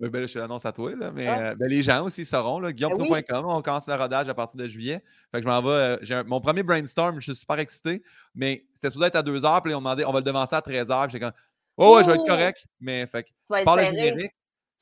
Oui, 0.00 0.08
ben 0.10 0.20
là, 0.20 0.26
je 0.26 0.34
te 0.34 0.38
l'annonce 0.40 0.66
à 0.66 0.72
toi, 0.72 0.94
là, 0.96 1.10
mais 1.12 1.26
Ah. 1.26 1.38
euh, 1.40 1.54
ben, 1.54 1.68
les 1.68 1.80
gens 1.80 2.04
aussi 2.04 2.24
sauront. 2.26 2.58
là, 2.58 2.72
GuillaumePro.com, 2.72 3.44
on 3.46 3.62
commence 3.62 3.86
le 3.86 3.94
rodage 3.94 4.28
à 4.28 4.34
partir 4.34 4.58
de 4.58 4.66
juillet. 4.66 5.02
Fait 5.30 5.38
que 5.38 5.42
je 5.44 5.48
m'en 5.48 5.62
vais. 5.62 5.68
euh, 5.70 5.96
j'ai 6.02 6.16
un- 6.16 6.24
mon 6.24 6.40
premier 6.40 6.62
brainstorm, 6.64 7.16
je 7.20 7.32
suis 7.32 7.36
super 7.36 7.58
excité, 7.60 8.02
mais 8.34 8.66
c'était 8.74 8.88
supposé 8.90 9.06
être 9.06 9.16
à 9.16 9.22
2 9.22 9.44
heures, 9.44 9.62
puis 9.62 9.72
ils 9.72 9.76
ont 9.76 9.78
demandé, 9.80 10.04
on 10.04 10.12
va 10.12 10.18
le 10.18 10.24
devancer 10.24 10.56
à 10.56 10.60
13 10.60 10.90
heures. 10.90 11.04
Puis 11.04 11.12
j'étais 11.12 11.24
comme, 11.24 11.34
oh, 11.76 11.96
ouais, 11.96 12.02
je 12.04 12.10
vais 12.10 12.16
être 12.16 12.26
correct, 12.26 12.66
mais 12.80 13.06
fait 13.06 13.22
que 13.22 13.28
Tu 13.28 13.34
je 13.58 13.62
parle 13.64 13.84
générique. 13.86 14.32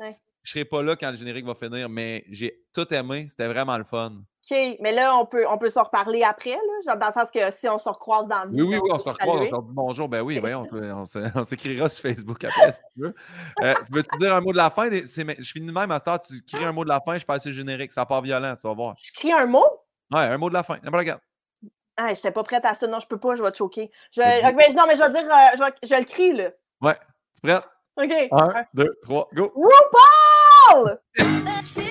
Ouais. 0.01 0.13
Je 0.51 0.55
serai 0.59 0.65
pas 0.65 0.83
là 0.83 0.97
quand 0.97 1.13
le 1.13 1.17
générique 1.17 1.47
va 1.47 1.55
finir, 1.55 1.89
mais 1.89 2.25
j'ai 2.29 2.65
tout 2.75 2.93
aimé. 2.93 3.27
C'était 3.29 3.47
vraiment 3.47 3.79
le 3.79 3.85
fun. 3.85 4.15
OK, 4.51 4.57
mais 4.81 4.91
là, 4.91 5.15
on 5.17 5.25
peut, 5.25 5.47
on 5.49 5.59
peut 5.59 5.71
s'en 5.71 5.85
reparler 5.85 6.25
après, 6.25 6.51
là, 6.51 6.59
genre 6.85 6.97
dans 6.97 7.07
le 7.07 7.13
sens 7.13 7.31
que 7.31 7.53
si 7.53 7.69
on 7.69 7.79
se 7.79 7.89
recroise 7.89 8.27
dans 8.27 8.49
vie. 8.49 8.61
Oui, 8.61 8.67
oui, 8.71 8.81
oui, 8.83 8.91
on 8.93 8.99
se 8.99 9.09
recroise, 9.11 9.43
on 9.43 9.47
se 9.47 9.67
dit 9.69 9.73
bonjour. 9.73 10.09
Ben 10.09 10.23
oui, 10.23 10.41
voyons, 10.41 10.67
on, 10.73 10.77
on 11.03 11.05
se- 11.05 11.45
s'écrira 11.45 11.89
sur 11.89 12.03
Facebook 12.03 12.43
après 12.43 12.73
si 12.73 12.81
tu 12.95 13.01
veux. 13.03 13.15
Euh, 13.63 13.75
tu 13.87 13.93
veux 13.93 14.03
te 14.03 14.19
dire 14.19 14.35
un 14.35 14.41
mot 14.41 14.51
de 14.51 14.57
la 14.57 14.71
fin? 14.71 14.91
Je 14.91 15.07
finis 15.53 15.69
de 15.69 15.73
même, 15.73 15.93
heure, 15.93 16.03
tu 16.21 16.43
cries 16.43 16.65
un 16.65 16.73
mot 16.73 16.83
de 16.83 16.89
la 16.89 17.01
fin, 17.01 17.17
je 17.17 17.25
passe 17.25 17.47
le 17.47 17.53
générique. 17.53 17.93
Ça 17.93 18.05
part 18.05 18.23
violent, 18.23 18.57
tu 18.57 18.67
vas 18.67 18.75
voir. 18.75 18.97
Je 19.01 19.13
crie 19.13 19.33
un 19.33 19.47
mot? 19.47 19.65
Ouais, 20.11 20.19
un 20.23 20.37
mot 20.37 20.49
de 20.49 20.55
la 20.55 20.65
fin. 20.65 20.79
N'importe 20.83 21.05
quel. 21.05 21.19
Ah, 21.97 22.13
pas 22.35 22.43
prête 22.43 22.65
à 22.65 22.75
ça. 22.75 22.89
Non, 22.89 22.99
je 22.99 23.07
peux 23.07 23.19
pas, 23.19 23.37
je 23.37 23.43
vais 23.45 23.53
te 23.53 23.59
choquer. 23.59 23.89
Je, 24.11 24.21
mais- 24.21 24.75
non, 24.75 24.83
mais 24.89 24.97
je 24.97 25.03
vais 25.03 25.11
dire, 25.11 25.31
euh, 25.31 25.57
je, 25.57 25.63
vais- 25.63 25.75
je 25.89 25.95
le 25.95 26.05
crie, 26.05 26.33
là. 26.33 26.51
Ouais. 26.81 26.99
Tu 27.41 27.49
es 27.49 27.53
prête? 27.55 27.69
OK. 27.97 28.29
Un, 28.33 28.65
deux, 28.75 28.99
trois, 29.03 29.29
go! 29.33 29.53
RuPaul! 29.55 30.30
Paulo! 30.71 31.01